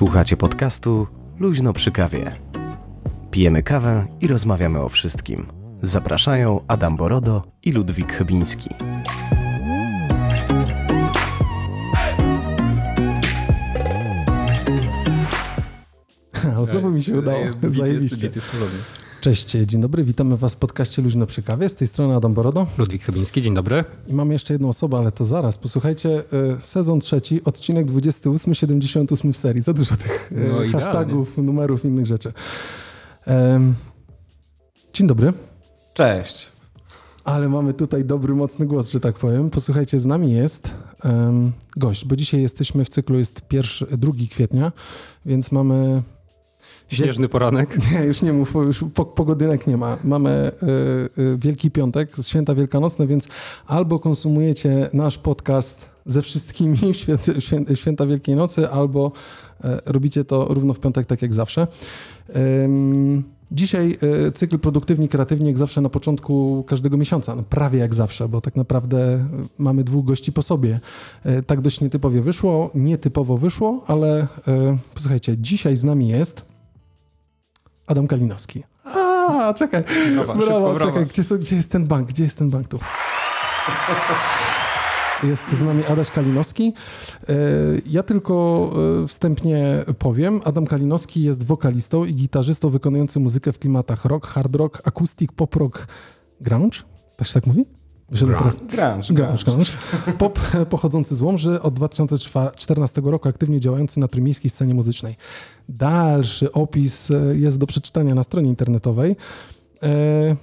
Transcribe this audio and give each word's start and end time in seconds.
Słuchacie 0.00 0.36
podcastu 0.36 1.06
Luźno 1.38 1.72
przy 1.72 1.90
kawie. 1.90 2.32
Pijemy 3.30 3.62
kawę 3.62 4.06
i 4.20 4.28
rozmawiamy 4.28 4.80
o 4.80 4.88
wszystkim. 4.88 5.46
Zapraszają 5.82 6.60
Adam 6.68 6.96
Borodo 6.96 7.42
i 7.62 7.72
Ludwik 7.72 8.12
Chybiński. 8.12 8.70
O, 16.58 16.66
znowu 16.66 16.90
mi 16.90 17.02
się 17.02 17.18
udało. 17.18 17.40
Zajebiście. 17.62 18.30
Cześć, 19.20 19.50
dzień 19.50 19.80
dobry, 19.80 20.04
witamy 20.04 20.36
Was 20.36 20.54
w 20.54 20.56
podcaście 20.56 21.02
Luźno 21.02 21.26
przy 21.26 21.42
kawie. 21.42 21.68
Z 21.68 21.74
tej 21.74 21.88
strony 21.88 22.14
Adam 22.16 22.34
Borodo. 22.34 22.66
Ludwik 22.78 23.02
Chybiński, 23.02 23.42
dzień 23.42 23.54
dobry. 23.54 23.84
I 24.06 24.12
mamy 24.14 24.32
jeszcze 24.32 24.54
jedną 24.54 24.68
osobę, 24.68 24.98
ale 24.98 25.12
to 25.12 25.24
zaraz. 25.24 25.58
Posłuchajcie, 25.58 26.08
y, 26.56 26.60
sezon 26.60 27.00
trzeci, 27.00 27.44
odcinek 27.44 27.86
28, 27.86 28.54
78 28.54 29.32
w 29.32 29.36
serii. 29.36 29.62
Za 29.62 29.72
dużo 29.72 29.96
tych 29.96 30.32
y, 30.32 30.34
No, 30.34 30.42
idealnie. 30.44 30.72
hashtagów, 30.72 31.38
numerów, 31.38 31.84
innych 31.84 32.06
rzeczy. 32.06 32.32
Dzień 34.92 35.06
dobry. 35.06 35.32
Cześć. 35.94 36.48
Ale 37.24 37.48
mamy 37.48 37.74
tutaj 37.74 38.04
dobry, 38.04 38.34
mocny 38.34 38.66
głos, 38.66 38.90
że 38.90 39.00
tak 39.00 39.18
powiem. 39.18 39.50
Posłuchajcie, 39.50 39.98
z 39.98 40.06
nami 40.06 40.32
jest 40.32 40.74
gość, 41.76 42.04
bo 42.04 42.16
dzisiaj 42.16 42.42
jesteśmy 42.42 42.84
w 42.84 42.88
cyklu, 42.88 43.18
jest 43.18 43.40
pierwszy, 43.40 43.86
2 43.86 44.12
kwietnia, 44.30 44.72
więc 45.26 45.52
mamy 45.52 46.02
Śnieżny 46.90 47.28
poranek. 47.28 47.78
Nie, 47.92 48.04
już 48.04 48.22
nie 48.22 48.32
mów, 48.32 48.54
już 48.54 48.84
po, 48.94 49.04
pogodynek 49.04 49.66
nie 49.66 49.76
ma. 49.76 49.96
Mamy 50.04 50.52
y, 51.18 51.22
y, 51.22 51.38
Wielki 51.38 51.70
Piątek, 51.70 52.10
święta 52.22 52.54
wielkanocne, 52.54 53.06
więc 53.06 53.28
albo 53.66 53.98
konsumujecie 53.98 54.90
nasz 54.92 55.18
podcast 55.18 55.90
ze 56.06 56.22
wszystkimi 56.22 56.78
święta 57.74 58.06
Wielkiej 58.06 58.36
Nocy, 58.36 58.70
albo 58.70 59.12
e, 59.64 59.80
robicie 59.86 60.24
to 60.24 60.46
równo 60.50 60.74
w 60.74 60.80
piątek, 60.80 61.06
tak 61.06 61.22
jak 61.22 61.34
zawsze. 61.34 61.66
Dzisiaj 63.52 63.98
e, 64.26 64.32
cykl 64.32 64.58
produktywni, 64.58 65.08
kreatywni, 65.08 65.46
jak 65.46 65.58
zawsze 65.58 65.80
na 65.80 65.88
początku 65.88 66.64
każdego 66.66 66.96
miesiąca. 66.96 67.34
No, 67.34 67.42
prawie 67.42 67.78
jak 67.78 67.94
zawsze, 67.94 68.28
bo 68.28 68.40
tak 68.40 68.56
naprawdę 68.56 69.14
e, 69.14 69.28
mamy 69.58 69.84
dwóch 69.84 70.04
gości 70.04 70.32
po 70.32 70.42
sobie. 70.42 70.80
Tak 71.46 71.60
dość 71.60 71.80
nietypowo 71.80 72.22
wyszło, 72.22 72.70
nietypowo 72.74 73.36
wyszło, 73.36 73.84
ale 73.86 74.26
posłuchajcie, 74.94 75.38
dzisiaj 75.38 75.76
z 75.76 75.84
nami 75.84 76.08
jest 76.08 76.49
Adam 77.90 78.06
Kalinowski. 78.06 78.62
A, 78.84 79.54
czekaj. 79.56 79.82
Brawa, 80.14 80.34
brawa. 80.34 80.78
czekaj, 80.86 81.06
gdzie, 81.06 81.24
są- 81.24 81.38
gdzie 81.38 81.56
jest 81.56 81.70
ten 81.70 81.86
bank? 81.86 82.08
Gdzie 82.08 82.22
jest 82.22 82.38
ten 82.38 82.50
bank 82.50 82.68
tu? 82.68 82.78
Jest 85.22 85.46
z 85.52 85.62
nami 85.62 85.84
Adaś 85.86 86.10
Kalinowski. 86.10 86.72
E, 87.28 87.34
Ja 87.86 88.02
tylko 88.02 88.70
e, 89.04 89.06
wstępnie 89.08 89.84
powiem. 89.98 90.40
Adam 90.44 90.66
Kalinowski 90.66 91.22
jest 91.22 91.42
wokalistą 91.44 92.04
i 92.04 92.14
gitarzystą 92.14 92.70
wykonującym 92.70 93.22
muzykę 93.22 93.52
w 93.52 93.58
klimatach 93.58 94.04
rock, 94.04 94.26
hard 94.26 94.56
rock, 94.56 94.82
acoustic, 94.88 95.30
pop 95.36 95.56
rock, 95.56 95.86
grunge? 96.40 96.78
Tak 97.16 97.26
się 97.28 97.34
tak 97.34 97.46
mówi? 97.46 97.64
Wyszedłem 98.10 98.38
Grunge. 98.38 98.56
teraz- 98.70 99.06
Grunge. 99.06 99.24
Grunge, 99.24 99.44
grunge. 99.44 99.70
Pop 100.18 100.38
pochodzący 100.70 101.16
z 101.16 101.22
Łomży, 101.22 101.62
od 101.62 101.74
2014 101.74 103.00
roku 103.04 103.28
aktywnie 103.28 103.60
działający 103.60 104.00
na 104.00 104.08
trójmiejskiej 104.08 104.50
scenie 104.50 104.74
muzycznej. 104.74 105.16
Dalszy 105.68 106.52
opis 106.52 107.10
e, 107.10 107.14
jest 107.36 107.58
do 107.58 107.66
przeczytania 107.66 108.14
na 108.14 108.22
stronie 108.22 108.48
internetowej. 108.48 109.16
E, 109.82 110.36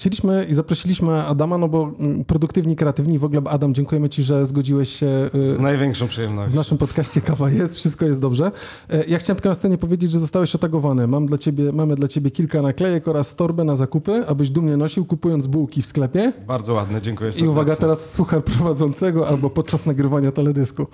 Chcieliśmy 0.00 0.46
i 0.50 0.54
zaprosiliśmy 0.54 1.24
Adama, 1.26 1.58
no 1.58 1.68
bo 1.68 1.90
mm, 2.00 2.24
produktywni, 2.24 2.76
kreatywni, 2.76 3.18
w 3.18 3.24
ogóle 3.24 3.40
Adam, 3.50 3.74
dziękujemy 3.74 4.08
Ci, 4.08 4.22
że 4.22 4.46
zgodziłeś 4.46 4.88
się 4.96 5.06
e, 5.34 5.42
Z 5.42 5.58
największą 5.60 6.06
w 6.06 6.10
przyjemnością. 6.10 6.56
naszym 6.56 6.78
podcaście 6.78 7.20
Kawa 7.20 7.50
jest, 7.50 7.74
wszystko 7.76 8.04
jest 8.04 8.20
dobrze. 8.20 8.50
E, 8.90 9.04
Ja 9.04 9.18
chciałem 9.18 9.36
tylko 9.36 9.48
na 9.48 9.54
scenie 9.54 9.78
powiedzieć, 9.78 10.10
że 10.10 10.18
zostałeś 10.18 10.54
otagowany. 10.54 11.06
Mam 11.06 11.26
dla 11.26 11.38
ciebie, 11.38 11.72
mamy 11.72 11.96
dla 11.96 12.08
Ciebie 12.08 12.30
kilka 12.30 12.62
naklejek 12.62 13.08
oraz 13.08 13.36
torbę 13.36 13.64
na 13.64 13.76
zakupy, 13.76 14.26
abyś 14.26 14.50
dumnie 14.50 14.76
nosił, 14.76 15.04
kupując 15.04 15.46
bułki 15.46 15.82
w 15.82 15.86
sklepie. 15.86 16.32
Bardzo 16.46 16.74
ładne, 16.74 17.00
dziękuję 17.00 17.30
I 17.30 17.32
serdecznie. 17.32 17.50
uwaga, 17.50 17.76
teraz 17.76 18.12
słuchar 18.12 18.44
prowadzącego 18.44 19.28
albo 19.28 19.50
podczas 19.50 19.86
nagrywania 19.86 20.32
teledysku. 20.32 20.86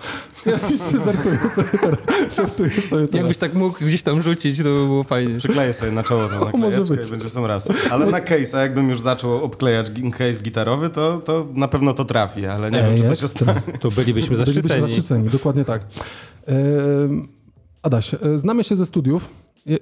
Ja 0.45 0.55
oczywiście 0.63 0.99
żartuję 1.05 1.37
sobie 1.37 1.69
teraz. 1.81 1.99
Żartuję 2.35 2.71
sobie 2.81 3.07
teraz. 3.07 3.13
Jakbyś 3.13 3.37
tak 3.37 3.53
mógł 3.53 3.85
gdzieś 3.85 4.03
tam 4.03 4.21
rzucić, 4.21 4.57
to 4.57 4.63
by 4.63 4.69
było 4.69 5.03
fajnie. 5.03 5.37
Przykleję 5.37 5.73
sobie 5.73 5.91
na 5.91 6.03
czoło 6.03 6.27
tą 6.27 6.35
może 6.39 6.45
naklejeczkę 6.59 6.95
być. 6.95 7.07
i 7.07 7.11
będzie 7.11 7.29
sam 7.29 7.45
raz. 7.45 7.67
Ale 7.91 8.05
na 8.05 8.21
case, 8.21 8.57
a 8.57 8.61
jakbym 8.61 8.92
już 8.93 9.01
zaczął 9.01 9.43
obklejać 9.43 9.91
case 10.11 10.43
gitarowy, 10.43 10.89
to, 10.89 11.19
to 11.25 11.47
na 11.53 11.67
pewno 11.67 11.93
to 11.93 12.05
trafi, 12.05 12.45
ale 12.45 12.71
nie 12.71 12.77
wiem, 12.77 12.97
czy 12.97 13.03
to 13.03 13.15
się 13.15 13.27
stanie. 13.27 13.61
To 13.79 13.89
bylibyśmy 14.01 14.35
zaszczyceni. 14.35 14.81
zaszczyceni, 14.81 15.29
dokładnie 15.29 15.65
tak. 15.65 15.85
Ehm, 16.45 17.27
Adaś, 17.83 18.13
e, 18.13 18.19
znamy 18.39 18.63
się 18.63 18.75
ze 18.75 18.85
studiów. 18.85 19.29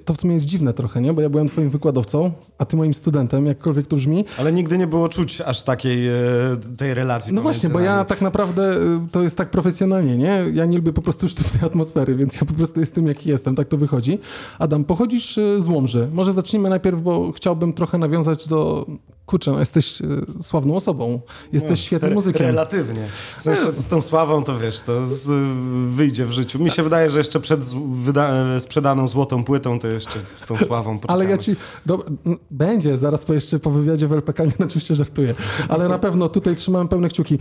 To 0.05 0.13
w 0.13 0.21
sumie 0.21 0.33
jest 0.33 0.45
dziwne 0.45 0.73
trochę, 0.73 1.01
nie? 1.01 1.13
Bo 1.13 1.21
ja 1.21 1.29
byłem 1.29 1.47
twoim 1.49 1.69
wykładowcą, 1.69 2.31
a 2.57 2.65
ty 2.65 2.77
moim 2.77 2.93
studentem, 2.93 3.45
jakkolwiek 3.45 3.87
to 3.87 3.95
brzmi. 3.95 4.25
Ale 4.39 4.53
nigdy 4.53 4.77
nie 4.77 4.87
było 4.87 5.09
czuć 5.09 5.41
aż 5.41 5.63
takiej 5.63 6.07
e, 6.07 6.13
tej 6.77 6.93
relacji 6.93 7.33
No 7.33 7.41
właśnie, 7.41 7.69
bo 7.69 7.79
ja 7.79 7.95
nami. 7.95 8.09
tak 8.09 8.21
naprawdę 8.21 8.73
y, 8.77 8.99
to 9.11 9.21
jest 9.23 9.37
tak 9.37 9.49
profesjonalnie, 9.49 10.17
nie? 10.17 10.45
Ja 10.53 10.65
nie 10.65 10.77
lubię 10.77 10.93
po 10.93 11.01
prostu 11.01 11.29
sztywnej 11.29 11.63
atmosfery, 11.65 12.15
więc 12.15 12.35
ja 12.35 12.47
po 12.47 12.53
prostu 12.53 12.79
jestem 12.79 13.07
jaki 13.07 13.29
jestem, 13.29 13.55
tak 13.55 13.67
to 13.67 13.77
wychodzi. 13.77 14.19
Adam, 14.59 14.83
pochodzisz 14.83 15.37
y, 15.37 15.61
z 15.61 15.67
Łomży. 15.67 16.07
Może 16.13 16.33
zacznijmy 16.33 16.69
najpierw, 16.69 17.01
bo 17.01 17.31
chciałbym 17.31 17.73
trochę 17.73 17.97
nawiązać 17.97 18.47
do... 18.47 18.85
Kurczę, 19.31 19.51
no 19.51 19.59
jesteś 19.59 20.01
y, 20.01 20.25
sławną 20.41 20.75
osobą. 20.75 21.21
Jesteś 21.53 21.69
No, 21.71 21.75
świetnym 21.85 22.13
muzykiem. 22.13 22.41
Relatywnie. 22.41 23.07
W 23.37 23.41
sensie 23.41 23.61
z 23.61 23.87
tą 23.87 24.01
sławą 24.01 24.43
to 24.43 24.59
wiesz, 24.59 24.81
to 24.81 25.07
z, 25.07 25.27
wyjdzie 25.95 26.25
w 26.25 26.31
życiu. 26.31 26.59
Mi 26.59 26.69
się 26.71 26.83
wydaje, 26.83 27.09
że 27.09 27.17
jeszcze 27.17 27.39
przed 27.39 27.61
sprzedaną 28.59 29.07
złotą 29.07 29.43
płytą 29.43 29.79
to 29.79 29.87
jeszcze 29.87 30.19
z 30.33 30.41
tą 30.41 30.57
sławą 30.57 30.99
Ale 31.07 31.25
ja 31.25 31.37
poczekamy. 31.37 31.57
ci. 31.57 31.61
Będzie, 32.51 32.97
zaraz 32.97 33.25
po 33.25 33.33
jeszcze 33.33 33.59
po 33.59 33.71
wywiadzie 33.71 34.07
w 34.07 34.13
LPK, 34.13 34.45
nie, 34.45 34.51
oczywiście 34.65 34.95
żartuję. 34.95 35.35
Ale 35.69 35.87
na 35.87 35.99
pewno 35.99 36.29
tutaj 36.29 36.55
trzymałem 36.55 36.87
pełne 36.87 37.09
kciuki. 37.09 37.39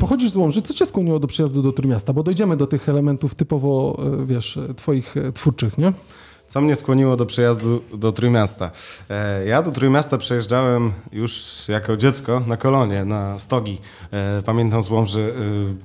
Pochodzisz 0.00 0.30
z 0.30 0.36
Łomży, 0.36 0.62
co 0.62 0.74
cię 0.74 0.86
skłoniło 0.86 1.18
do 1.18 1.26
przyjazdu 1.26 1.62
do 1.62 1.72
Trójmiasta? 1.72 2.12
Bo 2.12 2.22
dojdziemy 2.22 2.56
do 2.56 2.66
tych 2.66 2.88
elementów 2.88 3.34
typowo, 3.34 4.02
e, 4.22 4.26
wiesz, 4.26 4.56
e, 4.56 4.74
twoich 4.74 5.16
e, 5.16 5.32
twórczych, 5.32 5.78
nie? 5.78 5.92
Co 6.50 6.60
mnie 6.60 6.76
skłoniło 6.76 7.16
do 7.16 7.26
przyjazdu 7.26 7.82
do 7.94 8.12
Trójmiasta? 8.12 8.70
E, 9.10 9.46
Ja 9.46 9.62
do 9.62 9.70
Trójmiasta 9.70 10.18
przejeżdżałem 10.18 10.92
już 11.12 11.42
jako 11.68 11.96
dziecko 11.96 12.42
na 12.46 12.56
kolonie, 12.56 13.04
na 13.04 13.38
stogi. 13.38 13.78
E, 14.12 14.42
Pamiętam 14.42 14.82
z 14.82 14.90
Łomży 14.90 15.34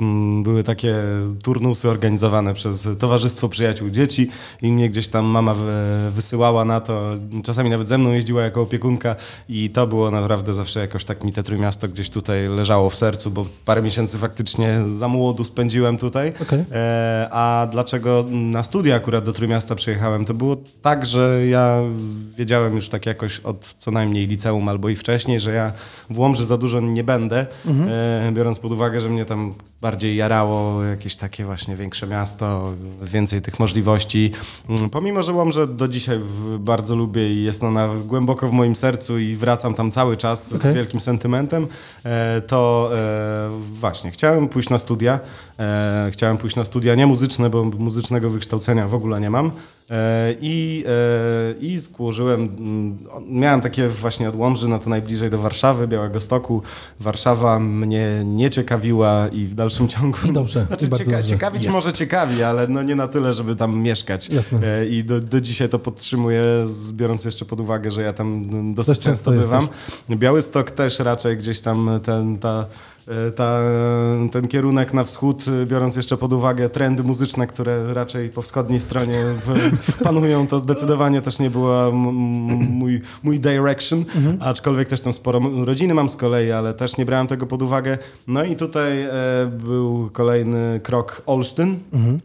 mm, 0.01 0.43
były 0.43 0.63
takie 0.63 0.95
turnusy 1.43 1.89
organizowane 1.89 2.53
przez 2.53 2.87
Towarzystwo 2.99 3.49
Przyjaciół 3.49 3.89
Dzieci 3.89 4.29
i 4.61 4.71
mnie 4.71 4.89
gdzieś 4.89 5.07
tam 5.07 5.25
mama 5.25 5.53
wy- 5.53 6.11
wysyłała 6.11 6.65
na 6.65 6.79
to. 6.81 7.01
Czasami 7.43 7.69
nawet 7.69 7.87
ze 7.87 7.97
mną 7.97 8.11
jeździła 8.11 8.41
jako 8.43 8.61
opiekunka 8.61 9.15
i 9.49 9.69
to 9.69 9.87
było 9.87 10.11
naprawdę 10.11 10.53
zawsze 10.53 10.79
jakoś 10.79 11.03
tak 11.03 11.23
mi 11.23 11.33
te 11.33 11.43
Trójmiasto 11.43 11.87
gdzieś 11.87 12.09
tutaj 12.09 12.47
leżało 12.49 12.89
w 12.89 12.95
sercu, 12.95 13.31
bo 13.31 13.45
parę 13.65 13.81
miesięcy 13.81 14.17
faktycznie 14.17 14.81
za 14.95 15.07
młodu 15.07 15.43
spędziłem 15.43 15.97
tutaj. 15.97 16.33
E, 16.71 17.27
a 17.31 17.67
dlaczego 17.71 18.25
na 18.31 18.63
studia 18.63 18.95
akurat 18.95 19.23
do 19.23 19.33
Trójmiasta 19.33 19.75
przyjechałem? 19.75 20.25
To 20.25 20.33
było 20.33 20.54
tak, 20.81 21.05
że 21.05 21.47
ja 21.47 21.81
wiedziałem 22.37 22.75
już 22.75 22.89
tak 22.89 23.05
jakoś 23.05 23.39
od 23.39 23.75
co 23.77 23.91
najmniej 23.91 24.27
liceum 24.27 24.69
albo 24.69 24.89
i 24.89 24.95
wcześniej, 24.95 25.39
że 25.39 25.53
ja 25.53 25.71
w 26.09 26.19
Łomży 26.19 26.45
za 26.45 26.57
dużo 26.57 26.79
nie 26.79 27.03
będę, 27.03 27.45
e, 27.67 28.31
biorąc 28.33 28.59
pod 28.59 28.71
uwagę, 28.71 29.01
że 29.01 29.09
mnie 29.09 29.25
tam 29.25 29.53
bardziej 29.81 30.15
jarało 30.15 30.83
jakieś 30.83 31.15
takie 31.15 31.45
właśnie 31.45 31.75
większe 31.75 32.07
miasto, 32.07 32.73
więcej 33.01 33.41
tych 33.41 33.59
możliwości. 33.59 34.31
Mm, 34.69 34.89
Pomimo, 34.89 35.23
że 35.23 35.33
Łomżę 35.33 35.67
do 35.67 35.87
dzisiaj 35.87 36.19
bardzo 36.59 36.95
lubię 36.95 37.33
i 37.33 37.43
jest 37.43 37.63
ona 37.63 37.89
głęboko 38.05 38.47
w 38.47 38.51
moim 38.51 38.75
sercu 38.75 39.19
i 39.19 39.35
wracam 39.35 39.73
tam 39.73 39.91
cały 39.91 40.17
czas 40.17 40.53
Okej. 40.53 40.71
z 40.71 40.75
wielkim 40.75 40.99
sentymentem, 40.99 41.67
e, 42.03 42.41
to 42.41 42.91
e, 42.95 43.49
właśnie 43.73 44.11
chciałem 44.11 44.47
pójść 44.47 44.69
na 44.69 44.77
studia. 44.77 45.19
E, 45.59 46.09
chciałem 46.11 46.37
pójść 46.37 46.55
na 46.55 46.65
studia 46.65 46.95
nie 46.95 47.07
muzyczne, 47.07 47.49
bo 47.49 47.63
muzycznego 47.63 48.29
wykształcenia 48.29 48.87
w 48.87 48.95
ogóle 48.95 49.21
nie 49.21 49.29
mam. 49.29 49.51
E, 49.91 50.35
I, 50.41 50.83
e, 50.87 51.59
i 51.59 51.77
złożyłem, 51.77 52.41
mm, 52.59 52.97
miałem 53.27 53.61
takie 53.61 53.89
właśnie 53.89 54.29
od 54.29 54.35
Łomży, 54.35 54.69
no 54.69 54.79
to 54.79 54.89
najbliżej 54.89 55.29
do 55.29 55.37
Warszawy, 55.37 55.87
Białego 55.87 56.19
Stoku. 56.19 56.61
Warszawa 56.99 57.59
mnie 57.59 58.21
nie 58.25 58.49
ciekawiła 58.49 59.27
i 59.27 59.45
w 59.45 59.55
dalszym 59.55 59.87
ciągu... 59.87 60.17
I 60.29 60.33
dobrze, 60.33 60.65
Znaczy 60.67 60.87
cieka- 60.87 60.89
dobrze. 60.89 61.23
ciekawić 61.23 61.63
Jest. 61.63 61.75
może 61.75 61.93
ciekawi, 61.93 62.43
ale 62.43 62.67
no 62.67 62.83
nie 62.83 62.95
na 62.95 63.07
tyle, 63.07 63.33
żeby 63.33 63.55
tam 63.55 63.77
mieszkać. 63.77 64.29
Jasne. 64.29 64.67
E, 64.67 64.85
I 64.85 65.03
do, 65.03 65.21
do 65.21 65.41
dzisiaj 65.41 65.69
to 65.69 65.79
podtrzymuję, 65.79 66.43
biorąc 66.91 67.25
jeszcze 67.25 67.45
pod 67.45 67.59
uwagę, 67.59 67.91
że 67.91 68.01
ja 68.01 68.13
tam 68.13 68.45
dosyć 68.73 68.87
Dość 68.87 69.01
często 69.01 69.31
często 69.31 69.47
bywam. 69.47 69.67
Białystok 70.09 70.71
też 70.71 70.99
raczej 70.99 71.37
gdzieś 71.37 71.59
tam 71.59 71.89
ten, 72.03 72.37
ta 72.37 72.65
ta, 73.35 73.59
ten 74.31 74.47
kierunek 74.47 74.93
na 74.93 75.03
wschód, 75.03 75.45
e, 75.47 75.65
biorąc 75.65 75.95
jeszcze 75.95 76.17
pod 76.17 76.33
uwagę 76.33 76.69
trendy 76.69 77.03
muzyczne, 77.03 77.47
które 77.47 77.93
raczej 77.93 78.29
po 78.29 78.41
wschodniej 78.41 78.79
stronie 78.79 79.23
panują, 80.03 80.47
to 80.47 80.59
zdecydowanie 80.59 81.21
też 81.21 81.39
nie 81.39 81.49
była 81.49 81.91
mój, 81.91 83.01
mój 83.23 83.39
direction, 83.39 84.05
aczkolwiek 84.39 84.87
też 84.87 85.01
tam 85.01 85.13
sporo 85.13 85.41
rodziny 85.65 85.93
mam 85.93 86.09
z 86.09 86.15
kolei, 86.15 86.51
ale 86.51 86.73
też 86.73 86.97
nie 86.97 87.05
brałem 87.05 87.27
tego 87.27 87.45
pod 87.45 87.61
uwagę. 87.61 87.97
No 88.27 88.43
i 88.43 88.55
tutaj 88.55 89.01
e, 89.03 89.11
był 89.51 90.09
kolejny 90.13 90.79
krok 90.83 91.21
Olsztyn, 91.25 91.79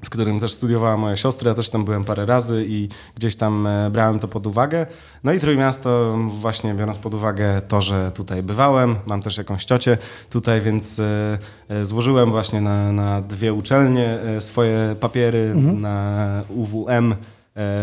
w 0.04 0.10
którym 0.10 0.40
też 0.40 0.52
studiowała 0.52 0.96
moja 0.96 1.16
siostra, 1.16 1.48
ja 1.48 1.54
też 1.54 1.70
tam 1.70 1.84
byłem 1.84 2.04
parę 2.04 2.26
razy 2.26 2.64
i 2.68 2.88
gdzieś 3.16 3.36
tam 3.36 3.66
e, 3.66 3.90
brałem 3.90 4.18
to 4.18 4.28
pod 4.28 4.46
uwagę. 4.46 4.86
No 5.24 5.32
i 5.32 5.38
Trójmiasto, 5.40 6.18
właśnie 6.28 6.74
biorąc 6.74 6.98
pod 6.98 7.14
uwagę 7.14 7.62
to, 7.68 7.80
że 7.80 8.12
tutaj 8.14 8.42
bywałem, 8.42 8.96
mam 9.06 9.22
też 9.22 9.38
jakąś 9.38 9.64
ciocię 9.64 9.98
tutaj, 10.30 10.60
więc 10.60 10.69
e, 10.78 11.38
e, 11.68 11.86
złożyłem 11.86 12.30
właśnie 12.30 12.60
na, 12.60 12.92
na 12.92 13.22
dwie 13.22 13.52
uczelnie 13.52 14.18
e, 14.20 14.40
swoje 14.40 14.96
papiery, 15.00 15.54
na 15.54 16.42
UWM 16.48 17.14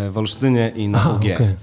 w 0.10 0.13
Olsztynie 0.16 0.72
i 0.75 0.89
na 0.89 1.10
UG. 1.10 1.16
okej. 1.16 1.56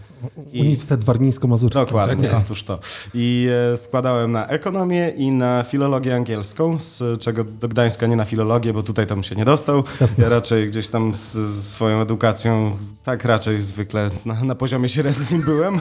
I- 0.53 0.61
Uniwersytet 0.61 1.05
Warmińsko-Mazurski. 1.05 1.81
Dokładnie, 1.81 2.29
Tak 2.29 2.33
jest. 2.35 2.47
otóż 2.47 2.65
to. 2.65 2.79
I 3.15 3.49
e, 3.73 3.77
składałem 3.77 4.33
na 4.33 4.47
ekonomię 4.47 5.13
i 5.17 5.31
na 5.33 5.63
filologię 5.63 6.15
angielską, 6.17 6.81
z 6.81 7.21
czego 7.21 7.45
do 7.45 7.69
Gdańska 7.69 8.07
nie 8.07 8.17
na 8.17 8.25
filologię, 8.25 8.73
bo 8.73 8.83
tutaj 8.83 9.07
tam 9.07 9.25
się 9.25 9.35
nie 9.35 9.45
dostał. 9.45 9.85
Jasne. 10.01 10.25
Ja 10.25 10.31
raczej 10.31 10.67
gdzieś 10.67 10.89
tam 10.89 11.15
z, 11.15 11.33
z 11.33 11.69
swoją 11.69 12.01
edukacją, 12.03 12.77
tak 13.05 13.25
raczej 13.25 13.63
zwykle 13.63 14.11
na, 14.25 14.45
na 14.45 14.55
poziomie 14.55 14.89
średnim 14.89 15.43
byłem. 15.51 15.81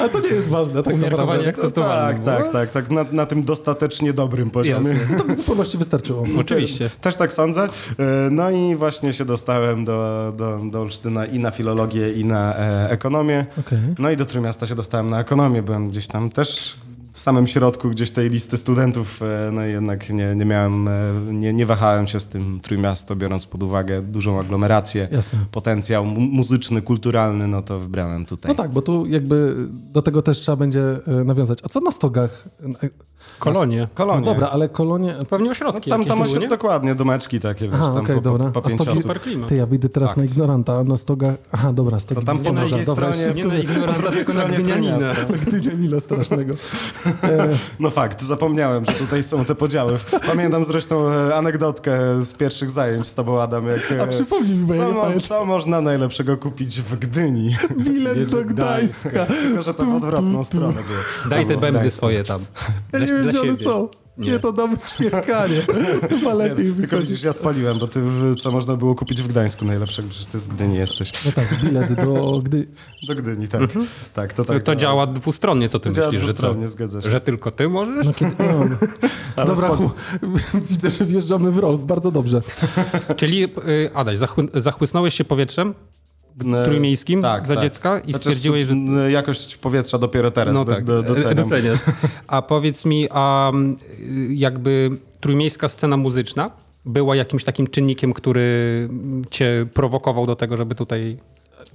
A 0.00 0.08
to 0.08 0.20
nie 0.20 0.28
jest 0.28 0.48
ważne, 0.48 0.82
tak 0.82 0.96
naprawdę. 0.96 1.48
akceptowalne. 1.48 2.18
tak, 2.18 2.24
tak, 2.24 2.52
tak, 2.52 2.70
tak, 2.70 2.90
na, 2.90 3.04
na 3.12 3.26
tym 3.26 3.42
dostatecznie 3.42 4.12
dobrym 4.12 4.50
poziomie. 4.50 4.90
Jasne. 4.90 5.18
To 5.18 5.24
by 5.24 5.32
w 5.32 5.36
zupełności 5.36 5.78
wystarczyło. 5.78 6.24
Oczywiście. 6.40 6.90
Też 7.00 7.16
tak 7.16 7.32
sądzę. 7.32 7.62
E, 7.64 7.68
No 8.30 8.50
i 8.50 8.76
właśnie 8.76 9.12
się 9.12 9.24
dostałem 9.24 9.84
do, 9.84 10.32
do, 10.36 10.60
do 10.70 10.80
Olsztyna 10.80 11.26
i 11.26 11.38
na 11.38 11.50
filologię, 11.50 12.12
i 12.12 12.24
na 12.24 12.56
e, 12.56 12.90
ekonomię. 12.90 13.46
Okej. 13.58 13.78
No 13.98 14.10
i 14.10 14.16
do 14.16 14.24
Trójmiasta 14.26 14.66
się 14.66 14.74
dostałem 14.74 15.10
na 15.10 15.20
ekonomię. 15.20 15.62
Byłem 15.62 15.90
gdzieś 15.90 16.06
tam 16.06 16.30
też 16.30 16.76
w 17.12 17.20
samym 17.20 17.46
środku 17.46 17.90
gdzieś 17.90 18.10
tej 18.10 18.30
listy 18.30 18.56
studentów, 18.56 19.22
e, 19.22 19.50
no 19.52 19.66
i 19.66 19.70
jednak 19.70 20.10
nie, 20.10 20.34
nie 20.36 20.44
miałem, 20.44 20.88
e, 20.88 20.92
nie, 21.32 21.52
nie 21.52 21.66
wahałem 21.66 22.06
się 22.06 22.20
z 22.20 22.26
tym 22.26 22.60
Trójmiasto, 22.62 23.16
biorąc 23.16 23.46
pod 23.46 23.62
uwagę 23.62 24.02
dużą 24.02 24.40
aglomerację, 24.40 25.08
Jasne. 25.12 25.38
potencjał 25.52 26.04
mu- 26.04 26.20
muzyczny, 26.20 26.82
kulturalny, 26.82 27.48
no 27.48 27.62
to 27.62 27.78
wybrałem 27.80 28.24
tutaj. 28.26 28.48
No 28.48 28.54
tak, 28.54 28.70
bo 28.70 28.82
tu 28.82 29.06
jakby 29.06 29.54
do 29.92 30.02
tego 30.02 30.22
też 30.22 30.40
trzeba 30.40 30.56
będzie 30.56 30.82
e, 31.06 31.24
nawiązać. 31.24 31.58
A 31.62 31.68
co 31.68 31.80
na 31.80 31.90
stogach? 31.92 32.48
E, 33.36 33.40
Kolonie. 33.40 33.88
Kolonie. 33.94 34.20
No 34.20 34.26
dobra, 34.26 34.48
ale 34.48 34.68
kolonie... 34.68 35.14
Pewnie 35.30 35.44
No, 35.46 35.50
ośrodki 35.52 35.90
tam, 35.90 36.00
jakieś 36.00 36.08
tam 36.08 36.18
były, 36.18 36.30
osie, 36.30 36.40
nie? 36.40 36.48
dokładnie, 36.48 36.94
domeczki 36.94 37.40
takie, 37.40 37.64
wiesz, 37.68 37.78
Aha, 37.82 37.90
tam 37.94 38.02
okej, 38.04 38.14
po, 38.16 38.20
dobra. 38.20 38.44
po, 38.44 38.52
po 38.52 38.66
A 38.66 38.68
pięć 38.68 38.80
stogi- 38.80 38.90
osób. 38.90 39.02
Super 39.02 39.20
klimat. 39.20 39.48
Ty, 39.48 39.56
ja 39.56 39.66
wyjdę 39.66 39.88
teraz 39.88 40.10
Tak. 40.10 40.16
na 40.16 40.24
ignoranta, 40.24 40.72
a 40.78 40.84
na 40.84 40.96
stogach... 40.96 41.34
Aha, 41.52 41.72
dobra, 41.72 42.00
stogi 42.00 42.20
To 42.20 42.26
tam 42.26 42.38
po 42.38 42.52
drugiej 42.52 42.84
dobra, 42.86 43.06
stronie- 43.12 43.24
wszystko- 43.32 43.38
Nie 43.38 43.44
na 43.54 43.58
ignoranta, 43.58 44.10
tylko 44.10 44.32
na 44.32 44.44
gdynianina. 44.48 44.98
Trójmiasta. 44.98 45.50
Gdynianina 45.50 46.00
strasznego. 46.00 46.54
E, 47.22 47.48
No 47.80 47.90
fakt, 47.90 48.22
zapomniałem, 48.22 48.84
że 48.84 48.92
tutaj 48.92 49.24
są 49.24 49.44
te 49.44 49.54
podziały. 49.54 49.98
Pamiętam 50.26 50.64
zresztą 50.64 51.08
e, 51.12 51.34
anegdotkę 51.36 52.22
z 52.22 52.34
pierwszych 52.34 52.70
zajęć 52.70 53.06
z 53.06 53.14
tobą, 53.14 53.42
Adam, 53.42 53.66
jak... 53.66 53.92
e, 53.92 54.02
a 54.02 54.06
przypomnij 54.06 54.56
mi, 54.58 54.64
bo 54.66 54.74
ja 54.74 54.82
Co, 54.84 55.14
nie 55.14 55.20
co 55.20 55.44
można 55.46 55.80
najlepszego 55.80 56.36
kupić 56.36 56.80
w 56.80 56.96
Gdyni? 56.98 57.56
Bilet 57.78 58.30
do 58.30 58.44
Gdańska. 58.44 59.26
Tylko, 59.26 59.62
że 59.62 59.74
to 59.74 59.84
w 59.86 59.94
odwrotną 59.94 60.44
stronę 60.44 60.72
było. 60.72 61.30
Daj 61.30 61.46
te 61.46 61.56
bębny 61.56 61.90
swoje 61.90 62.22
tam. 62.22 62.40
Ja 62.92 62.98
nie 62.98 63.06
Dla- 63.06 63.17
wiem, 63.18 63.28
gdzie 63.28 63.40
one 63.40 63.50
siebie. 63.50 63.64
są. 63.64 63.88
Nie, 64.18 64.30
Nie. 64.30 64.38
to 64.38 64.52
damy 64.52 64.76
świadkanie. 64.86 65.62
Chyba 66.10 66.34
lepiej 66.34 66.64
Tylko 66.66 66.80
wychodzi. 66.80 67.02
widzisz, 67.02 67.22
ja 67.22 67.32
spaliłem, 67.32 67.78
bo 67.78 67.88
ty, 67.88 68.00
co 68.42 68.50
można 68.50 68.74
było 68.76 68.94
kupić 68.94 69.22
w 69.22 69.28
Gdańsku 69.28 69.64
najlepszego, 69.64 70.08
przecież 70.08 70.26
ty 70.26 70.38
z 70.38 70.48
Gdyni 70.48 70.76
jesteś. 70.76 71.12
No 71.26 71.32
tak, 71.32 71.54
bilet 71.64 71.94
do 71.94 72.40
Gdy... 72.44 72.66
Do 73.08 73.14
Gdyni, 73.14 73.48
tak. 73.48 73.60
Tak, 74.14 74.32
to 74.32 74.44
tak. 74.44 74.62
To 74.62 74.76
działa 74.76 75.06
dwustronnie, 75.06 75.68
co 75.68 75.80
ty 75.80 75.90
To 75.90 76.00
myślisz, 76.00 76.20
że 76.20 76.26
dwustronnie, 76.28 76.68
zgadza 76.68 77.02
się. 77.02 77.10
Że 77.10 77.20
tylko 77.20 77.50
ty 77.50 77.68
możesz? 77.68 78.06
No, 78.06 78.12
kiedy... 78.12 78.34
no, 78.38 78.64
no. 79.36 79.46
Dobra, 79.46 79.70
widzę, 80.70 80.90
że 80.90 81.04
wjeżdżamy 81.04 81.50
w 81.50 81.58
roast. 81.58 81.84
Bardzo 81.84 82.10
dobrze. 82.10 82.42
Czyli, 83.16 83.44
y, 83.44 83.90
Adaś, 83.94 84.18
zachły- 84.18 84.60
zachłysnąłeś 84.60 85.14
się 85.14 85.24
powietrzem 85.24 85.74
trójmiejskim 86.64 87.22
tak, 87.22 87.46
za 87.46 87.54
tak. 87.54 87.64
dziecka 87.64 87.98
i 87.98 88.10
Znaczy, 88.10 88.18
stwierdziłeś, 88.18 88.66
że... 88.66 89.12
Jakość 89.12 89.56
powietrza 89.56 89.98
dopiero 89.98 90.30
teraz 90.30 90.54
No 90.54 90.64
do, 90.64 90.74
tak, 90.74 90.84
do, 90.84 91.02
doceniam. 91.02 91.34
doceniasz. 91.34 91.78
A 92.26 92.42
powiedz 92.42 92.84
mi, 92.84 93.08
a 93.10 93.52
jakby 94.28 94.90
trójmiejska 95.20 95.68
scena 95.68 95.96
muzyczna 95.96 96.50
była 96.84 97.16
jakimś 97.16 97.44
takim 97.44 97.66
czynnikiem, 97.66 98.12
który 98.12 98.88
cię 99.30 99.66
prowokował 99.74 100.26
do 100.26 100.36
tego, 100.36 100.56
żeby 100.56 100.74
tutaj... 100.74 101.18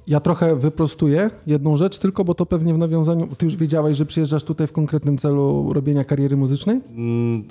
Ja 0.07 0.19
trochę 0.19 0.55
wyprostuję 0.55 1.29
jedną 1.47 1.75
rzecz 1.75 1.99
tylko, 1.99 2.23
bo 2.23 2.33
to 2.33 2.45
pewnie 2.45 2.73
w 2.73 2.77
nawiązaniu... 2.77 3.27
Ty 3.37 3.45
już 3.45 3.55
wiedziałeś, 3.55 3.97
że 3.97 4.05
przyjeżdżasz 4.05 4.43
tutaj 4.43 4.67
w 4.67 4.71
konkretnym 4.71 5.17
celu 5.17 5.73
robienia 5.73 6.03
kariery 6.03 6.37
muzycznej? 6.37 6.81
Mm, 6.95 7.43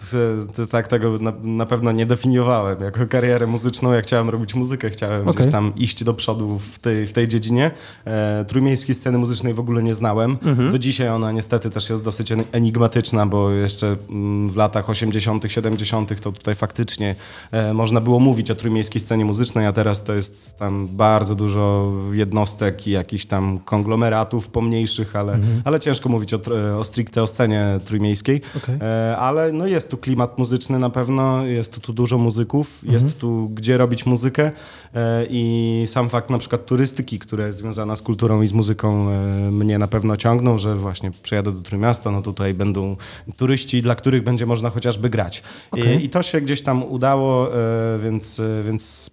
Tak, 0.71 0.89
tego 0.89 1.19
na, 1.19 1.33
na 1.43 1.67
pewno 1.67 1.93
nie 1.93 2.07
definiowałem 2.07 2.83
jako 2.83 3.07
karierę 3.07 3.47
muzyczną. 3.47 3.93
Jak 3.93 4.05
chciałem 4.05 4.31
robić 4.31 4.55
muzykę, 4.55 4.91
chciałem 4.91 5.29
Okej. 5.29 5.35
gdzieś 5.35 5.53
tam 5.53 5.73
iść 5.77 6.05
do 6.05 6.15
przodu 6.15 6.59
w 6.59 6.79
tej, 6.79 7.07
w 7.07 7.13
tej 7.13 7.29
dziedzinie. 7.29 7.71
E, 8.05 8.45
trójmiejskiej 8.45 8.95
sceny 8.95 9.19
muzycznej 9.19 9.55
w 9.55 9.61
ogóle 9.61 9.83
nie 9.83 9.95
znałem. 9.95 10.37
Do 10.71 10.79
dzisiaj 10.79 11.09
ona 11.09 11.33
niestety 11.33 11.71
też 11.71 11.91
jest 11.91 12.03
dosyć 12.03 12.33
en- 12.33 12.45
enigmatyczna, 12.53 13.27
bo 13.27 13.51
jeszcze 13.51 13.97
mm, 14.11 14.49
w 14.49 14.57
latach 14.57 14.91
80., 14.91 15.45
70. 15.49 16.21
to 16.21 16.33
tutaj 16.33 16.55
faktycznie 16.55 17.15
e, 17.53 17.75
można 17.75 18.01
było 18.01 18.21
mówić 18.21 18.51
o 18.51 18.55
trójmiejskiej 18.55 19.01
scenie 19.01 19.25
muzycznej, 19.25 19.67
a 19.67 19.73
teraz 19.73 20.05
to 20.05 20.15
jest 20.15 20.59
tam 20.59 20.89
bardzo 20.93 21.35
dużo 21.35 21.93
jednostek 22.43 22.87
i 22.87 22.91
jakichś 22.91 23.25
tam 23.25 23.59
konglomeratów 23.59 24.49
pomniejszych, 24.49 25.17
ale, 25.17 25.39
ale 25.65 25.81
ciężko 25.81 26.09
mówić 26.09 26.35
o, 26.35 26.41
o 26.79 26.85
stricte 26.85 27.23
o 27.23 27.27
scenie 27.27 27.81
trójmiejskiej. 27.85 28.41
Okej. 28.57 28.79
E, 28.81 29.17
ale 29.17 29.53
no 29.53 29.67
jest 29.67 29.91
tu 29.91 29.97
klimat 29.97 30.39
muzyczny 30.39 30.79
na 30.79 30.91
pewno, 30.91 31.45
jest 31.45 31.81
tu 31.81 31.93
dużo 31.93 32.19
muzyków, 32.19 32.81
jest 32.83 33.19
tu 33.19 33.49
gdzie 33.49 33.79
robić 33.79 34.07
muzykę 34.07 34.51
e, 34.95 35.27
i 35.31 35.85
sam 35.87 36.09
fakt 36.09 36.31
na 36.31 36.39
przykład 36.39 36.67
turystyki, 36.67 37.19
która 37.19 37.47
jest 37.47 37.59
związana 37.59 37.97
z 37.97 38.03
kulturą 38.03 38.43
i 38.43 38.49
z 38.49 38.53
muzyką 38.53 39.11
e, 39.11 39.51
mnie 39.51 39.79
na 39.79 39.89
pewno 39.89 40.17
ciągną, 40.17 40.59
że 40.59 40.77
właśnie 40.77 41.11
przyjadę 41.23 41.53
do 41.53 41.61
Trójmiasta, 41.61 42.11
no 42.11 42.23
tutaj 42.23 42.55
będą 42.55 42.97
turyści, 43.37 43.83
dla 43.83 43.95
których 43.95 44.25
będzie 44.25 44.47
można 44.47 44.71
chociażby 44.71 45.11
grać. 45.11 45.43
Okej. 45.71 46.01
I, 46.01 46.05
I 46.05 46.09
to 46.09 46.23
się 46.23 46.41
gdzieś 46.41 46.63
tam 46.63 46.83
udało, 46.83 47.51
więc, 47.99 48.41
więc 48.65 49.11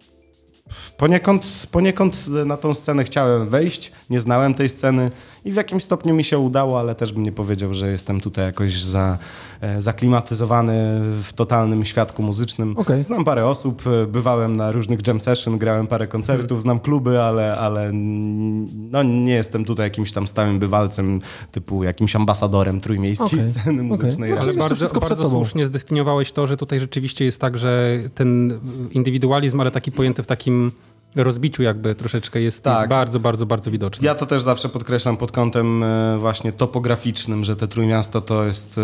Poniekąd, 0.97 1.67
poniekąd 1.71 2.27
na 2.27 2.57
tą 2.57 2.73
scenę 2.73 3.03
chciałem 3.03 3.49
wejść, 3.49 3.91
nie 4.09 4.19
znałem 4.19 4.53
tej 4.53 4.69
sceny 4.69 5.11
i 5.45 5.51
w 5.51 5.55
jakimś 5.55 5.83
stopniu 5.83 6.15
mi 6.15 6.23
się 6.23 6.39
udało, 6.39 6.79
ale 6.79 6.95
też 6.95 7.13
bym 7.13 7.23
nie 7.23 7.31
powiedział, 7.31 7.73
że 7.73 7.91
jestem 7.91 8.21
tutaj 8.21 8.45
jakoś 8.45 8.83
za, 8.83 9.17
e, 9.61 9.81
zaklimatyzowany 9.81 10.99
w 11.23 11.33
totalnym 11.35 11.85
świadku 11.85 12.23
muzycznym. 12.23 12.77
Okej. 12.77 13.03
Znam 13.03 13.25
parę 13.25 13.45
osób, 13.45 13.83
e, 13.87 14.07
bywałem 14.07 14.55
na 14.55 14.71
różnych 14.71 15.07
jam 15.07 15.21
session, 15.21 15.57
grałem 15.57 15.87
parę 15.87 16.07
koncertów, 16.07 16.61
znam 16.61 16.79
kluby, 16.79 17.21
ale, 17.21 17.57
ale 17.57 17.91
no, 17.93 19.03
nie 19.03 19.33
jestem 19.33 19.65
tutaj 19.65 19.85
jakimś 19.85 20.11
tam 20.11 20.27
stałym 20.27 20.59
bywalcem, 20.59 21.21
typu 21.51 21.83
jakimś 21.83 22.15
ambasadorem 22.15 22.81
trójmiejskiej 22.81 23.39
Okej, 23.39 23.51
sceny 23.51 23.83
muzycznej. 23.83 24.31
No, 24.31 24.37
Ale 24.41 24.53
bardzo, 24.53 24.99
bardzo 24.99 25.29
słusznie 25.29 25.65
zdefiniowałeś 25.65 26.31
to, 26.31 26.47
że 26.47 26.57
tutaj 26.57 26.79
rzeczywiście 26.79 27.25
jest 27.25 27.41
tak, 27.41 27.57
że 27.57 27.99
ten 28.15 28.59
indywidualizm, 28.91 29.61
ale 29.61 29.71
taki 29.71 29.91
pojęty 29.91 30.23
w 30.23 30.27
takim 30.27 30.58
eben 30.59 30.75
rozbiciu 31.15 31.63
jakby 31.63 31.95
troszeczkę 31.95 32.41
jest, 32.41 32.63
Tak. 32.63 32.77
jest 32.77 32.89
bardzo, 32.89 33.19
bardzo, 33.19 33.45
bardzo 33.45 33.71
widoczny. 33.71 34.05
Ja 34.05 34.15
to 34.15 34.25
też 34.25 34.41
zawsze 34.41 34.69
podkreślam 34.69 35.17
pod 35.17 35.31
kątem 35.31 35.83
e, 35.83 36.17
właśnie 36.19 36.53
topograficznym, 36.53 37.45
że 37.45 37.55
te 37.55 37.67
Trójmiasto 37.67 38.21
to 38.21 38.45
jest... 38.45 38.77
e, 38.77 38.81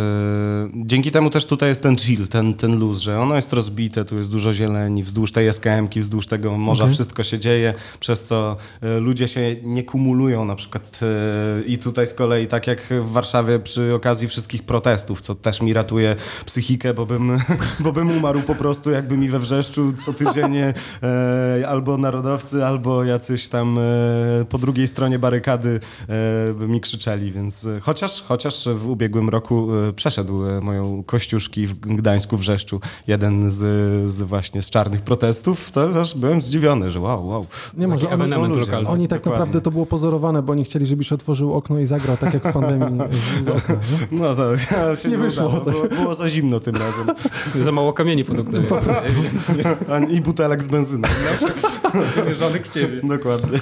Dzięki 0.76 1.12
temu 1.12 1.30
też 1.30 1.46
tutaj 1.46 1.70
jest 1.70 1.84
ten 1.84 1.98
chill, 1.98 2.28
ten, 2.28 2.54
ten 2.54 2.80
luz, 2.80 3.00
że 3.00 3.20
ono 3.20 3.36
jest 3.36 3.54
rozbite, 3.54 4.06
tu 4.06 4.18
jest 4.18 4.32
dużo 4.32 4.54
zieleni, 4.54 5.04
wzdłuż 5.04 5.32
tej 5.32 5.48
SKM-ki, 5.54 6.00
wzdłuż 6.00 6.28
tego 6.28 6.58
morza 6.58 6.84
Okej. 6.84 6.94
wszystko 6.96 7.24
się 7.24 7.40
dzieje, 7.40 7.74
przez 8.00 8.24
co 8.24 8.58
e, 8.82 9.00
ludzie 9.00 9.28
się 9.28 9.56
nie 9.64 9.84
kumulują 9.84 10.46
na 10.46 10.56
przykład 10.56 11.00
i 11.68 11.78
tutaj 11.78 12.08
z 12.08 12.14
kolei 12.14 12.48
tak 12.48 12.68
jak 12.68 12.82
w 13.02 13.12
Warszawie 13.12 13.60
przy 13.60 13.96
okazji 13.96 14.28
wszystkich 14.28 14.64
protestów, 14.64 15.22
co 15.22 15.36
też 15.36 15.62
mi 15.62 15.74
ratuje 15.74 16.16
psychikę, 16.46 16.94
bo 16.94 17.06
bym, 17.06 17.38
bo 17.84 17.92
bym 17.92 18.18
umarł 18.18 18.42
po 18.42 18.56
prostu 18.56 18.92
jakby 18.92 19.18
mi 19.18 19.30
we 19.30 19.40
wrzeszczu 19.40 19.94
co 20.06 20.14
tydzień 20.14 20.56
albo 21.68 21.98
na 21.98 22.12
narodowcy, 22.16 22.66
albo 22.66 23.04
jacyś 23.04 23.48
tam 23.48 23.78
e, 23.80 23.82
po 24.50 24.58
drugiej 24.58 24.88
stronie 24.88 25.20
barykady 25.20 25.80
e, 26.50 26.54
by 26.54 26.68
mi 26.68 26.82
krzyczeli, 26.82 27.32
więc 27.32 27.66
e, 27.66 27.80
chociaż, 27.80 28.22
chociaż 28.22 28.68
w 28.76 28.90
ubiegłym 28.90 29.30
roku 29.30 29.68
e, 29.90 29.94
przeszedł 29.94 30.46
e, 30.46 30.62
moją 30.62 31.04
kościuszki 31.04 31.68
w 31.68 31.74
Gdańsku, 31.80 32.38
w 32.38 32.42
Rzeszczu, 32.42 32.80
jeden 33.08 33.52
z, 33.52 33.58
z 34.12 34.22
właśnie 34.22 34.62
z 34.62 34.70
czarnych 34.70 35.02
protestów, 35.02 35.72
to 35.72 36.02
aż 36.02 36.16
byłem 36.16 36.42
zdziwiony, 36.42 36.92
że 36.92 37.00
wow, 37.00 37.28
wow. 37.28 37.46
Nie 37.78 37.88
może, 37.88 38.10
oni, 38.10 38.56
lokalny. 38.60 38.90
oni 38.90 39.08
tak 39.08 39.20
Dokładnie. 39.20 39.32
naprawdę 39.40 39.62
to 39.62 39.72
było 39.72 39.86
pozorowane, 39.86 40.42
bo 40.42 40.52
oni 40.52 40.64
chcieli, 40.64 40.86
żebyś 40.86 41.12
otworzył 41.14 41.54
okno 41.54 41.80
i 41.80 41.86
zagrał, 41.86 42.18
tak 42.18 42.34
jak 42.34 42.44
w 42.44 42.54
pandemii 42.54 43.00
z, 43.40 43.44
z 43.46 43.50
okna. 43.50 43.76
Nie? 43.76 44.18
No 44.20 44.36
to 44.36 44.44
ja 44.72 44.96
się 44.96 45.10
Nie 45.10 45.18
nie, 45.18 45.24
wyszło. 45.24 45.48
udało. 45.48 45.66
Było, 45.66 45.88
było 45.88 46.16
za 46.16 46.30
zimno 46.30 46.60
tym 46.60 46.76
razem. 46.76 47.08
Za 47.66 47.72
mało 47.72 47.94
kamieni 47.94 48.26
pod 48.26 48.40
oknami. 48.40 48.66
A- 49.90 50.00
I 50.00 50.22
butelek 50.22 50.64
z 50.64 50.68
benzyną. 50.68 51.08
Wymierzonych 52.16 52.68
ciebie. 52.68 53.02
Dokładnie. 53.04 53.60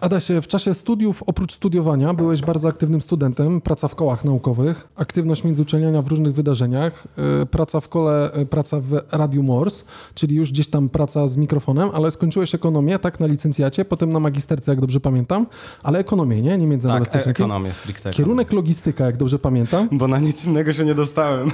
Adasie, 0.00 0.42
w 0.42 0.46
czasie 0.46 0.74
studiów, 0.74 1.22
oprócz 1.26 1.52
studiowania, 1.52 2.14
byłeś 2.14 2.42
bardzo 2.42 2.68
aktywnym 2.68 3.00
studentem, 3.00 3.60
praca 3.60 3.88
w 3.88 3.94
kołach 3.94 4.24
naukowych, 4.24 4.88
aktywność 4.96 5.44
międzyuczelniania 5.44 6.02
w 6.02 6.08
różnych 6.08 6.34
wydarzeniach, 6.34 7.06
y, 7.42 7.46
praca 7.46 7.80
w 7.80 7.88
kole, 7.88 8.30
y, 8.38 8.46
praca 8.46 8.80
w 8.80 9.00
Radiu 9.12 9.42
Morse, 9.42 9.84
czyli 10.14 10.36
już 10.36 10.50
gdzieś 10.52 10.68
tam 10.68 10.88
praca 10.88 11.28
z 11.28 11.36
mikrofonem, 11.36 11.90
ale 11.94 12.10
skończyłeś 12.10 12.54
ekonomię, 12.54 12.98
tak, 12.98 13.20
na 13.20 13.26
licencjacie, 13.26 13.84
potem 13.84 14.12
na 14.12 14.20
magisterce, 14.20 14.72
jak 14.72 14.80
dobrze 14.80 15.00
pamiętam, 15.00 15.46
ale 15.82 15.98
ekonomię, 15.98 16.42
nie? 16.42 16.58
Nie 16.58 16.66
międzynarodowe 16.66 17.10
Tak, 17.10 17.16
e- 17.16 17.18
stosunki. 17.18 17.42
ekonomię 17.42 17.74
stricte. 17.74 18.10
Kierunek 18.10 18.52
logistyka, 18.52 19.06
jak 19.06 19.16
dobrze 19.16 19.38
pamiętam. 19.38 19.88
Bo 19.98 20.08
na 20.08 20.18
nic 20.18 20.44
innego 20.44 20.72
się 20.72 20.84
nie 20.84 20.94
dostałem. 20.94 21.50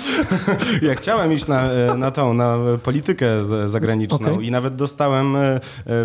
ja 0.88 0.94
chciałem 0.94 1.32
iść 1.32 1.46
na, 1.46 1.62
e, 1.62 1.96
na 1.96 2.10
tą, 2.10 2.34
na 2.34 2.58
politykę 2.82 3.26
zagraniczną 3.66 4.16
Okej. 4.32 4.46
i 4.46 4.50
nawet 4.50 4.76
dostałem 4.76 5.35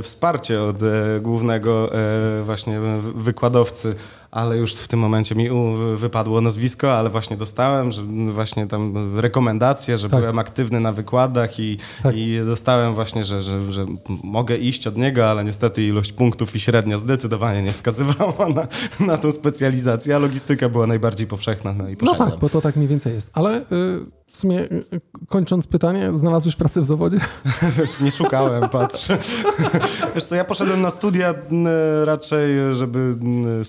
wsparcie 0.02 0.62
od 0.62 0.84
e, 0.84 1.20
głównego 1.22 1.96
e, 1.96 2.44
właśnie 2.44 2.80
wy- 2.80 3.14
wykładowcy, 3.14 3.96
ale 4.32 4.58
już 4.58 4.74
w 4.74 4.88
tym 4.88 5.00
momencie 5.00 5.36
mi 5.36 5.50
wypadło 5.96 6.42
nazwisko, 6.42 6.94
ale 6.98 7.10
właśnie 7.10 7.38
dostałem, 7.38 7.92
że 7.92 8.02
właśnie 8.32 8.68
tam 8.68 9.20
rekomendacje, 9.20 9.98
że 9.98 10.10
Tak. 10.10 10.20
byłem 10.20 10.40
aktywny 10.40 10.80
na 10.80 10.92
wykładach 10.92 11.60
i, 11.60 11.78
Tak. 12.04 12.16
i 12.18 12.40
dostałem 12.46 12.96
właśnie, 12.96 13.26
że, 13.26 13.42
że, 13.42 13.72
że 13.72 13.86
mogę 14.24 14.58
iść 14.58 14.88
od 14.88 14.98
niego, 14.98 15.30
ale 15.30 15.44
niestety 15.44 15.84
ilość 15.84 16.14
punktów 16.14 16.56
i 16.56 16.60
średnia 16.60 16.98
zdecydowanie 16.98 17.62
nie 17.62 17.72
wskazywała 17.72 18.50
na, 18.50 18.68
na 19.06 19.18
tą 19.18 19.32
specjalizację, 19.32 20.16
a 20.16 20.20
logistyka 20.20 20.70
była 20.70 20.88
najbardziej 20.88 21.28
powszechna. 21.28 21.74
No, 21.74 21.90
i 21.90 21.98
No 22.02 22.16
tak, 22.16 22.40
bo 22.40 22.50
to 22.50 22.62
tak 22.62 22.76
mniej 22.76 22.88
więcej 22.88 23.14
jest. 23.14 23.30
Ale 23.34 23.62
y, 23.62 23.66
w 24.32 24.38
sumie, 24.38 24.60
y, 24.60 24.86
y, 24.94 25.02
kończąc 25.28 25.68
pytanie, 25.68 26.10
znalazłeś 26.14 26.56
pracę 26.56 26.82
w 26.82 26.86
zawodzie? 26.86 27.18
Wiesz, 27.78 28.00
nie 28.00 28.12
szukałem, 28.12 28.70
patrz. 28.70 29.08
Wiesz 30.16 30.24
co, 30.24 30.36
ja 30.36 30.44
poszedłem 30.46 30.82
na 30.82 30.90
studia 30.90 31.30
m, 31.52 31.68
raczej, 32.04 32.56
żeby 32.74 33.00
m, 33.22 33.66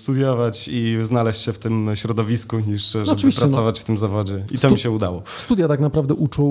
i 0.67 0.97
znaleźć 1.03 1.41
się 1.41 1.53
w 1.53 1.59
tym 1.59 1.89
środowisku, 1.95 2.59
niż 2.59 2.91
żeby 2.91 3.11
oczywiście, 3.11 3.41
no. 3.41 3.47
pracować 3.47 3.79
w 3.79 3.83
tym 3.83 3.97
zawodzie. 3.97 4.45
I 4.51 4.57
Stu- 4.57 4.67
to 4.67 4.73
mi 4.73 4.79
się 4.79 4.91
udało. 4.91 5.23
Studia 5.37 5.67
tak 5.67 5.79
naprawdę 5.79 6.13
uczą 6.13 6.43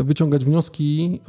y, 0.00 0.04
wyciągać 0.04 0.44
wnioski, 0.44 1.20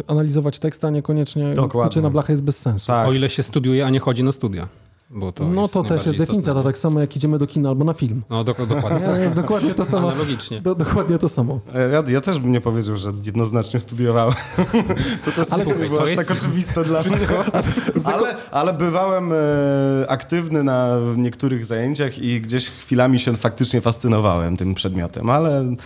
y, 0.00 0.06
analizować 0.06 0.58
tekst, 0.58 0.84
a 0.84 0.90
niekoniecznie 0.90 1.54
Dokładnie. 1.54 1.88
uczy 1.90 2.02
na 2.02 2.10
blachę 2.10 2.32
jest 2.32 2.42
bez 2.42 2.58
sensu. 2.58 2.86
Tak. 2.86 3.08
O 3.08 3.12
ile 3.12 3.30
się 3.30 3.42
studiuje, 3.42 3.86
a 3.86 3.90
nie 3.90 4.00
chodzi 4.00 4.22
na 4.24 4.32
studia. 4.32 4.68
Bo 5.14 5.32
to 5.32 5.48
no 5.48 5.68
to 5.68 5.82
też 5.82 6.06
jest 6.06 6.18
definicja, 6.18 6.54
to 6.54 6.62
tak 6.62 6.78
samo 6.78 7.00
jak 7.00 7.16
idziemy 7.16 7.38
do 7.38 7.46
kina 7.46 7.68
albo 7.68 7.84
na 7.84 7.92
film. 7.92 8.22
No 8.30 8.44
do, 8.44 8.54
dokładnie. 8.54 9.08
Nie, 9.08 9.20
jest 9.20 9.34
dokładnie 9.34 9.74
to 9.74 9.84
samo. 9.84 10.08
Analogicznie. 10.08 10.60
Do, 10.60 10.74
dokładnie 10.74 11.18
to 11.18 11.28
samo. 11.28 11.60
Ja, 11.92 12.12
ja 12.12 12.20
też 12.20 12.38
bym 12.38 12.52
nie 12.52 12.60
powiedział, 12.60 12.96
że 12.96 13.12
jednoznacznie 13.24 13.80
studiowałem. 13.80 14.34
To 15.24 15.30
też 15.32 15.52
Ale 15.52 15.64
słuchaj, 15.64 15.86
było 15.86 15.98
to 15.98 16.04
aż 16.04 16.10
jest- 16.10 16.28
tak 16.28 16.38
oczywiste 16.38 16.84
dla 16.84 17.02
mnie. 17.02 17.16
Ale, 18.14 18.36
ale 18.50 18.72
bywałem 18.74 19.32
e, 19.32 19.36
aktywny 20.08 20.64
na 20.64 20.88
niektórych 21.16 21.64
zajęciach 21.64 22.18
i 22.18 22.40
gdzieś 22.40 22.70
chwilami 22.70 23.18
się 23.18 23.36
faktycznie 23.36 23.80
fascynowałem 23.80 24.56
tym 24.56 24.74
przedmiotem, 24.74 25.30
ale 25.30 25.76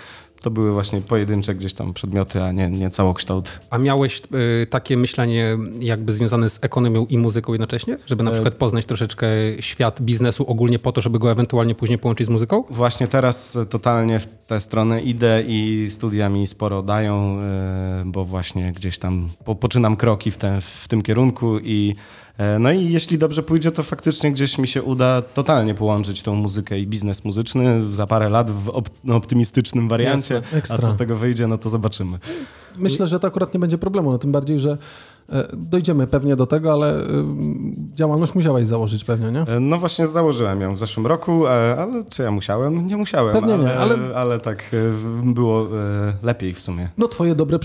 to 0.46 0.50
były 0.50 0.72
właśnie 0.72 1.00
pojedyncze 1.00 1.54
gdzieś 1.54 1.74
tam 1.74 1.92
przedmioty, 1.92 2.42
a 2.42 2.52
nie, 2.52 2.70
nie 2.70 2.90
całokształt. 2.90 3.60
A 3.70 3.78
miałeś 3.78 4.22
y, 4.62 4.66
takie 4.66 4.96
myślenie 4.96 5.58
jakby 5.80 6.12
związane 6.12 6.50
z 6.50 6.58
ekonomią 6.62 7.06
i 7.06 7.18
muzyką 7.18 7.52
jednocześnie? 7.52 7.98
Żeby 8.06 8.24
na 8.24 8.30
E- 8.30 8.34
przykład 8.34 8.54
poznać 8.54 8.86
troszeczkę 8.86 9.26
świat 9.60 10.02
biznesu 10.02 10.46
ogólnie 10.46 10.78
po 10.78 10.92
to, 10.92 11.00
żeby 11.00 11.18
go 11.18 11.30
ewentualnie 11.30 11.74
później 11.74 11.98
połączyć 11.98 12.26
z 12.26 12.30
muzyką? 12.30 12.64
Właśnie 12.70 13.08
teraz 13.08 13.58
totalnie 13.70 14.18
w 14.18 14.26
tę 14.46 14.60
stronę 14.60 15.00
idę 15.02 15.42
i 15.46 15.86
studia 15.90 16.28
mi 16.28 16.46
sporo 16.46 16.82
dają, 16.82 17.38
e, 17.40 18.02
bo 18.06 18.24
właśnie 18.24 18.72
gdzieś 18.72 18.98
tam 18.98 19.28
po, 19.44 19.54
poczynam 19.54 19.96
kroki 19.96 20.30
w, 20.30 20.36
te, 20.36 20.60
w 20.60 20.88
tym 20.88 21.02
kierunku 21.02 21.58
i 21.58 21.94
e, 21.94 22.25
no 22.61 22.73
i 22.73 22.93
jeśli 22.93 23.19
dobrze 23.19 23.43
pójdzie, 23.43 23.73
to 23.73 23.83
faktycznie 23.83 24.33
gdzieś 24.33 24.59
mi 24.59 24.69
się 24.69 24.83
uda 24.83 25.23
totalnie 25.23 25.75
połączyć 25.75 26.23
tą 26.23 26.35
muzykę 26.35 26.78
i 26.78 26.87
biznes 26.87 27.25
muzyczny 27.25 27.93
za 27.93 28.07
parę 28.07 28.28
lat 28.28 28.50
w 28.50 28.69
op 28.69 28.88
optymistycznym 29.09 29.88
wariancie, 29.88 30.35
Jasne, 30.35 30.75
a 30.75 30.78
co 30.78 30.90
z 30.90 30.97
tego 30.97 31.16
wyjdzie, 31.16 31.47
no 31.47 31.59
to 31.59 31.69
zobaczymy. 31.69 32.19
Myślę, 32.78 33.09
że 33.09 33.21
to 33.21 33.26
akurat 33.26 33.55
nie 33.55 33.61
będzie 33.61 33.78
problemu, 33.78 34.12
no 34.12 34.19
tym 34.19 34.33
bardziej, 34.33 34.59
że 34.59 34.71
e, 34.71 34.76
dojdziemy 35.52 36.06
pewnie 36.06 36.37
do 36.37 36.47
tego, 36.47 36.73
ale 36.73 37.00
y, 37.00 37.06
działalność 37.95 38.35
musiałeś 38.35 38.66
założyć 38.66 39.04
pewnie, 39.04 39.30
nie? 39.30 39.40
E, 39.40 39.61
No 39.61 39.78
właśnie 39.78 40.06
założyłem 40.06 40.61
ją 40.61 40.75
w 40.75 40.78
zeszłym 40.78 41.06
roku, 41.06 41.47
e, 41.47 41.76
ale 41.78 42.04
czy 42.04 42.23
ja 42.23 42.30
musiałem? 42.30 42.87
Nie 42.87 42.97
musiałem, 42.97 43.33
Pewnie 43.35 43.54
ale, 43.54 43.64
nie, 43.64 43.75
ale- 43.78 44.16
ale 44.16 44.40
tak 44.40 44.71
e, 45.25 45.33
było 45.33 45.62
e, 45.62 45.66
lepiej 46.23 46.54
w 46.54 46.61
sumie. 46.61 46.88
No 46.99 47.09
twoje 47.09 47.35
dobre, 47.35 47.59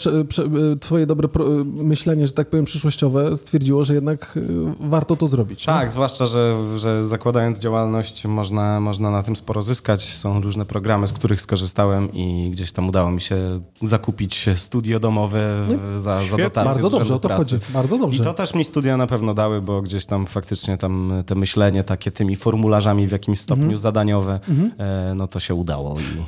twoje 0.81 1.05
dobre 1.05 1.27
myślenie, 1.65 2.27
że 2.27 2.33
tak 2.33 2.49
powiem, 2.49 2.65
przyszłościowe 2.65 3.37
stwierdziło, 3.37 3.83
że 3.83 3.93
jednak 3.93 4.39
warto 4.79 5.15
to 5.15 5.27
zrobić. 5.27 5.67
nie? 5.67 5.73
Tak, 5.73 5.89
zwłaszcza, 5.89 6.25
że, 6.25 6.55
że 6.77 7.05
zakładając 7.07 7.59
działalność 7.59 8.25
można, 8.25 8.79
można 8.79 9.11
na 9.11 9.23
tym 9.23 9.35
sporo 9.35 9.61
zyskać. 9.61 10.03
Są 10.03 10.41
różne 10.41 10.65
programy, 10.65 11.07
z 11.07 11.13
których 11.13 11.41
skorzystałem 11.41 12.13
i 12.13 12.49
gdzieś 12.51 12.71
tam 12.71 12.87
udało 12.89 13.11
mi 13.11 13.21
się 13.21 13.59
zakupić 13.81 14.49
studio 14.55 14.99
domowe 14.99 15.57
w- 15.67 15.99
za, 16.01 16.13
za 16.19 16.21
Świetnie. 16.25 16.43
dotację 16.43 16.71
Bardzo 16.71 16.89
dobrze, 16.89 17.15
o 17.15 17.19
to 17.19 17.27
Pracy. 17.27 17.43
chodzi. 17.43 17.50
Bardzo 17.73 17.97
dobrze. 17.97 18.23
I 18.23 18.25
to 18.25 18.33
też 18.33 18.53
mi 18.53 18.63
studia 18.63 18.97
na 18.97 19.07
pewno 19.07 19.33
dały, 19.33 19.61
bo 19.61 19.81
gdzieś 19.81 20.05
tam 20.05 20.25
faktycznie 20.25 20.77
tam 20.77 21.13
te 21.25 21.35
myślenie 21.35 21.83
takie 21.83 22.11
tymi 22.11 22.35
formularzami 22.35 23.07
w 23.07 23.11
jakimś 23.11 23.39
stopniu 23.39 23.63
Mhm. 23.63 23.79
zadaniowe, 23.81 24.39
e, 24.79 25.13
no 25.15 25.27
to 25.27 25.39
się 25.39 25.55
udało. 25.55 25.97
I... 25.99 26.21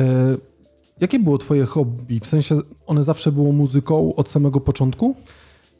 E, 0.00 0.04
jakie 1.00 1.18
było 1.18 1.38
twoje 1.38 1.66
hobby? 1.66 2.20
W 2.20 2.26
sensie 2.26 2.58
one 2.86 3.04
zawsze 3.04 3.32
było 3.32 3.52
muzyką 3.52 4.14
od 4.14 4.28
samego 4.30 4.60
początku? 4.60 5.14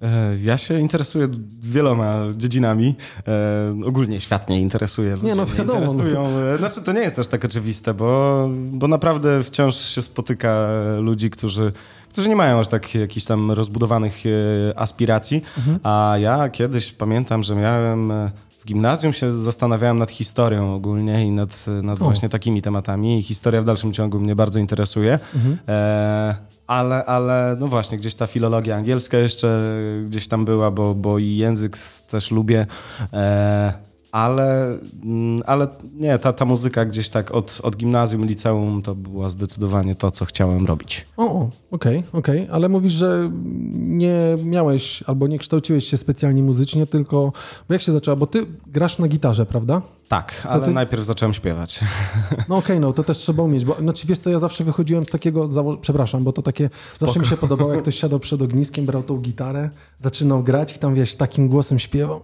E, 0.02 0.36
Ja 0.42 0.56
się 0.56 0.78
interesuję 0.80 1.28
wieloma 1.60 2.22
dziedzinami. 2.36 2.94
E, 3.28 3.74
ogólnie 3.86 4.20
świat 4.20 4.48
mnie 4.48 4.60
interesuje. 4.60 5.16
ludzie 5.16 5.34
no 5.34 5.46
wiadomo, 5.46 5.80
no. 5.80 5.92
Interesują. 5.92 6.26
E, 6.54 6.58
Znaczy, 6.58 6.82
to 6.82 6.92
nie 6.92 7.00
jest 7.00 7.16
też 7.16 7.28
tak 7.28 7.44
oczywiste, 7.44 7.94
bo, 7.94 8.48
bo 8.72 8.88
naprawdę 8.88 9.42
wciąż 9.42 9.74
się 9.76 10.02
spotyka 10.02 10.68
ludzi, 11.00 11.30
którzy, 11.30 11.72
którzy 12.12 12.28
nie 12.28 12.36
mają 12.36 12.60
aż 12.60 12.68
tak 12.68 12.94
jakichś 12.94 13.26
tam 13.26 13.50
rozbudowanych 13.52 14.14
e, 14.26 14.78
aspiracji. 14.78 15.42
Mhm. 15.58 15.78
A 15.82 16.14
ja 16.18 16.48
kiedyś 16.48 16.92
pamiętam, 16.92 17.42
że 17.42 17.54
miałem. 17.54 18.10
e, 18.10 18.30
W 18.60 18.64
gimnazjum 18.64 19.12
się 19.12 19.32
zastanawiałem 19.32 19.98
nad 19.98 20.10
historią 20.10 20.74
ogólnie 20.74 21.26
i 21.26 21.30
nad, 21.30 21.66
nad 21.82 22.02
O. 22.02 22.04
właśnie 22.04 22.28
takimi 22.28 22.62
tematami. 22.62 23.18
I 23.18 23.22
historia 23.22 23.62
w 23.62 23.64
dalszym 23.64 23.92
ciągu 23.92 24.20
mnie 24.20 24.36
bardzo 24.36 24.58
interesuje. 24.58 25.18
Mhm. 25.34 25.58
E, 25.68 26.34
ale, 26.66 27.04
ale 27.04 27.56
no 27.60 27.68
właśnie, 27.68 27.98
gdzieś 27.98 28.14
ta 28.14 28.26
filologia 28.26 28.76
angielska 28.76 29.18
jeszcze 29.18 29.72
gdzieś 30.04 30.28
tam 30.28 30.44
była, 30.44 30.70
bo, 30.70 30.94
bo 30.94 31.18
i 31.18 31.36
język 31.36 31.76
też 32.08 32.30
lubię. 32.30 32.66
E, 33.12 33.72
ale, 34.12 34.78
mm, 35.04 35.42
ale 35.46 35.66
nie, 35.94 36.18
ta, 36.18 36.32
ta 36.32 36.44
muzyka 36.44 36.84
gdzieś 36.84 37.08
tak 37.08 37.30
od, 37.30 37.60
od 37.62 37.76
gimnazjum, 37.76 38.24
liceum 38.26 38.82
to 38.82 38.94
była 38.94 39.30
zdecydowanie 39.30 39.94
to, 39.94 40.10
co 40.10 40.24
chciałem 40.24 40.66
robić. 40.66 41.06
O, 41.16 41.24
o, 41.24 41.50
okej, 41.72 42.02
okej, 42.12 42.48
ale 42.50 42.68
mówisz, 42.68 42.92
że 42.92 43.30
nie 43.74 44.38
miałeś 44.44 45.02
albo 45.06 45.26
nie 45.26 45.38
kształciłeś 45.38 45.88
się 45.88 45.96
specjalnie 45.96 46.42
muzycznie, 46.42 46.86
tylko 46.86 47.32
bo 47.68 47.74
jak 47.74 47.82
się 47.82 47.92
zaczęło? 47.92 48.16
Bo 48.16 48.26
ty 48.26 48.46
grasz 48.66 48.98
na 48.98 49.08
gitarze, 49.08 49.46
prawda? 49.46 49.82
Tak, 50.08 50.46
ale 50.48 50.64
ty- 50.64 50.70
najpierw 50.70 51.04
zacząłem 51.04 51.34
śpiewać. 51.34 51.80
No 52.48 52.56
okej, 52.56 52.80
no 52.80 52.92
to 52.92 53.04
też 53.04 53.18
trzeba 53.18 53.42
umieć, 53.42 53.64
bo 53.64 53.74
znaczy 53.78 54.06
wiesz 54.06 54.18
co, 54.18 54.30
ja 54.30 54.38
zawsze 54.38 54.64
wychodziłem 54.64 55.04
z 55.04 55.08
takiego, 55.10 55.48
zało- 55.48 55.76
przepraszam, 55.76 56.24
bo 56.24 56.32
to 56.32 56.42
takie, 56.42 56.70
zawsze 57.00 57.20
mi 57.20 57.26
się 57.26 57.36
podobało, 57.36 57.72
jak 57.72 57.82
ktoś 57.82 57.98
siadał 57.98 58.18
przed 58.20 58.42
ogniskiem, 58.42 58.86
brał 58.86 59.02
tą 59.02 59.16
gitarę, 59.16 59.70
zaczynał 60.00 60.42
grać 60.42 60.76
i 60.76 60.78
tam 60.78 60.94
wiesz, 60.94 61.14
takim 61.14 61.48
głosem 61.48 61.78
śpiewał, 61.78 62.20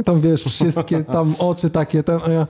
i 0.00 0.04
tam 0.04 0.20
wiesz, 0.20 0.44
wszystkie 0.44 1.04
tam 1.04 1.34
oczy 1.38 1.70
takie, 1.70 2.02
ten, 2.02 2.20
a 2.26 2.30
ja, 2.30 2.46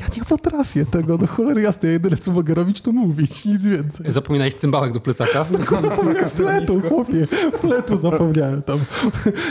ja 0.00 0.06
nie 0.16 0.24
potrafię 0.24 0.86
tego, 0.86 1.18
do 1.18 1.26
cholery 1.26 1.62
jasnej, 1.62 1.88
ja 1.88 1.92
jedyne 1.92 2.16
co 2.16 2.32
mogę 2.32 2.54
robić, 2.54 2.80
to 2.80 2.92
mówić, 2.92 3.44
nic 3.44 3.64
więcej. 3.66 4.12
Zapominałeś 4.12 4.54
cymbałek 4.54 4.92
do 4.92 5.00
plecaka? 5.00 5.44
Fletu, 6.36 6.80
chłopie, 6.80 7.26
fletu 7.60 7.96
zapomniałem 7.96 8.62
tam. 8.62 8.78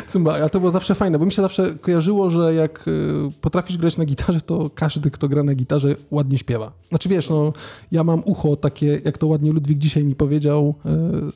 Cymba, 0.08 0.44
a 0.46 0.50
to 0.50 0.60
było 0.60 0.72
zawsze 0.72 0.96
fajne, 0.96 1.20
bo 1.20 1.26
mi 1.26 1.32
się 1.32 1.42
zawsze 1.42 1.76
kojarzyło, 1.82 2.30
że 2.30 2.54
jak 2.54 2.88
y, 2.88 2.92
potrafisz 3.42 3.78
grać 3.78 3.98
na 3.98 4.06
gitarze, 4.06 4.42
to 4.42 4.70
każdy, 4.76 5.12
kto 5.12 5.30
gra 5.30 5.44
na 5.44 5.56
gitarze, 5.56 5.96
ładnie 6.12 6.38
śpiewa. 6.38 6.72
Znaczy 6.90 7.10
wiesz, 7.10 7.30
no, 7.30 7.54
ja 7.92 8.04
mam 8.04 8.22
ucho 8.26 8.56
takie, 8.56 9.02
jak 9.06 9.18
to 9.18 9.28
ładnie 9.28 9.52
Ludwik 9.52 9.78
dzisiaj 9.78 10.04
mi 10.04 10.16
powiedział, 10.16 10.76
y, 10.86 10.90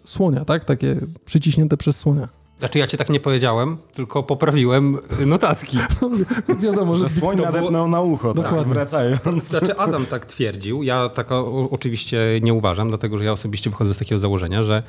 słonia, 0.03 0.46
tak? 0.46 0.65
Takie 0.65 0.98
przyciśnięte 1.25 1.77
przez 1.77 1.98
słonia. 1.98 2.40
Znaczy 2.62 2.80
ja 2.80 2.88
ci 2.88 2.98
tak 2.98 3.10
nie 3.10 3.20
powiedziałem, 3.20 3.77
tylko 3.94 4.24
poprawiłem 4.24 4.98
notatki. 5.25 5.77
Wiadomo, 6.63 6.98
że 6.98 7.10
słoń 7.10 7.38
nadepnął 7.38 7.88
na 7.88 8.01
ucho, 8.01 8.34
tak, 8.34 8.44
Dokładnie. 8.44 8.74
wracając. 8.74 9.44
Znaczy 9.44 9.77
Adam 9.77 10.06
tak 10.06 10.25
twierdził, 10.25 10.84
ja 10.84 11.10
tak 11.10 11.32
o, 11.32 11.68
oczywiście 11.72 12.20
nie 12.41 12.53
uważam, 12.53 12.89
dlatego 12.89 13.18
że 13.18 13.24
ja 13.24 13.32
osobiście 13.32 13.70
wychodzę 13.70 13.94
z 13.94 13.98
takiego 13.98 14.20
założenia, 14.20 14.63
że, 14.63 14.84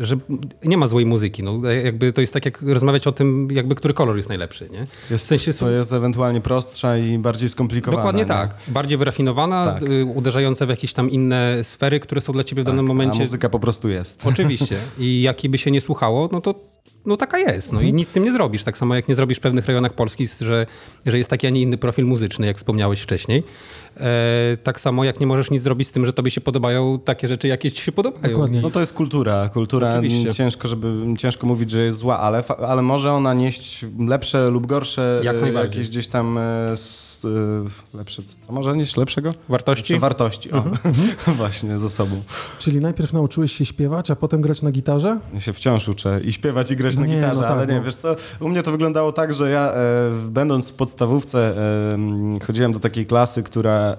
że 0.00 0.16
nie 0.64 0.76
ma 0.76 0.86
złej 0.86 1.06
muzyki. 1.06 1.42
No, 1.42 1.70
jakby 1.70 2.12
to 2.12 2.20
jest 2.20 2.32
tak 2.32 2.44
jak 2.44 2.62
rozmawiać 2.62 3.06
o 3.06 3.12
tym, 3.12 3.48
jakby 3.52 3.74
który 3.74 3.94
kolor 3.94 4.16
jest 4.16 4.28
najlepszy. 4.28 4.68
Nie? 4.72 4.86
Jest, 5.10 5.24
w 5.24 5.28
sensie 5.28 5.52
to 5.52 5.70
jest 5.70 5.92
ewentualnie 5.92 6.40
prostsza 6.40 6.96
i 6.98 7.18
bardziej 7.18 7.48
skomplikowana. 7.48 7.96
Dokładnie 8.02 8.22
nie? 8.22 8.28
tak. 8.28 8.54
Bardziej 8.68 8.98
wyrafinowana, 8.98 9.64
Tak. 9.66 9.82
y, 9.82 10.04
uderzająca 10.04 10.66
w 10.66 10.68
jakieś 10.68 10.92
tam 10.92 11.10
inne 11.10 11.64
sfery, 11.64 12.00
które 12.00 12.20
są 12.20 12.32
dla 12.32 12.44
ciebie 12.44 12.62
w 12.62 12.66
danym 12.66 12.84
Tak, 12.84 12.88
momencie. 12.88 13.20
A 13.20 13.24
muzyka 13.24 13.48
po 13.48 13.60
prostu 13.60 13.88
jest. 13.88 14.26
Oczywiście. 14.26 14.76
I 14.98 15.22
jaki 15.22 15.48
by 15.48 15.58
się 15.58 15.70
nie 15.70 15.80
słuchało, 15.80 16.28
no 16.32 16.40
to 16.40 16.54
no 17.06 17.16
taka 17.16 17.38
jest. 17.38 17.72
No 17.72 17.80
i 17.80 17.92
nic 17.92 18.08
z 18.08 18.12
tym 18.12 18.24
nie 18.24 18.32
zrobisz. 18.32 18.64
Tak 18.64 18.76
samo 18.78 18.94
jak 18.94 19.08
nie 19.08 19.14
zrobisz 19.14 19.38
w 19.38 19.40
pewnych 19.40 19.66
rejonach 19.66 19.92
Polski, 19.94 20.26
że, 20.40 20.66
że 21.06 21.18
jest 21.18 21.30
taki, 21.30 21.46
a 21.46 21.50
nie 21.50 21.62
inny 21.62 21.78
profil 21.78 22.04
muzyczny, 22.04 22.46
jak 22.46 22.56
wspomniałeś 22.56 23.00
wcześniej. 23.00 23.42
E, 24.00 24.56
tak 24.56 24.80
samo 24.80 25.04
jak 25.04 25.20
nie 25.20 25.26
możesz 25.26 25.50
nic 25.50 25.62
zrobić 25.62 25.88
z 25.88 25.92
tym, 25.92 26.06
że 26.06 26.12
tobie 26.12 26.30
się 26.30 26.40
podobają 26.40 26.98
takie 27.04 27.28
rzeczy, 27.28 27.48
jakie 27.48 27.72
ci 27.72 27.82
się 27.82 27.92
podobają. 27.92 28.32
Dokładnie. 28.32 28.60
No 28.60 28.70
to 28.70 28.80
jest 28.80 28.92
kultura. 28.94 29.48
Kultura 29.48 29.90
Oczywiście. 29.90 30.34
ciężko, 30.34 30.68
żeby, 30.68 31.14
ciężko 31.18 31.46
mówić, 31.46 31.70
że 31.70 31.82
jest 31.82 31.98
zła, 31.98 32.18
ale, 32.18 32.42
ale 32.68 32.82
może 32.82 33.12
ona 33.12 33.34
nieść 33.34 33.86
lepsze 34.08 34.50
lub 34.50 34.66
gorsze 34.66 35.20
Jak 35.24 35.36
e, 35.36 35.40
najbardziej. 35.40 35.70
jakieś 35.70 35.88
gdzieś 35.90 36.08
tam 36.08 36.38
e, 36.38 36.74
lepsze. 37.94 38.22
Co 38.46 38.52
może 38.52 38.76
nieść 38.76 38.96
lepszego? 38.96 39.32
Wartości? 39.48 39.92
Lepsze 39.92 40.00
wartości. 40.00 40.52
O, 40.52 40.56
Mhm. 40.84 41.36
właśnie 41.36 41.78
ze 41.78 41.90
sobą. 41.90 42.22
Czyli 42.58 42.80
najpierw 42.80 43.12
nauczyłeś 43.12 43.52
się 43.52 43.64
śpiewać, 43.64 44.10
a 44.10 44.16
potem 44.16 44.40
grać 44.40 44.62
na 44.62 44.70
gitarze? 44.70 45.18
Ja 45.34 45.40
się 45.40 45.52
wciąż 45.52 45.88
uczę 45.88 46.20
i 46.24 46.32
śpiewać 46.32 46.70
i 46.70 46.76
grać 46.76 46.94
No 46.94 47.00
na 47.00 47.06
nie, 47.06 47.14
gitarze, 47.14 47.34
no 47.34 47.48
tak, 47.48 47.50
ale 47.56 47.66
nie, 47.66 47.74
no. 47.74 47.82
wiesz 47.82 47.96
co, 47.96 48.16
u 48.40 48.48
mnie 48.48 48.62
to 48.62 48.70
wyglądało 48.70 49.12
tak, 49.12 49.34
że 49.34 49.50
ja 49.50 49.72
e, 49.72 50.10
będąc 50.28 50.70
w 50.70 50.74
podstawówce 50.74 51.56
e, 51.56 52.44
chodziłem 52.46 52.72
do 52.72 52.78
takiej 52.80 53.06
klasy, 53.06 53.42
która, 53.42 53.89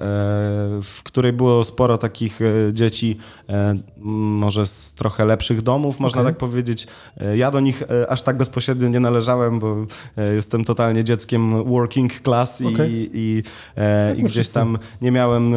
w 0.83 1.01
której 1.03 1.33
było 1.33 1.63
sporo 1.63 1.97
takich 1.97 2.41
e, 2.41 2.73
dzieci 2.73 3.17
e, 3.49 3.75
może 4.03 4.65
z 4.65 4.93
trochę 4.93 5.25
lepszych 5.25 5.61
domów, 5.61 5.99
można 5.99 6.21
Okej. 6.21 6.33
tak 6.33 6.39
powiedzieć. 6.39 6.87
E, 7.17 7.37
ja 7.37 7.51
do 7.51 7.59
nich 7.59 7.83
e, 7.83 8.09
aż 8.09 8.21
tak 8.21 8.37
bezpośrednio 8.37 8.89
nie 8.89 8.99
należałem, 8.99 9.59
bo 9.59 9.85
e, 10.17 10.33
jestem 10.33 10.65
totalnie 10.65 11.03
dzieckiem 11.03 11.63
working 11.63 12.21
class 12.21 12.61
i, 12.61 12.67
Okej. 12.67 13.09
i, 13.13 13.43
e, 13.77 14.15
i 14.15 14.23
my 14.23 14.29
gdzieś 14.29 14.49
tam 14.49 14.77
nie 15.01 15.11
miałem, 15.11 15.53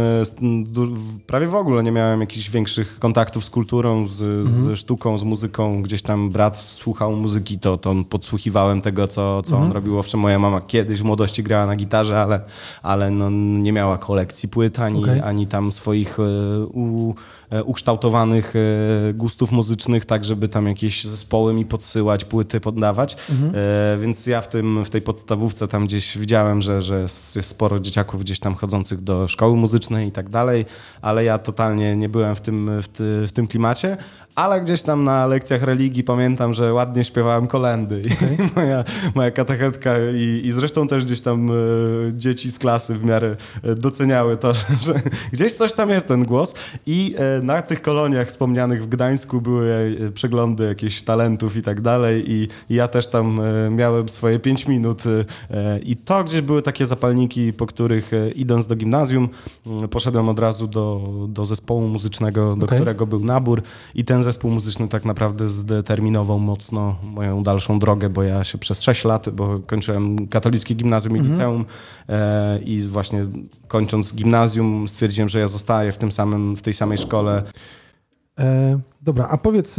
prawie 1.27 1.47
w 1.47 1.55
ogóle 1.55 1.83
nie 1.83 1.93
miałem 1.93 2.21
jakichś 2.21 2.51
większych 2.51 2.99
kontaktów 2.99 3.45
z 3.45 3.51
kulturą, 3.51 4.07
z, 4.07 4.47
z 4.49 4.79
sztuką, 4.79 5.19
z 5.19 5.25
muzyką. 5.25 5.83
Gdzieś 5.83 6.03
tam 6.03 6.31
brat 6.31 6.59
słuchał 6.59 7.17
muzyki, 7.17 7.59
to, 7.59 7.79
to 7.79 7.95
podsłuchiwałem 8.11 8.81
tego, 8.81 9.09
co, 9.09 9.43
co 9.43 9.57
on 9.57 9.73
robił. 9.73 9.99
Owszem, 9.99 10.21
moja 10.21 10.39
mama 10.39 10.61
kiedyś 10.61 11.01
w 11.01 11.05
młodości 11.05 11.43
grała 11.43 11.67
na 11.67 11.77
gitarze, 11.77 12.23
ale, 12.23 12.41
ale 12.83 13.11
no, 13.11 13.31
nie 13.31 13.73
miała 13.73 13.99
kolekcji 13.99 14.49
płyt, 14.49 14.79
ani, 14.79 15.03
Okej. 15.03 15.21
ani 15.21 15.47
tam 15.47 15.73
swoich 15.73 16.19
u, 16.73 17.15
ukształtowanych 17.63 18.55
e, 18.57 19.15
gustów 19.15 19.53
muzycznych, 19.53 20.05
tak 20.05 20.25
żeby 20.25 20.49
tam 20.49 20.67
jakieś 20.67 21.05
zespoły 21.05 21.55
mi 21.55 21.65
podsyłać, 21.65 22.25
płyty 22.25 22.61
poddawać. 22.61 23.17
E, 23.55 23.99
więc 24.01 24.27
ja 24.27 24.41
w, 24.41 24.49
tym, 24.49 24.85
w 24.85 24.91
tej 24.91 25.03
podstawówce 25.03 25.69
tam 25.69 25.87
gdzieś 25.87 26.19
widziałem, 26.19 26.63
że, 26.63 26.83
że 26.83 27.01
jest 27.01 27.37
jest 27.37 27.49
sporo 27.49 27.81
dzieciaków 27.81 28.21
gdzieś 28.21 28.39
tam 28.39 28.55
chodzących 28.55 29.01
do 29.01 29.29
szkoły 29.29 29.57
muzycznej 29.57 30.09
i 30.09 30.13
tak 30.13 30.29
dalej, 30.29 30.67
ale 31.03 31.25
ja 31.25 31.39
totalnie 31.39 31.97
nie 31.97 32.09
byłem 32.09 32.35
w 32.35 32.41
tym, 32.41 32.83
w, 32.83 32.89
ty, 32.89 33.27
w 33.27 33.33
tym 33.33 33.47
klimacie. 33.47 33.97
Ale 34.35 34.61
gdzieś 34.61 34.83
tam 34.83 35.05
na 35.05 35.27
lekcjach 35.27 35.63
religii 35.63 36.05
pamiętam, 36.05 36.55
że 36.55 36.73
ładnie 36.73 37.05
śpiewałem 37.05 37.47
kolendy. 37.47 38.01
I 38.01 38.43
moja, 38.57 38.85
moja 39.15 39.31
katechetka 39.31 39.91
i, 40.15 40.43
i 40.45 40.53
zresztą 40.53 40.89
też 40.89 41.05
gdzieś 41.05 41.21
tam 41.21 41.51
e, 41.51 41.55
dzieci 42.13 42.51
z 42.51 42.59
klasy 42.59 42.95
w 42.95 43.05
miarę 43.05 43.37
e, 43.63 43.75
doceniały 43.75 44.37
to, 44.37 44.55
że, 44.55 44.65
że 44.83 44.95
gdzieś 45.33 45.53
coś 45.53 45.73
tam 45.73 45.91
jest 45.91 46.09
ten 46.09 46.25
głos. 46.25 46.55
I 46.87 47.15
e, 47.19 47.43
na 47.43 47.63
tych 47.63 47.83
koloniach 47.83 48.29
wspomnianych 48.29 48.83
w 48.83 48.89
Gdańsku 48.89 49.41
były 49.41 49.97
e, 50.01 50.11
przeglądy 50.11 50.65
jakichś 50.65 51.03
talentów 51.03 51.57
i 51.57 51.63
tak 51.63 51.81
dalej. 51.81 52.33
I, 52.33 52.49
i 52.71 52.75
ja 52.75 52.89
też 52.89 53.07
tam 53.07 53.41
e, 53.41 53.71
miałem 53.71 54.09
swoje 54.09 54.39
pięć 54.39 54.67
minut. 54.67 55.03
e, 55.07 55.79
I 55.79 55.97
to 55.97 56.25
gdzieś 56.25 56.41
były 56.41 56.63
takie 56.63 56.87
zapalniki, 56.87 57.53
po 57.53 57.67
których 57.67 58.11
idąc 58.35 58.67
do 58.67 58.77
gimnazjum, 58.77 59.29
poszedłem 59.91 60.29
od 60.29 60.39
razu 60.39 60.67
do, 60.67 61.09
do 61.29 61.45
zespołu 61.45 61.89
muzycznego, 61.89 62.57
do 62.57 62.67
Okej. 62.67 62.79
którego 62.79 63.07
był 63.07 63.25
nabór. 63.25 63.63
I 63.95 64.05
ten 64.05 64.24
zespół 64.25 64.51
muzyczny 64.51 64.89
tak 64.89 65.05
naprawdę 65.05 65.49
zdeterminował 65.49 66.39
mocno 66.39 66.97
moją 67.03 67.43
dalszą 67.43 67.79
drogę, 67.79 68.11
bo 68.11 68.23
ja 68.23 68.45
się 68.45 68.59
przez 68.59 68.83
6 68.83 69.05
lat, 69.05 69.31
bo 69.31 69.61
kończyłem 69.67 70.29
katolickie 70.29 70.75
gimnazjum 70.75 71.17
i 71.17 71.21
liceum 71.21 71.65
e, 72.09 72.59
i 72.59 72.81
właśnie 72.81 73.27
kończąc 73.69 74.15
gimnazjum 74.15 74.89
stwierdziłem, 74.89 75.29
że 75.29 75.41
ja 75.41 75.49
zostaję 75.49 75.93
w 75.93 75.99
tym 75.99 76.13
samym, 76.13 76.57
w 76.57 76.63
tej 76.63 76.75
samej 76.75 76.99
szkole. 76.99 77.43
E, 78.39 78.81
dobra, 79.03 79.29
a 79.31 79.39
powiedz, 79.39 79.77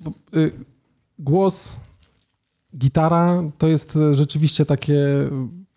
bo, 0.00 0.10
e, 0.10 0.50
głos, 1.18 1.76
gitara 2.76 3.42
to 3.58 3.68
jest 3.68 3.98
rzeczywiście 4.12 4.66
takie 4.66 4.98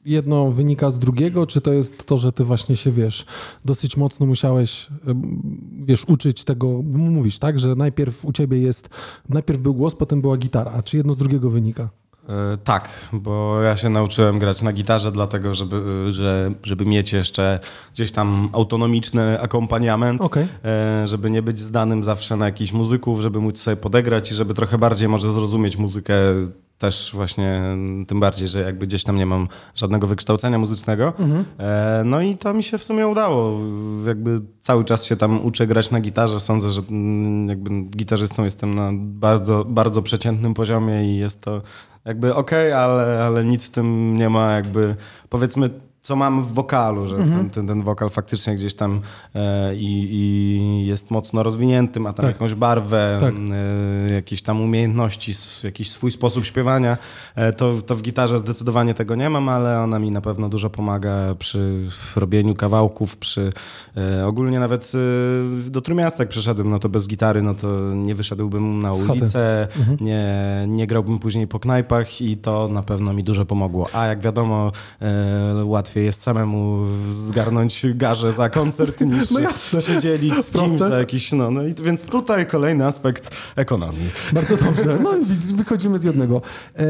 jedno 0.06 0.52
wynika 0.52 0.92
z 0.92 1.00
drugiego, 1.00 1.48
czy 1.48 1.62
to 1.62 1.74
jest 1.74 2.06
to, 2.06 2.18
że 2.18 2.32
ty 2.32 2.44
właśnie 2.44 2.76
się 2.76 2.92
wiesz, 2.92 3.26
dosyć 3.66 3.98
mocno 3.98 4.26
musiałeś, 4.26 4.88
wiesz, 5.84 6.06
uczyć 6.06 6.44
tego, 6.44 6.82
mówisz, 6.94 7.40
tak, 7.40 7.60
że 7.60 7.76
najpierw 7.76 8.26
u 8.26 8.32
ciebie 8.32 8.60
jest, 8.60 8.90
najpierw 9.30 9.60
był 9.60 9.74
głos, 9.74 9.96
potem 9.96 10.22
była 10.22 10.38
gitara, 10.38 10.84
czy 10.84 10.98
jedno 10.98 11.14
z 11.14 11.18
drugiego 11.18 11.50
wynika? 11.50 11.90
E, 12.30 12.58
tak, 12.64 12.90
bo 13.14 13.62
ja 13.62 13.78
się 13.78 13.90
nauczyłem 13.90 14.40
grać 14.40 14.62
na 14.62 14.74
gitarze, 14.74 15.12
dlatego 15.12 15.54
żeby, 15.54 16.08
że, 16.10 16.52
żeby 16.64 16.86
mieć 16.86 17.14
jeszcze 17.14 17.60
gdzieś 17.94 18.12
tam 18.12 18.50
autonomiczny 18.54 19.42
akompaniament, 19.42 20.22
Okej. 20.22 20.48
e, 20.66 21.08
żeby 21.08 21.30
nie 21.30 21.42
być 21.42 21.60
zdanym 21.60 22.04
zawsze 22.04 22.36
na 22.38 22.46
jakichś 22.46 22.72
muzyków, 22.72 23.22
żeby 23.22 23.40
móc 23.40 23.60
sobie 23.60 23.78
podegrać 23.78 24.32
i 24.32 24.36
żeby 24.36 24.54
trochę 24.54 24.78
bardziej 24.78 25.10
może 25.10 25.32
zrozumieć 25.32 25.78
muzykę 25.78 26.14
też 26.86 27.12
właśnie, 27.14 27.62
tym 28.08 28.20
bardziej, 28.20 28.48
że 28.48 28.62
jakby 28.62 28.88
gdzieś 28.88 29.04
tam 29.04 29.18
nie 29.18 29.26
mam 29.26 29.48
żadnego 29.76 30.08
wykształcenia 30.08 30.60
muzycznego. 30.60 31.14
E, 31.60 32.02
no 32.06 32.22
i 32.22 32.38
to 32.38 32.54
mi 32.54 32.64
się 32.64 32.78
w 32.78 32.84
sumie 32.84 33.08
udało. 33.08 33.60
Jakby 34.08 34.42
cały 34.62 34.84
czas 34.84 35.06
się 35.06 35.16
tam 35.16 35.46
uczę 35.46 35.68
grać 35.68 35.92
na 35.92 36.00
gitarze. 36.00 36.40
Sądzę, 36.40 36.70
że 36.70 36.82
mm, 36.90 37.50
jakby 37.50 37.70
gitarzystą 37.70 38.44
jestem 38.44 38.76
na 38.76 38.92
bardzo, 38.96 39.66
bardzo 39.66 40.02
przeciętnym 40.02 40.54
poziomie 40.54 41.14
i 41.14 41.18
jest 41.18 41.42
to 41.42 41.62
jakby 42.06 42.36
okej, 42.36 42.74
ale, 42.74 43.24
ale 43.24 43.46
nic 43.46 43.66
w 43.66 43.70
tym 43.70 44.16
nie 44.16 44.30
ma 44.30 44.52
jakby 44.52 44.96
powiedzmy 45.30 45.70
co 46.06 46.16
mam 46.16 46.44
w 46.44 46.54
wokalu, 46.54 47.08
że 47.08 47.18
ten, 47.18 47.50
ten, 47.50 47.68
ten 47.68 47.84
wokal 47.84 48.10
faktycznie 48.10 48.56
gdzieś 48.56 48.76
tam 48.76 49.02
e, 49.36 49.76
i, 49.76 50.08
i 50.12 50.88
jest 50.88 51.12
mocno 51.12 51.44
rozwinięty, 51.44 52.00
ma 52.00 52.14
tam 52.14 52.26
Tak. 52.26 52.36
jakąś 52.36 52.54
barwę, 52.54 53.18
Tak. 53.22 53.34
e, 54.10 54.14
jakieś 54.14 54.42
tam 54.42 54.62
umiejętności, 54.62 55.34
jakiś 55.64 55.92
swój 55.92 56.12
sposób 56.12 56.46
śpiewania, 56.46 56.98
e, 57.36 57.54
to, 57.54 57.74
to 57.86 57.96
w 57.96 58.02
gitarze 58.02 58.40
zdecydowanie 58.40 58.94
tego 58.94 59.16
nie 59.16 59.30
mam, 59.30 59.50
ale 59.50 59.82
ona 59.82 60.00
mi 60.00 60.12
na 60.12 60.22
pewno 60.22 60.50
dużo 60.50 60.70
pomaga 60.70 61.36
przy 61.40 61.90
robieniu 62.16 62.56
kawałków, 62.56 63.18
przy 63.18 63.50
e, 63.98 64.28
ogólnie 64.28 64.60
nawet 64.60 64.92
e, 65.68 65.70
do 65.70 65.82
Trójmiasta 65.82 66.26
przeszedłem, 66.26 66.70
no 66.70 66.80
to 66.80 66.90
bez 66.90 67.08
gitary, 67.08 67.42
no 67.42 67.54
to 67.54 67.68
nie 67.96 68.16
wyszedłbym 68.16 68.82
na 68.82 68.92
ulicę, 68.92 69.68
nie, 70.02 70.26
nie 70.68 70.88
grałbym 70.88 71.20
później 71.20 71.48
po 71.48 71.60
knajpach 71.60 72.22
i 72.22 72.38
to 72.38 72.68
na 72.68 72.84
pewno 72.84 73.14
mi 73.14 73.24
dużo 73.24 73.46
pomogło. 73.46 73.88
A 73.94 74.06
jak 74.06 74.20
wiadomo, 74.20 74.72
e, 75.02 75.66
łatwiej 75.96 76.06
jest 76.06 76.22
samemu 76.22 76.86
zgarnąć 77.12 77.86
garzę 77.96 78.32
za 78.32 78.50
koncert 78.50 79.02
niż 79.12 79.32
No 79.32 79.40
jasne. 79.40 79.82
się 79.82 79.98
dzielić 79.98 80.34
z 80.34 80.52
kimś 80.52 80.68
Proste. 80.68 80.90
za 80.90 81.00
jakiś, 81.00 81.32
no, 81.32 81.52
no 81.52 81.64
i 81.64 81.74
więc 81.74 82.06
tutaj 82.06 82.48
kolejny 82.48 82.86
aspekt 82.86 83.36
ekonomii. 83.56 84.10
Bardzo 84.34 84.58
dobrze. 84.58 84.98
No 85.04 85.10
wychodzimy 85.56 86.00
z 86.00 86.04
jednego. 86.04 86.42
E, 86.78 86.84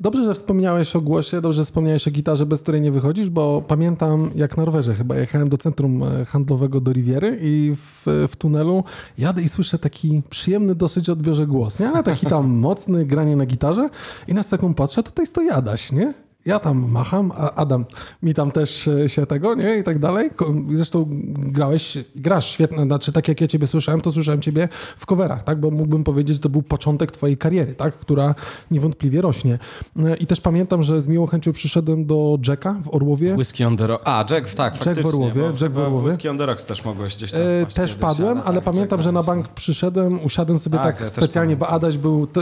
dobrze, 0.00 0.24
że 0.24 0.34
wspomniałeś 0.34 0.96
o 0.96 1.00
głosie, 1.00 1.40
dobrze, 1.40 1.56
że 1.56 1.64
wspomniałeś 1.64 2.08
o 2.08 2.10
gitarze, 2.10 2.46
bez 2.46 2.62
której 2.62 2.80
nie 2.80 2.92
wychodzisz, 2.92 3.30
bo 3.30 3.62
pamiętam, 3.68 4.30
jak 4.34 4.56
na 4.56 4.64
rowerze 4.64 4.94
chyba 4.94 5.16
jechałem 5.16 5.48
do 5.48 5.58
centrum 5.58 6.02
e, 6.02 6.24
handlowego 6.24 6.80
do 6.80 6.92
Riviery 6.92 7.38
i 7.40 7.74
w, 7.76 8.26
w 8.28 8.36
tunelu 8.36 8.84
jadę 9.18 9.42
i 9.42 9.48
słyszę 9.48 9.78
taki 9.78 10.22
przyjemny 10.30 10.74
dosyć 10.74 11.10
odbiorze 11.10 11.46
głos, 11.46 11.78
nie? 11.78 11.88
Ale 11.88 12.02
taki 12.02 12.26
tam 12.26 12.48
mocny, 12.68 13.04
granie 13.06 13.36
na 13.36 13.46
gitarze 13.46 13.88
i 14.28 14.34
na 14.34 14.42
sekundę 14.42 14.74
patrzę, 14.76 15.02
tutaj 15.02 15.26
stoi 15.26 15.50
Adaś, 15.50 15.92
nie? 15.92 16.29
Ja 16.46 16.58
tam 16.58 16.90
macham, 16.90 17.32
a 17.36 17.54
Adam 17.54 17.84
mi 18.22 18.34
tam 18.34 18.50
też 18.50 18.88
e, 18.88 19.08
się 19.08 19.26
tego, 19.26 19.54
nie? 19.54 19.76
I 19.78 19.82
tak 19.84 19.98
dalej. 19.98 20.30
Zresztą 20.74 21.06
grałeś, 21.38 21.98
grasz 22.16 22.50
świetnie, 22.50 22.82
znaczy 22.82 23.12
tak 23.12 23.28
jak 23.28 23.40
ja 23.40 23.46
ciebie 23.46 23.66
słyszałem, 23.66 24.00
to 24.00 24.12
słyszałem 24.12 24.40
ciebie 24.40 24.68
w 24.96 25.06
coverach, 25.06 25.42
tak? 25.42 25.60
Bo 25.60 25.70
mógłbym 25.70 26.04
powiedzieć, 26.04 26.36
że 26.36 26.40
to 26.40 26.48
był 26.48 26.62
początek 26.62 27.10
twojej 27.10 27.38
kariery, 27.38 27.74
tak? 27.74 27.94
Która 27.94 28.34
niewątpliwie 28.70 29.22
rośnie. 29.22 29.58
E, 29.96 30.16
I 30.16 30.26
też 30.26 30.40
pamiętam, 30.40 30.82
że 30.82 31.00
z 31.00 31.08
miłą 31.08 31.26
chęcią 31.26 31.52
przyszedłem 31.52 32.06
do 32.06 32.38
Jacka 32.48 32.76
w 32.82 32.94
Orłowie. 32.94 33.34
Whisky 33.34 33.64
on 33.64 33.76
the 33.76 33.86
Rock. 33.86 34.02
A, 34.04 34.24
Jack, 34.30 34.54
tak, 34.54 34.86
Jack 34.86 35.00
w. 35.00 35.06
Orłowie, 35.06 35.42
Jack 35.60 35.72
w 35.72 35.78
Orłowie. 35.78 36.08
Whisky 36.08 36.28
on 36.28 36.38
the 36.38 36.46
Rocks 36.46 36.64
też 36.64 36.84
mogłeś 36.84 37.16
gdzieś 37.16 37.32
tam 37.32 37.40
E, 37.40 37.66
też 37.66 37.94
padłem, 37.94 38.40
ale 38.44 38.54
tak, 38.54 38.64
pamiętam, 38.64 38.98
Jack 38.98 39.04
że 39.04 39.12
na 39.12 39.22
bank 39.22 39.48
przyszedłem, 39.48 40.24
usiadłem 40.24 40.58
sobie 40.58 40.78
Tak, 40.78 40.96
tak, 40.96 41.00
ja 41.00 41.08
specjalnie, 41.08 41.56
bo. 41.56 41.68
Adaś 41.68 41.96
był, 41.96 42.26
to, 42.26 42.40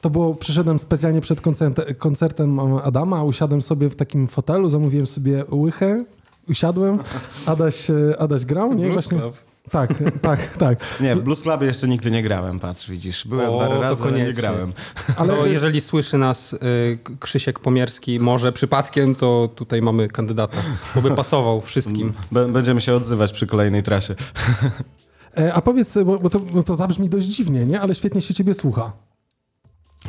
to 0.00 0.10
było, 0.10 0.34
przyszedłem 0.34 0.78
specjalnie 0.78 1.20
przed 1.20 1.40
koncertem, 1.40 1.94
koncertem 1.94 2.60
Adama, 2.84 3.24
usiadłem 3.36 3.62
sobie 3.62 3.90
w 3.90 3.96
takim 3.96 4.26
fotelu, 4.26 4.68
zamówiłem 4.68 5.06
sobie 5.06 5.44
łychę, 5.50 6.04
usiadłem, 6.48 6.98
Adaś, 7.46 7.90
e, 7.90 7.94
Adaś 8.18 8.44
grał, 8.44 8.74
nie? 8.74 8.84
Blues 8.86 8.92
Właśnie, 8.92 9.18
Club. 9.18 9.36
tak, 9.70 9.94
tak, 10.22 10.40
tak. 10.64 10.78
Nie, 11.00 11.16
w 11.16 11.22
Blues 11.22 11.42
Clubie 11.42 11.66
jeszcze 11.66 11.88
nigdy 11.88 12.10
nie 12.10 12.22
grałem, 12.22 12.60
patrz, 12.60 12.90
widzisz. 12.90 13.26
Byłem 13.26 13.50
O, 13.50 13.58
parę 13.58 13.80
razy, 13.80 14.02
ale 14.02 14.12
nie 14.12 14.18
koniecznie. 14.18 14.42
grałem. 14.42 14.72
Ale 15.16 15.36
To 15.36 15.46
jeżeli 15.46 15.80
słyszy 15.80 16.18
nas 16.18 16.52
y, 16.52 16.58
Krzysiek 17.20 17.58
Pomierski, 17.58 18.20
może 18.20 18.52
przypadkiem, 18.52 19.14
to 19.14 19.48
tutaj 19.54 19.82
mamy 19.82 20.08
kandydata, 20.08 20.58
bo 20.94 21.02
by 21.02 21.10
pasował 21.14 21.60
wszystkim. 21.60 22.12
B- 22.32 22.48
będziemy 22.48 22.80
się 22.80 22.94
odzywać 22.94 23.32
przy 23.32 23.46
kolejnej 23.46 23.82
trasie. 23.82 24.14
e, 25.38 25.54
a 25.54 25.62
powiedz, 25.62 25.94
bo, 26.06 26.18
bo, 26.18 26.30
to, 26.30 26.38
bo 26.40 26.62
to 26.62 26.76
zabrzmi 26.76 27.08
dość 27.08 27.26
dziwnie, 27.26 27.66
nie? 27.66 27.80
Ale 27.80 27.94
świetnie 27.94 28.20
się 28.22 28.34
ciebie 28.34 28.54
słucha. 28.54 28.92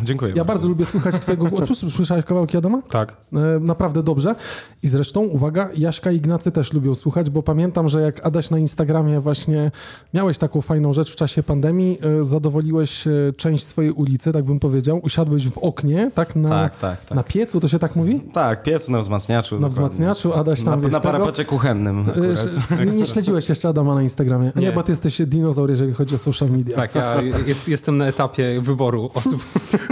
Dziękuję 0.03 0.33
Ja 0.35 0.45
bardzo 0.45 0.67
lubię 0.67 0.85
słuchać 0.85 1.15
twojego 1.15 1.45
głosu. 1.45 1.75
Słyszałeś 1.89 2.25
kawałki 2.25 2.57
Adama? 2.57 2.81
Tak. 2.89 3.17
E, 3.33 3.37
Naprawdę 3.59 4.03
dobrze. 4.03 4.35
I 4.83 4.87
zresztą, 4.87 5.21
uwaga, 5.21 5.69
Jaśka 5.77 6.11
i 6.11 6.15
Ignacy 6.15 6.51
też 6.51 6.73
lubią 6.73 6.95
słuchać, 6.95 7.29
bo 7.29 7.43
pamiętam, 7.43 7.89
że 7.89 8.01
jak 8.01 8.25
Adaś 8.25 8.49
na 8.49 8.57
Instagramie 8.59 9.19
właśnie 9.19 9.71
miałeś 10.13 10.37
taką 10.37 10.61
fajną 10.61 10.93
rzecz 10.93 11.11
w 11.13 11.15
czasie 11.15 11.43
pandemii, 11.43 11.99
e, 12.21 12.23
zadowoliłeś 12.25 13.07
e, 13.07 13.11
część 13.37 13.67
swojej 13.67 13.91
ulicy, 13.91 14.31
tak 14.31 14.45
bym 14.45 14.59
powiedział, 14.59 14.99
usiadłeś 15.03 15.47
w 15.49 15.57
oknie, 15.57 16.11
tak? 16.15 16.35
Na, 16.35 16.49
Tak, 16.49 16.75
tak, 16.75 17.05
tak. 17.05 17.15
na 17.15 17.23
piecu, 17.23 17.59
to 17.59 17.67
się 17.67 17.79
tak 17.79 17.95
mówi? 17.95 18.21
Tak, 18.33 18.63
piec 18.63 18.89
na 18.89 18.99
wzmacniaczu. 18.99 19.55
Na 19.59 19.69
dokładnie. 19.69 19.89
wzmacniaczu, 19.95 20.33
Adaś 20.33 20.63
tam, 20.63 20.69
Na, 20.81 20.87
na 20.87 20.99
tego. 20.99 21.01
parapacie 21.01 21.45
kuchennym 21.45 21.99
akurat. 22.09 22.79
Nie, 22.85 22.91
nie 22.91 23.05
śledziłeś 23.05 23.49
jeszcze 23.49 23.69
Adama 23.69 23.95
na 23.95 24.01
Instagramie. 24.03 24.51
A 24.55 24.59
nie, 24.59 24.67
Nie. 24.67 24.71
bo 24.73 24.83
ty 24.83 24.91
jesteś 24.91 25.21
dinozaur, 25.27 25.69
jeżeli 25.69 25.93
chodzi 25.93 26.15
o 26.15 26.17
social 26.17 26.49
media. 26.49 26.75
Tak, 26.75 26.95
ja 26.95 27.21
jest, 27.45 27.67
jestem 27.67 27.97
na 27.97 28.07
etapie 28.07 28.61
wyboru 28.61 29.09
osób. 29.13 29.43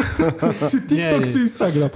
Czy 0.72 0.82
TikTok, 0.82 0.92
Nie, 0.92 1.20
nie. 1.20 1.32
czy 1.32 1.40
Instagram? 1.40 1.90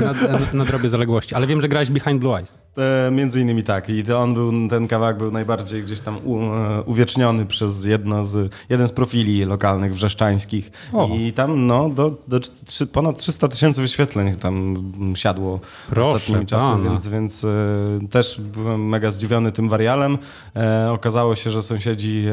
Nad, 0.00 0.54
nadrobię 0.54 0.88
zaległości. 0.88 1.34
Ale 1.34 1.46
wiem, 1.46 1.60
że 1.60 1.68
grałeś 1.68 1.90
Behind 1.90 2.20
Blue 2.20 2.36
Eyes. 2.38 2.54
E, 2.78 3.10
między 3.10 3.40
innymi 3.40 3.62
tak. 3.62 3.88
I 3.88 4.12
on 4.12 4.34
był, 4.34 4.68
ten 4.68 4.88
kawałek 4.88 5.18
był 5.18 5.30
najbardziej 5.30 5.82
gdzieś 5.82 6.00
tam 6.00 6.18
u, 6.24 6.42
e, 6.42 6.82
uwieczniony 6.82 7.46
przez 7.46 7.84
jedno 7.84 8.24
z, 8.24 8.52
jeden 8.68 8.88
z 8.88 8.92
profili 8.92 9.44
lokalnych 9.44 9.94
wrzeszczańskich. 9.94 10.70
O. 10.92 11.08
I 11.14 11.32
tam 11.32 11.66
no, 11.66 11.88
do, 11.88 12.14
do 12.28 12.40
trzy, 12.64 12.86
ponad 12.86 13.18
300 13.18 13.48
tysięcy 13.48 13.80
wyświetleń 13.80 14.36
tam 14.36 14.76
siadło 15.14 15.60
Proszę 15.90 16.10
ostatnimi 16.10 16.46
czasy, 16.46 16.66
pana. 16.66 16.90
więc, 16.90 17.08
więc 17.08 17.44
e, 17.44 17.48
też 18.10 18.40
byłem 18.40 18.88
mega 18.88 19.10
zdziwiony 19.10 19.52
tym 19.52 19.68
warialem. 19.68 20.18
E, 20.56 20.92
okazało 20.92 21.36
się, 21.36 21.50
że 21.50 21.62
sąsiedzi 21.62 22.24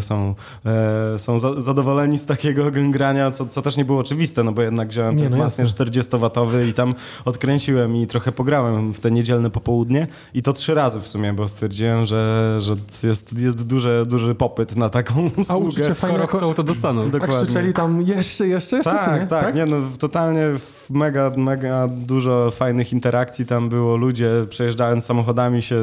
są, 0.00 0.34
są 1.18 1.38
za, 1.38 1.60
zadowoleni 1.60 2.18
z 2.18 2.26
takiego 2.26 2.70
grania, 2.70 3.30
co, 3.30 3.46
co 3.46 3.62
też 3.62 3.76
nie 3.76 3.84
było 3.84 4.00
oczywiste, 4.00 4.44
no 4.44 4.52
bo 4.52 4.62
jednak 4.62 4.88
wziąłem 4.88 5.16
Nie, 5.16 5.22
ten 5.22 5.30
no 5.30 5.36
wzmacniacz 5.36 5.68
jasne. 5.68 5.86
40-watowy 5.86 6.68
i 6.68 6.74
tam 6.74 6.94
odkręciłem 7.24 7.96
i 7.96 8.06
trochę 8.06 8.32
pograłem 8.32 8.94
w 8.94 9.00
te 9.00 9.10
niedzielne 9.10 9.50
popołudnie 9.50 9.85
i 10.34 10.42
to 10.42 10.52
trzy 10.52 10.74
razy 10.74 11.00
w 11.00 11.08
sumie, 11.08 11.32
bo 11.32 11.48
stwierdziłem, 11.48 12.04
że, 12.06 12.56
że 12.60 12.76
jest, 13.08 13.38
jest 13.38 13.62
duży, 13.62 14.04
duży 14.06 14.34
popyt 14.34 14.76
na 14.76 14.88
taką 14.88 15.30
usługę. 15.36 15.56
uczucie 15.68 15.94
fajne 15.94 15.94
Skoro 15.94 16.20
jako- 16.20 16.38
chcą, 16.38 16.54
to 16.54 16.62
dostaną. 16.62 17.02
A 17.02 17.06
Dokładnie. 17.06 17.36
krzyczeli 17.36 17.72
tam 17.72 18.00
jeszcze, 18.00 18.46
jeszcze, 18.46 18.76
jeszcze, 18.76 18.90
czy 18.90 18.96
Tak, 18.96 19.20
nie? 19.20 19.26
tak, 19.26 19.54
nie 19.54 19.66
no, 19.66 19.76
totalnie 19.98 20.42
mega, 20.90 21.32
mega 21.36 21.88
dużo 21.88 22.50
fajnych 22.50 22.92
interakcji 22.92 23.46
tam 23.46 23.68
było, 23.68 23.96
ludzie 23.96 24.30
przejeżdżając 24.50 25.04
samochodami 25.04 25.62
się 25.62 25.76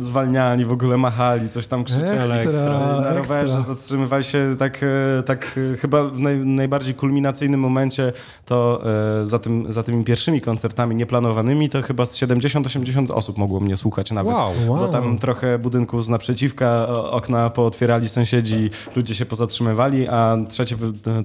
zwalniali, 0.00 0.64
w 0.64 0.72
ogóle 0.72 0.96
machali, 0.96 1.48
coś 1.48 1.66
tam 1.66 1.84
krzyczeli. 1.84 2.32
Ekstra, 2.32 3.00
na 3.00 3.14
rowerze 3.14 3.62
zatrzymywali 3.62 4.24
się 4.24 4.56
tak, 4.58 4.80
e, 5.18 5.22
tak 5.22 5.58
e, 5.74 5.76
chyba 5.76 6.04
w 6.04 6.20
naj, 6.20 6.38
najbardziej 6.38 6.94
kulminacyjnym 6.94 7.60
momencie 7.60 8.12
to 8.46 8.82
e, 9.22 9.26
za, 9.26 9.38
tym, 9.38 9.72
za 9.72 9.82
tymi 9.82 10.04
pierwszymi 10.04 10.40
koncertami 10.40 10.96
nieplanowanymi 10.96 11.70
to 11.70 11.82
chyba 11.82 12.06
z 12.06 12.16
70-80 12.16 13.12
osób 13.12 13.27
mogło 13.36 13.60
mnie 13.60 13.76
słuchać 13.76 14.10
nawet. 14.12 14.34
Wow. 14.34 14.52
Bo 14.66 14.72
Wow. 14.72 14.92
tam 14.92 15.18
trochę 15.18 15.58
budynków 15.58 16.04
z 16.04 16.08
naprzeciwka, 16.08 16.88
okna 17.10 17.50
pootwierali 17.50 18.08
sąsiedzi, 18.08 18.70
ludzie 18.96 19.14
się 19.14 19.26
pozatrzymywali, 19.26 20.08
a 20.08 20.36
trzeci, 20.48 20.74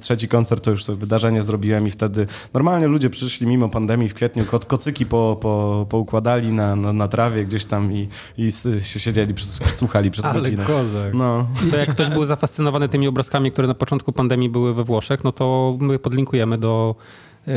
trzeci 0.01 0.27
koncert 0.27 0.63
to 0.63 0.71
już 0.71 0.83
sobie 0.83 0.97
wydarzenie 0.99 1.43
zrobiłem 1.43 1.87
i 1.87 1.91
wtedy 1.91 2.27
normalnie 2.53 2.87
ludzie 2.87 3.09
przyszli 3.09 3.47
mimo 3.47 3.69
pandemii 3.69 4.09
w 4.09 4.13
kwietniu, 4.13 4.45
ko- 4.45 4.59
kocyki 4.59 5.05
po, 5.05 5.37
po, 5.41 5.85
poukładali 5.89 6.51
na, 6.53 6.75
na, 6.75 6.93
na 6.93 7.07
trawie 7.07 7.45
gdzieś 7.45 7.65
tam 7.65 7.93
i, 7.93 8.07
i 8.37 8.51
się 8.81 8.99
siedzieli, 8.99 9.33
przez, 9.33 9.59
słuchali 9.75 10.11
przez 10.11 10.25
Ale 10.25 10.41
godzinę. 10.41 10.63
kozak. 10.65 11.13
No. 11.13 11.47
To 11.71 11.77
jak 11.77 11.89
ktoś 11.89 12.09
był 12.09 12.25
zafascynowany 12.25 12.89
tymi 12.89 13.07
obrazkami, 13.07 13.51
które 13.51 13.67
na 13.67 13.73
początku 13.73 14.11
pandemii 14.11 14.49
były 14.49 14.73
we 14.73 14.83
Włoszech, 14.83 15.23
no 15.23 15.31
to 15.31 15.77
my 15.79 15.99
podlinkujemy 15.99 16.57
do 16.57 16.95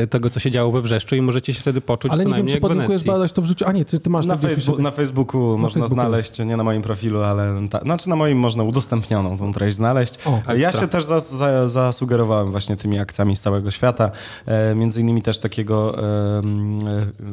tego, 0.09 0.29
co 0.29 0.39
się 0.39 0.51
działo 0.51 0.71
we 0.71 0.81
Wrzeszczu 0.81 1.15
i 1.15 1.21
możecie 1.21 1.53
się 1.53 1.61
wtedy 1.61 1.81
poczuć 1.81 2.11
Ale 2.11 2.23
co 2.23 2.29
nie 2.29 2.35
wiem, 2.35 2.45
najmniej 2.45 2.61
czy 2.61 2.67
Wenecji. 2.67 3.07
badać 3.07 3.31
to 3.31 3.41
w 3.41 3.45
życiu. 3.45 3.65
A 3.67 3.71
nie, 3.71 3.85
ty, 3.85 3.99
ty 3.99 4.09
masz 4.09 4.25
Na, 4.25 4.37
to 4.37 4.39
gdzieś 4.39 4.51
u 4.51 4.55
Facebooku, 4.55 4.81
na 4.81 4.91
Facebooku 4.91 5.57
można 5.57 5.81
Facebooku 5.81 5.93
znaleźć, 5.93 6.39
nie 6.39 6.57
na 6.57 6.63
moim 6.63 6.81
profilu, 6.81 7.23
ale 7.23 7.67
ta, 7.69 7.79
znaczy 7.79 8.09
na 8.09 8.15
moim 8.15 8.37
można 8.37 8.63
udostępnioną 8.63 9.37
tą 9.37 9.53
treść 9.53 9.75
znaleźć. 9.75 10.13
O, 10.25 10.53
ja 10.53 10.71
się 10.71 10.87
też 10.87 11.05
zas, 11.05 11.31
za, 11.33 11.67
zasugerowałem 11.67 12.51
właśnie 12.51 12.77
tymi 12.77 12.99
akcjami 12.99 13.35
z 13.35 13.41
całego 13.41 13.71
świata. 13.71 14.11
E, 14.45 14.75
między 14.75 15.01
innymi 15.01 15.21
też 15.21 15.39
takiego, 15.39 16.03
e, 16.03 16.41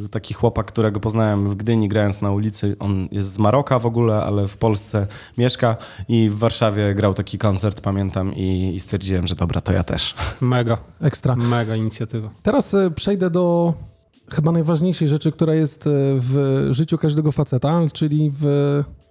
e, 0.04 0.08
taki 0.10 0.34
chłopak, 0.34 0.66
którego 0.66 1.00
poznałem 1.00 1.50
w 1.50 1.54
Gdyni 1.54 1.88
grając 1.88 2.22
na 2.22 2.30
ulicy. 2.30 2.76
On 2.78 3.08
jest 3.12 3.32
z 3.32 3.38
Maroka 3.38 3.78
w 3.78 3.86
ogóle, 3.86 4.22
ale 4.22 4.48
w 4.48 4.56
Polsce 4.56 5.06
mieszka 5.38 5.76
i 6.08 6.28
w 6.28 6.38
Warszawie 6.38 6.94
grał 6.94 7.14
taki 7.14 7.38
koncert, 7.38 7.80
pamiętam 7.80 8.34
i, 8.34 8.72
i 8.74 8.80
stwierdziłem, 8.80 9.26
że 9.26 9.34
dobra, 9.34 9.60
to 9.60 9.72
ja 9.72 9.82
też. 9.84 10.14
Mega, 10.40 10.78
Ekstra. 11.00 11.36
mega 11.36 11.76
inicjatywa. 11.76 12.30
Teraz 12.44 12.74
e, 12.74 12.90
przejdę 12.90 13.30
do 13.30 13.74
chyba 14.30 14.52
najważniejszej 14.52 15.08
rzeczy, 15.08 15.32
która 15.32 15.54
jest 15.54 15.86
e, 15.86 15.90
w 16.18 16.66
życiu 16.70 16.98
każdego 16.98 17.32
faceta, 17.32 17.80
czyli 17.92 18.30
w 18.38 18.44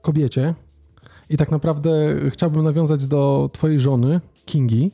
kobiecie. 0.02 0.54
I 1.30 1.38
tak 1.38 1.52
naprawdę 1.52 1.92
chciałbym 2.30 2.64
nawiązać 2.64 3.08
do 3.08 3.50
twojej 3.54 3.80
żony, 3.80 4.22
Kingi. 4.46 4.92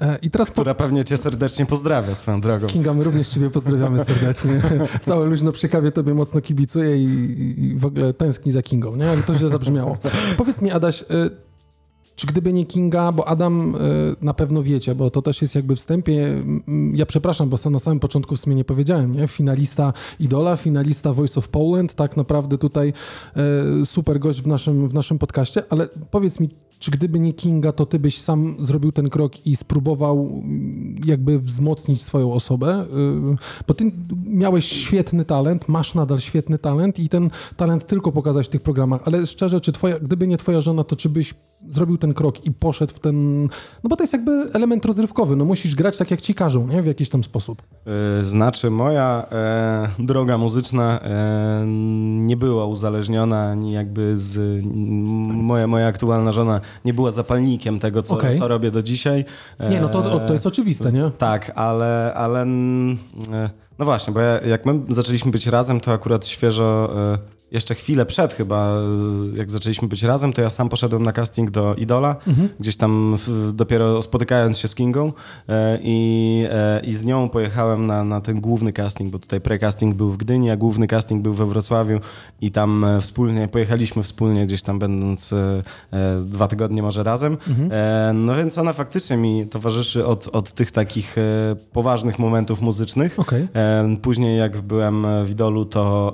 E, 0.00 0.18
I 0.22 0.30
teraz 0.30 0.48
po... 0.48 0.54
Która 0.54 0.74
pewnie 0.74 1.04
cię 1.04 1.16
serdecznie 1.16 1.66
pozdrawia 1.66 2.14
swoją 2.14 2.40
drogą. 2.40 2.66
Kinga, 2.66 2.94
my 2.94 3.04
również 3.04 3.28
ciebie 3.28 3.50
pozdrawiamy 3.50 4.04
serdecznie. 4.04 4.60
Całe 5.04 5.26
luźno 5.26 5.52
przy 5.52 5.68
kawie 5.68 5.92
tobie 5.92 6.14
mocno 6.14 6.40
kibicuje 6.40 6.96
i, 6.96 7.64
i 7.64 7.76
w 7.76 7.84
ogóle 7.84 8.14
tęskni 8.14 8.52
za 8.52 8.62
Kingą, 8.62 8.96
nie? 8.96 9.10
Ale 9.10 9.22
to 9.22 9.34
źle 9.34 9.48
zabrzmiało. 9.48 9.96
Powiedz 10.36 10.62
mi, 10.62 10.70
Adaś, 10.70 11.04
czy 12.18 12.26
gdyby 12.26 12.52
nie 12.52 12.66
Kinga, 12.66 13.12
bo 13.12 13.28
Adam 13.28 13.74
y, 13.74 13.78
na 14.22 14.34
pewno 14.34 14.62
wiecie, 14.62 14.94
bo 14.94 15.10
to 15.10 15.22
też 15.22 15.42
jest 15.42 15.54
jakby 15.54 15.76
wstępie, 15.76 16.42
ja 16.94 17.06
przepraszam, 17.06 17.48
bo 17.48 17.70
na 17.70 17.78
samym 17.78 18.00
początku 18.00 18.36
w 18.36 18.40
sumie 18.40 18.56
nie 18.56 18.64
powiedziałem, 18.64 19.14
nie? 19.14 19.28
Finalista 19.28 19.92
Idola, 20.20 20.56
finalista 20.56 21.12
Voice 21.12 21.38
of 21.38 21.48
Poland, 21.48 21.94
tak 21.94 22.16
naprawdę 22.16 22.58
tutaj 22.58 22.92
y, 23.82 23.86
super 23.86 24.18
gość 24.18 24.42
w 24.42 24.46
naszym, 24.46 24.88
w 24.88 24.94
naszym 24.94 25.18
podcaście, 25.18 25.62
ale 25.70 25.88
powiedz 26.10 26.40
mi, 26.40 26.48
czy 26.78 26.90
gdyby 26.90 27.20
nie 27.20 27.32
Kinga, 27.32 27.72
to 27.72 27.86
ty 27.86 27.98
byś 27.98 28.20
sam 28.20 28.56
zrobił 28.58 28.92
ten 28.92 29.08
krok 29.08 29.46
i 29.46 29.56
spróbował 29.56 30.42
jakby 31.04 31.38
wzmocnić 31.38 32.02
swoją 32.02 32.32
osobę? 32.32 32.86
Y, 33.62 33.64
Bo 33.66 33.74
ty 33.74 33.92
miałeś 34.26 34.64
świetny 34.64 35.24
talent, 35.24 35.68
masz 35.68 35.94
nadal 35.94 36.18
świetny 36.18 36.58
talent 36.58 36.98
i 36.98 37.08
ten 37.08 37.30
talent 37.56 37.86
tylko 37.86 38.12
pokazać 38.12 38.46
w 38.46 38.50
tych 38.50 38.62
programach, 38.62 39.00
ale 39.04 39.26
szczerze, 39.26 39.60
czy 39.60 39.72
twoja, 39.72 39.98
gdyby 39.98 40.26
nie 40.26 40.36
twoja 40.36 40.60
żona, 40.60 40.84
to 40.84 40.96
czy 40.96 41.08
byś 41.08 41.34
zrobił 41.68 41.98
ten 41.98 42.14
krok 42.14 42.46
i 42.46 42.52
poszedł 42.52 42.94
w 42.94 43.00
ten... 43.00 43.42
No 43.84 43.88
bo 43.90 43.96
to 43.96 44.02
jest 44.02 44.12
jakby 44.12 44.50
element 44.52 44.84
rozrywkowy, 44.84 45.36
no 45.36 45.44
musisz 45.44 45.74
grać 45.74 45.96
tak, 45.96 46.10
jak 46.10 46.20
ci 46.20 46.34
każą, 46.34 46.66
nie? 46.66 46.82
W 46.82 46.86
jakiś 46.86 47.08
tam 47.08 47.24
sposób. 47.24 47.62
Y, 48.20 48.24
Znaczy, 48.24 48.70
moja 48.70 49.26
e, 49.32 49.88
droga 49.98 50.38
muzyczna 50.38 51.00
e, 51.00 51.64
nie 52.18 52.36
była 52.36 52.66
uzależniona 52.66 53.50
ani 53.50 53.72
jakby 53.72 54.18
z. 54.18 54.64
Moja, 55.32 55.66
moja 55.66 55.86
aktualna 55.86 56.32
żona 56.32 56.60
nie 56.84 56.94
była 56.94 57.10
zapalnikiem 57.10 57.78
tego, 57.78 58.02
co, 58.02 58.14
Okej. 58.14 58.38
co 58.38 58.48
robię 58.48 58.70
do 58.70 58.82
dzisiaj. 58.82 59.24
E, 59.58 59.68
Nie, 59.70 59.80
no 59.80 59.88
to, 59.88 60.20
to 60.20 60.32
jest 60.32 60.46
oczywiste, 60.46 60.92
nie? 60.92 61.10
Tak, 61.18 61.52
ale. 61.54 62.12
ale 62.14 62.42
mm, 62.42 62.98
e, 63.32 63.50
no 63.78 63.84
właśnie, 63.84 64.14
bo 64.14 64.20
ja, 64.20 64.40
jak 64.40 64.66
my 64.66 64.80
zaczęliśmy 64.88 65.30
być 65.30 65.46
razem, 65.46 65.80
to 65.80 65.92
akurat 65.92 66.26
świeżo. 66.26 66.90
Jeszcze 67.50 67.74
chwilę 67.74 68.06
przed 68.06 68.34
chyba, 68.34 68.72
jak 69.34 69.50
zaczęliśmy 69.50 69.88
być 69.88 70.02
razem, 70.02 70.32
to 70.32 70.42
ja 70.42 70.50
sam 70.50 70.68
poszedłem 70.68 71.02
na 71.02 71.12
casting 71.12 71.50
do 71.50 71.74
Idola, 71.74 72.16
Mhm. 72.26 72.48
gdzieś 72.60 72.76
tam 72.76 73.16
w, 73.18 73.52
dopiero 73.52 74.02
spotykając 74.02 74.58
się 74.58 74.68
z 74.68 74.74
Kingą 74.74 75.12
e, 75.48 75.78
i, 75.82 76.44
e, 76.50 76.80
i 76.84 76.94
z 76.94 77.04
nią 77.04 77.28
pojechałem 77.28 77.86
na, 77.86 78.04
na 78.04 78.20
ten 78.20 78.40
główny 78.40 78.72
casting, 78.72 79.12
bo 79.12 79.18
tutaj 79.18 79.40
pre-casting 79.40 79.94
był 79.94 80.10
w 80.10 80.16
Gdyni, 80.16 80.50
a 80.50 80.56
główny 80.56 80.86
casting 80.86 81.22
był 81.22 81.34
we 81.34 81.46
Wrocławiu 81.46 82.00
i 82.40 82.50
tam 82.50 82.84
e, 82.84 83.00
wspólnie, 83.00 83.48
pojechaliśmy 83.48 84.02
wspólnie 84.02 84.46
gdzieś 84.46 84.62
tam 84.62 84.78
będąc 84.78 85.32
e, 85.32 85.62
e, 85.92 86.20
dwa 86.20 86.48
tygodnie 86.48 86.82
może 86.82 87.02
razem. 87.02 87.36
Mhm. 87.48 87.68
E, 87.72 88.12
no 88.14 88.34
więc 88.34 88.58
ona 88.58 88.72
faktycznie 88.72 89.16
mi 89.16 89.46
towarzyszy 89.46 90.06
od, 90.06 90.28
od 90.32 90.52
tych 90.52 90.70
takich 90.70 91.16
poważnych 91.72 92.18
momentów 92.18 92.60
muzycznych. 92.60 93.18
E, 93.54 93.96
Później 94.02 94.38
jak 94.38 94.60
byłem 94.60 95.06
w 95.24 95.30
Idolu, 95.30 95.64
to 95.64 96.12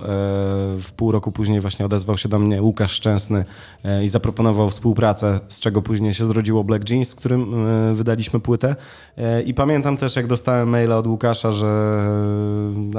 w 0.83 0.88
pół 0.97 1.12
roku 1.12 1.23
później 1.32 1.60
właśnie 1.60 1.87
odezwał 1.87 2.18
się 2.18 2.28
do 2.28 2.38
mnie 2.38 2.62
Łukasz 2.62 2.92
Szczęsny 2.92 3.44
e, 3.84 4.04
i 4.04 4.08
zaproponował 4.08 4.68
współpracę, 4.70 5.40
z 5.48 5.60
czego 5.60 5.82
później 5.82 6.14
się 6.14 6.26
zrodziło 6.26 6.64
Black 6.64 6.90
Jeans, 6.90 7.08
z 7.08 7.14
którym 7.14 7.66
e, 7.66 7.94
wydaliśmy 7.94 8.40
płytę. 8.40 8.76
E, 9.18 9.42
I 9.42 9.54
pamiętam 9.54 9.96
też, 9.96 10.16
jak 10.16 10.26
dostałem 10.26 10.68
maila 10.68 10.98
od 10.98 11.06
Łukasza, 11.06 11.52
że, 11.52 12.04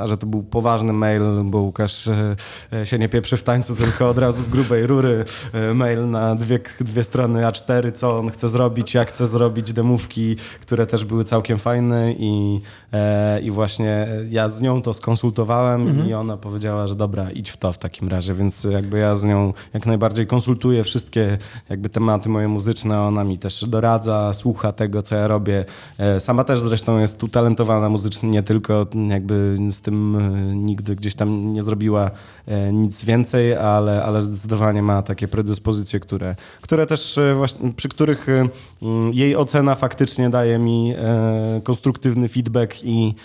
że 0.06 0.18
to 0.18 0.28
był 0.28 0.44
poważny 0.44 0.94
mail, 0.94 1.22
bo 1.44 1.58
Łukasz 1.58 2.10
się 2.84 3.00
nie 3.00 3.10
pieprzy 3.10 3.38
w 3.38 3.44
tańcu, 3.44 3.76
tylko 3.76 4.10
od 4.10 4.18
razu 4.18 4.44
z 4.44 4.48
grubej 4.48 4.88
rury 4.88 5.26
mail 5.74 6.10
na 6.10 6.36
dwie, 6.36 6.60
dwie 6.80 7.04
strony 7.04 7.42
A4, 7.42 7.92
co 7.92 8.20
on 8.20 8.30
chce 8.30 8.50
zrobić, 8.50 8.94
jak 8.94 9.10
chce 9.10 9.28
zrobić 9.28 9.74
demówki, 9.74 10.36
które 10.62 10.86
też 10.86 11.06
były 11.06 11.24
całkiem 11.24 11.58
fajne 11.58 12.14
i, 12.14 12.62
i 13.44 13.52
właśnie 13.52 14.08
ja 14.30 14.50
z 14.50 14.62
nią 14.62 14.82
to 14.82 14.94
skonsultowałem 14.94 16.10
i 16.10 16.14
ona 16.14 16.38
powiedziała, 16.38 16.88
że 16.88 16.96
dobra, 16.96 17.32
idź 17.32 17.50
w 17.50 17.58
to 17.58 17.72
w 17.72 17.78
takim 17.78 18.10
razie, 18.10 18.15
więc 18.22 18.64
jakby 18.64 18.98
ja 18.98 19.16
z 19.16 19.24
nią 19.24 19.54
jak 19.74 19.86
najbardziej 19.86 20.28
konsultuję 20.28 20.84
wszystkie 20.84 21.38
jakby 21.70 21.90
tematy 21.90 22.30
moje 22.30 22.48
muzyczne, 22.48 23.02
ona 23.02 23.24
mi 23.24 23.38
też 23.38 23.66
doradza, 23.68 24.34
słucha 24.34 24.72
tego, 24.72 25.02
co 25.02 25.16
ja 25.16 25.28
robię. 25.28 25.66
E, 25.98 26.20
Sama 26.20 26.44
też 26.44 26.60
zresztą 26.60 27.00
jest 27.00 27.24
utalentowana 27.24 27.90
muzycznie, 27.90 28.30
nie 28.30 28.44
tylko 28.44 28.88
jakby 29.10 29.58
z 29.70 29.82
tym 29.82 30.16
e, 30.16 30.56
nigdy 30.56 30.96
gdzieś 30.96 31.16
tam 31.16 31.54
nie 31.54 31.64
zrobiła 31.64 32.12
e, 32.48 32.74
nic 32.74 33.06
więcej, 33.06 33.56
ale, 33.56 34.04
ale 34.04 34.22
zdecydowanie 34.22 34.82
ma 34.82 35.02
takie 35.02 35.28
predyspozycje, 35.28 36.00
które, 36.00 36.36
które 36.62 36.86
też 36.86 37.20
właśnie, 37.36 37.74
przy 37.74 37.90
których 37.90 38.28
mm, 38.30 39.14
jej 39.14 39.36
ocena 39.36 39.76
faktycznie 39.76 40.30
daje 40.30 40.60
mi 40.60 40.94
konstruktywny 41.64 42.28
feedback 42.28 42.84
i, 42.84 43.16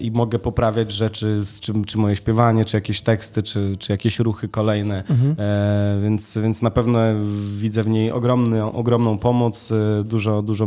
i 0.00 0.10
mogę 0.10 0.38
poprawiać 0.38 0.92
rzeczy, 0.92 1.42
z 1.42 1.60
czym, 1.60 1.84
czy 1.84 1.98
moje 1.98 2.16
śpiewanie, 2.16 2.64
czy 2.64 2.76
jakieś 2.76 3.00
teksty, 3.00 3.42
czy, 3.42 3.76
czy 3.78 3.92
jakieś 3.92 4.18
ruchy 4.18 4.29
kolejne. 4.50 5.04
E, 5.38 5.98
więc, 6.02 6.38
więc 6.42 6.62
na 6.62 6.70
pewno 6.70 6.98
widzę 7.58 7.82
w 7.82 7.88
niej 7.88 8.12
ogromny, 8.12 8.64
ogromną 8.64 9.18
pomoc, 9.18 9.72
e, 9.72 10.04
dużo, 10.04 10.42
dużo, 10.42 10.66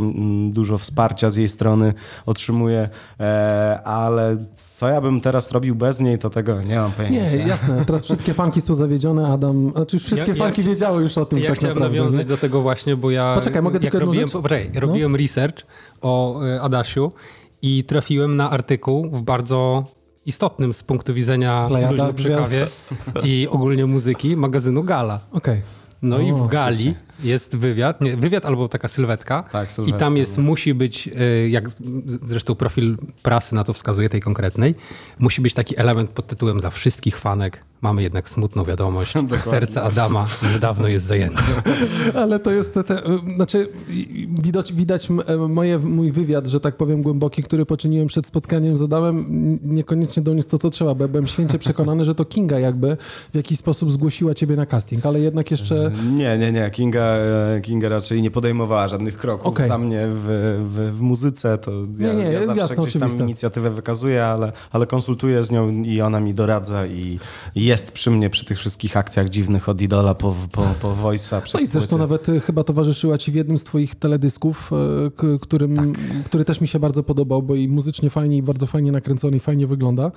dużo 0.50 0.78
wsparcia 0.78 1.30
z 1.30 1.36
jej 1.36 1.48
strony 1.48 1.94
otrzymuję, 2.26 2.88
e, 3.20 3.80
ale 3.84 4.36
co 4.54 4.88
ja 4.88 5.00
bym 5.00 5.20
teraz 5.20 5.52
robił 5.52 5.74
bez 5.74 6.00
niej, 6.00 6.18
to 6.18 6.30
tego 6.30 6.62
nie 6.62 6.76
mam 6.78 6.92
pojęcia. 6.92 7.36
Nie, 7.36 7.46
jasne. 7.48 7.84
Teraz 7.84 8.04
wszystkie 8.08 8.34
fanki 8.34 8.60
są 8.60 8.74
zawiedzione, 8.74 9.28
Adam. 9.28 9.72
Znaczy 9.76 9.98
wszystkie 9.98 10.30
Ja- 10.30 10.36
ja 10.36 10.44
fanki 10.44 10.62
chci- 10.62 10.68
wiedziały 10.68 11.02
już 11.02 11.18
o 11.18 11.24
tym 11.24 11.38
Ja 11.38 11.48
tak 11.48 11.58
chciałem 11.58 11.74
naprawdę. 11.76 11.98
nawiązać 11.98 12.20
nie? 12.20 12.28
do 12.28 12.36
tego 12.36 12.62
właśnie, 12.62 12.96
bo 12.96 13.10
ja 13.10 13.34
Poczekaj, 13.34 13.62
mogę 13.62 13.80
tylko 13.80 13.98
robiłem, 13.98 14.28
poczekaj, 14.28 14.70
No. 14.74 14.80
robiłem 14.80 15.16
research 15.16 15.66
o 16.02 16.40
Adasiu 16.60 17.12
i 17.62 17.84
trafiłem 17.84 18.36
na 18.36 18.50
artykuł 18.50 19.10
w 19.10 19.22
bardzo 19.22 19.84
istotnym 20.26 20.74
z 20.74 20.82
punktu 20.82 21.14
widzenia 21.14 21.64
Plejada 21.68 22.12
przy 22.12 22.30
kawie 22.30 22.66
i 23.24 23.48
ogólnie 23.50 23.86
muzyki 23.86 24.36
magazynu 24.36 24.82
Gala. 24.82 25.20
Okej. 25.32 25.62
No 26.02 26.18
i 26.18 26.32
O, 26.32 26.36
w 26.36 26.48
Gali. 26.48 26.94
Jest 27.22 27.56
wywiad, 27.56 28.00
nie, 28.00 28.16
wywiad 28.16 28.46
albo 28.46 28.68
taka 28.68 28.88
sylwetka. 28.88 29.44
Tak, 29.52 29.68
I 29.68 29.72
sylwetka, 29.72 29.98
tam 29.98 30.16
jest, 30.16 30.36
no. 30.36 30.42
musi 30.42 30.74
być, 30.74 31.08
y, 31.08 31.48
jak 31.48 31.64
zresztą 32.06 32.54
profil 32.54 32.96
prasy 33.22 33.54
na 33.54 33.64
to 33.64 33.72
wskazuje, 33.72 34.08
tej 34.08 34.20
konkretnej, 34.20 34.74
musi 35.18 35.40
być 35.40 35.54
taki 35.54 35.78
element 35.78 36.10
pod 36.10 36.26
tytułem 36.26 36.60
dla 36.60 36.70
wszystkich 36.70 37.18
fanek. 37.18 37.60
Mamy 37.82 38.02
jednak 38.02 38.28
smutną 38.28 38.64
wiadomość. 38.64 39.14
Serce 39.50 39.82
Adama 39.82 40.26
już 40.42 40.58
dawno 40.58 40.88
jest 40.88 41.06
zajęte. 41.06 41.42
Ale 42.22 42.38
to 42.38 42.50
jest 42.50 42.74
te, 42.74 42.84
te, 42.84 42.98
y, 43.06 43.18
znaczy 43.36 43.68
i- 43.90 44.28
widać, 44.42 44.72
widać 44.72 45.08
e, 45.26 45.36
moje, 45.36 45.78
mój 45.78 46.12
wywiad, 46.12 46.46
że 46.46 46.60
tak 46.60 46.76
powiem 46.76 47.02
głęboki, 47.02 47.42
który 47.42 47.66
poczyniłem 47.66 48.06
przed 48.06 48.26
spotkaniem 48.26 48.76
z 48.76 48.82
Adamem, 48.82 49.26
niekoniecznie 49.64 50.22
doniósł 50.22 50.48
to, 50.48 50.58
co 50.58 50.70
trzeba, 50.70 50.94
bo 50.94 51.04
ja 51.04 51.08
byłem 51.08 51.26
święcie 51.26 51.58
przekonany, 51.58 52.04
że 52.04 52.14
to 52.14 52.24
Kinga 52.24 52.58
jakby 52.58 52.96
w 53.32 53.36
jakiś 53.36 53.58
sposób 53.58 53.92
zgłosiła 53.92 54.34
ciebie 54.34 54.56
na 54.56 54.66
casting, 54.66 55.06
ale 55.06 55.20
jednak 55.20 55.50
jeszcze... 55.50 55.90
Nie, 56.12 56.38
nie, 56.38 56.52
nie. 56.52 56.70
Kinga, 56.70 57.03
e, 57.56 57.60
Kinga 57.60 57.88
raczej 57.88 58.22
nie 58.22 58.30
podejmowała 58.30 58.88
żadnych 58.88 59.16
kroków 59.16 59.46
Okej. 59.46 59.68
za 59.68 59.78
mnie 59.78 60.06
w, 60.10 60.24
w, 60.74 60.96
w 60.96 61.00
muzyce. 61.00 61.58
To 61.58 61.70
ja, 61.98 62.12
Nie, 62.12 62.14
nie, 62.14 62.32
ja 62.32 62.46
zawsze 62.46 62.60
jasne, 62.62 62.76
gdzieś 62.76 62.92
tam 62.92 63.02
oczywiste. 63.02 63.22
inicjatywę 63.24 63.70
wykazuję, 63.70 64.24
ale, 64.26 64.52
ale 64.72 64.86
konsultuję 64.86 65.44
z 65.44 65.50
nią 65.50 65.70
i 65.82 66.00
ona 66.00 66.20
mi 66.20 66.34
doradza 66.34 66.86
i 66.86 67.18
jest 67.54 67.92
przy 67.92 68.10
mnie 68.10 68.30
przy 68.30 68.44
tych 68.44 68.58
wszystkich 68.58 68.96
akcjach 68.96 69.28
dziwnych 69.28 69.68
od 69.68 69.80
Idola 69.82 70.14
po, 70.14 70.34
po, 70.52 70.62
po 70.82 70.88
Voice'a 71.02 71.40
No 71.54 71.60
i 71.60 71.66
zresztą 71.66 71.88
płyty. 71.88 71.96
nawet 71.98 72.28
y, 72.28 72.40
chyba 72.40 72.64
towarzyszyła 72.64 73.18
ci 73.18 73.32
w 73.32 73.34
jednym 73.34 73.58
z 73.58 73.64
twoich 73.64 73.94
teledysków, 73.94 74.70
k- 75.16 75.26
którym, 75.40 75.76
Tak. 75.76 75.86
który 76.24 76.44
też 76.44 76.60
mi 76.60 76.68
się 76.68 76.78
bardzo 76.78 77.02
podobał, 77.02 77.42
bo 77.42 77.54
i 77.54 77.68
muzycznie 77.68 78.10
fajnie, 78.10 78.36
i 78.36 78.42
bardzo 78.42 78.66
fajnie 78.66 78.92
nakręcony, 78.92 79.36
i 79.36 79.40
fajnie 79.40 79.66
wygląda. 79.66 80.10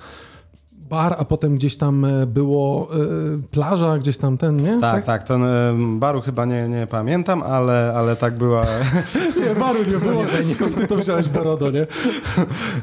Bar, 0.88 1.16
a 1.18 1.24
potem 1.24 1.54
gdzieś 1.56 1.76
tam 1.76 2.04
y, 2.04 2.26
było 2.26 2.88
y, 2.96 3.38
plaża, 3.50 3.98
gdzieś 3.98 4.16
tam 4.16 4.38
ten, 4.38 4.56
nie? 4.56 4.80
Tak, 4.80 5.04
tak, 5.04 5.22
ten 5.22 5.44
em, 5.44 5.98
baru 5.98 6.20
chyba 6.20 6.44
nie, 6.44 6.68
nie 6.68 6.86
pamiętam, 6.86 7.42
ale, 7.42 7.92
ale 7.96 8.16
tak 8.16 8.38
była. 8.38 8.62
Nie, 9.48 9.54
baru 9.60 9.78
nie 9.78 9.98
było, 9.98 10.22
skąd 10.54 10.74
ty 10.74 10.86
to 10.86 10.96
wziąłeś, 10.96 11.28
Borodo, 11.28 11.70
nie? 11.70 11.86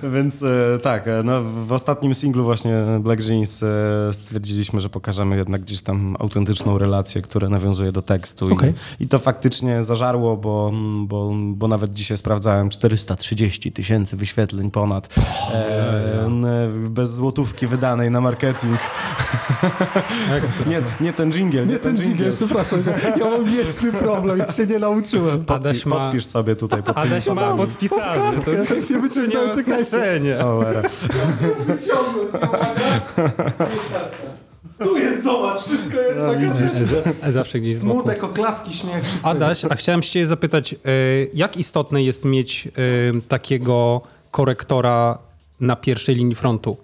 Więc 0.16 0.44
e, 0.44 0.80
tak, 0.84 1.08
e, 1.08 1.22
no, 1.24 1.42
w 1.68 1.72
ostatnim 1.72 2.16
singlu 2.16 2.44
właśnie 2.44 2.84
Black 3.00 3.30
Jeans 3.30 3.64
e, 3.64 3.68
stwierdziliśmy, 4.14 4.82
że 4.82 4.90
pokażemy 4.90 5.36
jednak 5.38 5.62
gdzieś 5.62 5.82
tam 5.82 6.16
autentyczną 6.20 6.78
relację, 6.78 7.22
która 7.22 7.50
nawiązuje 7.50 7.92
do 7.92 8.02
tekstu. 8.02 8.54
Okej. 8.54 8.74
I, 9.00 9.04
I 9.04 9.08
to 9.08 9.20
faktycznie 9.20 9.84
zażarło, 9.84 10.38
bo, 10.38 10.72
bo, 11.06 11.32
bo 11.48 11.68
nawet 11.68 11.92
dzisiaj 11.94 12.18
sprawdzałem 12.18 12.70
430 12.70 13.72
tysięcy 13.72 14.16
wyświetleń 14.18 14.72
ponad. 14.72 15.16
E, 15.54 16.26
n- 16.26 16.46
bez 16.90 17.12
złotówki 17.14 17.68
wydanej 17.96 18.12
na 18.12 18.22
marketing. 18.22 18.80
Nie, 20.68 20.82
nie 21.02 21.14
ten 21.14 21.32
jingle, 21.32 21.66
nie, 21.66 21.74
Nie 21.74 21.80
ten 21.80 21.98
dźwięk, 21.98 22.18
przepraszam, 22.36 22.84
że 22.84 22.94
ja 23.20 23.26
mam 23.26 23.46
wieczny 23.46 23.92
problem, 23.92 24.40
ja 24.40 24.52
się 24.52 24.68
nie 24.68 24.80
nauczyłem. 24.80 25.46
Adaś 25.48 25.86
ma, 25.86 25.96
Podpisz 25.96 26.26
sobie 26.26 26.56
tutaj 26.56 26.84
pod 26.84 26.96
tymi 26.96 27.08
Adaś 27.08 27.28
ma 27.28 27.34
podami. 27.36 27.58
podpisany. 27.58 28.42
To 28.46 28.52
jest, 28.52 28.90
Nie 28.90 29.00
wyciągnąłem, 29.00 29.56
czekajcie. 29.56 30.46
O, 30.46 30.70
era. 30.70 30.82
Wyciągnąć, 31.68 32.32
Tu 34.80 34.98
jest, 34.98 35.24
zobacz, 35.24 35.60
wszystko 35.60 36.00
jest 36.00 36.18
No, 36.20 36.28
na 36.34 36.34
widzisz. 36.40 36.72
zawsze 37.34 37.60
gdzieś. 37.60 37.78
Smutek, 37.78 38.24
oklaski, 38.24 38.74
śmiech, 38.74 39.04
wszystko 39.04 39.30
Adaś, 39.30 39.66
a 39.66 39.76
chciałem 39.76 40.04
się 40.04 40.12
cię 40.12 40.28
zapytać, 40.28 40.74
y, 40.74 40.78
jak 41.34 41.58
istotne 41.58 42.04
jest 42.04 42.26
mieć 42.26 42.68
y, 42.68 43.22
takiego 43.28 44.02
korektora 44.32 45.18
na 45.60 45.76
pierwszej 45.76 46.16
linii 46.16 46.36
frontu? 46.36 46.78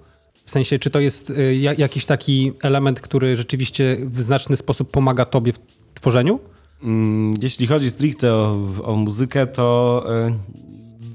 W 0.51 0.53
sensie, 0.53 0.79
czy 0.79 0.89
to 0.89 0.99
jest 0.99 1.29
y, 1.29 1.55
ja- 1.55 1.73
jakiś 1.73 2.05
taki 2.05 2.51
element, 2.61 2.99
który 3.01 3.35
rzeczywiście 3.35 3.97
w 4.01 4.21
znaczny 4.21 4.55
sposób 4.57 4.91
pomaga 4.91 5.25
tobie 5.25 5.53
w 5.53 5.59
tworzeniu? 5.99 6.39
Mm, 6.83 7.31
Jeśli 7.41 7.67
chodzi 7.67 7.89
stricte 7.89 8.33
o, 8.33 8.57
o 8.83 8.95
muzykę, 8.95 9.47
to 9.47 10.03
e, 10.27 10.33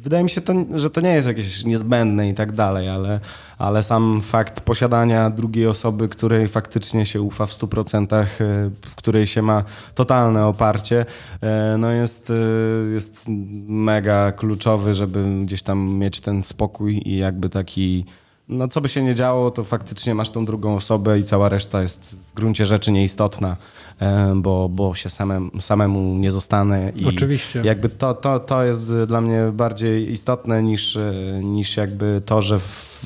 wydaje 0.02 0.24
mi 0.24 0.30
się, 0.30 0.40
to, 0.40 0.54
że 0.76 0.90
to 0.90 1.00
nie 1.00 1.08
jest 1.14 1.26
jakieś 1.26 1.64
niezbędne 1.64 2.28
i 2.28 2.34
tak 2.34 2.52
dalej, 2.52 2.88
ale, 2.88 3.20
ale 3.58 3.82
sam 3.82 4.20
fakt 4.22 4.60
posiadania 4.60 5.30
drugiej 5.30 5.66
osoby, 5.66 6.08
której 6.08 6.48
faktycznie 6.48 7.06
się 7.06 7.22
ufa 7.22 7.46
w 7.46 7.52
100%, 7.52 8.14
e, 8.14 8.26
w 8.86 8.94
której 8.96 9.26
się 9.26 9.42
ma 9.42 9.64
totalne 9.94 10.46
oparcie, 10.46 11.04
no 11.78 11.90
jest, 11.90 12.32
jest 12.94 13.24
mega 13.68 14.32
kluczowy, 14.32 14.94
żeby 14.94 15.24
gdzieś 15.44 15.62
tam 15.62 15.78
mieć 15.98 16.20
ten 16.20 16.42
spokój 16.42 17.02
i 17.04 17.16
jakby 17.16 17.48
taki 17.48 18.04
no 18.48 18.68
co 18.68 18.80
by 18.80 18.88
się 18.88 19.02
nie 19.02 19.14
działo, 19.14 19.50
to 19.50 19.64
faktycznie 19.64 20.14
masz 20.14 20.30
tą 20.30 20.44
drugą 20.44 20.76
osobę 20.76 21.18
i 21.18 21.24
cała 21.24 21.48
reszta 21.48 21.82
jest 21.82 22.16
w 22.30 22.34
gruncie 22.34 22.66
rzeczy 22.66 22.92
nieistotna. 22.92 23.56
E, 24.00 24.32
bo, 24.36 24.68
bo 24.68 24.94
się 24.94 25.10
samemu, 25.10 25.60
samemu 25.60 26.14
nie 26.14 26.30
zostanę. 26.30 26.92
I 26.96 27.06
Oczywiście. 27.06 27.62
Jakby 27.64 27.88
to, 27.88 28.14
to, 28.14 28.40
to 28.40 28.64
jest 28.64 28.92
dla 28.94 29.20
mnie 29.20 29.50
bardziej 29.52 30.12
istotne 30.12 30.62
niż, 30.62 30.96
e, 30.96 31.12
niż 31.42 31.76
jakby 31.76 32.22
to, 32.26 32.42
że 32.42 32.58
w, 32.58 33.04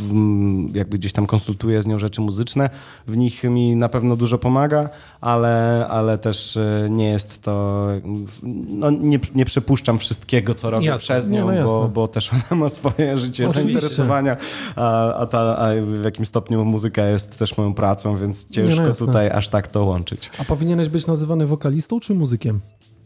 jakby 0.74 0.98
gdzieś 0.98 1.12
tam 1.12 1.26
konsultuję 1.26 1.82
z 1.82 1.86
nią 1.86 1.98
rzeczy 1.98 2.20
muzyczne. 2.20 2.70
W 3.06 3.16
nich 3.16 3.44
mi 3.44 3.76
na 3.76 3.88
pewno 3.88 4.16
dużo 4.16 4.38
pomaga, 4.38 4.88
ale, 5.20 5.86
ale 5.90 6.18
też 6.18 6.56
e, 6.56 6.88
nie 6.90 7.08
jest 7.10 7.42
to, 7.42 7.86
no 8.68 8.90
nie, 8.90 9.18
nie 9.34 9.44
przepuszczam 9.44 9.98
wszystkiego, 9.98 10.54
co 10.54 10.70
robię 10.70 10.86
Jasne. 10.86 11.02
przez 11.02 11.28
Nie, 11.28 11.38
nią, 11.38 11.46
no 11.46 11.52
jasne. 11.52 11.66
bo, 11.66 11.88
bo 11.88 12.08
też 12.08 12.30
ona 12.32 12.60
ma 12.60 12.68
swoje 12.68 13.16
życie, 13.16 13.44
Oczywiście. 13.44 13.72
zainteresowania, 13.72 14.36
a, 14.76 15.14
a, 15.14 15.26
ta, 15.26 15.56
a 15.56 15.68
w 16.00 16.04
jakim 16.04 16.26
stopniu 16.26 16.64
muzyka 16.64 17.06
jest 17.06 17.38
też 17.38 17.58
moją 17.58 17.74
pracą, 17.74 18.16
więc 18.16 18.48
ciężko 18.48 18.82
no 18.82 18.88
jasne. 18.88 19.06
tutaj 19.06 19.30
aż 19.30 19.48
tak 19.48 19.68
to 19.68 19.84
łączyć. 19.84 20.30
A 20.38 20.44
powinieneś 20.80 20.92
być 20.92 21.06
nazywany 21.06 21.46
wokalistą 21.46 22.00
czy 22.00 22.14
muzykiem? 22.14 22.60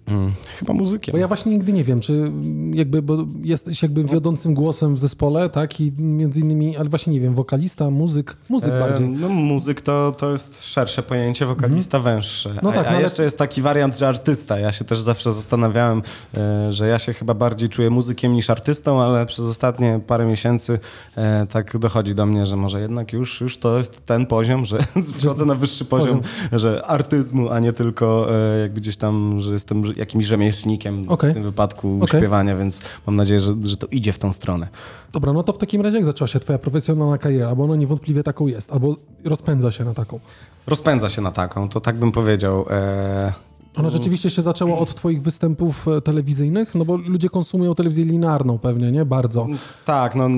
Mm, 0.07 0.33
chyba 0.59 0.73
muzykiem. 0.73 1.13
Bo 1.13 1.19
ja 1.19 1.29
właśnie 1.29 1.53
nigdy 1.53 1.73
nie 1.73 1.85
wiem, 1.85 2.01
czy 2.01 2.33
jakby, 2.73 3.03
bo 3.03 3.27
jesteś 3.43 3.83
jakby 3.83 4.05
wiodącym 4.05 4.55
głosem 4.55 4.95
w 4.95 4.99
zespole, 4.99 5.51
tak? 5.51 5.81
I 5.81 5.93
między 5.99 6.41
innymi, 6.41 6.77
ale 6.77 6.89
właśnie 6.89 7.13
nie 7.13 7.21
wiem, 7.21 7.35
wokalista, 7.35 7.91
muzyk, 7.91 8.37
muzyk 8.49 8.73
E, 8.73 8.81
bardziej. 8.81 9.09
No 9.09 9.29
muzyk 9.29 9.81
to, 9.81 10.13
to 10.19 10.33
jest 10.33 10.65
szersze 10.67 11.03
pojęcie, 11.03 11.47
wokalista 11.47 11.99
węższe. 11.99 12.55
No 12.63 12.71
a, 12.71 12.73
tak, 12.73 12.87
a 12.87 12.91
no 12.91 12.97
ale- 12.97 13.03
jeszcze 13.03 13.23
jest 13.23 13.39
taki 13.39 13.63
wariant, 13.63 13.99
że 13.99 14.09
artysta. 14.09 14.59
Ja 14.59 14.73
się 14.73 14.85
też 14.85 15.01
zawsze 15.01 15.33
zastanawiałem, 15.33 16.03
e, 16.37 16.73
że 16.73 16.89
ja 16.89 16.99
się 16.99 17.13
chyba 17.13 17.35
bardziej 17.35 17.69
czuję 17.69 17.91
muzykiem 17.91 18.33
niż 18.33 18.51
artystą, 18.51 19.03
ale 19.03 19.27
przez 19.27 19.45
ostatnie 19.45 20.01
parę 20.07 20.27
miesięcy 20.27 20.79
e, 21.17 21.47
tak 21.51 21.79
dochodzi 21.79 22.15
do 22.15 22.27
mnie, 22.27 22.47
że 22.47 22.57
może 22.57 22.81
jednak 22.81 23.13
już, 23.13 23.41
już 23.41 23.59
to 23.59 23.79
jest 23.79 24.07
ten 24.07 24.27
poziom, 24.27 24.65
że 24.65 24.79
wchodzę 25.21 25.45
na 25.45 25.55
wyższy 25.55 25.85
poziom, 25.85 26.21
że 26.53 26.87
artyzmu, 26.87 27.51
a 27.51 27.61
nie 27.61 27.73
tylko 27.73 28.27
e, 28.35 28.59
jakby 28.59 28.81
gdzieś 28.81 28.97
tam, 28.97 29.41
że 29.41 29.53
jestem 29.53 29.94
jakimś 29.97 30.25
rzemieślnikiem 30.25 31.05
Okej. 31.09 31.31
w 31.31 31.35
tym 31.35 31.43
wypadku 31.43 31.99
Okej. 32.03 32.21
śpiewania, 32.21 32.57
więc 32.57 32.81
mam 33.07 33.17
nadzieję, 33.17 33.41
że, 33.41 33.55
że 33.63 33.77
to 33.77 33.87
idzie 33.87 34.13
w 34.13 34.19
tą 34.19 34.33
stronę. 34.33 34.69
Dobra, 35.13 35.33
no 35.33 35.43
to 35.43 35.53
w 35.53 35.59
takim 35.59 35.81
razie 35.83 35.97
jak 35.97 36.07
zaczęła 36.07 36.29
się 36.29 36.41
twoja 36.41 36.59
profesjonalna 36.59 37.19
kariera? 37.19 37.55
Bo 37.55 37.65
ona 37.65 37.77
niewątpliwie 37.77 38.23
taką 38.23 38.47
jest, 38.47 38.73
albo 38.73 38.97
rozpędza 39.25 39.71
się 39.71 39.85
na 39.85 39.95
taką. 39.95 40.21
Rozpędza 40.67 41.09
się 41.09 41.23
na 41.23 41.31
taką, 41.31 41.69
to 41.69 41.81
tak 41.81 41.99
bym 41.99 42.13
powiedział. 42.13 42.67
E, 42.71 43.33
Ona 43.77 43.89
rzeczywiście 43.89 44.31
się 44.31 44.43
zaczęła 44.43 44.79
od 44.79 44.95
twoich 44.95 45.23
występów 45.23 45.89
e, 45.89 46.01
telewizyjnych? 46.01 46.75
No 46.75 46.85
bo 46.85 46.97
ludzie 46.97 47.29
konsumują 47.29 47.75
telewizję 47.75 48.05
linearną 48.05 48.59
pewnie, 48.59 48.93
nie? 48.93 49.05
Bardzo. 49.05 49.47
Tak, 49.85 50.15
no, 50.15 50.29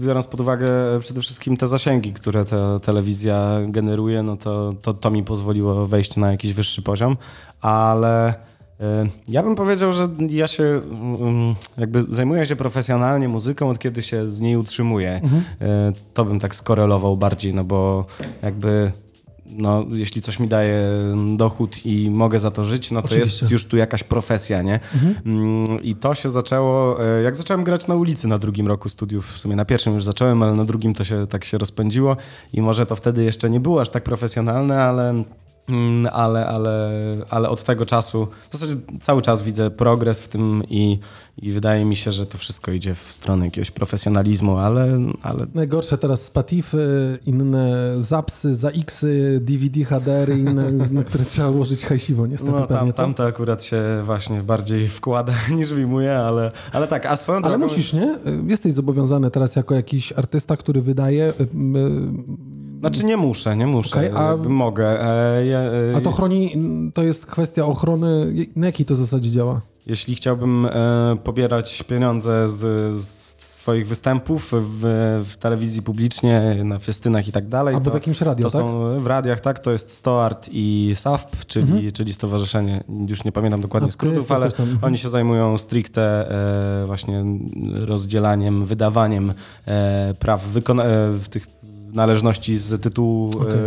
biorąc 0.00 0.26
pod 0.26 0.40
uwagę 0.40 0.68
przede 1.00 1.20
wszystkim 1.20 1.56
te 1.56 1.68
zasięgi, 1.68 2.12
które 2.12 2.44
ta 2.44 2.78
telewizja 2.78 3.58
generuje, 3.68 4.22
no 4.22 4.36
to, 4.36 4.74
to, 4.82 4.94
to 4.94 5.10
mi 5.10 5.22
pozwoliło 5.24 5.86
wejść 5.86 6.16
na 6.16 6.30
jakiś 6.30 6.52
wyższy 6.52 6.82
poziom, 6.82 7.16
ale 7.60 8.34
ja 9.28 9.42
bym 9.42 9.54
powiedział, 9.54 9.92
że 9.92 10.06
ja 10.28 10.48
się 10.48 10.64
mm, 10.64 11.54
jakby 11.78 12.04
zajmuję 12.08 12.46
się 12.46 12.56
profesjonalnie 12.56 13.28
muzyką 13.28 13.70
od 13.70 13.78
kiedy 13.78 14.02
się 14.02 14.28
z 14.28 14.40
niej 14.40 14.56
utrzymuję. 14.56 15.20
E, 15.60 15.92
To 16.14 16.24
bym 16.24 16.40
tak 16.40 16.54
skorelował 16.54 17.16
bardziej, 17.16 17.54
no 17.54 17.64
bo 17.64 18.06
jakby 18.42 18.92
no, 19.56 19.84
jeśli 19.90 20.22
coś 20.22 20.38
mi 20.38 20.48
daje 20.48 20.88
dochód 21.36 21.86
i 21.86 22.10
mogę 22.10 22.38
za 22.38 22.50
to 22.50 22.64
żyć, 22.64 22.90
no 22.90 23.02
to 23.02 23.06
Oczywiście. 23.06 23.44
jest 23.44 23.52
już 23.52 23.64
tu 23.64 23.76
jakaś 23.76 24.04
profesja, 24.04 24.62
nie? 24.62 24.80
Mm, 25.26 25.82
I 25.82 25.94
to 25.94 26.14
się 26.14 26.30
zaczęło, 26.30 27.04
e, 27.04 27.22
jak 27.22 27.36
zacząłem 27.36 27.64
grać 27.64 27.86
na 27.86 27.94
ulicy 27.94 28.28
na 28.28 28.38
drugim 28.38 28.68
roku 28.68 28.88
studiów, 28.88 29.32
w 29.32 29.38
sumie 29.38 29.56
na 29.56 29.64
pierwszym 29.64 29.94
już 29.94 30.04
zacząłem, 30.04 30.42
ale 30.42 30.54
na 30.54 30.64
drugim 30.64 30.94
to 30.94 31.04
się 31.04 31.26
tak 31.26 31.44
się 31.44 31.58
rozpędziło 31.58 32.16
i 32.52 32.62
może 32.62 32.86
to 32.86 32.96
wtedy 32.96 33.24
jeszcze 33.24 33.50
nie 33.50 33.60
było 33.60 33.80
aż 33.80 33.90
tak 33.90 34.02
profesjonalne, 34.02 34.82
ale 34.82 35.24
ale, 36.12 36.46
ale, 36.46 36.90
ale 37.30 37.48
od 37.48 37.62
tego 37.62 37.86
czasu 37.86 38.28
w 38.50 38.56
zasadzie 38.56 38.80
cały 39.00 39.22
czas 39.22 39.42
widzę 39.42 39.70
progres 39.70 40.20
w 40.20 40.28
tym 40.28 40.62
i, 40.68 40.98
i 41.36 41.52
wydaje 41.52 41.84
mi 41.84 41.96
się, 41.96 42.12
że 42.12 42.26
to 42.26 42.38
wszystko 42.38 42.72
idzie 42.72 42.94
w 42.94 42.98
stronę 42.98 43.44
jakiegoś 43.44 43.70
profesjonalizmu, 43.70 44.58
ale, 44.58 44.98
ale 45.22 45.46
Najgorsze 45.54 45.98
teraz 45.98 46.24
Spatify, 46.24 47.18
inne 47.26 47.94
Zapsy, 47.98 48.54
ZAX-y, 48.54 49.40
DVD, 49.42 49.84
HDR-y, 49.84 50.38
inne, 50.38 50.72
na 50.90 51.04
które 51.04 51.24
trzeba 51.24 51.48
ułożyć 51.48 51.84
hajsiwo 51.84 52.26
niestety 52.26 52.52
no, 52.52 52.66
pewnie, 52.66 52.76
tam, 52.76 52.92
co? 52.92 52.96
tam 52.96 53.14
to 53.14 53.24
akurat 53.24 53.64
się 53.64 53.82
właśnie 54.04 54.42
bardziej 54.42 54.88
wkłada 54.88 55.32
niż 55.56 55.72
wyjmuje, 55.72 56.18
ale, 56.18 56.50
ale 56.72 56.88
tak, 56.88 57.06
a 57.06 57.16
swoją 57.16 57.38
Ale 57.38 57.58
drogą... 57.58 57.64
musisz, 57.64 57.92
nie? 57.92 58.18
Jesteś 58.46 58.72
zobowiązany 58.72 59.30
teraz 59.30 59.56
jako 59.56 59.74
jakiś 59.74 60.12
artysta, 60.12 60.56
który 60.56 60.82
wydaje... 60.82 61.32
Znaczy 62.82 63.04
nie 63.04 63.16
muszę, 63.16 63.56
nie 63.56 63.66
muszę, 63.66 63.96
Okej, 63.98 64.10
a- 64.14 64.36
mogę. 64.36 65.00
E, 65.00 65.92
e, 65.92 65.96
A 65.96 66.00
to 66.00 66.10
chroni, 66.12 66.56
to 66.94 67.02
jest 67.02 67.26
kwestia 67.26 67.64
ochrony, 67.64 68.34
na 68.56 68.66
jakiej 68.66 68.86
to 68.86 68.94
zasadzie 68.94 69.30
działa? 69.30 69.60
Jeśli 69.86 70.14
chciałbym 70.14 70.66
e, 70.66 71.16
pobierać 71.24 71.82
pieniądze 71.82 72.50
z, 72.50 72.60
z 73.04 73.42
swoich 73.62 73.88
występów 73.88 74.52
w, 74.52 74.80
w 75.28 75.36
telewizji 75.36 75.82
publicznie, 75.82 76.56
na 76.64 76.78
festynach 76.78 77.28
i 77.28 77.32
tak 77.32 77.48
dalej, 77.48 77.74
Albo 77.74 77.84
to, 77.84 77.90
w 77.90 77.94
jakimś 77.94 78.20
radio, 78.20 78.50
to 78.50 78.58
tak? 78.58 78.60
są 78.60 79.00
w 79.00 79.06
radiach, 79.06 79.40
tak, 79.40 79.58
to 79.58 79.72
jest 79.72 79.92
Stoart 79.92 80.48
i 80.52 80.92
SAFP, 80.94 81.36
czyli, 81.46 81.92
czyli 81.92 82.12
Stowarzyszenie, 82.12 82.84
już 83.08 83.24
nie 83.24 83.32
pamiętam 83.32 83.60
dokładnie 83.60 83.88
Mhm. 83.88 84.12
Jest 84.14 84.26
skrótów, 84.26 84.32
ale 84.32 84.46
mhm. 84.46 84.78
oni 84.82 84.98
się 84.98 85.08
zajmują 85.08 85.58
stricte 85.58 86.30
e, 86.82 86.86
właśnie 86.86 87.24
rozdzielaniem, 87.80 88.64
wydawaniem 88.64 89.34
e, 89.66 90.14
praw, 90.18 90.48
wykona- 90.48 90.84
e, 90.84 91.18
w 91.92 91.94
należności 91.94 92.56
z 92.56 92.82
tytułu. 92.82 93.32
Mhm. 93.32 93.58
e, 93.58 93.62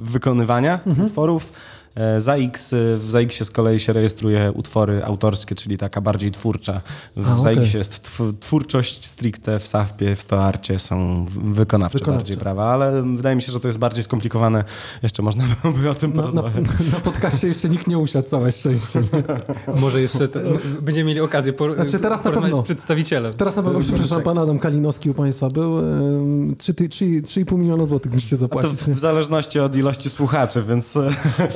wykonywania 0.00 0.80
utworów. 1.06 1.52
E, 1.96 2.20
Za 2.20 2.34
X, 2.36 2.74
w 2.98 3.10
ZAX 3.10 3.44
z 3.44 3.50
kolei 3.50 3.80
się 3.80 3.92
rejestruje 3.92 4.52
utwory 4.52 5.04
autorskie, 5.04 5.54
czyli 5.54 5.78
taka 5.78 6.00
bardziej 6.00 6.30
twórcza. 6.30 6.80
W 7.16 7.30
A, 7.30 7.38
ZAX 7.38 7.58
okej. 7.58 7.78
jest 7.78 8.02
tw- 8.10 8.32
twórczość 8.40 9.06
stricte, 9.06 9.58
w 9.60 9.66
SAFPie, 9.66 10.16
w 10.16 10.20
Stoarcie 10.20 10.78
są 10.78 11.26
wykonawcze, 11.44 11.98
Wykonawcze. 11.98 12.18
bardziej 12.22 12.36
prawa, 12.36 12.64
ale 12.72 13.02
wydaje 13.02 13.36
mi 13.36 13.42
się, 13.42 13.52
że 13.52 13.60
to 13.60 13.68
jest 13.68 13.78
bardziej 13.78 14.04
skomplikowane. 14.04 14.64
Jeszcze 15.02 15.22
można 15.22 15.44
by 15.82 15.90
o 15.90 15.94
tym 15.94 16.10
Na, 16.10 16.16
na, 16.16 16.22
porozmawiać. 16.22 16.64
na 16.92 17.00
podcaście 17.00 17.48
jeszcze 17.48 17.68
nikt 17.68 17.86
nie 17.86 17.98
usiadł, 17.98 18.28
całe 18.28 18.52
szczęście. 18.52 19.02
Może 19.80 20.00
jeszcze 20.00 20.28
te, 20.28 20.40
będziemy 20.82 21.08
mieli 21.08 21.20
okazję 21.20 21.52
por, 21.52 21.74
Znaczy, 21.74 21.98
teraz 21.98 22.24
na 22.24 22.30
pewno. 22.30 22.62
z 22.62 22.64
przedstawicielem. 22.64 23.34
Teraz 23.34 23.56
na 23.56 23.62
pewno, 23.62 23.80
przepraszam, 23.80 24.22
pan 24.22 24.38
Adam 24.38 24.58
Kalinowski 24.58 25.10
u 25.10 25.14
państwa 25.14 25.50
był. 25.50 25.78
ym, 25.78 26.54
trzy 26.58 26.74
ty- 26.74 26.88
trzy- 26.88 27.22
3,5 27.22 27.58
miliona 27.58 27.84
złotych 27.86 28.12
musicie 28.12 28.36
To 28.36 28.40
zapłacić. 28.40 28.72
w, 28.72 28.88
w 28.88 28.98
zależności 28.98 29.58
od 29.60 29.76
ilości 29.76 30.10
słuchaczy, 30.10 30.62
więc 30.68 30.96
e, 30.96 31.10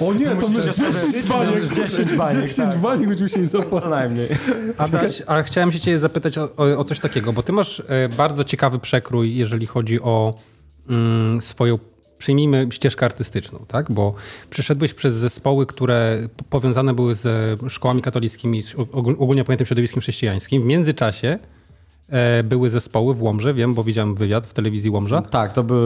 O 0.08 0.14
nie, 0.14 0.29
to 0.36 0.48
my 0.48 0.58
musicie 0.58 0.72
sobie 0.74 1.12
10 1.12 1.28
baniek, 1.28 1.74
10 1.74 2.12
baniek, 2.12 2.42
10 2.42 2.56
tak. 2.56 2.78
baniek 2.78 3.08
byśmy 3.08 3.22
musieli 3.22 3.48
co 3.48 3.58
zapłacić. 3.58 3.90
najmniej. 3.90 4.28
Adaś, 4.78 5.22
a 5.26 5.42
chciałem 5.42 5.72
się 5.72 5.80
ciebie 5.80 5.98
zapytać 5.98 6.38
o, 6.38 6.48
o, 6.56 6.84
coś 6.84 7.00
takiego, 7.00 7.32
bo 7.32 7.42
ty 7.42 7.52
masz 7.52 7.82
e, 7.88 8.08
bardzo 8.08 8.44
ciekawy 8.44 8.78
przekrój, 8.78 9.36
jeżeli 9.36 9.66
chodzi 9.66 10.00
o 10.00 10.34
mm, 10.88 11.40
swoją, 11.40 11.78
przyjmijmy, 12.18 12.66
ścieżkę 12.70 13.06
artystyczną, 13.06 13.64
tak? 13.68 13.92
Bo 13.92 14.14
przeszedłeś 14.50 14.94
przez 14.94 15.14
zespoły, 15.14 15.66
które 15.66 16.18
powiązane 16.50 16.94
były 16.94 17.14
ze 17.14 17.56
szkołami 17.68 18.02
katolickimi, 18.02 18.62
z 18.62 18.74
og- 18.74 19.16
ogólnie 19.18 19.44
pojętym 19.44 19.66
środowiskiem 19.66 20.00
chrześcijańskim. 20.00 20.62
W 20.62 20.66
międzyczasie 20.66 21.38
były 22.44 22.70
zespoły 22.70 23.14
w 23.14 23.22
Łomży, 23.22 23.54
wiem, 23.54 23.74
bo 23.74 23.84
widziałem 23.84 24.14
wywiad 24.14 24.46
w 24.46 24.52
telewizji 24.52 24.90
Łomża. 24.90 25.22
Tak, 25.22 25.52
to 25.52 25.62
był, 25.64 25.78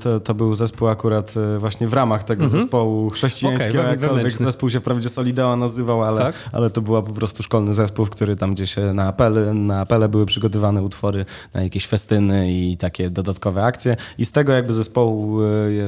to, 0.00 0.20
to 0.20 0.34
był 0.34 0.54
zespół 0.54 0.88
akurat 0.88 1.34
e, 1.56 1.58
właśnie 1.58 1.88
w 1.88 1.92
ramach 1.92 2.24
tego 2.24 2.48
zespołu 2.48 3.10
chrześcijańskiego, 3.10 3.82
we- 3.82 3.88
jakkolwiek 3.88 4.36
zespół 4.38 4.70
się 4.70 4.80
wprawdzie 4.80 5.08
Solideo 5.08 5.56
nazywał, 5.56 6.02
ale, 6.02 6.20
Tak. 6.20 6.34
ale 6.52 6.70
to 6.70 6.80
była 6.80 7.02
po 7.02 7.12
prostu 7.12 7.42
szkolny 7.42 7.74
zespół, 7.74 8.06
który 8.06 8.36
tam 8.36 8.54
gdzie 8.54 8.66
się 8.66 8.94
na 8.94 9.06
apele, 9.06 9.54
na 9.54 9.80
apele 9.80 10.08
były 10.08 10.26
przygotowane 10.26 10.82
utwory 10.82 11.24
na 11.54 11.62
jakieś 11.62 11.86
festyny 11.86 12.52
i 12.52 12.76
takie 12.76 13.10
dodatkowe 13.10 13.64
akcje. 13.64 13.96
I 14.18 14.24
z 14.26 14.32
tego 14.32 14.52
jakby 14.52 14.72
zespołu 14.72 15.42
e, 15.42 15.46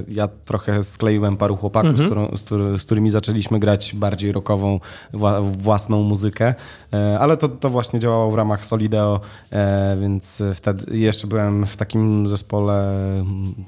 ja, 0.09 0.29
trochę 0.45 0.85
skleiłem 0.85 1.37
paru 1.37 1.57
chłopaków, 1.57 1.99
z, 1.99 2.03
którą, 2.05 2.29
z, 2.37 2.49
z 2.81 2.85
którymi 2.85 3.11
zaczęliśmy 3.11 3.59
grać 3.59 3.95
bardziej 3.95 4.33
rockową 4.33 4.81
wła, 5.13 5.41
własną 5.41 6.03
muzykę, 6.03 6.55
e, 6.93 7.19
ale 7.19 7.37
to, 7.37 7.49
to 7.49 7.71
właśnie 7.71 8.01
działało 8.01 8.31
w 8.31 8.35
ramach 8.35 8.65
Solideo, 8.67 9.21
e, 9.53 9.74
więc 10.01 10.43
wtedy 10.55 10.99
jeszcze 10.99 11.27
byłem 11.27 11.67
w 11.67 11.77
takim 11.77 12.27
zespole 12.27 12.95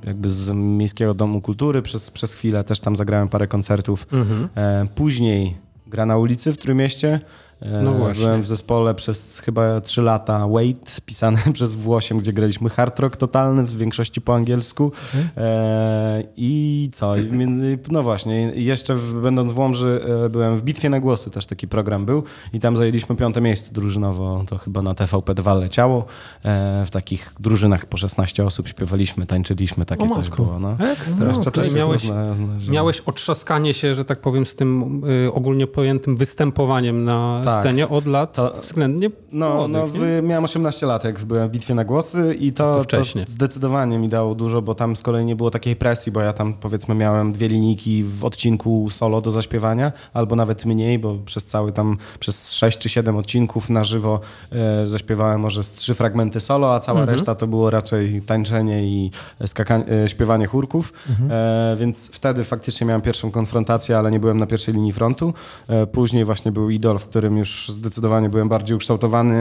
jakby 0.05 0.31
z 0.31 0.51
Miejskiego 0.51 1.15
Domu 1.15 1.41
Kultury 1.41 1.83
przez, 1.83 2.11
przez 2.11 2.35
chwilę, 2.35 2.65
też 2.65 2.81
tam 2.81 2.97
zagrałem 2.97 3.29
parę 3.29 3.49
koncertów. 3.49 4.07
E, 4.57 4.87
Później 4.95 5.57
gra 5.87 6.07
na 6.07 6.17
ulicy 6.17 6.53
w 6.53 6.59
Trójmieście, 6.59 7.09
E, 7.15 7.46
No 7.83 7.93
właśnie. 7.93 8.25
Byłem 8.25 8.43
w 8.43 8.47
zespole 8.47 8.95
przez 8.95 9.39
chyba 9.39 9.81
3 9.81 10.03
lata 10.03 10.49
Wait, 10.49 11.01
pisane 11.07 11.39
przez 11.53 11.75
W8, 11.75 12.19
gdzie 12.19 12.33
graliśmy 12.33 12.71
hard 12.71 12.99
rock 12.99 13.17
totalny, 13.17 13.63
w 13.63 13.77
większości 13.77 14.21
po 14.21 14.35
angielsku. 14.35 14.93
E, 15.37 16.23
I 16.37 16.91
co? 16.95 17.15
No 17.91 18.03
właśnie, 18.03 18.41
jeszcze 18.55 18.97
będąc 19.23 19.53
w 19.53 19.59
Łomży 19.59 20.01
e, 20.25 20.29
byłem 20.29 20.57
w 20.57 20.63
Bitwie 20.63 20.89
na 20.91 21.01
Głosy, 21.01 21.31
też 21.31 21.47
taki 21.47 21.69
program 21.69 22.07
był 22.07 22.23
i 22.53 22.61
tam 22.61 22.77
zajęliśmy 22.77 23.17
piąte 23.17 23.41
miejsce 23.41 23.73
drużynowo, 23.73 24.45
to 24.49 24.59
chyba 24.59 24.83
na 24.83 24.95
TVP2 24.95 25.61
leciało. 25.61 26.05
E, 26.45 26.85
w 26.87 26.91
takich 26.91 27.35
drużynach 27.41 27.87
po 27.87 27.97
16 27.97 28.45
osób 28.45 28.69
śpiewaliśmy, 28.69 29.27
tańczyliśmy, 29.27 29.87
takie 29.87 30.05
O 30.05 30.15
coś 30.15 30.31
było. 30.31 30.61
No. 30.61 30.77
Ekstra. 30.93 31.33
Też 31.51 31.73
miałeś, 31.73 32.03
zna- 32.03 32.35
zna- 32.35 32.73
miałeś 32.73 33.01
otrzaskanie 33.01 33.75
się, 33.75 33.95
że 33.95 34.05
tak 34.05 34.21
powiem, 34.21 34.47
z 34.47 34.55
tym 34.55 35.01
y, 35.27 35.33
ogólnie 35.33 35.67
pojętym 35.67 36.17
występowaniem 36.17 37.05
na 37.05 37.43
Tak. 37.47 37.61
scenie 37.61 37.89
od 37.89 38.07
lat 38.07 38.33
To- 38.33 38.55
względnie 38.63 39.11
No, 39.33 39.69
młodych, 39.69 40.01
no 40.01 40.07
nie? 40.07 40.23
miałem 40.23 40.45
18 40.45 40.87
lat, 40.87 41.05
jak 41.05 41.25
byłem 41.25 41.49
w 41.49 41.53
bitwie 41.53 41.75
na 41.75 41.85
głosy 41.85 42.37
i 42.41 42.53
to, 42.53 42.85
To 42.85 42.85
to, 42.85 43.05
zdecydowanie 43.27 43.99
mi 43.99 44.09
dało 44.09 44.35
dużo, 44.35 44.63
bo 44.63 44.75
tam 44.75 44.97
z 44.97 45.03
kolei 45.03 45.25
nie 45.25 45.37
było 45.37 45.51
takiej 45.51 45.77
presji, 45.77 46.13
bo 46.13 46.21
ja 46.21 46.33
tam 46.33 46.55
powiedzmy 46.55 46.95
miałem 46.95 47.33
dwie 47.33 47.49
linijki 47.49 48.05
w 48.05 48.25
odcinku 48.25 48.91
solo 48.91 49.21
do 49.21 49.31
zaśpiewania, 49.31 49.93
albo 50.15 50.37
nawet 50.37 50.65
mniej, 50.65 50.99
bo 50.99 51.15
przez 51.25 51.45
cały 51.45 51.73
tam, 51.73 51.99
przez 52.21 52.53
6 52.53 52.79
czy 52.79 52.89
7 52.89 53.17
odcinków 53.17 53.71
na 53.71 53.85
żywo 53.85 54.21
e, 54.53 54.87
zaśpiewałem 54.87 55.41
może 55.41 55.65
z 55.65 55.73
trzy 55.73 55.95
fragmenty 55.95 56.41
solo, 56.41 56.75
a 56.75 56.81
cała 56.81 57.05
reszta 57.05 57.35
to 57.35 57.47
było 57.47 57.71
raczej 57.71 58.23
tańczenie 58.23 58.85
i 58.85 59.11
skaka- 59.41 60.05
e, 60.05 60.09
śpiewanie 60.09 60.47
chórków, 60.47 60.93
e, 61.31 61.77
więc 61.81 62.11
wtedy 62.13 62.45
faktycznie 62.45 62.87
miałem 62.87 63.03
pierwszą 63.03 63.31
konfrontację, 63.31 63.99
ale 63.99 64.11
nie 64.11 64.21
byłem 64.21 64.39
na 64.39 64.47
pierwszej 64.47 64.75
linii 64.75 64.93
frontu. 64.93 65.35
E, 65.69 65.87
później 65.87 66.25
właśnie 66.25 66.53
był 66.53 66.71
Idol, 66.71 66.99
w 66.99 67.07
którym 67.07 67.36
już 67.39 67.69
zdecydowanie 67.69 68.29
byłem 68.29 68.49
bardziej 68.49 68.77
ukształtowany, 68.77 69.37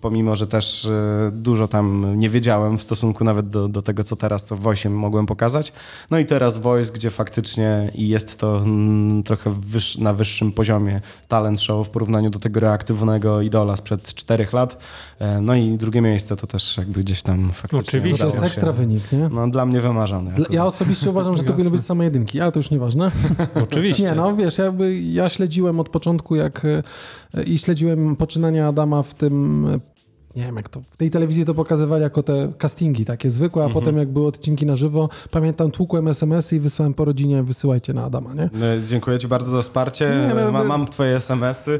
pomimo, 0.00 0.36
że 0.36 0.46
też 0.46 0.84
e, 0.86 1.30
dużo 1.32 1.68
tam 1.68 2.18
nie 2.18 2.30
wiedziałem 2.30 2.78
w 2.78 2.82
stosunku 2.82 3.24
nawet 3.24 3.48
do, 3.50 3.68
do 3.68 3.82
tego, 3.82 4.04
co 4.04 4.16
teraz, 4.16 4.44
co 4.44 4.56
w 4.56 4.60
Voice 4.60 4.90
mogłem 4.90 5.26
pokazać. 5.26 5.72
No 6.10 6.18
i 6.18 6.24
teraz 6.24 6.58
Voice, 6.58 6.92
gdzie 6.92 7.10
faktycznie 7.10 7.90
i 7.94 8.08
jest 8.08 8.38
to 8.38 8.58
mm, 8.58 9.22
trochę 9.22 9.50
wyż, 9.60 9.98
na 9.98 10.12
wyższym 10.12 10.52
poziomie 10.52 11.00
talent 11.28 11.60
show 11.60 11.86
w 11.86 11.90
porównaniu 11.90 12.30
do 12.30 12.38
tego 12.38 12.60
reaktywnego 12.60 13.40
Idola 13.42 13.76
sprzed 13.76 14.14
czterech 14.14 14.52
lat. 14.52 14.78
E, 15.18 15.40
no 15.40 15.54
i 15.54 15.78
drugie 15.78 16.00
miejsce 16.00 16.36
to 16.36 16.46
też 16.46 16.76
jakby 16.76 17.00
gdzieś 17.00 17.22
tam 17.22 17.50
faktycznie 17.52 17.78
Oczywiście. 17.80 18.18
To 18.18 18.24
jest 18.24 18.36
udało 18.38 18.46
ekstra 18.46 18.66
się. 18.66 18.78
wynik, 18.78 19.12
nie? 19.12 19.28
No 19.28 19.48
dla 19.50 19.66
mnie 19.66 19.80
wymarzony. 19.80 20.32
Dla- 20.32 20.46
Ja 20.50 20.66
osobiście 20.66 21.10
uważam, 21.10 21.36
że 21.36 21.42
to 21.42 21.52
powinny 21.52 21.70
być 21.70 21.84
same 21.84 22.04
jedynki, 22.04 22.40
ale 22.40 22.52
to 22.52 22.58
już 22.58 22.70
nieważne. 22.70 23.10
Oczywiście. 23.64 24.02
Nie, 24.02 24.12
no 24.14 24.36
wiesz, 24.36 24.58
jakby 24.58 25.00
ja 25.00 25.28
śledziłem 25.28 25.80
od 25.80 25.88
początku, 25.88 26.36
jak 26.36 26.64
e, 26.64 26.82
i 27.46 27.58
śledziłem 27.58 28.16
poczynania 28.16 28.68
Adama 28.68 29.02
w 29.02 29.14
tym. 29.14 29.66
Nie 30.36 30.42
wiem, 30.42 30.56
jak 30.56 30.68
to. 30.68 30.82
W 30.90 30.96
tej 30.96 31.10
telewizji 31.10 31.44
to 31.44 31.54
pokazywali 31.54 32.02
jako 32.02 32.22
te 32.22 32.52
castingi 32.58 33.04
takie 33.04 33.30
zwykłe, 33.30 33.64
a 33.64 33.68
potem 33.70 33.96
jak 33.96 34.12
były 34.12 34.26
odcinki 34.26 34.66
na 34.66 34.76
żywo, 34.76 35.08
pamiętam, 35.30 35.70
tłukłem 35.70 36.08
SMS-y 36.08 36.56
i 36.56 36.60
wysłałem 36.60 36.94
po 36.94 37.04
rodzinie, 37.04 37.42
wysyłajcie 37.42 37.92
na 37.94 38.04
Adama, 38.04 38.34
nie? 38.34 38.42
E, 38.42 38.50
Dziękuję 38.86 39.18
Ci 39.18 39.28
bardzo 39.28 39.50
za 39.50 39.62
wsparcie. 39.62 40.28
Nie, 40.28 40.34
no, 40.34 40.52
Ma, 40.52 40.58
no- 40.58 40.64
mam 40.68 40.86
Twoje 40.86 41.16
SMS-y. 41.16 41.78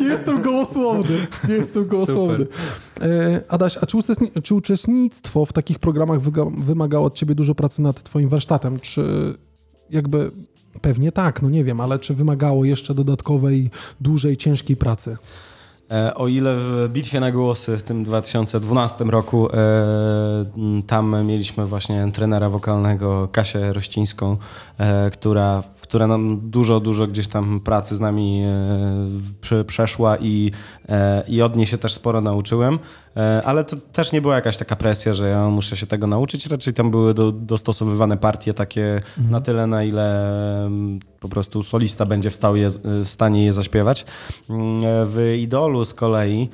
Nie 0.00 0.06
jestem 0.14 0.42
gołosłowny. 0.42 1.16
Nie 1.48 1.54
jestem 1.54 1.86
gołosłowny. 1.86 2.46
E, 3.00 3.40
Adaś, 3.48 3.76
a 3.80 3.86
czy, 3.86 3.96
uczestni- 3.96 4.42
czy 4.42 4.54
uczestnictwo 4.54 5.46
w 5.46 5.52
takich 5.52 5.78
programach 5.78 6.20
wymagało 6.58 7.06
od 7.06 7.14
ciebie 7.14 7.34
dużo 7.34 7.54
pracy 7.54 7.82
nad 7.82 8.02
twoim 8.02 8.28
warsztatem? 8.28 8.80
Czy 8.80 9.34
jakby... 9.90 10.30
Pewnie 10.80 11.12
tak, 11.12 11.42
no 11.42 11.50
nie 11.50 11.64
wiem, 11.64 11.80
ale 11.80 11.98
czy 11.98 12.14
wymagało 12.14 12.64
jeszcze 12.64 12.94
dodatkowej, 12.94 13.70
dłużej, 14.00 14.36
ciężkiej 14.36 14.76
pracy? 14.76 15.16
E, 15.90 16.14
O 16.14 16.28
ile 16.28 16.56
w 16.56 16.88
bitwie 16.88 17.20
na 17.20 17.32
głosy 17.32 17.76
w 17.76 17.82
tym 17.82 18.04
2012 18.04 19.04
roku 19.04 19.48
e, 19.52 19.56
tam 20.86 21.26
mieliśmy 21.26 21.66
właśnie 21.66 22.10
trenera 22.12 22.48
wokalnego 22.48 23.28
Kasię 23.32 23.72
Rościńską, 23.72 24.36
e, 24.78 25.10
która, 25.10 25.62
która 25.84 26.06
nam 26.06 26.50
dużo, 26.50 26.80
dużo 26.80 27.06
gdzieś 27.06 27.26
tam 27.26 27.60
pracy 27.60 27.96
z 27.96 28.00
nami 28.00 28.42
e, 28.46 28.50
prze- 29.40 29.64
przeszła 29.64 30.16
i, 30.16 30.50
e, 30.88 31.24
i 31.28 31.42
od 31.42 31.56
niej 31.56 31.66
się 31.66 31.78
też 31.78 31.94
sporo 31.94 32.20
nauczyłem. 32.20 32.78
E, 33.16 33.42
Ale 33.44 33.64
to 33.64 33.76
też 33.76 34.12
nie 34.12 34.20
była 34.22 34.34
jakaś 34.34 34.56
taka 34.56 34.76
presja, 34.76 35.12
że 35.12 35.28
ja 35.28 35.48
muszę 35.48 35.76
się 35.76 35.86
tego 35.86 36.06
nauczyć. 36.06 36.46
Raczej 36.46 36.72
tam 36.74 36.90
były 36.90 37.14
do, 37.14 37.32
dostosowywane 37.32 38.16
partie 38.16 38.54
takie 38.54 39.00
na 39.30 39.40
tyle, 39.40 39.66
na 39.66 39.84
ile 39.84 40.26
mm, 40.66 40.98
po 41.20 41.28
prostu 41.28 41.62
solista 41.62 42.06
będzie 42.06 42.30
w, 42.30 42.34
stał 42.34 42.56
je, 42.56 42.68
w 42.84 43.08
stanie 43.08 43.44
je 43.44 43.52
zaśpiewać. 43.52 44.04
Mm, 44.50 44.80
W 45.06 45.34
Idolu 45.40 45.84
z 45.84 45.94
kolei 45.94 46.48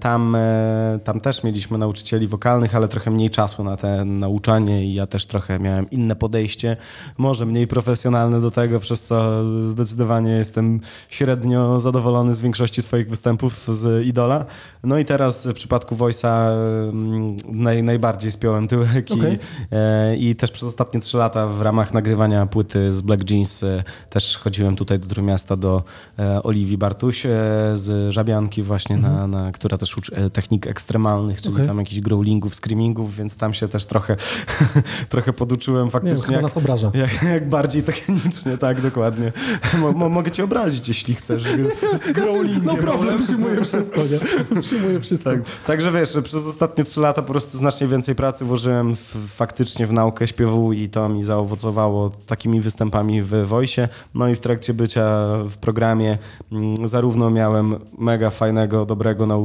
tam, 0.00 0.36
e, 0.36 0.98
tam 1.04 1.20
też 1.20 1.44
mieliśmy 1.44 1.78
nauczycieli 1.78 2.28
wokalnych, 2.28 2.74
ale 2.74 2.88
trochę 2.88 3.10
mniej 3.10 3.30
czasu 3.30 3.64
na 3.64 3.76
te 3.76 4.04
nauczanie 4.04 4.84
i 4.84 4.94
ja 4.94 5.06
też 5.06 5.26
trochę 5.26 5.58
miałem 5.58 5.90
inne 5.90 6.16
podejście, 6.16 6.76
może 7.18 7.46
mniej 7.46 7.66
profesjonalne 7.66 8.40
do 8.40 8.50
tego, 8.50 8.80
przez 8.80 9.02
co 9.02 9.44
zdecydowanie 9.68 10.32
jestem 10.32 10.80
średnio 11.08 11.80
zadowolony 11.80 12.34
z 12.34 12.42
większości 12.42 12.82
swoich 12.82 13.10
występów 13.10 13.68
z 13.68 14.06
Idola. 14.06 14.44
No 14.84 14.98
i 14.98 15.04
teraz 15.04 15.46
w 15.46 15.54
przypadku 15.54 15.96
Voice'a 15.96 16.52
mm, 16.88 17.36
naj, 17.48 17.82
najbardziej 17.82 18.32
spiąłem 18.32 18.68
tyłek 18.68 19.06
Okej. 19.10 19.34
i, 19.34 19.38
e, 19.72 20.16
i 20.16 20.36
też 20.36 20.50
przez 20.50 20.68
ostatnie 20.68 21.00
trzy 21.00 21.16
lata 21.16 21.46
w 21.46 21.62
ramach 21.62 21.94
nagrywania 21.94 22.46
płyty 22.46 22.92
z 22.92 23.00
Black 23.00 23.30
Jeans 23.30 23.62
e, 23.62 23.82
też 24.10 24.38
chodziłem 24.38 24.76
tutaj 24.76 24.98
do 24.98 25.06
Trójmiasta 25.06 25.56
do 25.56 25.82
e, 26.18 26.42
Oliwii 26.42 26.78
Bartuś 26.78 27.26
e, 27.26 27.30
z 27.74 28.12
Żabianki 28.12 28.62
właśnie, 28.62 28.96
na, 28.96 29.26
na, 29.26 29.49
która 29.52 29.78
też 29.78 29.96
uczy 29.96 30.16
e, 30.16 30.30
technik 30.30 30.66
ekstremalnych, 30.66 31.42
czyli 31.42 31.54
Okej. 31.54 31.66
tam 31.66 31.78
jakichś 31.78 32.00
growlingów, 32.00 32.54
screamingów, 32.54 33.16
więc 33.16 33.36
tam 33.36 33.54
się 33.54 33.68
też 33.68 33.86
trochę, 33.86 34.16
trochę 35.08 35.32
poduczyłem 35.32 35.84
Nie 35.84 35.90
faktycznie. 35.90 36.20
chyba 36.22 36.32
jak, 36.32 36.42
nas 36.42 36.56
obraża. 36.56 36.90
jak, 36.94 37.22
jak 37.22 37.48
bardziej 37.48 37.82
technicznie, 37.82 38.58
tak, 38.58 38.80
dokładnie. 38.80 39.32
Mo, 39.78 39.92
mo, 39.92 40.08
mogę 40.08 40.30
cię 40.30 40.44
obrazić, 40.44 40.88
jeśli 40.88 41.14
chcesz. 41.14 41.42
Z 42.06 42.12
growlingiem. 42.12 42.64
No 42.64 42.76
problem, 42.76 43.22
przyjmuję 43.22 43.64
wszystko, 43.64 44.00
nie? 44.00 44.60
Przyjmuję 44.62 45.00
wszystko. 45.00 45.30
Tak. 45.30 45.40
Także 45.66 45.92
wiesz, 45.92 46.16
przez 46.24 46.46
ostatnie 46.46 46.84
trzy 46.84 47.00
lata 47.00 47.22
po 47.22 47.28
prostu 47.28 47.58
znacznie 47.58 47.86
więcej 47.86 48.14
pracy 48.14 48.44
włożyłem 48.44 48.96
w, 48.96 49.14
faktycznie 49.28 49.86
w 49.86 49.92
naukę 49.92 50.26
śpiewu 50.26 50.72
i 50.72 50.88
to 50.88 51.08
mi 51.08 51.24
zaowocowało 51.24 52.10
takimi 52.26 52.60
występami 52.60 53.22
w 53.22 53.46
Wojsie. 53.46 53.88
No 54.14 54.28
i 54.28 54.34
w 54.34 54.40
trakcie 54.40 54.74
bycia 54.74 55.26
w 55.48 55.56
programie 55.56 56.18
mm, 56.52 56.88
zarówno 56.88 57.30
miałem 57.30 57.74
mega 57.98 58.30
fajnego, 58.30 58.86
dobrego 58.86 59.26
nauczyciela 59.26 59.39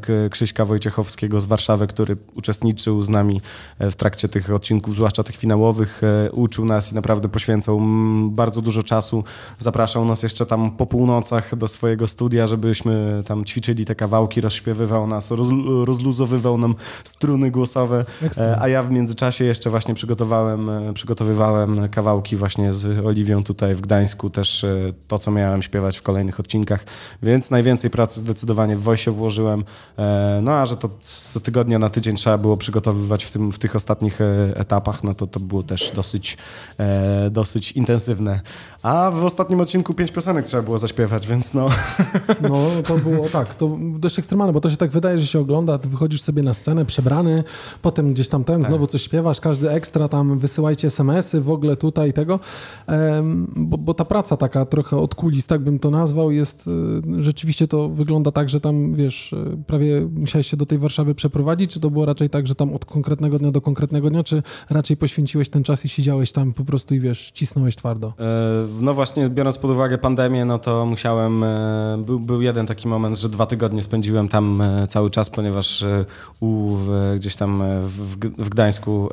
K- 0.00 0.12
Krzyśka 0.30 0.64
Wojciechowskiego 0.64 1.40
z 1.40 1.44
Warszawy, 1.44 1.86
który 1.86 2.16
uczestniczył 2.34 3.04
z 3.04 3.08
nami 3.08 3.40
e, 3.78 3.90
w 3.90 3.96
trakcie 3.96 4.28
tych 4.28 4.50
odcinków, 4.50 4.94
zwłaszcza 4.94 5.22
tych 5.22 5.36
finałowych, 5.36 6.00
e, 6.26 6.32
uczył 6.32 6.64
nas 6.64 6.92
i 6.92 6.94
naprawdę 6.94 7.28
poświęcał 7.28 7.78
mm, 7.78 8.30
bardzo 8.30 8.62
dużo 8.62 8.82
czasu. 8.82 9.24
Zapraszał 9.58 10.04
nas 10.04 10.22
jeszcze 10.22 10.46
tam 10.46 10.70
po 10.70 10.86
północach 10.86 11.56
do 11.56 11.68
swojego 11.68 12.08
studia, 12.08 12.46
żebyśmy 12.46 13.22
tam 13.26 13.44
ćwiczyli 13.44 13.84
te 13.84 13.94
kawałki, 13.94 14.40
rozśpiewywał 14.40 15.06
nas, 15.06 15.30
roz, 15.30 15.48
rozluzowywał 15.84 16.58
nam 16.58 16.74
struny 17.04 17.50
głosowe, 17.50 18.04
e, 18.38 18.60
a 18.60 18.68
ja 18.68 18.82
w 18.82 18.90
międzyczasie 18.90 19.44
jeszcze 19.44 19.70
właśnie 19.70 19.94
przygotowałem, 19.94 20.70
przygotowywałem 20.94 21.88
kawałki 21.88 22.36
właśnie 22.36 22.72
z 22.72 23.06
Oliwią 23.06 23.44
tutaj 23.44 23.74
w 23.74 23.80
Gdańsku, 23.80 24.30
też 24.30 24.66
to, 25.08 25.18
co 25.18 25.30
miałem 25.30 25.62
śpiewać 25.62 25.98
w 25.98 26.02
kolejnych 26.02 26.40
odcinkach, 26.40 26.84
więc 27.22 27.50
najwięcej 27.50 27.90
pracy 27.90 28.20
zdecydowanie 28.20 28.76
w 28.76 28.82
Wojsie 28.98 29.10
włożyłem, 29.10 29.64
E, 29.98 30.40
no 30.42 30.52
a 30.52 30.66
że 30.66 30.76
to 30.76 30.90
z 31.00 31.38
tygodnia 31.42 31.78
na 31.78 31.90
tydzień 31.90 32.16
trzeba 32.16 32.38
było 32.38 32.56
przygotowywać 32.56 33.24
w, 33.24 33.30
tym, 33.30 33.52
w 33.52 33.58
tych 33.58 33.76
ostatnich 33.76 34.20
e, 34.20 34.52
etapach, 34.56 35.04
no 35.04 35.14
to 35.14 35.26
to 35.26 35.40
było 35.40 35.62
też 35.62 35.92
dosyć, 35.94 36.36
e, 36.78 37.30
dosyć 37.30 37.72
intensywne. 37.72 38.40
A 38.82 39.10
w 39.10 39.24
ostatnim 39.24 39.60
odcinku 39.60 39.94
pięć 39.94 40.12
piosenek 40.12 40.46
trzeba 40.46 40.62
było 40.62 40.78
zaśpiewać, 40.78 41.26
więc 41.26 41.54
no... 41.54 41.68
No 42.48 42.58
to 42.86 42.98
było 42.98 43.28
tak, 43.28 43.54
to 43.54 43.76
dość 43.98 44.18
ekstremalne, 44.18 44.52
bo 44.52 44.60
to 44.60 44.70
się 44.70 44.76
tak 44.76 44.90
wydaje, 44.90 45.18
że 45.18 45.26
się 45.26 45.40
ogląda, 45.40 45.78
ty 45.78 45.88
wychodzisz 45.88 46.22
sobie 46.22 46.42
na 46.42 46.54
scenę 46.54 46.84
przebrany, 46.84 47.44
potem 47.82 48.14
gdzieś 48.14 48.28
tam 48.28 48.44
ten, 48.44 48.62
znowu 48.62 48.86
coś 48.86 49.02
śpiewasz, 49.02 49.40
każdy 49.40 49.70
ekstra 49.70 50.08
tam 50.08 50.38
wysyłajcie 50.38 50.88
SMS-y 50.88 51.40
w 51.40 51.50
ogóle 51.50 51.76
tutaj 51.76 52.12
tego, 52.12 52.40
Em, 52.88 53.46
bo, 53.56 53.78
bo 53.78 53.94
ta 53.94 54.04
praca 54.04 54.36
taka 54.36 54.64
trochę 54.64 54.96
od 54.96 55.14
kulis, 55.14 55.46
tak 55.46 55.60
bym 55.60 55.78
to 55.78 55.90
nazwał, 55.90 56.30
jest 56.30 56.66
y, 56.66 57.22
rzeczywiście 57.22 57.68
to 57.68 57.88
wygląda 57.88 58.32
tak, 58.32 58.48
że 58.48 58.60
tam 58.60 58.94
wiesz, 58.94 59.32
y, 59.32 59.58
prawie 59.66 60.08
musiałeś 60.14 60.46
się 60.46 60.56
do 60.56 60.66
tej 60.66 60.78
Warszawy 60.78 61.14
przeprowadzić, 61.14 61.70
czy 61.70 61.80
to 61.80 61.90
było 61.90 62.06
raczej 62.06 62.30
tak, 62.30 62.46
że 62.46 62.54
tam 62.54 62.74
od 62.74 62.84
konkretnego 62.84 63.38
dnia 63.38 63.50
do 63.50 63.60
konkretnego 63.60 64.10
dnia, 64.10 64.24
czy 64.24 64.42
raczej 64.70 64.96
poświęciłeś 64.96 65.48
ten 65.48 65.64
czas 65.64 65.84
i 65.84 65.88
siedziałeś 65.88 66.32
tam 66.32 66.52
po 66.52 66.64
prostu 66.64 66.94
i 66.94 67.00
wiesz, 67.00 67.30
cisnąłeś 67.34 67.76
twardo? 67.76 68.12
E, 68.18 68.66
No 68.80 68.94
właśnie, 68.94 69.28
biorąc 69.28 69.58
pod 69.58 69.70
uwagę 69.70 69.98
pandemię, 69.98 70.44
no 70.44 70.58
to 70.58 70.86
musiałem. 70.86 71.44
e, 71.44 71.98
Był, 71.98 72.20
był 72.20 72.42
jeden 72.42 72.66
taki 72.66 72.88
moment, 72.88 73.18
że 73.18 73.28
dwa 73.28 73.46
tygodnie 73.46 73.82
spędziłem 73.82 74.28
tam 74.28 74.60
e, 74.60 74.88
cały 74.88 75.10
czas, 75.10 75.30
ponieważ 75.30 75.82
e, 75.82 76.04
u, 76.40 76.76
gdzieś 77.16 77.36
tam 77.36 77.62
w, 77.82 78.16
w 78.38 78.48
Gdańsku. 78.48 79.08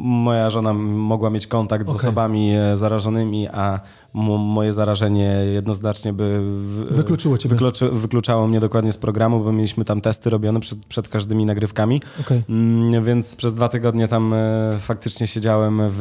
Moja 0.00 0.50
żona 0.50 0.72
mogła 0.72 1.30
mieć 1.30 1.46
kontakt 1.46 1.86
z 1.86 1.90
Okej. 1.90 2.00
osobami 2.00 2.52
zarażonymi, 2.74 3.48
a 3.48 3.80
moje 4.14 4.72
zarażenie 4.72 5.24
jednoznacznie 5.52 6.12
by 6.12 6.40
w, 6.42 6.86
Wykluczyło 6.90 7.38
ciebie. 7.38 7.54
Wykluczy, 7.54 7.88
wykluczało 7.88 8.46
mnie 8.48 8.60
dokładnie 8.60 8.92
z 8.92 8.96
programu, 8.96 9.44
bo 9.44 9.52
mieliśmy 9.52 9.84
tam 9.84 10.00
testy 10.00 10.30
robione 10.30 10.60
przed, 10.60 10.86
przed 10.86 11.08
każdymi 11.08 11.46
nagrywkami. 11.46 12.02
Okej. 12.20 12.42
Mm, 12.48 13.04
Więc 13.04 13.36
przez 13.36 13.54
dwa 13.54 13.68
tygodnie 13.68 14.08
tam 14.08 14.34
e, 14.34 14.72
faktycznie 14.80 15.26
siedziałem 15.26 15.80
w, 15.84 15.96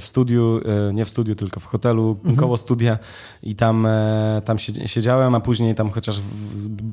w 0.00 0.06
studiu, 0.06 0.60
e, 0.88 0.94
nie 0.94 1.04
w 1.04 1.08
studiu, 1.08 1.34
tylko 1.34 1.60
w 1.60 1.64
hotelu 1.64 2.16
koło 2.36 2.56
studia 2.56 2.98
i 3.42 3.54
tam, 3.54 3.86
e, 3.86 4.42
tam 4.44 4.56
sie- 4.56 4.86
siedziałem, 4.88 5.34
a 5.34 5.40
później 5.40 5.74
tam 5.74 5.90
chociaż 5.90 6.20
w, 6.20 6.24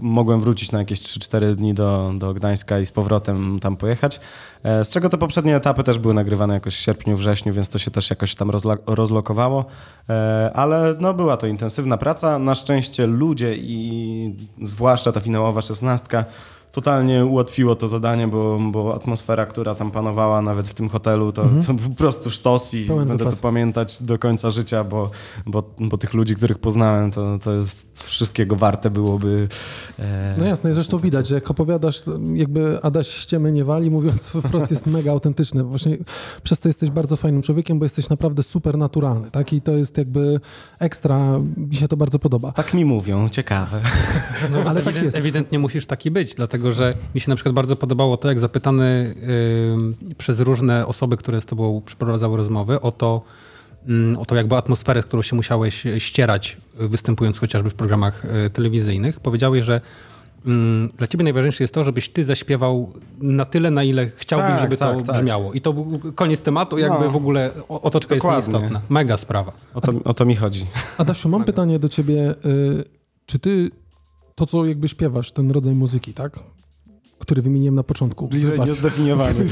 mogłem 0.01 0.41
wrócić 0.41 0.71
na 0.71 0.79
jakieś 0.79 0.99
3-4 1.01 1.55
dni 1.55 1.73
do, 1.73 2.11
do 2.17 2.33
Gdańska 2.33 2.79
i 2.79 2.85
z 2.85 2.91
powrotem 2.91 3.59
tam 3.59 3.77
pojechać. 3.77 4.19
E, 4.67 4.85
Z 4.85 4.89
czego 4.89 5.09
te 5.09 5.17
poprzednie 5.17 5.55
etapy 5.55 5.83
też 5.83 5.99
były 5.99 6.13
nagrywane 6.13 6.53
jakoś 6.53 6.75
w 6.75 6.79
sierpniu, 6.79 7.17
wrześniu, 7.17 7.53
więc 7.53 7.69
to 7.69 7.79
się 7.79 7.91
też 7.91 8.09
jakoś 8.09 8.35
tam 8.35 8.51
rozlokowało. 8.85 9.65
E, 10.09 10.51
Ale 10.53 10.95
no, 10.99 11.13
była 11.13 11.37
to 11.37 11.47
intensywna 11.47 11.97
praca. 11.97 12.39
Na 12.39 12.55
szczęście 12.55 13.07
ludzie 13.07 13.55
i 13.55 14.47
zwłaszcza 14.61 15.11
ta 15.11 15.19
finałowa 15.19 15.61
szesnastka 15.61 16.25
totalnie 16.81 17.25
ułatwiło 17.25 17.75
to 17.75 17.87
zadanie, 17.87 18.27
bo, 18.27 18.59
bo 18.71 18.95
atmosfera, 18.95 19.45
która 19.45 19.75
tam 19.75 19.91
panowała 19.91 20.41
nawet 20.41 20.67
w 20.67 20.73
tym 20.73 20.89
hotelu, 20.89 21.31
to, 21.31 21.45
to 21.67 21.73
był 21.73 21.89
po 21.89 21.95
prostu 21.95 22.31
sztos 22.31 22.73
i 22.73 22.85
Pełen 22.85 23.07
będę 23.07 23.23
wypas. 23.23 23.39
to 23.39 23.43
pamiętać 23.43 24.03
do 24.03 24.19
końca 24.19 24.51
życia, 24.51 24.83
bo, 24.83 25.09
bo, 25.45 25.63
bo 25.79 25.97
tych 25.97 26.13
ludzi, 26.13 26.35
których 26.35 26.57
poznałem, 26.59 27.11
to, 27.11 27.39
to 27.39 27.53
jest 27.53 28.03
wszystkiego 28.03 28.55
warte 28.55 28.89
byłoby. 28.89 29.47
e, 29.99 30.35
No 30.39 30.45
jasne, 30.45 30.73
zresztą 30.73 30.97
widać, 30.97 31.27
że 31.27 31.35
jak 31.35 31.51
opowiadasz, 31.51 32.01
to 32.01 32.11
jakby 32.33 32.79
Adaś 32.83 33.07
ściemy 33.07 33.51
nie 33.51 33.65
wali, 33.65 33.91
mówiąc 33.91 34.27
wprost, 34.47 34.71
jest 34.71 34.85
mega 34.87 35.11
autentyczny. 35.11 35.63
Właśnie 35.63 35.97
przez 36.43 36.59
to 36.59 36.69
jesteś 36.69 36.89
bardzo 36.89 37.15
fajnym 37.15 37.41
człowiekiem, 37.41 37.79
bo 37.79 37.85
jesteś 37.85 38.09
naprawdę 38.09 38.43
super 38.43 38.77
naturalny, 38.77 39.31
tak? 39.31 39.53
I 39.53 39.61
to 39.61 39.71
jest 39.71 39.97
jakby 39.97 40.39
ekstra, 40.79 41.39
mi 41.57 41.75
się 41.75 41.87
to 41.87 41.97
bardzo 41.97 42.19
podoba. 42.19 42.51
Tak 42.51 42.73
mi 42.73 42.85
mówią, 42.85 43.29
ciekawe. 43.29 43.81
No, 44.51 44.57
ale 44.69 44.81
tak 44.81 45.03
jest. 45.03 45.17
Ewidentnie 45.17 45.59
musisz 45.59 45.85
taki 45.85 46.11
być, 46.11 46.35
dlatego 46.35 46.66
że 46.71 46.93
mi 47.15 47.21
się 47.21 47.29
na 47.29 47.35
przykład 47.35 47.55
bardzo 47.55 47.75
podobało 47.75 48.17
to, 48.17 48.27
jak 48.27 48.39
zapytany 48.39 49.15
y, 50.11 50.15
przez 50.15 50.39
różne 50.39 50.87
osoby, 50.87 51.17
które 51.17 51.41
z 51.41 51.45
tobą 51.45 51.81
przeprowadzały 51.85 52.37
rozmowy, 52.37 52.81
o 52.81 52.91
to, 52.91 53.21
mm, 53.87 54.17
o 54.19 54.25
to 54.25 54.35
jakby 54.35 54.55
atmosferę, 54.55 55.01
z 55.01 55.05
którą 55.05 55.21
się 55.21 55.35
musiałeś 55.35 55.83
ścierać, 55.97 56.57
y, 56.81 56.87
występując 56.87 57.39
chociażby 57.39 57.69
w 57.69 57.73
programach 57.73 58.25
y, 58.45 58.49
telewizyjnych. 58.49 59.19
Powiedziałeś, 59.19 59.65
że 59.65 59.81
mm, 60.45 60.89
dla 60.97 61.07
ciebie 61.07 61.23
najważniejsze 61.23 61.63
jest 61.63 61.73
to, 61.73 61.83
żebyś 61.83 62.09
ty 62.09 62.23
zaśpiewał 62.23 62.93
na 63.21 63.45
tyle, 63.45 63.71
na 63.71 63.83
ile 63.83 64.07
chciałbyś, 64.15 64.49
Tak, 64.49 64.61
żeby 64.61 64.77
to 64.77 64.93
tak, 64.95 65.03
tak. 65.03 65.15
brzmiało. 65.15 65.53
I 65.53 65.61
to 65.61 65.73
był 65.73 65.99
koniec 66.15 66.41
tematu, 66.41 66.77
jakby 66.77 67.05
No. 67.05 67.11
w 67.11 67.15
ogóle 67.15 67.51
otoczka 67.69 68.15
Dokładnie. 68.15 68.37
jest 68.37 68.47
nieistotna. 68.47 68.81
Mega 68.89 69.17
sprawa. 69.17 69.51
O 69.73 69.81
to, 69.81 69.91
o 70.03 70.13
to 70.13 70.25
mi 70.25 70.35
chodzi. 70.35 70.65
Adasiu, 70.97 71.29
mam 71.29 71.43
pytanie 71.43 71.79
do 71.79 71.89
ciebie. 71.89 72.35
y, 72.45 72.83
Czy 73.25 73.39
ty 73.39 73.71
to, 74.35 74.45
co 74.45 74.65
jakby 74.65 74.87
śpiewasz, 74.87 75.31
ten 75.31 75.51
rodzaj 75.51 75.75
muzyki, 75.75 76.13
tak? 76.13 76.39
Który 77.27 77.41
wymieniłem 77.41 77.75
na 77.75 77.83
początku. 77.83 78.27
Bliżej 78.27 78.59
niezdefiniowany. 78.59 79.45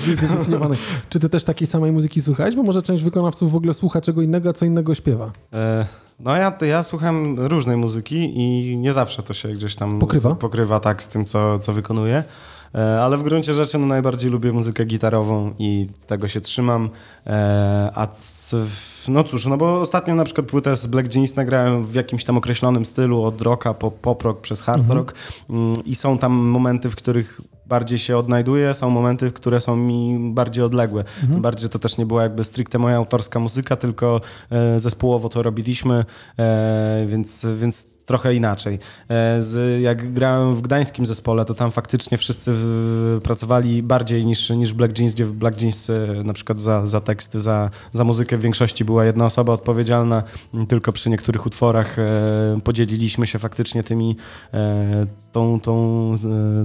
Czy 1.09 1.19
ty 1.19 1.29
też 1.29 1.43
takiej 1.43 1.67
samej 1.67 1.91
muzyki 1.91 2.21
słuchałeś? 2.21 2.55
Bo 2.55 2.63
może 2.63 2.81
część 2.81 3.03
wykonawców 3.03 3.51
w 3.51 3.55
ogóle 3.55 3.73
słucha 3.73 4.01
czego 4.01 4.21
innego, 4.21 4.49
a 4.49 4.53
co 4.53 4.65
innego 4.65 4.95
śpiewa. 4.95 5.31
E, 5.53 5.85
No 6.19 6.35
ja, 6.35 6.53
ja 6.61 6.83
słucham 6.83 7.35
różnej 7.39 7.77
muzyki 7.77 8.39
i 8.39 8.77
nie 8.77 8.93
zawsze 8.93 9.23
to 9.23 9.33
się 9.33 9.49
gdzieś 9.49 9.75
tam 9.75 9.99
Pokrywa? 9.99 10.29
Z, 10.33 10.37
pokrywa 10.37 10.79
tak 10.79 11.03
z 11.03 11.07
tym, 11.07 11.25
co, 11.25 11.59
co 11.59 11.73
wykonuję. 11.73 12.23
E, 12.75 13.01
Ale 13.01 13.17
w 13.17 13.23
gruncie 13.23 13.53
rzeczy 13.53 13.77
no, 13.79 13.85
najbardziej 13.87 14.31
lubię 14.31 14.51
muzykę 14.51 14.85
gitarową 14.85 15.53
i 15.59 15.87
tego 16.07 16.27
się 16.27 16.41
trzymam. 16.41 16.89
E, 17.27 17.91
A 17.95 18.07
c, 18.07 18.57
no 19.07 19.23
cóż, 19.23 19.45
no 19.45 19.57
bo 19.57 19.81
ostatnio 19.81 20.15
na 20.15 20.23
przykład 20.23 20.47
płytę 20.47 20.77
z 20.77 20.87
Black 20.87 21.15
Jeans 21.15 21.35
nagrałem 21.35 21.83
w 21.83 21.93
jakimś 21.95 22.23
tam 22.23 22.37
określonym 22.37 22.85
stylu, 22.85 23.23
od 23.23 23.41
rocka 23.41 23.73
po 23.73 23.91
pop 23.91 24.23
rock 24.23 24.41
przez 24.41 24.61
hard 24.61 24.89
rock 24.89 25.13
Mm, 25.49 25.85
i 25.85 25.95
są 25.95 26.17
tam 26.17 26.31
momenty, 26.33 26.89
w 26.89 26.95
których 26.95 27.41
bardziej 27.67 27.99
się 27.99 28.17
odnajduję, 28.17 28.73
są 28.73 28.89
momenty, 28.89 29.31
które 29.31 29.61
są 29.61 29.75
mi 29.75 30.17
bardziej 30.33 30.63
odległe. 30.63 31.03
Tym 31.21 31.41
Bardziej 31.41 31.69
to 31.69 31.79
też 31.79 31.97
nie 31.97 32.05
była 32.05 32.23
jakby 32.23 32.43
stricte 32.43 32.79
moja 32.79 32.97
autorska 32.97 33.39
muzyka, 33.39 33.75
tylko 33.75 34.21
e, 34.51 34.79
zespołowo 34.79 35.29
to 35.29 35.43
robiliśmy, 35.43 36.05
e, 36.39 37.05
więc, 37.07 37.45
więc 37.57 37.94
trochę 38.05 38.35
inaczej. 38.35 38.79
E, 39.09 39.41
z, 39.41 39.81
jak 39.81 40.13
grałem 40.13 40.53
w 40.53 40.61
gdańskim 40.61 41.05
zespole, 41.05 41.45
to 41.45 41.53
tam 41.53 41.71
faktycznie 41.71 42.17
wszyscy 42.17 42.51
w, 42.53 43.19
pracowali 43.23 43.83
bardziej 43.83 44.25
niż, 44.25 44.49
niż 44.49 44.73
Black 44.73 44.99
Jeans, 44.99 45.13
gdzie 45.13 45.25
w 45.25 45.33
Black 45.33 45.61
Jeans 45.61 45.89
e, 45.89 46.23
na 46.23 46.33
przykład 46.33 46.61
za, 46.61 46.87
za 46.87 47.01
teksty, 47.01 47.39
za, 47.39 47.69
za 47.93 48.03
muzykę 48.03 48.37
w 48.37 48.41
większości 48.41 48.85
była 48.85 49.05
jedna 49.05 49.25
osoba 49.25 49.53
odpowiedzialna, 49.53 50.23
tylko 50.67 50.91
przy 50.91 51.09
niektórych 51.09 51.45
utworach 51.45 51.99
e, 51.99 52.59
podzieliliśmy 52.63 53.27
się 53.27 53.39
faktycznie 53.39 53.83
tymi 53.83 54.15
tą, 55.31 55.59
tą, 55.59 56.17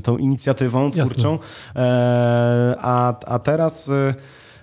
tą 0.03 0.17
inicjatywą 0.17 0.91
twórczą. 0.91 1.39
A, 2.79 3.15
a 3.27 3.39
teraz... 3.39 3.91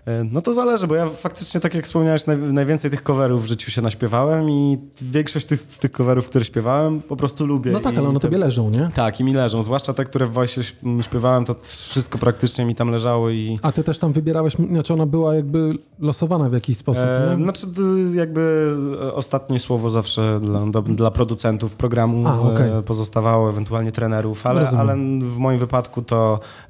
e, 0.08 0.24
No 0.32 0.42
to 0.42 0.54
zależy, 0.54 0.88
bo 0.88 0.96
ja 0.96 1.10
faktycznie, 1.10 1.62
tak 1.62 1.74
jak 1.76 1.86
wspomniałeś, 1.86 2.26
naj, 2.26 2.38
najwięcej 2.38 2.92
tych 2.92 3.04
coverów 3.04 3.44
w 3.44 3.46
życiu 3.46 3.72
się 3.72 3.82
naśpiewałem 3.82 4.50
i 4.50 4.78
większość 5.02 5.46
tych, 5.46 5.60
z 5.60 5.80
tych 5.80 5.92
coverów, 5.92 6.30
które 6.30 6.46
śpiewałem, 6.46 7.02
po 7.02 7.16
prostu 7.16 7.46
lubię. 7.46 7.72
No 7.72 7.80
tak, 7.80 7.94
I 7.96 7.98
ale 7.98 8.10
one 8.10 8.20
te- 8.20 8.28
tobie 8.28 8.38
leżą, 8.38 8.70
nie? 8.70 8.90
Tak, 8.96 9.20
i 9.20 9.24
mi 9.24 9.34
leżą, 9.34 9.64
zwłaszcza 9.64 9.94
te, 9.94 10.06
które 10.06 10.26
w 10.26 10.34
śp- 10.34 11.02
śpiewałem, 11.04 11.46
to 11.46 11.56
wszystko 11.64 12.18
praktycznie 12.18 12.66
mi 12.66 12.76
tam 12.76 12.90
leżało 12.90 13.30
i... 13.30 13.60
A 13.62 13.72
ty 13.72 13.84
też 13.84 14.00
tam 14.00 14.14
wybierałeś, 14.14 14.54
znaczy 14.54 14.94
ona 14.94 15.06
była 15.06 15.36
jakby 15.36 15.78
losowana 16.00 16.50
w 16.50 16.54
jakiś 16.54 16.78
sposób, 16.78 17.04
E, 17.04 17.36
nie? 17.38 17.44
znaczy, 17.44 17.68
jakby 18.14 18.76
e, 19.02 19.14
ostatnie 19.14 19.60
słowo 19.60 19.90
zawsze 19.90 20.40
dla, 20.40 20.60
do, 20.66 20.82
dla 20.82 21.12
producentów 21.12 21.76
programu 21.76 22.28
A, 22.28 22.40
okej. 22.42 22.70
e, 22.72 22.82
pozostawało, 22.84 23.50
ewentualnie 23.50 23.92
trenerów, 23.92 24.46
ale, 24.48 24.70
ale 24.70 24.96
w 25.20 25.38
moim 25.38 25.60
wypadku 25.60 26.02
to 26.02 26.40
e, 26.66 26.70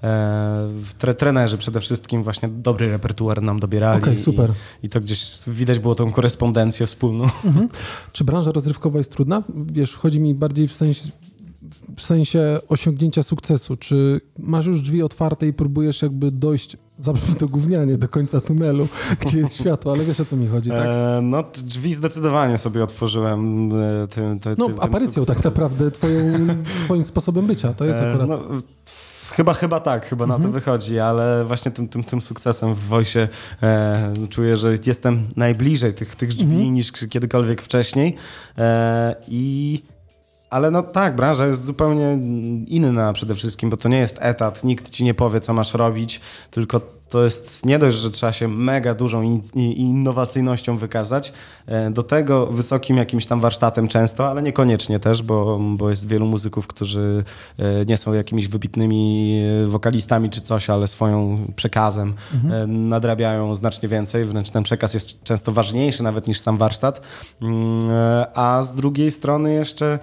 w 0.70 0.90
tre, 0.98 1.14
trenerzy 1.14 1.58
przede 1.58 1.80
wszystkim 1.80 2.24
właśnie 2.24 2.50
dobry 2.50 2.90
repertuar 2.92 3.27
nam 3.36 3.60
dobierali. 3.60 4.02
Okej, 4.02 4.18
super. 4.18 4.52
I, 4.84 4.86
I 4.86 4.90
to 4.90 5.02
gdzieś 5.02 5.40
widać 5.48 5.80
było 5.80 5.96
tą 5.96 6.12
korespondencję 6.12 6.86
wspólną. 6.86 7.30
Czy 8.14 8.24
branża 8.24 8.52
rozrywkowa 8.52 8.98
jest 8.98 9.12
trudna? 9.12 9.44
Wiesz, 9.56 9.94
chodzi 9.96 10.20
mi 10.20 10.36
bardziej 10.36 10.68
w 10.68 10.74
sensie, 10.74 11.02
w 11.96 12.02
sensie 12.02 12.60
osiągnięcia 12.68 13.24
sukcesu. 13.24 13.78
Czy 13.78 14.22
masz 14.40 14.66
już 14.66 14.82
drzwi 14.82 15.04
otwarte 15.04 15.48
i 15.48 15.54
próbujesz 15.54 16.02
jakby 16.02 16.32
dojść, 16.32 16.78
zabrzmi 17.00 17.36
to 17.36 17.48
gównianie, 17.48 17.98
do 17.98 18.08
końca 18.08 18.42
tunelu, 18.42 18.88
gdzie 19.22 19.38
jest 19.38 19.56
światło, 19.56 19.92
ale 19.92 20.04
wiesz 20.04 20.20
o 20.20 20.26
co 20.26 20.36
mi 20.38 20.48
chodzi, 20.48 20.70
tak? 20.70 20.86
E, 20.88 21.20
no, 21.24 21.44
drzwi 21.64 21.94
zdecydowanie 21.94 22.58
sobie 22.58 22.84
otworzyłem 22.84 23.72
e, 24.04 24.08
tym, 24.08 24.40
tym, 24.40 24.56
No, 24.58 24.66
tym, 24.66 24.76
tym 24.76 24.84
aparycją 24.84 25.26
tak 25.26 25.44
naprawdę, 25.44 25.92
twoją, 25.92 26.24
twoim 26.86 27.04
sposobem 27.04 27.48
bycia. 27.48 27.74
To 27.74 27.86
jest 27.86 28.00
E, 28.00 28.10
akurat... 28.10 28.30
No, 28.30 28.58
f- 28.58 28.64
chyba, 29.38 29.54
chyba 29.54 29.80
tak, 29.80 30.06
chyba 30.06 30.28
na 30.28 30.40
to 30.40 30.50
wychodzi, 30.50 31.00
ale 31.00 31.46
właśnie 31.46 31.72
tym, 31.72 31.88
tym, 31.88 32.04
tym 32.04 32.22
sukcesem 32.22 32.74
w 32.74 32.80
Wojsie 32.80 33.28
e, 33.64 34.14
czuję, 34.30 34.58
że 34.58 34.78
jestem 34.86 35.28
najbliżej 35.36 35.94
tych, 35.94 36.16
tych 36.16 36.30
drzwi 36.30 36.72
niż 36.72 36.92
kiedykolwiek 36.92 37.62
wcześniej. 37.62 38.16
E, 38.58 39.16
I 39.28 39.82
ale 40.50 40.72
no 40.72 40.84
tak, 40.84 41.16
branża 41.16 41.48
jest 41.48 41.64
zupełnie 41.64 42.20
inna 42.68 43.14
przede 43.14 43.36
wszystkim, 43.36 43.70
bo 43.70 43.78
to 43.78 43.90
nie 43.90 43.98
jest 43.98 44.18
etat, 44.20 44.64
nikt 44.64 44.90
ci 44.90 45.04
nie 45.04 45.14
powie, 45.14 45.42
co 45.42 45.54
masz 45.54 45.74
robić, 45.74 46.22
tylko 46.52 46.82
to 47.10 47.24
jest 47.24 47.66
nie 47.66 47.80
dość, 47.80 47.98
że 47.98 48.12
trzeba 48.12 48.34
się 48.34 48.48
mega 48.48 48.94
dużą 48.96 49.22
in- 49.22 49.42
innowacyjnością 49.56 50.78
wykazać, 50.78 51.34
e, 51.66 51.92
do 51.92 52.04
tego 52.04 52.48
wysokim 52.48 52.98
jakimś 52.98 53.26
tam 53.26 53.42
warsztatem 53.42 53.88
często, 53.88 54.28
ale 54.28 54.42
niekoniecznie 54.42 55.00
też, 55.00 55.24
bo, 55.24 55.60
bo 55.62 55.90
jest 55.90 56.08
wielu 56.08 56.26
muzyków, 56.26 56.68
którzy 56.68 57.24
e, 57.60 57.86
nie 57.86 57.98
są 57.98 58.14
jakimiś 58.14 58.48
wybitnymi 58.48 59.34
e, 59.64 59.68
wokalistami 59.68 60.30
czy 60.30 60.42
coś, 60.42 60.70
ale 60.70 60.88
swoją 60.88 61.46
przekazem 61.56 62.14
e, 62.52 62.68
nadrabiają 62.68 63.56
znacznie 63.56 63.90
więcej, 63.90 64.26
wręcz 64.26 64.50
ten 64.50 64.64
przekaz 64.64 64.94
jest 64.94 65.24
często 65.24 65.52
ważniejszy 65.52 66.04
nawet 66.04 66.28
niż 66.28 66.40
sam 66.40 66.58
warsztat, 66.58 67.02
Mm, 67.42 67.90
a 68.34 68.64
z 68.64 68.76
drugiej 68.76 69.12
strony 69.12 69.54
jeszcze 69.54 70.00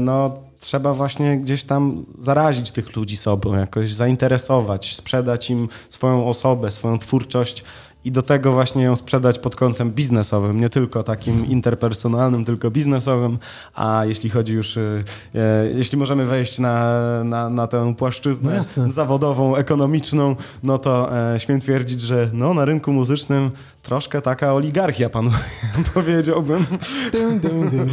no 0.00 0.47
trzeba 0.60 0.94
właśnie 0.94 1.36
gdzieś 1.36 1.64
tam 1.64 2.04
zarazić 2.18 2.70
tych 2.70 2.96
ludzi 2.96 3.16
sobą, 3.16 3.54
jakoś 3.54 3.94
zainteresować, 3.94 4.94
sprzedać 4.94 5.50
im 5.50 5.68
swoją 5.90 6.28
osobę, 6.28 6.70
swoją 6.70 6.98
twórczość 6.98 7.64
i 8.04 8.12
do 8.12 8.22
tego 8.22 8.52
właśnie 8.52 8.82
ją 8.84 8.96
sprzedać 8.96 9.38
pod 9.38 9.56
kątem 9.56 9.90
biznesowym, 9.90 10.60
nie 10.60 10.68
tylko 10.70 11.02
takim 11.02 11.46
interpersonalnym, 11.46 12.44
tylko 12.44 12.70
biznesowym, 12.70 13.38
a 13.74 14.02
jeśli 14.04 14.30
chodzi 14.30 14.54
już, 14.54 14.76
e, 14.76 15.04
e, 15.34 15.68
jeśli 15.74 15.98
możemy 15.98 16.24
wejść 16.26 16.58
na, 16.58 17.00
na, 17.24 17.50
na 17.50 17.66
tę 17.66 17.84
No 17.84 17.94
płaszczyznę 17.94 18.54
jasne. 18.54 18.92
zawodową, 18.92 19.56
ekonomiczną, 19.56 20.36
no 20.62 20.78
to 20.78 21.16
e, 21.34 21.40
śmiem 21.40 21.60
twierdzić, 21.60 22.00
że 22.00 22.30
no, 22.32 22.54
na 22.54 22.64
rynku 22.64 22.92
muzycznym 22.92 23.50
troszkę 23.82 24.22
taka 24.22 24.54
oligarchia 24.54 25.10
panuje, 25.10 25.36
powiedziałbym. 25.94 26.66
Dym, 27.12 27.38
dym, 27.40 27.70
dym. 27.70 27.88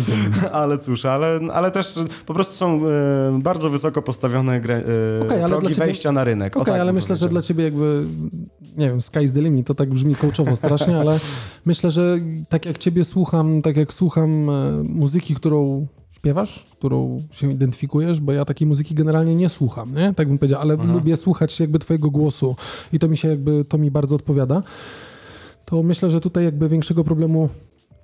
Ale 0.52 0.78
cóż, 0.78 1.06
ale, 1.06 1.40
ale 1.54 1.72
też 1.72 2.00
po 2.26 2.34
prostu 2.34 2.56
są 2.56 2.82
e, 2.88 3.40
bardzo 3.40 3.70
wysoko 3.70 4.02
postawione 4.02 4.60
gre, 4.62 4.76
e, 4.76 5.48
progi 5.50 5.68
ciebie- 5.68 5.76
wejścia 5.78 6.12
na 6.12 6.24
rynek. 6.24 6.58
Okej, 6.58 6.74
tak 6.74 6.82
ale 6.82 6.94
myślę, 6.94 7.16
że 7.16 7.30
dla 7.30 7.42
ciebie 7.42 7.64
jakby 7.64 8.08
nie 8.78 8.90
wiem, 8.90 9.00
sky's 9.00 9.32
the 9.32 9.42
limit, 9.42 9.68
to 9.68 9.76
tak 9.76 9.90
brzmi 9.90 10.16
coachowo 10.16 10.56
strasznie, 10.56 10.98
ale 10.98 11.20
myślę, 11.66 11.92
że 11.92 12.20
tak 12.50 12.66
jak 12.66 12.78
ciebie 12.78 13.04
słucham, 13.04 13.62
tak 13.62 13.78
jak 13.78 13.94
słucham 13.94 14.50
e, 14.50 14.84
muzyki, 14.84 15.36
którą 15.36 15.88
śpiewasz, 16.12 16.66
którą 16.72 17.24
się 17.32 17.52
identyfikujesz, 17.52 18.20
bo 18.20 18.32
ja 18.32 18.46
takiej 18.46 18.68
muzyki 18.68 18.96
generalnie 18.96 19.36
nie 19.36 19.50
słucham, 19.50 19.94
nie? 19.96 20.14
Tak 20.14 20.28
bym 20.28 20.38
powiedział, 20.38 20.62
ale 20.62 20.74
Mhm. 20.74 20.94
lubię 20.94 21.18
słuchać 21.18 21.60
jakby 21.60 21.80
twojego 21.80 22.10
głosu 22.10 22.56
i 22.94 23.00
to 23.00 23.08
mi 23.08 23.18
się 23.18 23.28
jakby, 23.28 23.66
to 23.66 23.78
mi 23.78 23.92
bardzo 23.92 24.16
odpowiada. 24.16 24.64
To 25.66 25.84
myślę, 25.84 26.12
że 26.12 26.20
tutaj 26.22 26.44
jakby 26.46 26.70
większego 26.70 27.04
problemu 27.04 27.50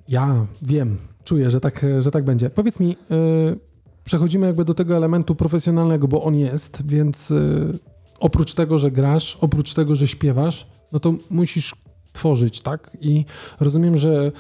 ja 0.07 0.45
wiem, 0.61 0.97
czuję, 1.24 1.51
że 1.51 1.59
tak, 1.61 1.86
że 1.99 2.11
tak 2.11 2.24
będzie. 2.26 2.49
Powiedz 2.49 2.80
mi, 2.80 2.88
yy, 2.88 3.59
przechodzimy 4.03 4.47
jakby 4.47 4.65
do 4.65 4.74
tego 4.74 4.95
elementu 4.97 5.36
profesjonalnego, 5.36 6.07
bo 6.07 6.24
on 6.24 6.36
jest, 6.36 6.88
więc 6.88 7.30
yy, 7.30 7.80
oprócz 8.22 8.53
tego, 8.53 8.80
że 8.80 8.91
grasz, 8.91 9.38
oprócz 9.41 9.74
tego, 9.74 9.95
że 9.95 10.07
śpiewasz, 10.07 10.67
no 10.91 10.99
to 10.99 11.13
musisz 11.30 11.76
tworzyć, 12.13 12.61
tak? 12.61 12.97
I 13.01 13.26
rozumiem, 13.59 13.97
że 13.97 14.32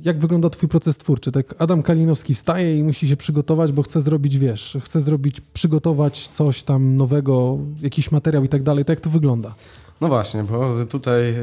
jak 0.00 0.18
wygląda 0.18 0.50
twój 0.50 0.68
proces 0.68 0.98
twórczy? 0.98 1.32
Tak 1.32 1.54
Adam 1.58 1.82
Kalinowski 1.82 2.34
wstaje 2.34 2.78
i 2.78 2.82
musi 2.84 3.08
się 3.08 3.16
przygotować, 3.16 3.72
bo 3.72 3.82
chce 3.82 4.00
zrobić, 4.00 4.38
wiesz, 4.38 4.76
chce 4.82 5.00
zrobić, 5.00 5.40
przygotować 5.40 6.28
coś 6.28 6.62
tam 6.62 6.96
nowego, 6.96 7.58
jakiś 7.82 8.12
materiał 8.12 8.44
i 8.44 8.48
tak 8.48 8.62
dalej. 8.62 8.84
Tak 8.84 8.96
jak 8.96 9.00
to 9.04 9.10
wygląda? 9.10 9.54
No 10.00 10.08
właśnie, 10.08 10.44
bo 10.44 10.84
tutaj, 10.84 11.30
e, 11.30 11.34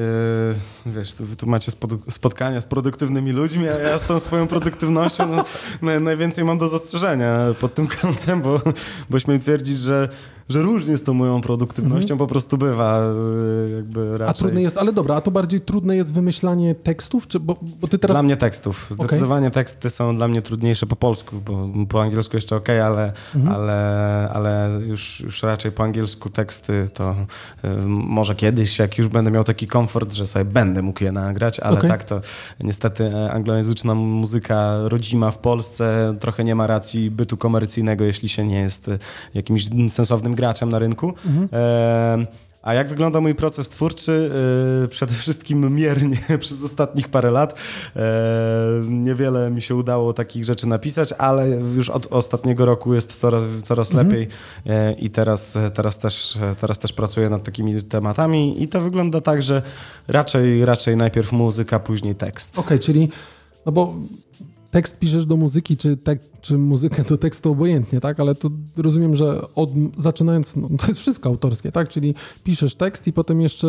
wiesz, 0.86 1.16
wy 1.20 1.36
tu 1.36 1.48
macie 1.48 1.72
spotkania 2.10 2.62
z 2.62 2.66
produktywnymi 2.66 3.32
ludźmi, 3.32 3.68
a 3.70 3.80
ja 3.80 4.00
z 4.00 4.04
tą 4.04 4.20
swoją 4.20 4.48
produktywnością 4.48 5.36
no, 5.36 5.44
na- 5.82 6.00
najwięcej 6.00 6.44
mam 6.44 6.58
do 6.58 6.68
zastrzeżenia 6.68 7.40
pod 7.62 7.74
tym 7.74 7.88
kątem, 7.88 8.42
bo, 8.42 8.62
bo 9.10 9.20
śmiem 9.20 9.40
twierdzić, 9.40 9.78
że, 9.80 10.10
że 10.50 10.62
różnie 10.62 10.98
z 10.98 11.04
tą 11.04 11.14
moją 11.14 11.42
produktywnością 11.42 12.18
po 12.18 12.28
prostu 12.28 12.58
bywa, 12.58 13.00
e, 13.00 13.70
jakby 13.70 14.12
raczej. 14.18 14.28
A 14.30 14.34
trudne 14.34 14.62
jest, 14.62 14.78
ale 14.78 14.94
dobra, 14.94 15.16
a 15.16 15.22
to 15.22 15.32
bardziej 15.32 15.62
trudne 15.62 15.96
jest 15.96 16.14
wymyślanie 16.14 16.76
tekstów, 16.76 17.28
czy, 17.28 17.40
bo, 17.40 17.58
bo 17.82 17.88
ty 17.88 18.00
teraz... 18.00 18.16
Dla 18.16 18.24
mnie 18.24 18.38
tekstów. 18.38 18.88
Zdecydowanie 18.92 19.52
teksty 19.52 19.90
są 19.90 20.16
dla 20.16 20.28
mnie 20.28 20.42
trudniejsze 20.42 20.86
po 20.86 20.96
polsku, 20.96 21.36
bo 21.46 21.70
po 21.90 22.02
angielsku 22.02 22.38
jeszcze 22.38 22.56
ok, 22.56 22.70
ale, 22.70 23.14
Mhm. 23.36 23.56
ale, 23.56 23.76
ale 24.34 24.80
już, 24.88 25.20
już 25.20 25.44
raczej 25.44 25.72
po 25.72 25.84
angielsku 25.84 26.30
teksty 26.30 26.90
to 26.94 27.16
y, 27.66 27.68
może 27.88 28.36
kiedyś, 28.36 28.80
jak 28.80 28.98
już 28.98 29.08
będę 29.08 29.32
miał 29.32 29.44
taki 29.44 29.68
komfort, 29.68 30.14
że 30.14 30.28
sobie 30.28 30.46
będę 30.46 30.82
mógł 30.82 31.04
je 31.04 31.12
nagrać, 31.12 31.60
ale 31.60 31.78
Okej. 31.78 31.90
tak 31.90 32.04
to 32.04 32.22
niestety 32.64 33.04
e, 33.04 33.32
anglojęzyczna 33.32 33.96
muzyka 33.96 34.78
rodzima 34.84 35.32
w 35.32 35.38
Polsce 35.38 36.16
trochę 36.20 36.44
nie 36.44 36.56
ma 36.56 36.68
racji 36.68 37.12
bytu 37.12 37.38
komercyjnego, 37.38 38.04
jeśli 38.04 38.30
się 38.30 38.48
nie 38.48 38.60
jest 38.60 38.90
e, 38.90 39.00
jakimś 39.34 39.70
sensownym 39.90 40.35
graczem 40.36 40.70
na 40.70 40.80
rynku. 40.80 41.14
Mhm. 41.26 41.50
E, 41.54 42.46
a 42.66 42.74
jak 42.74 42.90
wygląda 42.90 43.22
mój 43.22 43.36
proces 43.36 43.70
twórczy? 43.70 44.32
Yy, 44.82 44.88
przede 44.88 45.14
wszystkim 45.14 45.76
miernie 45.76 46.18
przez 46.40 46.64
ostatnich 46.64 47.10
parę 47.10 47.32
lat. 47.32 47.60
Niewiele 48.90 49.52
mi 49.52 49.62
się 49.62 49.76
udało 49.76 50.14
takich 50.14 50.44
rzeczy 50.44 50.68
napisać, 50.68 51.14
ale 51.18 51.50
już 51.50 51.90
od 51.90 52.08
ostatniego 52.14 52.66
roku 52.66 52.94
jest 52.94 53.20
coraz, 53.20 53.44
coraz 53.64 53.94
lepiej 53.94 54.28
yy, 54.66 54.94
i 54.94 55.10
teraz, 55.10 55.58
teraz, 55.74 55.98
też, 55.98 56.38
teraz 56.62 56.80
też 56.80 56.94
pracuję 56.94 57.30
nad 57.30 57.44
takimi 57.44 57.84
tematami 57.84 58.64
i 58.64 58.68
to 58.68 58.82
wygląda 58.82 59.22
tak, 59.22 59.44
że 59.44 59.62
raczej, 60.08 60.66
raczej 60.66 60.98
najpierw 60.98 61.32
muzyka, 61.32 61.80
później 61.80 62.16
tekst. 62.16 62.60
Okej, 62.60 62.80
czyli, 62.80 63.10
no 63.66 63.72
bo 63.72 63.94
tekst 64.76 65.00
piszesz 65.00 65.26
do 65.26 65.38
muzyki, 65.38 65.78
czy, 65.78 65.98
tek, 65.98 66.20
czy 66.42 66.58
muzykę 66.58 67.04
do 67.04 67.18
tekstu 67.18 67.52
obojętnie, 67.52 68.00
tak? 68.00 68.20
Ale 68.20 68.36
to 68.36 68.50
rozumiem, 68.78 69.16
że 69.16 69.42
od, 69.56 69.70
zaczynając, 69.98 70.56
no, 70.56 70.70
to 70.80 70.88
jest 70.88 71.00
wszystko 71.00 71.30
autorskie, 71.30 71.72
tak? 71.72 71.90
Czyli 71.90 72.16
piszesz 72.44 72.76
tekst 72.76 73.08
i 73.08 73.14
potem 73.14 73.42
jeszcze 73.42 73.68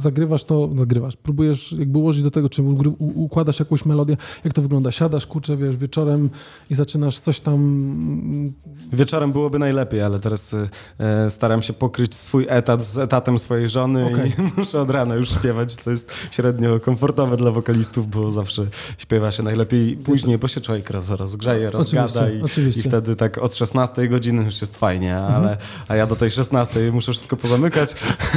zagrywasz 0.00 0.44
to, 0.44 0.70
zagrywasz, 0.76 1.16
próbujesz 1.16 1.72
jakby 1.72 1.98
ułożyć 1.98 2.22
do 2.22 2.30
tego, 2.30 2.48
czy 2.48 2.62
układasz 2.98 3.60
jakąś 3.60 3.84
melodię, 3.84 4.16
jak 4.44 4.52
to 4.52 4.62
wygląda? 4.62 4.90
Siadasz, 4.90 5.26
kurczę, 5.26 5.56
wiesz, 5.56 5.76
wieczorem 5.76 6.30
i 6.70 6.74
zaczynasz 6.74 7.18
coś 7.18 7.40
tam... 7.40 8.52
Wieczorem 8.92 9.32
byłoby 9.32 9.58
najlepiej, 9.58 10.02
ale 10.02 10.20
teraz 10.20 10.54
e, 10.98 11.30
staram 11.30 11.62
się 11.62 11.72
pokryć 11.72 12.14
swój 12.14 12.46
etat 12.48 12.84
z 12.84 12.98
etatem 12.98 13.38
swojej 13.38 13.68
żony 13.68 14.06
Okej. 14.06 14.30
i 14.30 14.42
muszę 14.60 14.80
od 14.80 14.90
rana 14.90 15.14
już 15.14 15.30
śpiewać, 15.30 15.74
co 15.74 15.90
jest 15.90 16.28
średnio 16.30 16.80
komfortowe 16.80 17.36
dla 17.36 17.50
wokalistów, 17.50 18.08
bo 18.08 18.32
zawsze 18.32 18.66
śpiewa 18.98 19.32
się 19.32 19.42
najlepiej 19.42 19.96
później, 19.96 20.38
bo 20.38 20.48
się 20.48 20.60
człowiek 20.60 20.90
roz, 20.90 21.10
rozgrzeje, 21.10 21.70
rozgada 21.70 22.06
Oczywiście, 22.06 22.38
i, 22.38 22.42
oczywiście. 22.42 22.80
i 22.80 22.84
wtedy 22.84 23.16
tak 23.16 23.38
od 23.38 23.56
16 23.56 24.08
godziny 24.08 24.44
już 24.44 24.60
jest 24.60 24.76
fajnie, 24.76 25.16
ale, 25.16 25.56
a 25.88 25.96
ja 25.96 26.06
do 26.06 26.16
tej 26.16 26.30
16 26.30 26.92
muszę 26.92 27.12
wszystko 27.12 27.36
pozamykać, 27.36 27.94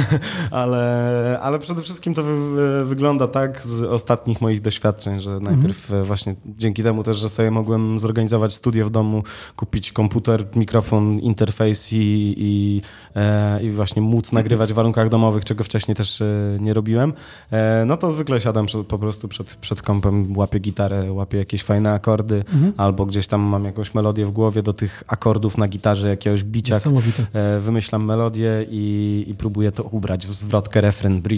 ale, 0.50 1.38
ale 1.42 1.53
przede 1.58 1.82
wszystkim 1.82 2.14
to 2.14 2.22
wy, 2.22 2.84
wygląda 2.84 3.28
tak 3.28 3.64
z 3.66 3.82
ostatnich 3.82 4.40
moich 4.40 4.60
doświadczeń, 4.60 5.20
że 5.20 5.40
najpierw 5.40 5.92
e, 5.92 6.04
właśnie 6.04 6.34
dzięki 6.46 6.82
temu 6.82 7.02
też, 7.02 7.16
że 7.16 7.28
sobie 7.28 7.50
mogłem 7.50 7.98
zorganizować 7.98 8.54
studio 8.54 8.86
w 8.86 8.90
domu, 8.90 9.22
kupić 9.56 9.92
komputer, 9.92 10.46
mikrofon, 10.56 11.18
interfejs 11.18 11.92
i, 11.92 12.34
i, 12.36 12.82
e, 13.16 13.62
i 13.62 13.70
właśnie 13.70 14.02
móc 14.02 14.32
nagrywać 14.32 14.72
w 14.72 14.76
warunkach 14.76 15.08
domowych, 15.08 15.44
czego 15.44 15.64
wcześniej 15.64 15.94
też 15.94 16.20
e, 16.20 16.26
nie 16.60 16.74
robiłem, 16.74 17.12
e, 17.50 17.84
no 17.86 17.96
to 17.96 18.10
zwykle 18.10 18.40
siadam 18.40 18.66
po 18.88 18.98
prostu 18.98 19.28
przed, 19.28 19.54
przed 19.54 19.82
kompem, 19.82 20.36
łapię 20.36 20.58
gitarę, 20.58 21.12
łapię 21.12 21.38
jakieś 21.38 21.62
fajne 21.62 21.92
akordy, 21.92 22.44
albo 22.76 23.06
gdzieś 23.06 23.26
tam 23.26 23.40
mam 23.40 23.64
jakąś 23.64 23.94
melodię 23.94 24.26
w 24.26 24.30
głowie 24.30 24.62
do 24.62 24.72
tych 24.72 25.04
akordów 25.06 25.58
na 25.58 25.68
gitarze, 25.68 26.08
jakiegoś 26.08 26.44
bicia, 26.44 26.76
e, 27.32 27.60
wymyślam 27.60 28.04
melodię 28.04 28.66
i, 28.70 29.24
i 29.28 29.34
próbuję 29.34 29.72
to 29.72 29.82
ubrać 29.82 30.26
w 30.26 30.34
zwrotkę, 30.34 30.80
refren, 30.80 31.22
bridge 31.22 31.33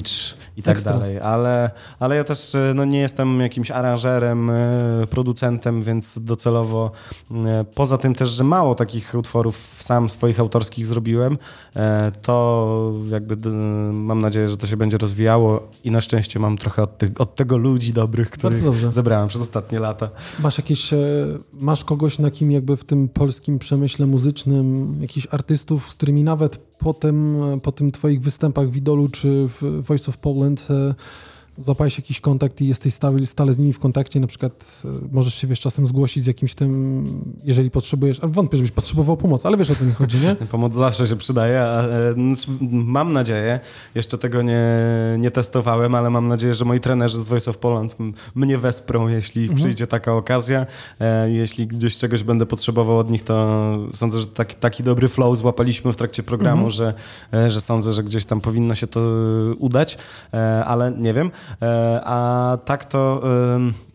i 0.56 0.62
tak 0.62 0.72
Ekstra. 0.72 0.92
dalej. 0.92 1.20
Ale, 1.20 1.70
ale 1.98 2.16
ja 2.16 2.24
też 2.24 2.54
e, 2.54 2.72
no, 2.74 2.84
nie 2.84 2.98
jestem 2.98 3.40
jakimś 3.40 3.70
aranżerem, 3.70 4.50
e, 4.50 5.06
producentem, 5.10 5.82
więc 5.82 6.18
docelowo 6.18 6.90
e, 7.30 7.64
poza 7.74 7.98
tym 7.98 8.14
też, 8.14 8.30
że 8.30 8.44
mało 8.44 8.74
takich 8.74 9.14
utworów 9.14 9.56
sam 9.80 10.10
swoich 10.10 10.40
autorskich 10.40 10.86
zrobiłem, 10.86 11.38
to 12.22 12.92
jakby 13.10 13.50
mam 13.92 14.20
nadzieję, 14.20 14.48
że 14.48 14.56
to 14.56 14.66
się 14.66 14.76
będzie 14.76 14.98
rozwijało 14.98 15.68
i 15.84 15.90
na 15.90 16.00
szczęście 16.00 16.38
mam 16.38 16.58
trochę 16.58 16.82
od, 16.82 16.98
tych, 16.98 17.20
od 17.20 17.34
tego 17.34 17.56
ludzi 17.56 17.92
dobrych, 17.92 18.30
których 18.30 18.62
zebrałem 18.92 19.28
przez 19.28 19.40
ostatnie 19.40 19.80
lata. 19.80 20.10
Masz 20.40 20.58
jakieś, 20.58 20.90
masz 21.52 21.84
kogoś, 21.84 22.18
na 22.18 22.30
kim 22.30 22.50
jakby 22.50 22.76
w 22.76 22.84
tym 22.84 23.08
polskim 23.08 23.58
przemyśle 23.58 24.06
muzycznym, 24.06 24.96
jakichś 25.00 25.26
artystów, 25.30 25.90
z 25.90 25.94
którymi 25.94 26.22
nawet 26.22 26.65
po 26.78 26.94
tym, 26.94 27.42
po 27.62 27.72
tym 27.72 27.90
twoich 27.90 28.20
występach 28.20 28.70
w 28.70 28.76
Idolu 28.76 29.08
czy 29.08 29.48
w 29.48 29.82
Voice 29.82 30.08
of 30.08 30.18
Poland 30.18 30.68
e, 30.70 30.94
złapałeś 31.58 31.98
jakiś 31.98 32.20
kontakt 32.20 32.60
i 32.60 32.68
jesteś 32.68 32.94
stale, 32.94 33.26
stale 33.26 33.52
z 33.52 33.58
nimi 33.58 33.72
w 33.72 33.78
kontakcie, 33.78 34.20
na 34.20 34.26
przykład 34.26 34.82
e, 34.84 34.88
możesz 35.12 35.34
się, 35.34 35.46
wiesz, 35.46 35.60
czasem 35.60 35.86
zgłosić 35.86 36.24
z 36.24 36.26
jakimś 36.26 36.54
tym, 36.54 37.34
jeżeli 37.44 37.70
potrzebujesz, 37.70 38.24
a 38.24 38.26
wątpię, 38.26 38.56
żebyś 38.56 38.72
potrzebował 38.72 39.16
pomocy, 39.16 39.48
ale 39.48 39.56
wiesz 39.56 39.70
o 39.70 39.74
co 39.74 39.84
mi 39.84 39.92
chodzi, 39.92 40.18
nie? 40.18 40.34
Pomoc 40.46 40.74
zawsze 40.74 41.06
się 41.08 41.16
przydaje. 41.16 41.60
a, 41.62 41.82
e, 41.82 42.12
znaczy, 42.12 42.50
Mam 42.70 43.12
nadzieję, 43.12 43.60
jeszcze 43.94 44.18
tego 44.18 44.42
nie, 44.42 44.62
nie 45.18 45.30
testowałem, 45.30 45.94
ale 45.94 46.10
mam 46.10 46.28
nadzieję, 46.28 46.54
że 46.54 46.64
moi 46.64 46.80
trenerzy 46.80 47.22
z 47.22 47.28
Voice 47.28 47.50
of 47.50 47.58
Poland 47.58 47.96
mnie 48.34 48.58
wesprą, 48.58 49.08
jeśli 49.08 49.54
przyjdzie 49.54 49.86
taka 49.86 50.14
okazja. 50.14 50.66
E, 51.00 51.30
Jeśli 51.30 51.66
gdzieś 51.66 51.98
czegoś 51.98 52.22
będę 52.22 52.46
potrzebował 52.46 52.98
od 52.98 53.10
nich, 53.10 53.22
to 53.22 53.78
sądzę, 53.94 54.20
że 54.20 54.26
taki, 54.26 54.56
taki 54.56 54.82
dobry 54.82 55.08
flow 55.08 55.38
złapaliśmy 55.38 55.92
w 55.92 55.96
trakcie 55.96 56.22
programu, 56.22 56.70
że, 56.70 56.94
e, 57.32 57.50
że 57.50 57.60
sądzę, 57.60 57.92
że 57.92 58.04
gdzieś 58.04 58.24
tam 58.24 58.40
powinno 58.40 58.74
się 58.74 58.86
to 58.86 59.00
udać, 59.58 59.98
ale 60.66 60.92
nie 60.98 61.14
wiem. 61.14 61.30
E, 61.62 62.00
A 62.04 62.58
tak 62.64 62.84
to 62.84 63.22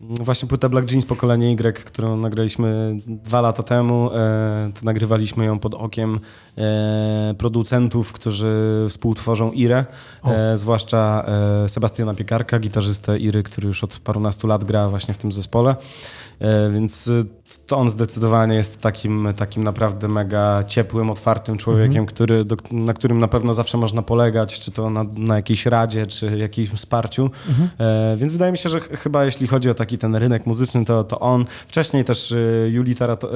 właśnie 0.02 0.48
płytę 0.48 0.68
Black 0.68 0.90
Jeans 0.90 1.06
Pokolenie 1.06 1.52
Y, 1.52 1.84
którą 1.84 2.16
nagraliśmy 2.16 2.98
dwa 3.06 3.40
lata 3.40 3.62
temu, 3.62 4.10
e, 4.14 4.70
to 4.74 4.84
nagrywaliśmy 4.84 5.44
ją 5.44 5.58
pod 5.58 5.74
okiem 5.74 6.20
e, 6.58 7.34
producentów, 7.38 8.12
którzy 8.12 8.86
współtworzą 8.88 9.52
Irę, 9.52 9.84
e, 10.24 10.58
zwłaszcza 10.58 11.26
Sebastiana 11.68 12.14
Piekarka, 12.14 12.58
gitarzystę 12.58 13.18
Iry, 13.18 13.42
który 13.42 13.68
już 13.68 13.84
od 13.84 13.98
parunastu 13.98 14.46
lat 14.46 14.64
gra 14.64 14.88
właśnie 14.88 15.14
w 15.14 15.18
tym 15.18 15.32
zespole. 15.32 15.76
Więc 16.70 17.10
to 17.66 17.76
on 17.78 17.90
zdecydowanie 17.90 18.54
jest 18.56 18.80
takim, 18.80 19.28
takim 19.36 19.64
naprawdę 19.64 20.08
mega 20.08 20.64
ciepłym, 20.64 21.10
otwartym 21.10 21.56
człowiekiem, 21.58 22.06
który, 22.06 22.44
do, 22.44 22.56
na 22.70 22.94
którym 22.94 23.18
na 23.20 23.28
pewno 23.28 23.54
zawsze 23.54 23.78
można 23.78 24.02
polegać, 24.02 24.60
czy 24.60 24.70
to 24.72 24.90
na, 24.90 25.04
na 25.16 25.36
jakiejś 25.36 25.66
radzie, 25.66 26.06
czy 26.06 26.38
jakimś 26.38 26.70
wsparciu. 26.70 27.30
E, 27.80 28.16
Więc 28.16 28.32
wydaje 28.32 28.52
mi 28.52 28.58
się, 28.58 28.68
że 28.68 28.80
ch- 28.80 28.88
chyba 29.00 29.24
jeśli 29.24 29.46
chodzi 29.46 29.70
o 29.70 29.74
taki 29.74 29.98
ten 29.98 30.16
rynek 30.16 30.46
muzyczny, 30.46 30.84
to, 30.84 31.04
to 31.04 31.20
on. 31.20 31.44
Wcześniej 31.68 32.04
też 32.04 32.32
e, 32.32 32.36
Julita 32.68 33.06
Rat, 33.06 33.24
e, 33.24 33.28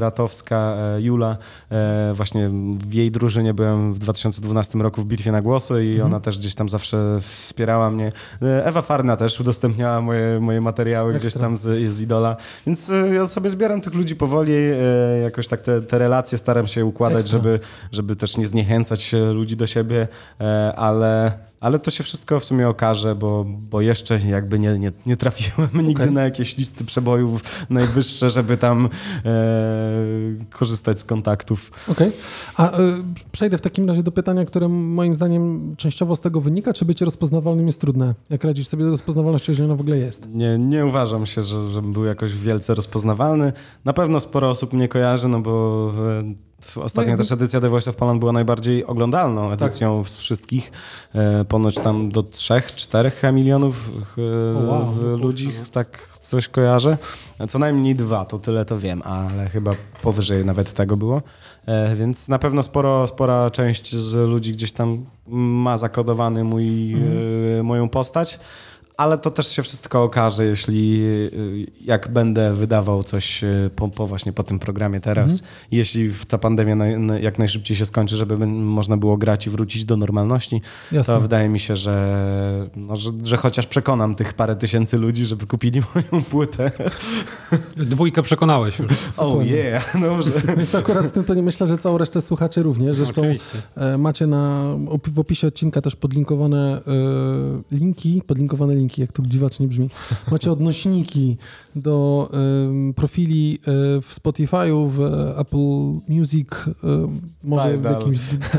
Ratowska, 0.00 0.56
e, 0.96 1.00
Jula, 1.02 1.36
e, 1.70 2.12
właśnie 2.14 2.50
w 2.78 2.94
jej 2.94 3.10
drużynie 3.10 3.54
byłem 3.54 3.94
w 3.94 3.98
2012 3.98 4.78
roku 4.78 5.02
w 5.02 5.04
Bitwie 5.06 5.32
na 5.32 5.42
Głosy 5.42 5.84
i 5.84 6.00
ona 6.00 6.20
też 6.20 6.38
gdzieś 6.38 6.54
tam 6.54 6.68
zawsze 6.68 7.18
wspierała 7.20 7.90
mnie. 7.90 8.12
Ewa 8.64 8.82
Farna 8.82 9.16
też 9.16 9.40
udostępniała 9.40 10.00
moje, 10.00 10.40
moje 10.40 10.60
materiały 10.60 11.12
gdzieś 11.12 11.24
Ekstra. 11.24 11.40
tam 11.42 11.56
z, 11.56 11.92
z 11.92 12.00
Idola, 12.00 12.36
więc 12.66 12.90
ja 13.22 13.28
sobie 13.28 13.50
zbieram 13.50 13.80
tych 13.80 13.94
ludzi 13.94 14.16
powoli, 14.16 14.52
e, 14.54 15.18
jakoś 15.22 15.46
tak 15.46 15.62
te, 15.62 15.82
te 15.82 15.98
relacje 15.98 16.38
staram 16.38 16.66
się 16.66 16.84
układać, 16.84 17.20
Ekstra. 17.20 17.38
żeby, 17.38 17.60
żeby 17.92 18.16
też 18.16 18.36
nie 18.36 18.46
zniechęcać 18.46 19.12
ludzi 19.34 19.56
do 19.56 19.66
siebie, 19.66 20.08
e, 20.40 20.72
ale, 20.76 21.32
ale 21.62 21.78
to 21.78 21.90
się 21.90 22.04
wszystko 22.04 22.40
w 22.40 22.44
sumie 22.44 22.68
okaże, 22.68 23.14
bo, 23.14 23.44
bo 23.70 23.80
jeszcze 23.80 24.18
jakby 24.18 24.58
nie, 24.58 24.78
nie, 24.78 24.92
nie 25.06 25.16
trafiłem 25.16 25.68
nigdy 25.86 26.02
Okej. 26.02 26.14
na 26.14 26.22
jakieś 26.22 26.56
listy 26.56 26.84
przebojów 26.84 27.42
najwyższe, 27.70 28.30
żeby 28.30 28.56
tam 28.56 28.88
e, 29.24 29.30
korzystać 30.50 30.98
z 30.98 31.04
kontaktów. 31.04 31.70
Okej. 31.88 32.12
A 32.56 32.78
y, 32.78 33.02
przejdę 33.32 33.58
w 33.58 33.60
takim 33.60 33.88
razie 33.88 34.02
do 34.02 34.12
pytania, 34.12 34.44
które 34.44 34.68
moim 34.68 35.14
zdaniem 35.14 35.74
częściowo 35.76 36.16
z 36.16 36.20
tego 36.20 36.40
wynika. 36.40 36.72
Czy 36.72 36.84
bycie 36.84 37.04
rozpoznawalnym 37.04 37.66
jest 37.66 37.80
trudne? 37.80 38.14
Jak 38.30 38.44
radzisz 38.44 38.68
sobie 38.68 38.84
z 38.84 38.88
rozpoznawalnością, 38.88 39.52
jeżeli 39.52 39.66
ona 39.66 39.76
w 39.76 39.80
ogóle 39.80 39.98
jest? 39.98 40.34
Nie, 40.34 40.58
nie 40.58 40.86
uważam 40.86 41.26
się, 41.26 41.44
że, 41.44 41.70
żebym 41.70 41.92
był 41.92 42.04
jakoś 42.04 42.34
wielce 42.36 42.74
rozpoznawalny. 42.74 43.52
Na 43.84 43.92
pewno 43.92 44.20
sporo 44.20 44.50
osób 44.50 44.72
mnie 44.72 44.88
kojarzy, 44.88 45.28
no 45.28 45.40
bo 45.40 45.92
e, 46.20 46.51
ostatnia 46.76 47.12
No 47.12 47.18
też 47.18 47.32
edycja 47.32 47.60
The 47.60 47.68
Voice 47.68 47.90
of 47.90 47.96
Poland 47.96 48.20
była 48.20 48.32
najbardziej 48.32 48.86
oglądalną 48.86 49.50
edycją 49.50 50.04
z 50.04 50.16
wszystkich. 50.16 50.72
E, 51.14 51.44
ponoć 51.44 51.74
tam 51.74 52.08
do 52.08 52.22
3-4 52.22 53.32
milionów 53.32 53.90
e, 54.18 54.66
wow. 54.66 54.86
w 54.86 55.02
ludzi, 55.02 55.52
tak 55.72 56.08
coś 56.20 56.48
kojarzę. 56.48 56.98
Co 57.48 57.58
najmniej 57.58 57.94
dwa, 57.94 58.24
to 58.24 58.38
tyle 58.38 58.64
to 58.64 58.78
wiem, 58.78 59.02
ale 59.02 59.48
chyba 59.48 59.74
powyżej 60.02 60.44
nawet 60.44 60.72
tego 60.72 60.96
było. 60.96 61.22
E, 61.66 61.96
więc 61.96 62.28
na 62.28 62.38
pewno 62.38 62.62
sporo, 62.62 63.06
spora 63.06 63.50
część 63.50 63.94
z 63.96 64.14
ludzi 64.14 64.52
gdzieś 64.52 64.72
tam 64.72 65.04
ma 65.26 65.78
zakodowany 65.78 66.44
mój, 66.44 66.94
e, 67.58 67.62
moją 67.62 67.88
postać. 67.88 68.38
Ale 68.96 69.18
to 69.18 69.30
też 69.30 69.48
się 69.48 69.62
wszystko 69.62 70.02
okaże, 70.02 70.44
jeśli 70.44 71.02
y, 71.02 71.66
jak 71.84 72.08
będę 72.12 72.54
wydawał 72.54 73.04
coś 73.04 73.44
y, 73.44 73.70
po, 73.76 73.88
po 73.88 74.06
właśnie 74.06 74.32
po 74.32 74.42
tym 74.42 74.58
programie 74.58 75.00
teraz. 75.00 75.42
Jeśli 75.70 76.10
ta 76.28 76.38
pandemia 76.38 76.74
naj, 76.76 76.98
na- 77.00 77.18
jak 77.18 77.38
najszybciej 77.38 77.76
się 77.76 77.86
skończy, 77.86 78.16
żeby 78.16 78.46
można 78.46 78.96
było 78.96 79.16
grać 79.16 79.46
i 79.46 79.50
wrócić 79.50 79.84
do 79.84 79.96
normalności, 79.96 80.60
Jasne. 80.92 81.14
to 81.14 81.20
wydaje 81.20 81.48
mi 81.48 81.60
się, 81.60 81.76
że, 81.76 82.70
no, 82.76 82.96
że, 82.96 83.10
że 83.22 83.36
chociaż 83.36 83.66
przekonam 83.66 84.14
tych 84.14 84.34
parę 84.34 84.56
tysięcy 84.56 84.98
ludzi, 84.98 85.26
żeby 85.26 85.46
kupili 85.46 85.82
moją 85.94 86.24
płytę. 86.24 86.70
Dwójkę 87.76 88.22
przekonałeś 88.22 88.78
już. 88.78 88.92
Oh 89.16 89.44
yeah, 89.44 89.92
dobrze. 90.10 90.30
Więc 90.56 90.74
akurat 90.74 91.06
z 91.06 91.12
tym 91.12 91.24
to 91.24 91.34
nie 91.34 91.42
myślę, 91.42 91.66
że 91.66 91.78
całą 91.78 91.98
resztę 91.98 92.20
słuchaczy 92.20 92.62
również. 92.62 92.96
Zresztą 92.96 93.20
Oczywiście. 93.22 93.62
e, 93.76 93.98
macie 93.98 94.26
na, 94.26 94.64
w 95.06 95.18
opisie 95.18 95.46
odcinka 95.46 95.80
też 95.80 95.96
podlinkowane 95.96 96.80
e, 97.72 97.76
linki, 97.76 98.22
podlinkowane 98.26 98.74
linki, 98.74 98.81
jak 98.98 99.12
to 99.12 99.22
dziwacznie 99.26 99.68
brzmi. 99.68 99.90
Macie 100.30 100.52
odnośniki 100.52 101.36
do 101.76 102.28
em, 102.32 102.94
profili 102.94 103.58
e, 103.60 103.70
w 104.00 104.14
Spotify'u, 104.22 104.88
w 104.90 105.00
Apple 105.38 106.12
Music, 106.14 106.48
e, 106.68 107.08
może 107.44 107.78
w 107.78 107.84
jakimś 107.84 108.18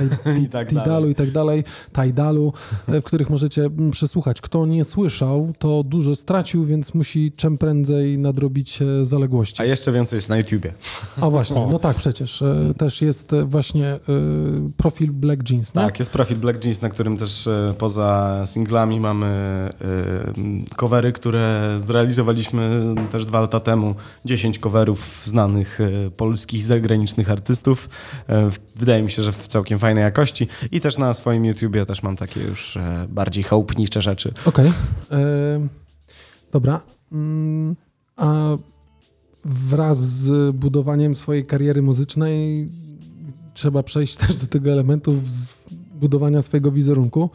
tak 0.52 0.70
Tidalu 0.70 1.10
i 1.10 1.16
tak 1.16 1.32
dalej, 1.32 1.64
Tidalu, 1.94 2.54
e, 2.88 3.02
w 3.02 3.04
których 3.04 3.30
możecie 3.30 3.66
mm, 3.66 3.92
przesłuchać. 3.92 4.42
Kto 4.42 4.66
nie 4.66 4.86
słyszał, 4.86 5.54
to 5.60 5.84
dużo 5.84 6.16
stracił, 6.16 6.66
więc 6.66 6.94
musi 6.94 7.32
czym 7.36 7.58
prędzej 7.58 8.18
nadrobić 8.18 8.82
e, 8.82 9.06
zaległości. 9.06 9.62
A 9.62 9.66
jeszcze 9.66 9.92
więcej 9.92 10.18
jest 10.18 10.30
na 10.30 10.38
YouTubie. 10.38 10.74
A 11.22 11.30
właśnie, 11.30 11.68
no 11.72 11.80
tak 11.80 11.98
przecież. 11.98 12.42
e, 12.42 12.74
Też 12.78 13.02
jest 13.02 13.34
e, 13.34 13.46
właśnie 13.46 13.88
e, 13.88 14.00
profil 14.78 15.12
Black 15.12 15.50
Jeans, 15.50 15.76
nie? 15.76 15.82
Tak, 15.82 16.00
jest 16.00 16.12
profil 16.12 16.38
Black 16.38 16.66
Jeans, 16.66 16.82
na 16.82 16.90
którym 16.90 17.18
też 17.18 17.48
e, 17.48 17.74
poza 17.78 18.42
singlami 18.46 19.00
mamy 19.00 19.26
e, 19.28 19.70
covery, 20.76 21.12
które 21.12 21.78
zrealizowaliśmy 21.80 22.96
też 23.12 23.26
dwa 23.26 23.42
lata 23.42 23.60
temu. 23.60 23.96
10 24.26 24.60
coverów 24.60 25.22
znanych 25.26 25.82
e, 25.82 26.12
polskich 26.12 26.64
zagranicznych 26.64 27.32
artystów. 27.32 27.90
E, 28.30 28.50
Wydaje 28.76 29.04
mi 29.04 29.12
się, 29.12 29.24
że 29.24 29.32
w 29.32 29.48
całkiem 29.48 29.80
fajnej 29.80 30.04
jakości. 30.04 30.48
I 30.72 30.82
też 30.82 30.98
na 30.98 31.14
swoim 31.14 31.46
YouTubie 31.46 31.86
też 31.86 32.04
mam 32.04 32.16
takie 32.18 32.42
już 32.42 32.78
e, 32.78 33.08
bardziej 33.10 33.44
chałupnicze 33.44 34.02
rzeczy. 34.02 34.34
Okej. 34.46 34.74
E, 35.12 35.68
Dobra. 36.52 36.82
Mm, 37.12 37.76
A 38.16 38.58
wraz 39.46 39.98
z 39.98 40.56
budowaniem 40.56 41.16
swojej 41.16 41.46
kariery 41.46 41.82
muzycznej 41.82 42.70
trzeba 43.54 43.84
przejść 43.84 44.18
też 44.18 44.36
do 44.36 44.48
tego 44.48 44.72
elementu 44.72 45.22
budowania 45.94 46.42
swojego 46.42 46.72
wizerunku. 46.72 47.30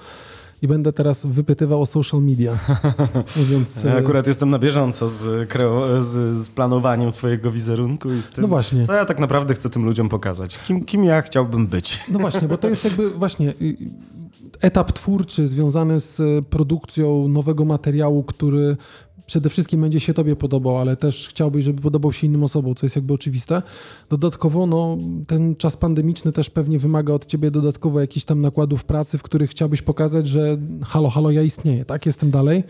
I 0.62 0.68
będę 0.68 0.92
teraz 0.92 1.26
wypytywał 1.26 1.82
o 1.82 1.86
social 1.86 2.22
media. 2.22 2.58
Mówiąc, 3.36 3.82
Ja 3.84 3.94
e, 3.94 3.96
akurat 3.98 4.26
jestem 4.26 4.50
na 4.50 4.58
bieżąco 4.58 5.08
z, 5.08 5.48
kreo- 5.48 6.02
z, 6.02 6.36
z 6.46 6.50
planowaniem 6.50 7.12
swojego 7.12 7.50
wizerunku 7.52 8.12
i 8.12 8.22
z 8.22 8.30
tym, 8.30 8.42
No 8.42 8.48
właśnie. 8.48 8.84
co 8.86 8.94
ja 8.94 9.04
tak 9.04 9.18
naprawdę 9.18 9.54
chcę 9.54 9.70
tym 9.70 9.84
ludziom 9.84 10.08
pokazać. 10.08 10.58
Kim, 10.58 10.84
kim 10.84 11.04
ja 11.04 11.22
chciałbym 11.22 11.66
być. 11.66 12.00
No 12.08 12.18
właśnie, 12.18 12.48
bo 12.48 12.58
to 12.58 12.68
jest 12.68 12.84
jakby 12.84 13.10
właśnie 13.24 13.48
y, 13.62 13.76
etap 14.60 14.92
twórczy 14.92 15.48
związany 15.48 16.00
z 16.00 16.20
produkcją 16.46 17.28
nowego 17.28 17.64
materiału, 17.64 18.22
który 18.24 18.76
przede 19.28 19.50
wszystkim 19.50 19.80
będzie 19.80 20.00
się 20.00 20.14
tobie 20.14 20.36
podobał, 20.36 20.78
ale 20.78 20.96
też 20.96 21.28
chciałbyś, 21.28 21.64
żeby 21.64 21.82
podobał 21.82 22.12
się 22.12 22.26
innym 22.26 22.42
osobom, 22.42 22.74
co 22.74 22.86
jest 22.86 22.96
jakby 22.96 23.14
oczywiste. 23.14 23.62
Dodatkowo, 24.10 24.66
no, 24.66 24.98
ten 25.26 25.56
czas 25.56 25.76
pandemiczny 25.76 26.32
też 26.32 26.50
pewnie 26.50 26.78
wymaga 26.78 27.12
od 27.12 27.26
ciebie 27.26 27.50
dodatkowo 27.50 28.00
jakichś 28.00 28.26
tam 28.26 28.40
nakładów 28.40 28.84
pracy, 28.84 29.18
w 29.18 29.22
których 29.22 29.50
chciałbyś 29.50 29.82
pokazać, 29.82 30.28
że 30.28 30.56
halo, 30.84 31.10
halo, 31.10 31.30
ja 31.30 31.42
istnieję, 31.42 31.84
tak? 31.84 32.06
Jestem 32.06 32.30
dalej. 32.30 32.64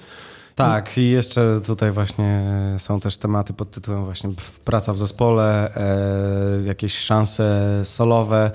Tak, 0.54 0.98
i 0.98 1.10
jeszcze 1.10 1.60
tutaj 1.66 1.92
właśnie 1.92 2.46
są 2.78 3.00
też 3.00 3.16
tematy 3.16 3.52
pod 3.52 3.70
tytułem 3.70 4.04
właśnie 4.04 4.30
praca 4.64 4.92
w 4.92 4.98
zespole, 4.98 5.74
e, 5.76 6.62
jakieś 6.64 6.98
szanse 6.98 7.80
solowe 7.84 8.50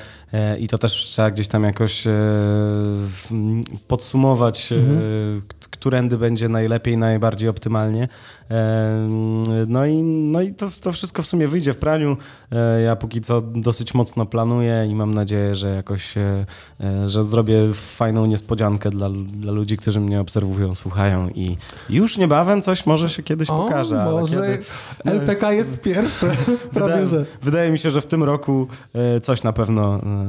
i 0.60 0.68
to 0.68 0.78
też 0.78 0.94
trzeba 0.94 1.32
gdzieś 1.32 1.48
tam 1.48 1.64
jakoś 1.64 2.08
e, 2.08 2.12
podsumować, 3.88 4.72
e, 4.72 4.76
k- 5.48 5.68
którędy 5.72 6.18
będzie 6.18 6.50
najlepiej, 6.50 6.98
najbardziej 6.98 7.50
optymalnie. 7.50 8.08
E, 8.52 9.08
no 9.68 9.86
i, 9.86 10.04
no 10.04 10.42
i 10.42 10.54
to, 10.54 10.68
to 10.82 10.92
wszystko 10.92 11.22
w 11.24 11.26
sumie 11.28 11.48
wyjdzie 11.48 11.74
w 11.74 11.78
praniu. 11.78 12.18
E, 12.52 12.82
ja 12.82 12.96
póki 12.96 13.22
co 13.22 13.42
dosyć 13.42 13.94
mocno 13.94 14.26
planuję 14.26 14.86
i 14.90 14.96
mam 14.96 15.14
nadzieję, 15.14 15.56
że 15.56 15.76
jakoś, 15.76 16.18
e, 16.18 16.46
e, 16.82 17.10
że 17.10 17.24
zrobię 17.24 17.74
fajną 17.74 18.26
niespodziankę 18.26 18.90
dla, 18.90 19.10
dla 19.10 19.52
ludzi, 19.52 19.78
którzy 19.78 20.00
mnie 20.00 20.22
obserwują, 20.22 20.76
słuchają 20.76 21.30
i 21.30 21.58
już 21.90 22.18
niebawem 22.18 22.62
coś 22.62 22.86
może 22.86 23.10
się 23.10 23.24
kiedyś 23.24 23.48
pokaże. 23.48 24.02
ale 24.02 24.12
może 24.12 24.36
kiedy- 24.36 24.64
LPK 25.12 25.52
jest 25.52 25.82
pierwsze, 25.82 26.28
prawie 26.74 26.88
Wydaje, 26.88 27.08
że. 27.08 27.26
wydaje 27.44 27.72
mi 27.72 27.80
się, 27.80 27.92
że 27.92 28.02
w 28.02 28.06
tym 28.06 28.24
roku 28.24 28.68
e, 28.96 29.20
coś 29.20 29.44
na 29.44 29.54
pewno 29.54 29.96
e, 30.04 30.23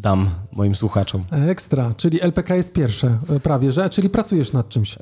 dam 0.00 0.30
moim 0.52 0.74
słuchaczom. 0.74 1.24
Ekstra, 1.30 1.94
czyli 1.96 2.22
LPK 2.22 2.54
jest 2.54 2.72
pierwsze, 2.72 3.18
e, 3.36 3.40
prawie 3.40 3.72
że, 3.72 3.90
czyli 3.90 4.08
pracujesz 4.10 4.52
nad 4.52 4.68
czymś. 4.68 4.98
E, 4.98 5.00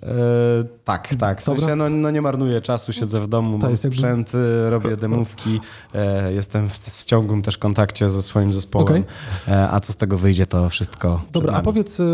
tak, 0.85 1.15
tak. 1.19 1.43
W 1.43 1.47
Dobra. 1.47 1.61
sensie 1.61 1.77
no, 1.77 1.89
no 1.89 2.11
nie 2.11 2.23
marnuję 2.23 2.61
czasu, 2.61 2.93
siedzę 2.93 3.21
w 3.21 3.29
domu, 3.29 3.59
mam 3.59 3.71
jest 3.71 3.85
jakby- 3.85 3.97
sprzęt, 3.97 4.35
y, 4.35 4.71
robię 4.71 4.97
demówki, 5.07 5.61
e, 5.95 6.33
jestem 6.33 6.69
w, 6.69 6.79
w 6.79 7.05
ciągłym 7.05 7.43
też 7.43 7.59
kontakcie 7.59 8.11
ze 8.11 8.23
swoim 8.23 8.53
zespołem, 8.53 8.87
Okej. 8.87 9.05
e, 9.49 9.71
a 9.71 9.81
co 9.81 9.93
z 9.93 9.97
tego 9.97 10.19
wyjdzie, 10.19 10.47
to 10.47 10.69
wszystko 10.69 11.23
Dobra, 11.33 11.55
a 11.55 11.63
powiedz. 11.63 11.99
Yy, 11.99 12.07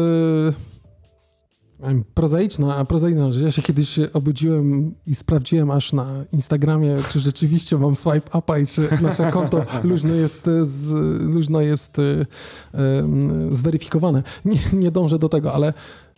prozaiczna, 2.14 2.76
a 2.76 2.84
prozaiczna, 2.84 3.30
że 3.30 3.42
ja 3.42 3.50
się 3.50 3.62
kiedyś 3.62 3.98
obudziłem 4.12 4.94
i 5.06 5.14
sprawdziłem 5.14 5.70
aż 5.70 5.92
na 5.92 6.06
Instagramie, 6.32 6.96
czy 7.08 7.20
rzeczywiście 7.20 7.78
mam 7.78 7.96
swipe 7.96 8.38
upa 8.38 8.58
i 8.58 8.66
czy 8.66 8.88
nasze 9.02 9.30
konto 9.30 9.64
luźno 9.84 10.14
jest, 10.14 10.48
e, 10.48 10.64
z, 10.64 10.90
luźno 11.34 11.60
jest 11.60 11.98
yy, 11.98 12.26
yy, 12.74 13.54
zweryfikowane. 13.54 14.22
Nie, 14.44 14.58
nie 14.72 14.90
dążę 14.90 15.18
do 15.18 15.28
tego, 15.28 15.52
ale. 15.54 15.74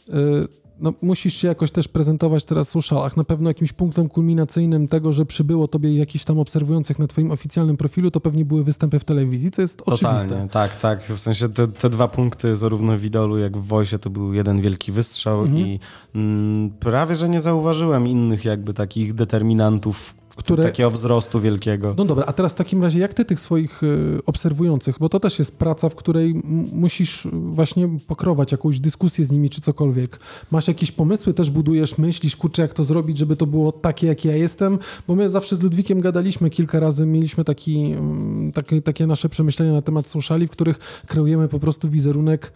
Yy, 0.08 0.63
no, 0.80 0.92
musisz 1.02 1.34
się 1.34 1.48
jakoś 1.48 1.70
też 1.70 1.88
prezentować 1.88 2.44
teraz 2.44 2.68
w 2.68 2.70
socialach. 2.70 3.16
Na 3.16 3.24
pewno 3.24 3.50
jakimś 3.50 3.72
punktem 3.72 4.08
kulminacyjnym 4.08 4.88
tego, 4.88 5.12
że 5.12 5.26
przybyło 5.26 5.68
tobie 5.68 5.96
jakichś 5.96 6.24
tam 6.24 6.38
obserwujących 6.38 6.98
na 6.98 7.06
twoim 7.06 7.30
oficjalnym 7.30 7.76
profilu, 7.76 8.10
to 8.10 8.20
pewnie 8.20 8.44
były 8.44 8.64
występy 8.64 8.98
w 8.98 9.04
telewizji, 9.04 9.50
co 9.50 9.62
jest 9.62 9.82
oczywiste. 9.86 10.28
Totalnie, 10.28 10.48
tak, 10.48 10.76
tak. 10.76 11.02
W 11.02 11.18
sensie 11.18 11.48
te, 11.48 11.68
te 11.68 11.90
dwa 11.90 12.08
punkty, 12.08 12.56
zarówno 12.56 12.96
w 12.96 13.04
Idolu, 13.04 13.38
jak 13.38 13.56
w 13.56 13.66
Voice, 13.66 13.98
to 13.98 14.10
był 14.10 14.34
jeden 14.34 14.60
wielki 14.60 14.92
wystrzał 14.92 15.42
Mhm. 15.42 15.58
i 15.58 15.80
mm, 16.14 16.70
prawie, 16.70 17.16
że 17.16 17.28
nie 17.28 17.40
zauważyłem 17.40 18.08
innych 18.08 18.44
jakby 18.44 18.74
takich 18.74 19.14
determinantów, 19.14 20.14
które... 20.37 20.62
Takiego 20.62 20.91
wzrostu 20.91 21.41
wielkiego. 21.41 21.95
No 21.99 22.05
dobra, 22.05 22.24
a 22.26 22.32
teraz 22.32 22.53
w 22.53 22.57
takim 22.57 22.82
razie 22.82 22.99
jak 22.99 23.14
ty 23.14 23.24
tych 23.24 23.41
swoich 23.41 23.82
y, 23.82 24.20
obserwujących, 24.26 24.97
bo 25.01 25.09
to 25.09 25.20
też 25.20 25.39
jest 25.39 25.59
praca, 25.59 25.89
w 25.89 25.95
której 25.95 26.35
musisz 26.72 27.28
właśnie 27.32 27.89
pokrować 28.07 28.53
jakąś 28.53 28.80
dyskusję 28.80 29.24
z 29.24 29.30
nimi 29.30 29.51
czy 29.51 29.61
cokolwiek. 29.61 30.20
Masz 30.51 30.68
jakieś 30.68 30.93
pomysły, 30.93 31.35
też 31.35 31.51
budujesz, 31.51 31.99
myślisz, 31.99 32.37
kurczę, 32.37 32.62
jak 32.62 32.74
to 32.74 32.85
zrobić, 32.85 33.18
żeby 33.18 33.37
to 33.37 33.47
było 33.47 33.72
takie, 33.72 34.07
jak 34.07 34.24
ja 34.24 34.37
jestem, 34.37 34.78
bo 35.09 35.14
my 35.14 35.30
zawsze 35.30 35.57
z 35.57 35.62
Ludwikiem 35.62 36.01
gadaliśmy 36.01 36.51
kilka 36.51 36.80
razy, 36.80 37.07
mieliśmy 37.07 37.45
taki, 37.45 37.93
mm, 37.93 38.53
takie, 38.53 38.82
takie 38.82 39.07
nasze 39.07 39.28
przemyślenia 39.28 39.72
na 39.72 39.82
temat 39.82 40.07
sociali, 40.07 40.47
w 40.47 40.51
których 40.51 41.03
kreujemy 41.07 41.49
po 41.49 41.61
prostu 41.61 41.91
wizerunek 41.91 42.53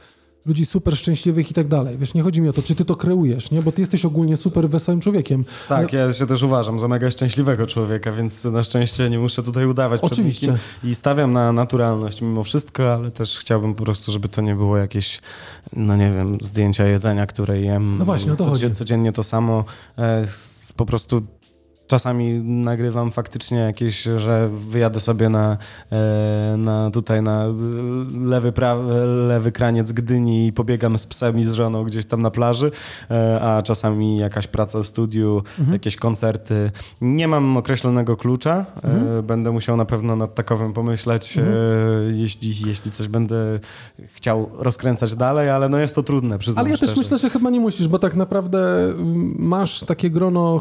ludzi 0.48 0.66
super 0.66 0.96
szczęśliwych 0.96 1.50
i 1.50 1.54
tak 1.54 1.68
dalej. 1.68 1.98
Wiesz, 1.98 2.14
nie 2.14 2.22
chodzi 2.22 2.40
mi 2.40 2.48
o 2.48 2.52
to, 2.52 2.62
czy 2.62 2.74
ty 2.74 2.84
to 2.84 2.96
kreujesz, 2.96 3.50
nie? 3.50 3.62
Bo 3.62 3.72
ty 3.72 3.80
jesteś 3.80 4.04
ogólnie 4.04 4.36
super 4.36 4.70
wesołym 4.70 5.00
człowiekiem. 5.00 5.44
Tak, 5.68 5.92
ja 5.92 6.12
się 6.12 6.26
też 6.26 6.42
uważam 6.42 6.80
za 6.80 6.88
mega 6.88 7.10
szczęśliwego 7.10 7.66
człowieka, 7.66 8.12
więc 8.12 8.44
na 8.44 8.62
szczęście 8.62 9.10
nie 9.10 9.18
muszę 9.18 9.42
tutaj 9.42 9.66
udawać 9.66 10.00
Oczywiście. 10.00 10.58
I 10.84 10.94
stawiam 10.94 11.32
na 11.32 11.52
naturalność 11.52 12.22
mimo 12.22 12.44
wszystko, 12.44 12.94
ale 12.94 13.10
też 13.10 13.38
chciałbym 13.38 13.74
po 13.74 13.84
prostu, 13.84 14.12
żeby 14.12 14.28
to 14.28 14.42
nie 14.42 14.54
było 14.54 14.76
jakieś, 14.76 15.20
no 15.72 15.96
nie 15.96 16.12
wiem, 16.12 16.38
zdjęcia 16.40 16.86
jedzenia, 16.86 17.26
które 17.26 17.60
jem. 17.60 17.98
No 17.98 18.04
właśnie, 18.04 18.32
o 18.32 18.36
to 18.36 18.46
chodzi. 18.46 18.70
Codziennie 18.70 19.12
to 19.12 19.22
samo. 19.22 19.64
E, 19.98 20.26
po 20.76 20.86
prostu 20.86 21.22
czasami 21.88 22.40
nagrywam 22.44 23.10
faktycznie 23.10 23.58
jakieś, 23.58 24.02
że 24.02 24.48
wyjadę 24.52 25.00
sobie 25.00 25.28
na, 25.28 25.56
e, 25.92 26.54
na 26.58 26.90
tutaj 26.90 27.22
na 27.22 27.44
lewy, 28.24 28.52
pra- 28.52 29.26
lewy 29.28 29.52
kraniec 29.52 29.92
Gdyni 29.92 30.46
i 30.46 30.52
pobiegam 30.52 30.98
z 30.98 31.06
psem 31.06 31.38
i 31.38 31.44
z 31.44 31.52
żoną 31.52 31.84
gdzieś 31.84 32.06
tam 32.06 32.22
na 32.22 32.30
plaży, 32.30 32.70
e, 33.10 33.40
a 33.40 33.62
czasami 33.62 34.18
jakaś 34.18 34.46
praca 34.46 34.78
w 34.82 34.86
studiu, 34.86 35.42
jakieś 35.72 35.96
koncerty. 35.96 36.70
Nie 37.00 37.28
mam 37.28 37.56
określonego 37.56 38.16
klucza, 38.16 38.64
e, 39.18 39.22
będę 39.22 39.50
musiał 39.50 39.76
na 39.76 39.84
pewno 39.84 40.16
nad 40.16 40.34
takowym 40.34 40.72
pomyśleć, 40.72 41.38
e, 41.38 41.42
jeśli, 42.12 42.54
jeśli 42.68 42.90
coś 42.90 43.08
będę 43.08 43.60
chciał 44.14 44.50
rozkręcać 44.58 45.14
dalej, 45.14 45.50
ale 45.50 45.68
no 45.68 45.78
jest 45.78 45.94
to 45.94 46.02
trudne, 46.02 46.38
przyznam 46.38 46.60
Ale 46.64 46.70
ja 46.70 46.76
też 46.78 46.88
szczerze. 46.90 47.00
myślę, 47.02 47.18
że 47.18 47.30
chyba 47.30 47.50
nie 47.50 47.60
musisz, 47.60 47.88
bo 47.88 47.98
tak 47.98 48.16
naprawdę 48.16 48.58
masz 49.38 49.80
takie 49.80 50.10
grono 50.10 50.60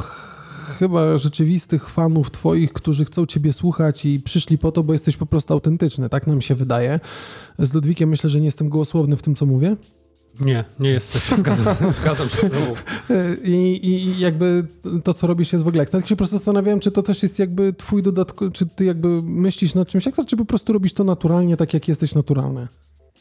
chyba 0.77 1.17
rzeczywistych 1.17 1.89
fanów 1.89 2.31
twoich, 2.31 2.73
którzy 2.73 3.05
chcą 3.05 3.25
ciebie 3.25 3.53
słuchać 3.53 4.05
i 4.05 4.19
przyszli 4.19 4.57
po 4.57 4.71
to, 4.71 4.83
bo 4.83 4.93
jesteś 4.93 5.17
po 5.17 5.25
prostu 5.25 5.53
autentyczny. 5.53 6.09
Tak 6.09 6.27
nam 6.27 6.41
się 6.41 6.55
wydaje. 6.55 6.99
Z 7.59 7.73
Ludwikiem 7.73 8.09
myślę, 8.09 8.29
że 8.29 8.39
nie 8.39 8.45
jestem 8.45 8.69
gołosłowny 8.69 9.17
w 9.17 9.21
tym, 9.21 9.35
co 9.35 9.45
mówię. 9.45 9.75
Nie, 10.39 10.63
nie 10.79 10.89
jesteś. 10.89 11.29
Zgadzam, 11.37 11.75
zgadzam 12.01 12.29
się 12.29 12.37
z 12.47 12.51
tobą. 12.51 12.73
I, 13.43 13.79
I 13.89 14.19
jakby 14.19 14.67
to, 15.03 15.13
co 15.13 15.27
robisz 15.27 15.53
jest 15.53 15.65
w 15.65 15.67
ogóle 15.67 15.83
ekstra. 15.83 15.99
Tak 15.99 16.09
się 16.09 16.15
po 16.15 16.17
prostu 16.17 16.35
zastanawiałem, 16.37 16.79
czy 16.79 16.91
to 16.91 17.03
też 17.03 17.23
jest 17.23 17.39
jakby 17.39 17.73
twój 17.73 18.03
dodatkowy, 18.03 18.51
czy 18.51 18.65
ty 18.65 18.85
jakby 18.85 19.21
myślisz 19.23 19.75
nad 19.75 19.87
czymś 19.87 20.07
ekstra, 20.07 20.25
czy 20.25 20.37
po 20.37 20.45
prostu 20.45 20.73
robisz 20.73 20.93
to 20.93 21.03
naturalnie, 21.03 21.57
tak 21.57 21.73
jak 21.73 21.87
jesteś 21.87 22.15
naturalny. 22.15 22.67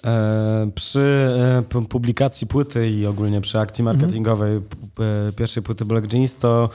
E, 0.04 0.70
przy 0.74 1.00
e, 1.00 1.62
pu- 1.68 1.86
publikacji 1.88 2.46
płyty 2.46 2.90
i 2.90 3.06
ogólnie 3.06 3.40
przy 3.40 3.58
akcji 3.58 3.84
marketingowej 3.84 4.60
p- 4.94 5.04
e, 5.28 5.32
pierwszej 5.32 5.62
płyty 5.62 5.84
Black 5.84 6.12
Jeans 6.12 6.36
to 6.36 6.68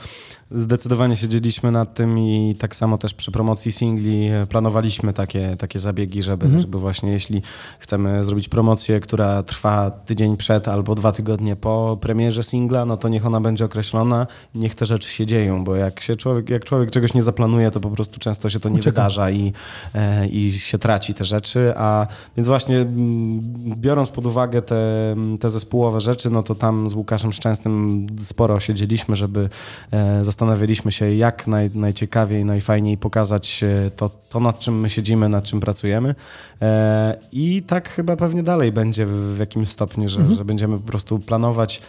zdecydowanie 0.54 1.16
siedzieliśmy 1.16 1.70
nad 1.70 1.94
tym 1.94 2.18
i 2.18 2.56
tak 2.58 2.76
samo 2.76 2.98
też 2.98 3.14
przy 3.14 3.32
promocji 3.32 3.72
singli 3.72 4.28
e, 4.28 4.46
planowaliśmy 4.46 5.12
takie, 5.12 5.56
takie 5.58 5.78
zabiegi, 5.78 6.22
żeby, 6.22 6.60
żeby 6.60 6.78
właśnie 6.78 7.12
jeśli 7.12 7.42
chcemy 7.78 8.24
zrobić 8.24 8.48
promocję, 8.48 9.00
która 9.00 9.42
trwa 9.42 9.90
tydzień 9.90 10.36
przed 10.36 10.68
albo 10.68 10.94
dwa 10.94 11.12
tygodnie 11.12 11.56
po 11.56 11.98
premierze 12.00 12.42
singla, 12.42 12.84
no 12.84 12.96
to 12.96 13.08
niech 13.08 13.26
ona 13.26 13.40
będzie 13.40 13.64
określona, 13.64 14.26
niech 14.54 14.74
te 14.74 14.86
rzeczy 14.86 15.08
się 15.08 15.26
dzieją, 15.26 15.64
bo 15.64 15.76
jak 15.76 16.00
się 16.00 16.16
człowiek, 16.16 16.50
jak 16.50 16.64
człowiek 16.64 16.90
czegoś 16.90 17.14
nie 17.14 17.22
zaplanuje, 17.22 17.70
to 17.70 17.80
po 17.80 17.90
prostu 17.90 18.20
często 18.20 18.50
się 18.50 18.60
to 18.60 18.68
nie 18.68 18.74
Ucieka. 18.74 18.90
wydarza 18.90 19.30
i, 19.30 19.52
e, 19.94 20.26
i 20.26 20.52
się 20.52 20.78
traci 20.78 21.14
te 21.14 21.24
rzeczy, 21.24 21.72
a 21.76 22.06
więc 22.36 22.48
właśnie 22.48 22.86
biorąc 23.76 24.10
pod 24.10 24.26
uwagę 24.26 24.62
te, 24.62 25.14
te 25.40 25.50
zespołowe 25.50 26.00
rzeczy, 26.00 26.30
no 26.30 26.42
to 26.42 26.54
tam 26.54 26.88
z 26.88 26.94
Łukaszem 26.94 27.32
Szczęsnym 27.32 28.06
sporo 28.20 28.60
siedzieliśmy, 28.60 29.16
żeby 29.16 29.48
e, 29.90 30.24
zastanawialiśmy 30.42 30.92
się 30.92 31.14
jak 31.14 31.46
naj, 31.46 31.70
najciekawiej, 31.74 32.44
najfajniej 32.44 32.98
pokazać 32.98 33.64
e, 33.64 33.90
to, 33.90 34.08
to, 34.08 34.40
nad 34.40 34.58
czym 34.58 34.80
my 34.80 34.90
siedzimy, 34.90 35.28
nad 35.28 35.44
czym 35.44 35.60
pracujemy. 35.60 36.14
E, 36.62 37.16
i 37.32 37.62
tak 37.62 37.88
chyba 37.88 38.16
pewnie 38.16 38.42
dalej 38.42 38.72
będzie 38.72 39.06
w, 39.06 39.36
jakimś 39.38 39.68
stopniu, 39.68 40.08
że, 40.08 40.34
że 40.36 40.44
będziemy 40.44 40.78
po 40.78 40.86
prostu 40.86 41.18
planować 41.18 41.82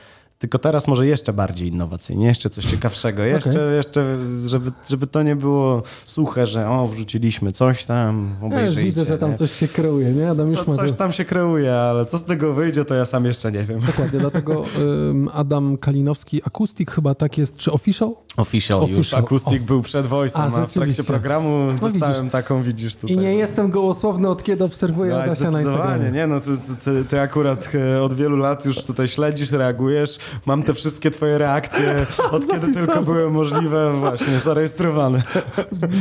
tylko 0.43 0.59
teraz 0.59 0.87
może 0.87 1.07
jeszcze 1.07 1.33
bardziej 1.33 1.69
innowacyjnie, 1.69 2.27
jeszcze 2.27 2.49
coś 2.49 2.65
ciekawszego, 2.65 3.23
jeszcze, 3.23 3.73
jeszcze 3.77 4.17
żeby, 4.45 4.71
żeby 4.89 5.07
to 5.07 5.23
nie 5.23 5.35
było 5.35 5.83
suche, 6.05 6.47
że 6.47 6.69
o, 6.69 6.87
wrzuciliśmy 6.87 7.51
coś 7.51 7.85
tam, 7.85 8.29
Ja 8.41 8.45
już 8.45 8.53
obejrzyjcie. 8.53 8.83
widzę, 8.89 9.05
że 9.05 9.17
tam 9.17 9.31
nie? 9.31 9.37
coś 9.37 9.51
się 9.51 9.67
kreuje, 9.67 10.11
nie? 10.11 10.29
Adam 10.29 10.47
już 10.51 10.59
Co, 10.63 10.71
ma 10.71 10.77
coś 10.77 10.93
tam 10.93 11.13
się 11.13 11.25
kreuje, 11.25 11.73
ale 11.75 12.05
co 12.05 12.17
z 12.17 12.23
tego 12.23 12.53
wyjdzie, 12.53 12.85
to 12.85 12.95
ja 12.95 13.05
sam 13.05 13.25
jeszcze 13.25 13.51
nie 13.51 13.63
wiem. 13.63 13.79
Dokładnie, 13.79 14.19
dlatego 14.19 14.65
ym, 15.09 15.29
Adam 15.33 15.77
Kalinowski, 15.77 16.41
Akustik 16.45 16.91
chyba 16.91 17.15
tak 17.15 17.37
jest, 17.37 17.55
czy 17.57 17.71
Official? 17.71 18.09
Official, 18.37 18.81
już. 18.81 18.91
Official. 18.91 19.19
Akustik 19.19 19.61
O. 19.63 19.65
był 19.65 19.81
przed 19.81 20.05
A, 20.05 20.09
voice'em, 20.09 20.61
a, 20.61 20.65
w 20.67 20.73
trakcie 20.73 21.03
programu 21.03 21.65
No 21.81 21.89
dostałem 21.89 22.15
widzisz. 22.15 22.31
taką, 22.31 22.63
widzisz 22.63 22.95
tutaj. 22.95 23.15
I 23.15 23.19
nie 23.19 23.35
jestem 23.35 23.69
gołosłowny 23.71 24.29
od 24.29 24.43
kiedy 24.43 24.63
obserwuję 24.63 25.11
No, 25.11 25.21
Adasia 25.23 25.51
na 25.51 25.59
Instagramie. 25.61 26.11
nie 26.11 26.27
no, 26.27 26.39
ty, 26.39 26.57
ty, 26.57 26.75
ty, 26.83 27.05
ty 27.05 27.19
akurat 27.21 27.69
e, 27.75 28.01
od 28.03 28.13
wielu 28.13 28.37
lat 28.37 28.65
już 28.65 28.83
tutaj 28.85 29.07
śledzisz, 29.07 29.51
reagujesz, 29.51 30.17
mam 30.45 30.63
te 30.63 30.73
wszystkie 30.73 31.11
twoje 31.11 31.37
reakcje, 31.37 32.05
od 32.31 32.47
kiedy 32.47 32.59
Zapisane. 32.61 32.87
tylko 32.87 33.01
były 33.01 33.29
możliwe, 33.29 33.93
właśnie, 33.99 34.39
zarejestrowane. 34.39 35.23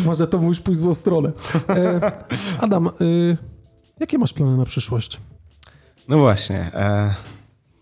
Może 0.07 0.27
to 0.27 0.39
musisz 0.39 0.63
pójść 0.63 0.81
w 0.81 0.83
złą 0.83 0.95
stronę. 0.95 1.33
E, 1.69 2.13
Adam, 2.61 2.91
y, 3.01 3.37
jakie 4.01 4.19
masz 4.19 4.33
plany 4.33 4.57
na 4.57 4.65
przyszłość? 4.65 5.21
No 6.09 6.19
właśnie. 6.19 6.59
E, 6.75 7.15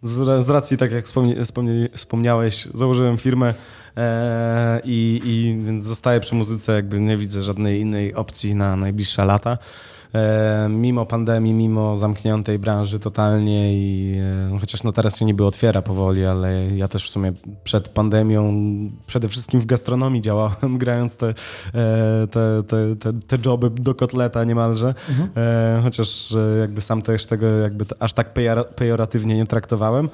z, 0.03 0.45
z 0.47 0.49
racji, 0.49 0.77
tak 0.77 0.93
jak 0.93 1.05
wspomnie, 1.05 1.45
wspomnie, 1.45 1.89
wspomniałeś, 1.95 2.69
założyłem 2.75 3.19
firmę 3.19 3.55
e, 3.97 4.81
i, 4.85 5.21
i 5.25 5.65
więc 5.67 5.85
zostaję 5.85 6.21
przy 6.21 6.35
muzyce, 6.35 6.73
jakby 6.73 7.01
nie 7.01 7.17
widzę 7.17 7.43
żadnej 7.43 7.81
innej 7.81 8.15
opcji 8.15 8.55
na 8.55 8.77
najbliższe 8.77 9.25
lata. 9.25 9.59
E, 10.15 10.69
mimo 10.71 11.07
pandemii, 11.07 11.53
mimo 11.53 11.97
zamkniętej 11.97 12.59
branży 12.59 12.99
totalnie 12.99 13.75
i 13.75 14.17
e, 14.19 14.49
no 14.53 14.59
chociaż 14.59 14.83
no 14.83 14.93
teraz 14.93 15.19
się 15.19 15.25
niby 15.25 15.45
otwiera 15.45 15.83
powoli, 15.83 16.25
ale 16.25 16.71
ja 16.77 16.89
też 16.89 17.07
w 17.07 17.11
sumie 17.11 17.33
przed 17.65 17.89
pandemią 17.89 18.53
przede 19.07 19.29
wszystkim 19.29 19.61
w 19.61 19.67
gastronomii 19.67 20.21
działałem, 20.23 20.79
grając 20.79 21.17
te, 21.17 21.29
e, 21.29 22.27
te, 22.31 22.63
te, 22.67 22.97
te, 22.97 23.13
te 23.13 23.39
joby 23.47 23.71
do 23.71 23.95
kotleta 23.95 24.45
niemalże, 24.45 24.95
e, 25.37 25.81
chociaż 25.83 26.35
jakby 26.61 26.81
sam 26.81 27.03
też 27.03 27.27
tego 27.27 27.47
jakby 27.47 27.85
aż 27.99 28.13
tak 28.13 28.35
pejora- 28.35 28.65
pejoratywnie 28.65 29.37
nie 29.37 29.47
traktowałem. 29.47 30.09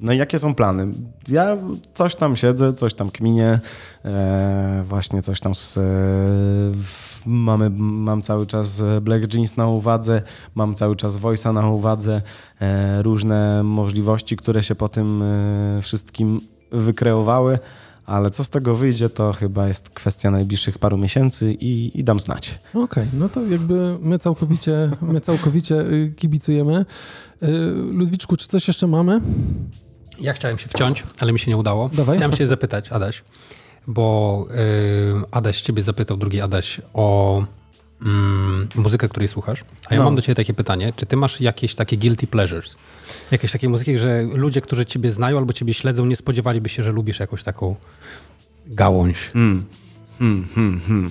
E, 0.00 0.06
no 0.06 0.12
i 0.12 0.16
jakie 0.16 0.38
są 0.38 0.54
plany? 0.54 0.94
Ja 1.28 1.56
coś 1.94 2.16
tam 2.16 2.36
siedzę, 2.36 2.72
coś 2.72 2.94
tam 2.94 3.10
kminię, 3.10 3.60
e, 4.04 4.84
właśnie 4.86 5.22
coś 5.22 5.40
tam 5.40 5.54
z, 5.54 5.76
e, 5.76 5.82
mamy, 7.26 7.70
mam 7.78 8.22
cały 8.22 8.46
czas 8.46 8.82
Black 9.02 9.34
Jeans 9.34 9.56
na 9.56 9.68
uwadze, 9.68 10.22
mam 10.54 10.74
cały 10.74 10.96
czas 10.96 11.16
Voice'a 11.16 11.54
na 11.54 11.70
uwadze, 11.70 12.22
e, 12.60 13.02
różne 13.02 13.62
możliwości, 13.62 14.36
które 14.36 14.62
się 14.62 14.74
po 14.74 14.88
tym 14.88 15.22
e, 15.22 15.82
wszystkim 15.82 16.40
wykreowały, 16.72 17.58
ale 18.06 18.30
co 18.30 18.44
z 18.44 18.48
tego 18.48 18.74
wyjdzie, 18.74 19.08
to 19.08 19.32
chyba 19.32 19.68
jest 19.68 19.90
kwestia 19.90 20.30
najbliższych 20.30 20.78
paru 20.78 20.98
miesięcy 20.98 21.52
i, 21.52 22.00
i 22.00 22.04
dam 22.04 22.20
znać. 22.20 22.58
Okej, 22.74 23.06
no 23.12 23.28
to 23.28 23.46
jakby 23.46 23.98
my 24.00 24.18
całkowicie, 24.18 24.90
my 25.02 25.20
całkowicie 25.20 25.80
y, 25.80 26.12
kibicujemy. 26.16 26.84
Y, 27.42 27.46
Ludwiczku, 27.92 28.36
czy 28.36 28.48
coś 28.48 28.68
jeszcze 28.68 28.86
mamy? 28.86 29.20
Ja 30.20 30.32
chciałem 30.32 30.58
się 30.58 30.68
wciąć, 30.68 31.04
ale 31.20 31.32
mi 31.32 31.38
się 31.38 31.50
nie 31.50 31.56
udało. 31.56 31.88
Dawaj. 31.88 32.16
Chciałem 32.16 32.36
się 32.36 32.46
zapytać, 32.46 32.88
Adaś, 32.92 33.22
bo 33.86 34.46
y, 34.50 35.20
Adaś 35.30 35.62
ciebie 35.62 35.82
zapytał, 35.82 36.16
drugi 36.16 36.40
Adaś, 36.40 36.80
o 36.94 37.42
mm, 38.02 38.68
muzykę, 38.74 39.08
której 39.08 39.28
słuchasz. 39.28 39.64
A 39.88 39.94
ja 39.94 40.00
No. 40.00 40.04
mam 40.04 40.16
do 40.16 40.22
ciebie 40.22 40.34
takie 40.34 40.54
pytanie. 40.54 40.92
Czy 40.96 41.06
ty 41.06 41.16
masz 41.16 41.40
jakieś 41.40 41.74
takie 41.74 41.96
guilty 41.96 42.26
pleasures? 42.26 42.76
Jakieś 43.30 43.52
takie 43.52 43.68
muzyki, 43.68 43.98
że 43.98 44.22
ludzie, 44.22 44.60
którzy 44.60 44.86
ciebie 44.86 45.10
znają 45.10 45.38
albo 45.38 45.52
ciebie 45.52 45.74
śledzą, 45.74 46.06
nie 46.06 46.16
spodziewaliby 46.16 46.68
się, 46.68 46.82
że 46.82 46.92
lubisz 46.92 47.20
jakąś 47.20 47.42
taką 47.42 47.76
gałąź. 48.66 49.30
Hmm. 49.32 49.64
Hmm, 50.18 50.48
hmm, 50.54 50.80
hmm. 50.86 51.10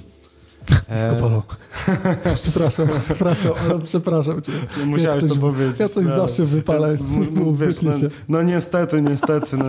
Skopolo. 1.08 1.44
przepraszam, 2.36 2.88
przepraszam, 3.06 3.52
ale 3.64 3.80
przepraszam 3.80 4.42
cię. 4.42 4.52
No, 4.80 4.86
musiałeś 4.86 5.24
Ja 5.24 5.30
coś- 5.30 5.38
to 5.38 5.42
powiedzieć. 5.46 5.80
Ja 5.80 5.88
coś 5.90 6.06
no. 6.06 6.16
zawsze 6.16 6.46
wypalę. 6.46 6.88
M- 6.88 7.56
Wiesz, 7.56 7.82
no, 7.82 7.92
no 8.30 8.42
niestety, 8.42 9.02
niestety. 9.02 9.58
No, 9.58 9.66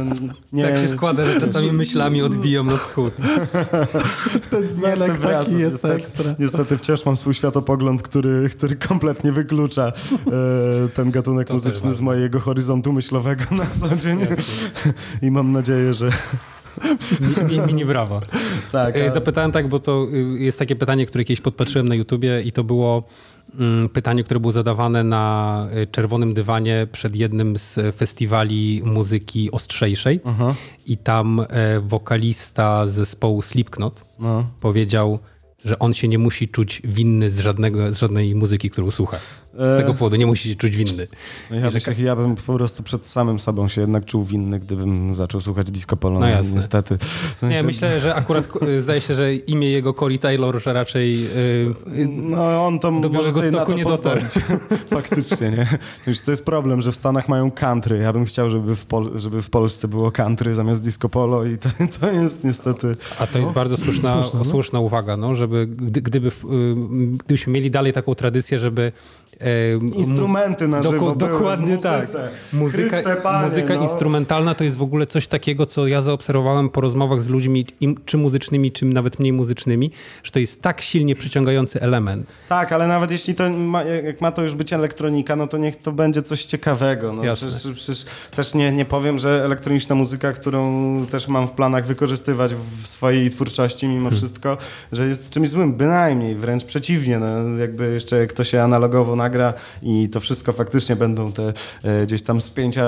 nie, 0.52 0.64
Tak 0.64 0.76
się 0.78 0.88
składa, 0.88 1.26
że 1.26 1.40
czasami 1.40 1.72
myślami 1.72 2.22
odbiją 2.22 2.64
na 2.64 2.76
wschód. 2.76 3.14
Ten 4.50 4.62
razem. 4.98 5.16
taki 5.18 5.52
jest 5.58 5.72
niestety, 5.74 5.94
ekstra. 5.94 6.34
Niestety 6.38 6.78
wciąż 6.78 7.04
mam 7.06 7.16
swój 7.16 7.34
światopogląd, 7.34 8.02
który, 8.02 8.48
który 8.50 8.76
kompletnie 8.76 9.32
wyklucza 9.32 9.86
e, 9.86 10.88
ten 10.94 11.10
gatunek 11.10 11.48
To 11.48 11.54
muzyczny 11.54 11.94
z 11.94 12.00
mojego 12.00 12.40
horyzontu 12.40 12.92
myślowego 12.92 13.44
na 13.50 13.66
co 13.80 13.96
dzień. 13.96 14.18
I 15.22 15.30
mam 15.30 15.52
nadzieję, 15.52 15.94
że, 15.94 16.08
Mini, 17.66 17.84
brawa. 17.84 18.20
Tak, 18.72 18.96
E, 18.96 19.10
Zapytałem 19.10 19.52
tak, 19.52 19.68
bo 19.68 19.78
to 19.80 20.06
y, 20.12 20.38
jest 20.38 20.58
takie 20.58 20.76
pytanie, 20.76 21.06
które 21.06 21.24
kiedyś 21.24 21.40
podpatrzyłem 21.40 21.88
na 21.88 21.94
YouTubie 21.94 22.42
i 22.42 22.52
to 22.52 22.64
było 22.64 23.04
mm, 23.58 23.88
pytanie, 23.88 24.24
które 24.24 24.40
było 24.40 24.52
zadawane 24.52 25.04
na 25.04 25.66
y, 25.76 25.86
czerwonym 25.86 26.34
dywanie 26.34 26.86
przed 26.92 27.16
jednym 27.16 27.58
z 27.58 27.96
festiwali 27.96 28.82
muzyki 28.84 29.50
ostrzejszej 29.50 30.20
i 30.86 30.96
tam 30.96 31.40
e, 31.40 31.80
wokalista 31.80 32.86
zespołu 32.86 33.42
Slipknot 33.42 34.04
no. 34.18 34.46
powiedział, 34.60 35.18
że 35.64 35.78
on 35.78 35.94
się 35.94 36.08
nie 36.08 36.18
musi 36.18 36.48
czuć 36.48 36.82
winny 36.84 37.30
z, 37.30 37.38
żadnego, 37.38 37.94
z 37.94 37.98
żadnej 37.98 38.34
muzyki, 38.34 38.70
którą 38.70 38.90
słucha. 38.90 39.16
Z 39.58 39.72
E. 39.72 39.78
tego 39.78 39.92
powodu 39.92 40.16
nie 40.16 40.26
musi 40.26 40.48
się 40.48 40.54
czuć 40.54 40.76
winny. 40.76 41.06
No 41.50 41.56
Ja, 41.56 41.70
bym 41.70 41.80
się, 41.80 41.94
ja 41.98 42.16
bym 42.16 42.34
po 42.34 42.54
prostu 42.54 42.82
przed 42.82 43.06
samym 43.06 43.38
sobą 43.38 43.68
się 43.68 43.80
jednak 43.80 44.04
czuł 44.04 44.24
winny, 44.24 44.58
gdybym 44.58 45.14
zaczął 45.14 45.40
słuchać 45.40 45.70
disco 45.70 45.96
polo. 45.96 46.20
No 46.20 46.28
jasne. 46.28 46.54
Niestety. 46.56 46.98
W 46.98 47.36
sensie- 47.40 47.56
Nie, 47.56 47.62
myślę, 47.62 48.00
że 48.00 48.14
akurat 48.14 48.48
y, 48.62 48.82
zdaje 48.82 49.00
się, 49.00 49.14
że 49.14 49.34
imię 49.34 49.70
jego 49.70 49.94
Cory 49.94 50.18
Taylor, 50.18 50.62
że 50.62 50.72
raczej 50.72 51.26
y, 51.26 51.28
y, 51.98 52.08
No 52.08 52.66
on 52.66 52.78
to 52.78 52.92
Do 53.00 53.08
na 53.08 53.30
Stoku 53.30 53.66
to 53.66 53.74
nie 53.76 53.84
dotarł. 53.84 54.20
Faktycznie, 54.96 55.50
nie? 55.50 55.78
To 56.24 56.30
jest 56.30 56.44
problem, 56.44 56.82
że 56.82 56.92
w 56.92 56.96
Stanach 56.96 57.28
mają 57.28 57.50
country. 57.50 57.98
Ja 57.98 58.12
bym 58.12 58.24
chciał, 58.24 58.50
żeby 58.50 58.76
w, 58.76 58.86
Pol- 58.86 59.18
żeby 59.20 59.42
w 59.42 59.50
Polsce 59.50 59.88
było 59.88 60.12
country 60.12 60.54
zamiast 60.54 60.82
disco 60.82 61.08
polo 61.08 61.44
i 61.44 61.58
to, 61.58 61.68
to 62.00 62.12
jest 62.12 62.44
niestety... 62.44 62.96
A 63.20 63.26
to 63.26 63.38
jest 63.38 63.52
bardzo 63.52 63.76
słuszna, 63.76 64.22
słuszne, 64.22 64.38
no. 64.38 64.44
słuszna 64.44 64.80
uwaga, 64.80 65.16
no, 65.16 65.34
żeby 65.34 65.66
gdy, 65.66 66.02
gdyby, 66.02 66.28
y, 66.28 66.32
gdybyśmy 67.24 67.52
mieli 67.52 67.70
dalej 67.70 67.92
taką 67.92 68.14
tradycję, 68.14 68.58
żeby 68.58 68.92
e, 69.40 69.45
Instrumenty 69.94 70.68
na 70.68 70.80
Doku- 70.80 70.92
żywo 70.92 71.14
były 71.14 71.30
dokładnie 71.30 71.78
tak. 71.78 72.08
Muzyka, 72.52 72.96
Panie, 73.22 73.48
muzyka 73.48 73.74
no. 73.74 73.82
instrumentalna 73.82 74.54
to 74.54 74.64
jest 74.64 74.76
w 74.76 74.82
ogóle 74.82 75.06
coś 75.06 75.28
takiego, 75.28 75.66
co 75.66 75.86
ja 75.86 76.02
zaobserwowałem 76.02 76.68
po 76.68 76.80
rozmowach 76.80 77.22
z 77.22 77.28
ludźmi, 77.28 77.66
im, 77.80 77.96
czy 78.04 78.18
muzycznymi, 78.18 78.72
czy 78.72 78.84
nawet 78.84 79.18
mniej 79.18 79.32
muzycznymi, 79.32 79.90
że 80.22 80.32
to 80.32 80.38
jest 80.38 80.62
tak 80.62 80.80
silnie 80.82 81.16
przyciągający 81.16 81.80
element. 81.80 82.32
Tak, 82.48 82.72
ale 82.72 82.86
nawet 82.86 83.10
jeśli 83.10 83.34
to 83.34 83.50
ma, 83.50 83.82
jak 83.82 84.20
ma 84.20 84.32
to 84.32 84.42
już 84.42 84.54
być 84.54 84.72
elektronika, 84.72 85.36
no 85.36 85.46
to 85.46 85.58
niech 85.58 85.76
to 85.76 85.92
będzie 85.92 86.22
coś 86.22 86.44
ciekawego. 86.44 87.12
No, 87.12 87.22
przecież, 87.34 87.68
przecież 87.74 88.04
też 88.36 88.54
nie, 88.54 88.72
nie 88.72 88.84
powiem, 88.84 89.18
że 89.18 89.44
elektroniczna 89.44 89.94
muzyka, 89.94 90.32
którą 90.32 90.66
też 91.10 91.28
mam 91.28 91.48
w 91.48 91.50
planach 91.52 91.86
wykorzystywać 91.86 92.54
w 92.54 92.86
swojej 92.86 93.30
twórczości 93.30 93.88
mimo 93.88 94.06
Hmm. 94.06 94.18
wszystko, 94.18 94.56
że 94.92 95.06
jest 95.08 95.30
czymś 95.30 95.48
złym, 95.48 95.72
bynajmniej, 95.74 96.34
wręcz 96.34 96.64
przeciwnie. 96.64 97.18
No, 97.18 97.26
jakby 97.58 97.92
jeszcze 97.92 98.16
jak 98.16 98.32
to 98.32 98.44
się 98.44 98.62
analogowo 98.62 99.16
nagra 99.16 99.35
i 99.82 100.08
to 100.08 100.20
wszystko 100.20 100.52
faktycznie 100.52 100.96
będą 100.96 101.32
te 101.32 101.52
e, 101.82 102.06
gdzieś 102.06 102.22
tam 102.22 102.40
spięcia 102.40 102.84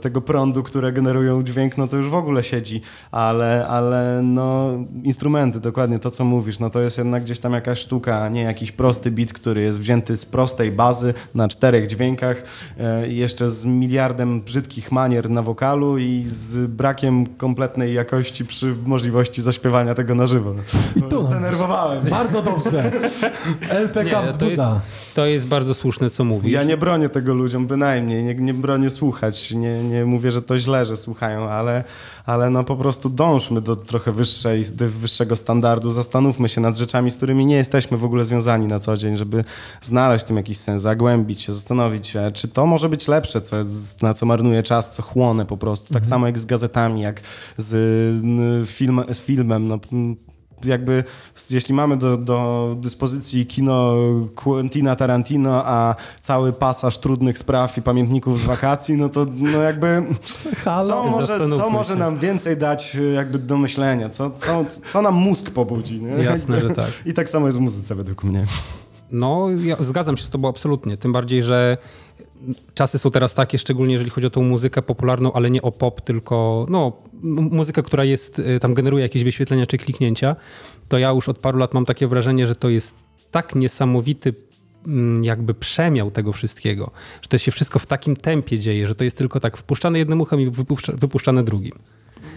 tego 0.00 0.20
prądu, 0.20 0.62
które 0.62 0.92
generują 0.92 1.42
dźwięk, 1.42 1.78
no 1.78 1.86
to 1.86 1.96
już 1.96 2.08
w 2.08 2.14
ogóle 2.14 2.42
siedzi, 2.42 2.80
ale, 3.10 3.66
ale 3.68 4.20
no 4.22 4.70
instrumenty, 5.02 5.60
dokładnie 5.60 5.98
to, 5.98 6.10
co 6.10 6.24
mówisz, 6.24 6.58
no 6.58 6.70
to 6.70 6.80
jest 6.80 6.98
jednak 6.98 7.22
gdzieś 7.22 7.38
tam 7.38 7.52
jakaś 7.52 7.78
sztuka, 7.78 8.22
a 8.22 8.28
nie 8.28 8.42
jakiś 8.42 8.72
prosty 8.72 9.10
beat, 9.10 9.32
który 9.32 9.60
jest 9.60 9.80
wzięty 9.80 10.16
z 10.16 10.26
prostej 10.26 10.72
bazy 10.72 11.14
na 11.34 11.48
czterech 11.48 11.86
dźwiękach 11.86 12.42
e, 12.78 13.08
i 13.08 13.16
jeszcze 13.16 13.50
z 13.50 13.64
miliardem 13.64 14.40
brzydkich 14.40 14.92
manier 14.92 15.30
na 15.30 15.42
wokalu 15.42 15.98
i 15.98 16.24
z 16.28 16.70
brakiem 16.70 17.26
kompletnej 17.26 17.94
jakości 17.94 18.46
przy 18.46 18.74
możliwości 18.86 19.42
zaśpiewania 19.42 19.94
tego 19.94 20.14
na 20.14 20.26
żywo. 20.26 20.54
I 20.96 21.02
to 21.02 21.22
nam 21.22 21.32
Zdenerwowałem. 21.32 22.04
Bardzo 22.04 22.42
dobrze. 22.42 22.90
LPK 23.84 24.22
to, 24.38 24.46
jest, 24.46 24.62
to 25.14 25.26
jest 25.26 25.46
bardzo 25.46 25.73
słuszne, 25.74 26.10
co 26.10 26.24
mówisz. 26.24 26.52
Ja 26.52 26.62
nie 26.62 26.76
bronię 26.76 27.08
tego 27.08 27.34
ludziom 27.34 27.66
bynajmniej, 27.66 28.24
nie, 28.24 28.34
nie 28.34 28.54
bronię 28.54 28.90
słuchać, 28.90 29.50
nie, 29.50 29.82
nie 29.82 30.04
mówię, 30.04 30.32
że 30.32 30.42
to 30.42 30.58
źle, 30.58 30.84
że 30.84 30.96
słuchają, 30.96 31.48
ale, 31.48 31.84
ale 32.26 32.50
no 32.50 32.64
po 32.64 32.76
prostu 32.76 33.10
dążmy 33.10 33.60
do 33.60 33.76
trochę 33.76 34.12
wyższej, 34.12 34.64
do 34.74 34.88
wyższego 34.88 35.36
standardu, 35.36 35.90
zastanówmy 35.90 36.48
się 36.48 36.60
nad 36.60 36.76
rzeczami, 36.76 37.10
z 37.10 37.16
którymi 37.16 37.46
nie 37.46 37.56
jesteśmy 37.56 37.98
w 37.98 38.04
ogóle 38.04 38.24
związani 38.24 38.66
na 38.66 38.80
co 38.80 38.96
dzień, 38.96 39.16
żeby 39.16 39.44
znaleźć 39.82 40.24
tym 40.24 40.36
jakiś 40.36 40.58
sens, 40.58 40.82
zagłębić 40.82 41.42
się, 41.42 41.52
zastanowić 41.52 42.06
się, 42.06 42.30
czy 42.34 42.48
to 42.48 42.66
może 42.66 42.88
być 42.88 43.08
lepsze, 43.08 43.40
co, 43.40 43.56
na 44.02 44.14
co 44.14 44.26
marnuję 44.26 44.62
czas, 44.62 44.96
co 44.96 45.02
chłonę 45.02 45.46
po 45.46 45.56
prostu, 45.56 45.94
tak 45.94 46.06
samo 46.06 46.26
jak 46.26 46.38
z 46.38 46.46
gazetami, 46.46 47.00
jak 47.00 47.20
z, 47.58 48.68
film, 48.68 49.04
z 49.12 49.18
filmem, 49.18 49.68
no 49.68 49.78
jakby 50.66 51.04
jeśli 51.50 51.74
mamy 51.74 51.96
do, 51.96 52.16
do 52.16 52.70
dyspozycji 52.80 53.46
kino 53.46 53.94
Quentina 54.34 54.96
Tarantino, 54.96 55.62
a 55.66 55.94
cały 56.22 56.52
pasaż 56.52 56.98
trudnych 56.98 57.38
spraw 57.38 57.78
i 57.78 57.82
pamiętników 57.82 58.40
z 58.40 58.44
wakacji, 58.44 58.96
no 58.96 59.08
to 59.08 59.26
no 59.36 59.62
jakby 59.62 60.02
Halo? 60.64 60.88
co 60.88 61.10
może, 61.10 61.38
co 61.58 61.70
może 61.70 61.96
nam 61.96 62.16
więcej 62.18 62.56
dać 62.56 62.96
jakby 63.14 63.38
do 63.38 63.58
myślenia, 63.58 64.08
co, 64.08 64.30
co, 64.30 64.64
co 64.92 65.02
nam 65.02 65.14
mózg 65.14 65.50
pobudzi. 65.50 66.02
Nie? 66.02 66.24
Jasne, 66.24 66.60
że 66.60 66.70
tak. 66.70 66.90
I 67.06 67.12
tak 67.12 67.30
samo 67.30 67.46
jest 67.46 67.58
w 67.58 67.60
muzyce 67.60 67.94
według 67.94 68.24
mnie. 68.24 68.46
No, 69.10 69.48
ja 69.64 69.76
zgadzam 69.80 70.16
się 70.16 70.24
z 70.24 70.30
tobą 70.30 70.48
absolutnie. 70.48 70.96
Tym 70.96 71.12
bardziej, 71.12 71.42
że 71.42 71.76
czasy 72.74 72.98
są 72.98 73.10
teraz 73.10 73.34
takie, 73.34 73.58
szczególnie 73.58 73.92
jeżeli 73.92 74.10
chodzi 74.10 74.26
o 74.26 74.30
tą 74.30 74.42
muzykę 74.42 74.82
popularną, 74.82 75.32
ale 75.32 75.50
nie 75.50 75.62
o 75.62 75.72
pop, 75.72 76.00
tylko 76.00 76.66
no, 76.70 76.92
muzykę, 77.22 77.82
która 77.82 78.04
jest, 78.04 78.38
y, 78.38 78.60
tam 78.60 78.74
generuje 78.74 79.02
jakieś 79.02 79.24
wyświetlenia 79.24 79.66
czy 79.66 79.78
kliknięcia, 79.78 80.36
to 80.88 80.98
ja 80.98 81.10
już 81.10 81.28
od 81.28 81.38
paru 81.38 81.58
lat 81.58 81.74
mam 81.74 81.84
takie 81.84 82.08
wrażenie, 82.08 82.46
że 82.46 82.54
to 82.54 82.68
jest 82.68 83.04
tak 83.30 83.54
niesamowity 83.54 84.34
mm, 84.86 85.24
jakby 85.24 85.54
przemiał 85.54 86.10
tego 86.10 86.32
wszystkiego, 86.32 86.90
że 87.22 87.28
to 87.28 87.38
się 87.38 87.52
wszystko 87.52 87.78
w 87.78 87.86
takim 87.86 88.16
tempie 88.16 88.58
dzieje, 88.58 88.86
że 88.86 88.94
to 88.94 89.04
jest 89.04 89.16
tylko 89.16 89.40
tak 89.40 89.56
wpuszczane 89.56 89.98
jednym 89.98 90.20
uchem 90.20 90.40
i 90.40 90.50
wypuszcza, 90.50 90.92
wypuszczane 90.92 91.42
drugim. 91.44 91.72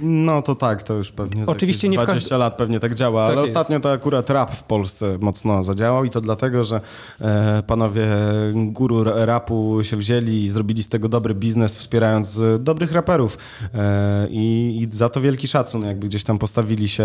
No 0.02 0.42
to 0.42 0.56
tak, 0.56 0.84
to 0.84 0.94
już 0.94 1.12
pewnie 1.12 1.44
Oczywiście 1.46 1.90
nie 1.90 2.00
w 2.00 2.04
20 2.04 2.38
lat 2.38 2.58
pewnie 2.58 2.80
tak 2.80 2.96
działa, 2.96 3.28
Tak 3.28 3.32
ale 3.38 3.42
jest. 3.42 3.58
ostatnio 3.58 3.80
to 3.80 3.92
akurat 3.92 4.30
rap 4.30 4.56
w 4.56 4.64
Polsce 4.64 5.18
mocno 5.22 5.64
zadziałał 5.64 6.06
i 6.06 6.10
to 6.10 6.22
dlatego, 6.22 6.64
że 6.64 6.82
e, 7.22 7.64
panowie 7.68 8.08
guru 8.56 9.04
ra- 9.04 9.26
rapu 9.26 9.80
się 9.84 9.98
wzięli 9.98 10.44
i 10.44 10.50
zrobili 10.50 10.84
z 10.84 10.88
tego 10.88 11.10
dobry 11.10 11.36
biznes, 11.36 11.76
wspierając 11.76 12.40
e, 12.40 12.60
dobrych 12.60 12.92
raperów. 12.92 13.38
E, 13.76 14.28
i, 14.30 14.78
i 14.82 14.96
za 14.98 15.10
to 15.10 15.22
wielki 15.22 15.48
szacun, 15.48 15.82
jakby 15.86 16.08
gdzieś 16.08 16.24
tam 16.24 16.38
postawili 16.38 16.90
się 16.90 17.04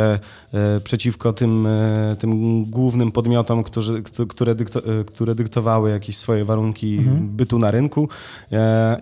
e, 0.55 0.80
przeciwko 0.84 1.32
tym, 1.32 1.66
e, 1.66 2.16
tym 2.18 2.64
głównym 2.64 3.11
podmiotom, 3.12 3.62
którzy, 3.62 4.03
któ- 4.03 4.26
które, 4.26 4.55
dykto, 4.55 4.80
e, 5.01 5.05
które 5.05 5.34
dyktowały 5.34 5.90
jakieś 5.90 6.16
swoje 6.16 6.45
warunki 6.45 7.01
bytu 7.20 7.59
na 7.59 7.70
rynku. 7.70 8.09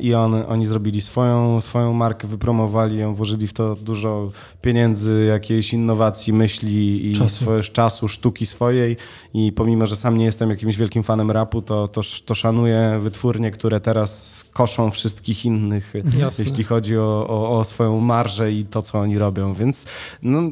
I 0.01 0.14
on, 0.14 0.34
oni 0.49 0.66
zrobili 0.66 1.01
swoją, 1.01 1.61
swoją 1.61 1.93
markę, 1.93 2.28
wypromowali 2.28 2.99
ją, 2.99 3.14
włożyli 3.14 3.47
w 3.47 3.53
to 3.53 3.76
dużo 3.80 4.30
pieniędzy, 4.62 5.24
jakiejś 5.28 5.72
innowacji, 5.72 6.32
myśli 6.32 7.10
i 7.10 7.14
Czasu. 7.16 7.44
swoje, 7.44 7.62
czasu, 7.62 8.08
sztuki 8.08 8.46
swojej 8.46 8.96
i 9.34 9.52
pomimo, 9.52 9.86
że 9.86 9.96
sam 9.96 10.18
nie 10.18 10.24
jestem 10.24 10.50
jakimś 10.50 10.76
wielkim 10.76 11.02
fanem 11.02 11.30
rapu, 11.30 11.62
to, 11.62 11.88
to, 11.88 12.00
to 12.24 12.34
szanuję 12.34 12.98
wytwórnie, 13.02 13.50
które 13.50 13.80
teraz 13.80 14.44
koszą 14.52 14.90
wszystkich 14.90 15.44
innych, 15.44 15.92
Jasne. 16.18 16.44
jeśli 16.44 16.64
chodzi 16.64 16.98
o, 16.98 17.26
o, 17.28 17.58
o 17.58 17.64
swoją 17.64 18.00
marżę 18.00 18.52
i 18.52 18.64
to, 18.64 18.82
co 18.82 18.98
oni 19.00 19.18
robią, 19.18 19.54
więc 19.54 19.86
no, 20.22 20.42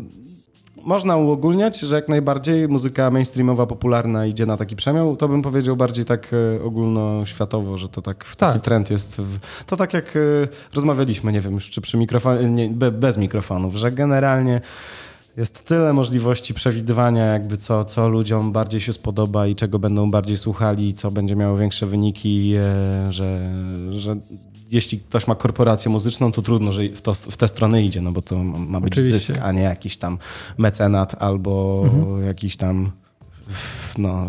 można 0.85 1.17
uogólniać, 1.17 1.81
że 1.81 1.95
jak 1.95 2.09
najbardziej 2.09 2.69
muzyka 2.69 3.11
mainstreamowa, 3.11 3.67
popularna 3.67 4.27
idzie 4.27 4.47
na 4.47 4.57
taki 4.57 4.77
przemiał. 4.77 5.17
To 5.17 5.29
bym 5.29 5.43
powiedział 5.43 5.77
bardziej 5.77 6.05
tak 6.05 6.31
e, 6.59 6.65
ogólnoświatowo, 6.65 7.79
że 7.79 7.89
to 7.89 8.03
tak, 8.03 8.25
taki 8.25 8.37
Tak. 8.37 8.63
trend 8.63 8.91
jest. 8.91 9.21
W, 9.21 9.39
to 9.67 9.77
tak 9.77 9.95
jak 9.95 10.17
e, 10.17 10.21
rozmawialiśmy, 10.75 11.33
nie 11.33 11.41
wiem 11.41 11.55
już 11.55 11.71
czy 11.71 11.81
przy 11.81 11.97
mikrofonie, 11.97 12.49
nie, 12.49 12.69
be, 12.69 12.93
bez 12.93 13.17
mikrofonów, 13.17 13.75
że 13.75 13.93
generalnie 13.93 14.61
jest 15.37 15.65
tyle 15.65 15.93
możliwości 15.93 16.55
przewidywania, 16.55 17.25
jakby 17.25 17.57
co, 17.57 17.85
co 17.85 18.09
ludziom 18.09 18.53
bardziej 18.53 18.81
się 18.81 18.93
spodoba 18.93 19.47
i 19.47 19.55
czego 19.55 19.79
będą 19.79 20.11
bardziej 20.11 20.37
słuchali, 20.37 20.95
co 20.95 21.11
będzie 21.11 21.37
miało 21.37 21.57
większe 21.57 21.87
wyniki, 21.87 22.55
e, 22.57 23.13
że, 23.13 23.51
że 23.91 24.17
jeśli 24.71 25.01
ktoś 25.01 25.27
ma 25.27 25.35
korporację 25.35 25.91
muzyczną, 25.91 26.33
to 26.33 26.43
trudno, 26.43 26.73
że 26.73 26.83
w, 26.89 27.01
to, 27.01 27.15
w 27.15 27.37
tę 27.37 27.49
stronę 27.49 27.83
idzie, 27.83 28.01
no 28.01 28.13
bo 28.13 28.23
to 28.23 28.37
ma 28.45 28.81
być 28.81 28.93
Oczywiście. 28.93 29.19
zysk, 29.19 29.41
a 29.43 29.53
nie 29.53 29.63
jakiś 29.63 29.97
tam 29.97 30.19
mecenat 30.59 31.23
albo 31.23 31.85
jakiś 32.27 32.57
tam 32.57 32.91
no, 33.99 34.27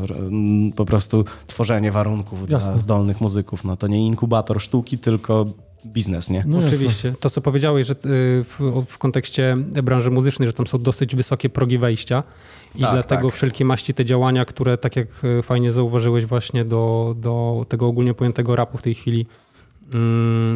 po 0.76 0.86
prostu 0.86 1.26
tworzenie 1.48 1.92
warunków 1.92 2.48
dla 2.48 2.58
Jasne. 2.58 2.80
zdolnych 2.80 3.22
muzyków. 3.22 3.64
No 3.64 3.78
to 3.78 3.88
nie 3.88 4.08
inkubator 4.08 4.62
sztuki, 4.62 4.98
tylko 4.98 5.46
biznes, 5.86 6.30
nie? 6.30 6.44
No 6.48 6.62
jasne. 6.62 6.76
Oczywiście. 6.76 7.14
To, 7.20 7.30
co 7.30 7.42
powiedziałeś, 7.42 7.88
że 7.88 7.94
y, 7.94 7.98
w, 8.44 8.84
w 8.88 8.98
kontekście 8.98 9.58
branży 9.84 10.12
muzycznej, 10.12 10.48
że 10.48 10.54
tam 10.54 10.68
są 10.68 10.78
dosyć 10.78 11.16
wysokie 11.16 11.50
progi 11.50 11.78
wejścia 11.78 12.24
i 12.76 12.82
Tak, 12.82 12.92
dlatego 12.94 13.28
tak. 13.28 13.36
wszelkie 13.36 13.66
maści 13.66 13.94
te 13.94 14.06
działania, 14.06 14.46
które 14.46 14.78
tak 14.78 14.96
jak 14.96 15.08
y, 15.24 15.44
fajnie 15.44 15.72
zauważyłeś 15.72 16.26
właśnie 16.26 16.66
do, 16.66 17.16
do 17.18 17.66
tego 17.70 17.88
ogólnie 17.88 18.14
pojętego 18.14 18.56
rapu 18.56 18.78
w 18.78 18.82
tej 18.82 18.96
chwili 18.96 19.26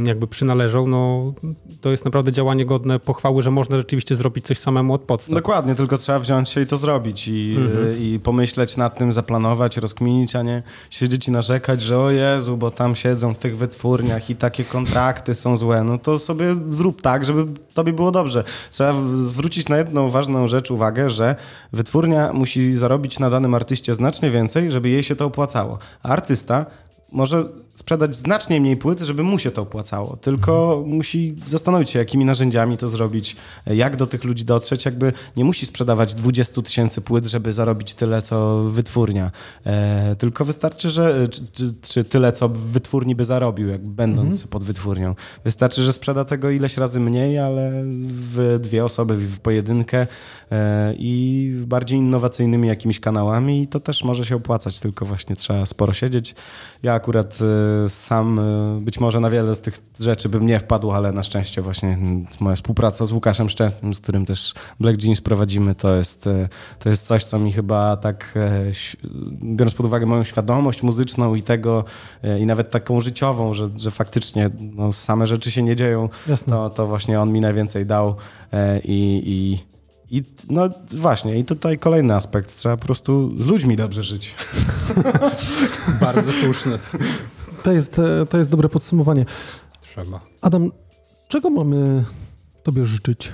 jakby 0.05 0.27
przynależą, 0.27 0.87
no 0.87 1.33
to 1.81 1.91
jest 1.91 2.05
naprawdę 2.05 2.31
działanie 2.31 2.65
godne 2.65 2.99
pochwały, 2.99 3.43
że 3.43 3.51
można 3.51 3.77
rzeczywiście 3.77 4.15
zrobić 4.15 4.45
coś 4.45 4.59
samemu 4.59 4.93
od 4.93 5.01
podstaw. 5.01 5.35
Dokładnie, 5.35 5.75
tylko 5.75 5.97
trzeba 5.97 6.19
wziąć 6.19 6.49
się 6.49 6.61
i 6.61 6.65
to 6.65 6.77
zrobić 6.77 7.27
i, 7.27 7.55
Mhm. 7.57 8.01
i 8.01 8.19
pomyśleć 8.23 8.77
nad 8.77 8.97
tym, 8.97 9.13
zaplanować, 9.13 9.77
rozkminić, 9.77 10.35
a 10.35 10.41
nie 10.43 10.63
siedzieć 10.89 11.27
i 11.27 11.31
narzekać, 11.31 11.81
że 11.81 11.99
o 11.99 12.11
Jezu, 12.11 12.57
bo 12.57 12.71
tam 12.71 12.95
siedzą 12.95 13.33
w 13.33 13.37
tych 13.37 13.57
wytwórniach 13.57 14.29
i 14.29 14.35
takie 14.35 14.63
kontrakty 14.63 15.35
są 15.35 15.57
złe. 15.57 15.83
No 15.83 15.97
to 15.97 16.19
sobie 16.19 16.55
zrób 16.69 17.01
tak, 17.01 17.25
żeby 17.25 17.45
tobie 17.73 17.93
było 17.93 18.11
dobrze. 18.11 18.43
Trzeba 18.71 18.93
zwrócić 19.13 19.69
na 19.69 19.77
jedną 19.77 20.09
ważną 20.09 20.47
rzecz 20.47 20.71
uwagę, 20.71 21.09
że 21.09 21.35
wytwórnia 21.73 22.33
musi 22.33 22.75
zarobić 22.75 23.19
na 23.19 23.29
danym 23.29 23.53
artyście 23.55 23.93
znacznie 23.93 24.29
więcej, 24.29 24.71
żeby 24.71 24.89
jej 24.89 25.03
się 25.03 25.15
to 25.15 25.25
opłacało. 25.25 25.79
A 26.03 26.09
artysta 26.09 26.65
może 27.11 27.45
sprzedać 27.75 28.15
znacznie 28.15 28.61
mniej 28.61 28.77
płyt, 28.77 28.99
żeby 28.99 29.23
mu 29.23 29.39
się 29.39 29.51
to 29.51 29.61
opłacało. 29.61 30.17
Tylko 30.17 30.83
musi 30.87 31.35
zastanowić 31.45 31.89
się, 31.89 31.99
jakimi 31.99 32.25
narzędziami 32.25 32.77
to 32.77 32.89
zrobić, 32.89 33.35
jak 33.65 33.95
do 33.95 34.07
tych 34.07 34.23
ludzi 34.23 34.45
dotrzeć. 34.45 34.85
Jakby 34.85 35.13
nie 35.37 35.45
musi 35.45 35.65
sprzedawać 35.65 36.13
20 36.13 36.61
tysięcy 36.61 37.01
płyt, 37.01 37.25
żeby 37.25 37.53
zarobić 37.53 37.93
tyle, 37.93 38.21
co 38.21 38.63
wytwórnia. 38.63 39.31
E, 39.65 40.15
tylko 40.15 40.45
wystarczy, 40.45 40.89
że 40.89 41.27
czy, 41.27 41.41
czy, 41.51 41.73
czy 41.81 42.03
tyle, 42.03 42.31
co 42.31 42.49
wytwórni 42.49 43.15
by 43.15 43.25
zarobił, 43.25 43.67
jak 43.67 43.81
będąc 43.85 44.47
pod 44.47 44.63
wytwórnią. 44.63 45.15
Wystarczy, 45.45 45.83
że 45.83 45.93
sprzeda 45.93 46.25
tego 46.25 46.49
ileś 46.49 46.77
razy 46.77 46.99
mniej, 46.99 47.39
ale 47.39 47.71
w 48.05 48.59
dwie 48.61 48.85
osoby, 48.85 49.15
w 49.17 49.39
pojedynkę 49.39 50.07
e, 50.51 50.93
i 50.97 51.53
bardziej 51.67 51.99
innowacyjnymi 51.99 52.67
jakimiś 52.67 52.99
kanałami 52.99 53.61
i 53.61 53.67
to 53.67 53.79
też 53.79 54.03
może 54.03 54.25
się 54.25 54.35
opłacać, 54.35 54.79
tylko 54.79 55.05
właśnie 55.05 55.35
trzeba 55.35 55.65
sporo 55.65 55.93
siedzieć. 55.93 56.35
Ja 56.83 56.93
akurat 56.93 57.39
e, 57.41 57.62
sam 57.89 58.39
e, 58.39 58.79
być 58.81 58.99
może 58.99 59.19
na 59.19 59.29
wiele 59.29 59.55
z 59.55 59.61
tych 59.61 59.77
rzeczy 59.99 60.29
bym 60.29 60.45
nie 60.45 60.59
wpadł, 60.59 60.91
ale 60.91 61.11
na 61.11 61.23
szczęście 61.23 61.61
właśnie 61.61 61.97
moja 62.39 62.55
współpraca 62.55 63.05
z 63.05 63.11
Łukaszem 63.11 63.49
Szczęsnym, 63.49 63.93
z 63.93 63.99
którym 63.99 64.25
też 64.25 64.53
Black 64.79 65.03
Jeans 65.03 65.21
prowadzimy, 65.21 65.75
to 65.75 65.95
jest, 65.95 66.27
e, 66.27 66.49
to 66.79 66.89
jest 66.89 67.07
coś, 67.07 67.23
co 67.23 67.39
mi 67.39 67.51
chyba 67.51 67.97
tak, 67.97 68.33
e, 68.35 68.71
biorąc 69.43 69.73
pod 69.73 69.85
uwagę 69.85 70.05
moją 70.05 70.23
świadomość 70.23 70.83
muzyczną 70.83 71.35
i 71.35 71.41
tego, 71.41 71.85
i 72.39 72.45
nawet 72.45 72.71
taką 72.71 73.01
życiową, 73.01 73.53
że, 73.53 73.69
że 73.77 73.91
faktycznie 73.91 74.49
no, 74.59 74.93
same 74.93 75.27
rzeczy 75.27 75.51
się 75.51 75.63
nie 75.63 75.75
dzieją, 75.75 76.09
Jasne. 76.27 76.53
to, 76.53 76.69
to 76.69 76.87
właśnie 76.87 77.21
on 77.21 77.31
mi 77.31 77.41
najwięcej 77.41 77.85
dał 77.85 78.15
i, 78.83 79.23
i, 79.25 80.17
i 80.17 80.23
no 80.49 80.69
właśnie, 80.91 81.39
i 81.39 81.45
tutaj 81.45 81.79
kolejny 81.79 82.15
aspekt, 82.15 82.55
trzeba 82.55 82.77
po 82.77 82.85
prostu 82.85 83.41
z 83.41 83.45
ludźmi 83.45 83.75
dobrze 83.75 84.03
żyć. 84.03 84.35
Bardzo 86.01 86.31
słuszne. 86.31 86.79
To 87.63 87.71
jest, 87.71 87.99
e, 87.99 88.25
to 88.25 88.37
jest 88.37 88.51
dobre 88.51 88.69
podsumowanie. 88.69 89.25
Trzeba. 89.81 90.19
Adam, 90.41 90.71
czego 91.27 91.49
mamy 91.49 92.03
Tobie 92.63 92.85
życzyć? 92.85 93.33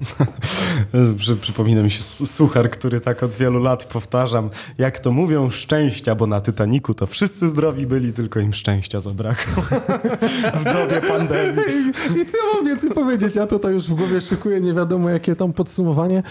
Przy, 1.18 1.36
przypomina 1.36 1.82
mi 1.82 1.90
się 1.90 2.02
suchar, 2.02 2.70
który 2.70 3.00
tak 3.00 3.22
od 3.22 3.34
wielu 3.34 3.58
lat 3.58 3.84
powtarzam, 3.84 4.50
jak 4.78 5.00
to 5.00 5.10
mówią, 5.10 5.50
szczęścia, 5.50 6.14
bo 6.14 6.26
na 6.26 6.40
Titaniku 6.40 6.94
to 6.94 7.06
wszyscy 7.06 7.48
zdrowi 7.48 7.86
byli, 7.86 8.12
tylko 8.12 8.40
im 8.40 8.52
szczęścia 8.52 9.00
zabrakło 9.00 9.62
w 10.60 10.64
dobie 10.64 11.00
pandemii. 11.08 11.92
I 12.22 12.26
co 12.26 12.38
mam 12.54 12.66
więcej 12.66 12.90
powiedzieć? 12.90 13.34
Ja 13.34 13.46
tutaj 13.46 13.72
już 13.72 13.84
w 13.84 13.94
głowie 13.94 14.20
szykuję 14.20 14.60
nie 14.60 14.74
wiadomo 14.74 15.10
jakie 15.10 15.36
tam 15.36 15.52
podsumowanie. 15.52 16.22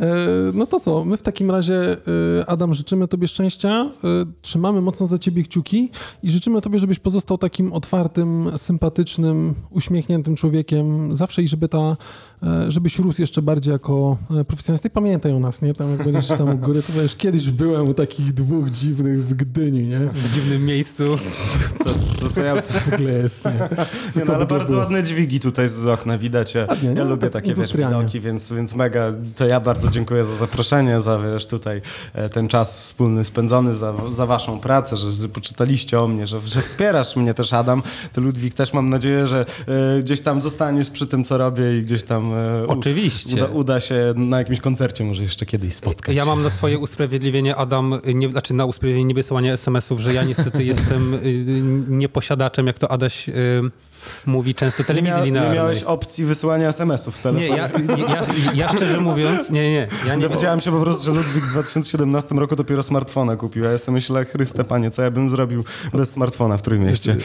E, 0.00 0.16
No 0.54 0.66
to 0.66 0.80
co, 0.80 1.04
my 1.04 1.16
w 1.16 1.22
takim 1.22 1.50
razie, 1.50 1.96
e, 2.40 2.50
Adam, 2.50 2.74
życzymy 2.74 3.08
Tobie 3.08 3.28
szczęścia, 3.28 3.68
e, 3.68 4.08
trzymamy 4.42 4.80
mocno 4.80 5.06
za 5.06 5.18
Ciebie 5.18 5.42
kciuki 5.42 5.90
i 6.22 6.30
życzymy 6.30 6.60
Tobie, 6.60 6.78
żebyś 6.78 6.98
pozostał 6.98 7.38
takim 7.38 7.72
otwartym, 7.72 8.50
sympatycznym, 8.56 9.54
uśmiechniętym 9.70 10.36
człowiekiem 10.36 11.16
zawsze 11.16 11.42
i 11.42 11.48
żeby 11.48 11.68
ta, 11.68 11.96
żebyś 12.68 12.98
rósł 12.98 13.20
jeszcze 13.20 13.42
bardziej 13.42 13.72
jako 13.72 14.16
e, 14.40 14.44
profesjonalista. 14.44 14.88
I 14.88 14.90
pamiętaj 14.90 15.32
o 15.32 15.38
nas, 15.38 15.62
nie? 15.62 15.74
Tam 15.74 15.90
jak 15.90 16.04
będziesz 16.04 16.28
tam 16.28 16.48
u 16.48 16.58
góry, 16.58 16.82
to 16.82 16.92
wiesz, 16.92 17.16
kiedyś 17.16 17.50
byłem 17.50 17.88
u 17.88 17.94
takich 17.94 18.32
dwóch 18.32 18.70
dziwnych 18.70 19.24
w 19.24 19.34
Gdyni, 19.34 19.86
nie? 19.86 19.98
W 19.98 20.34
dziwnym 20.34 20.64
miejscu. 20.64 21.18
To, 21.84 21.90
to, 22.20 22.34
to 22.34 22.40
ja, 22.40 22.54
Nagle 22.90 23.12
jest, 23.12 23.44
nie? 23.44 23.52
nie, 24.16 24.24
no, 24.24 24.34
ale 24.34 24.46
bardzo 24.46 24.76
ładne 24.76 25.02
dźwigi 25.02 25.40
tutaj 25.40 25.68
z 25.68 25.86
okna 25.86 26.18
widać. 26.18 26.54
Ja, 26.54 26.66
Ładnie, 26.66 26.88
nie? 26.88 26.94
ja 26.94 27.04
lubię 27.04 27.30
Tak 27.30 27.32
takie 27.32 27.54
wiesz, 27.54 27.76
widoki, 27.76 28.20
więc, 28.20 28.52
więc 28.52 28.74
mega. 28.74 29.12
To 29.36 29.46
ja 29.46 29.60
bardzo 29.60 29.90
dziękuję 29.90 30.24
za 30.24 30.34
zaproszenie, 30.34 31.00
za 31.00 31.18
wiesz, 31.18 31.46
tutaj 31.46 31.80
e, 32.14 32.28
ten 32.28 32.48
czas 32.48 32.80
wspólny 32.80 33.24
spędzony, 33.24 33.74
za, 33.74 33.94
za 34.10 34.26
waszą 34.26 34.60
pracę, 34.60 34.96
że, 34.96 35.12
że 35.12 35.28
poczytaliście 35.28 36.00
o 36.00 36.08
mnie, 36.08 36.26
że, 36.26 36.40
że 36.40 36.62
wspierasz 36.62 37.16
mnie 37.16 37.34
też, 37.34 37.52
Adam. 37.52 37.82
Ty, 38.12 38.20
Ludwik, 38.20 38.54
też 38.54 38.72
mam 38.72 38.90
nadzieję, 38.90 39.26
że 39.26 39.44
e, 39.98 40.02
gdzieś 40.02 40.20
tam 40.20 40.42
zostaniesz 40.42 40.90
przy 40.90 41.06
tym, 41.06 41.24
co 41.24 41.38
robię 41.38 41.78
i 41.78 41.82
gdzieś 41.82 42.04
tam 42.04 42.25
e, 42.34 42.66
Oczywiście. 42.66 43.34
Uda, 43.34 43.46
uda 43.46 43.80
się 43.80 44.14
na 44.16 44.38
jakimś 44.38 44.60
koncercie 44.60 45.04
może 45.04 45.22
jeszcze 45.22 45.46
kiedyś 45.46 45.74
spotkać. 45.74 46.16
Ja 46.16 46.24
mam 46.24 46.42
na 46.42 46.50
swoje 46.50 46.78
usprawiedliwienie, 46.78 47.56
Adam, 47.56 48.00
nie, 48.14 48.30
znaczy 48.30 48.54
na 48.54 48.64
usprawiedliwienie 48.64 49.08
niewysyłania 49.08 49.52
SMS-ów, 49.52 50.00
że 50.00 50.14
ja 50.14 50.24
niestety 50.24 50.64
jestem 50.74 51.14
y, 51.14 51.44
nieposiadaczem, 51.88 52.66
jak 52.66 52.78
to 52.78 52.90
Adaś 52.90 53.28
y, 53.28 53.32
mówi 54.26 54.54
często, 54.54 54.82
nie, 54.82 54.86
telewizji 54.86 55.12
mia, 55.12 55.18
nie 55.20 55.24
linearnej. 55.26 55.54
miałeś 55.56 55.82
opcji 55.82 56.24
wysyłania 56.24 56.68
SMS-ów 56.68 57.16
w 57.16 57.22
telefonie. 57.22 57.50
Nie, 57.50 57.56
ja, 57.56 57.68
ja, 58.08 58.26
ja 58.54 58.68
szczerze 58.72 59.00
mówiąc, 59.00 59.50
nie, 59.50 59.70
nie, 59.70 59.88
ja 60.06 60.14
nie. 60.14 60.22
Dowiedziałem 60.28 60.60
się 60.60 60.70
po 60.72 60.80
prostu, 60.80 61.04
że 61.04 61.10
Ludwik 61.10 61.44
w 61.44 61.50
2017 61.52 62.34
roku 62.34 62.56
dopiero 62.56 62.82
smartfona 62.82 63.36
kupił, 63.36 63.66
a 63.66 63.70
ja 63.70 63.78
sobie 63.78 63.94
myślę, 63.94 64.24
Chryste 64.24 64.64
Panie, 64.64 64.90
co 64.90 65.02
ja 65.02 65.10
bym 65.10 65.30
zrobił 65.30 65.64
bez 65.92 66.10
smartfona 66.10 66.56
w 66.56 66.62
Trójmieście? 66.62 67.16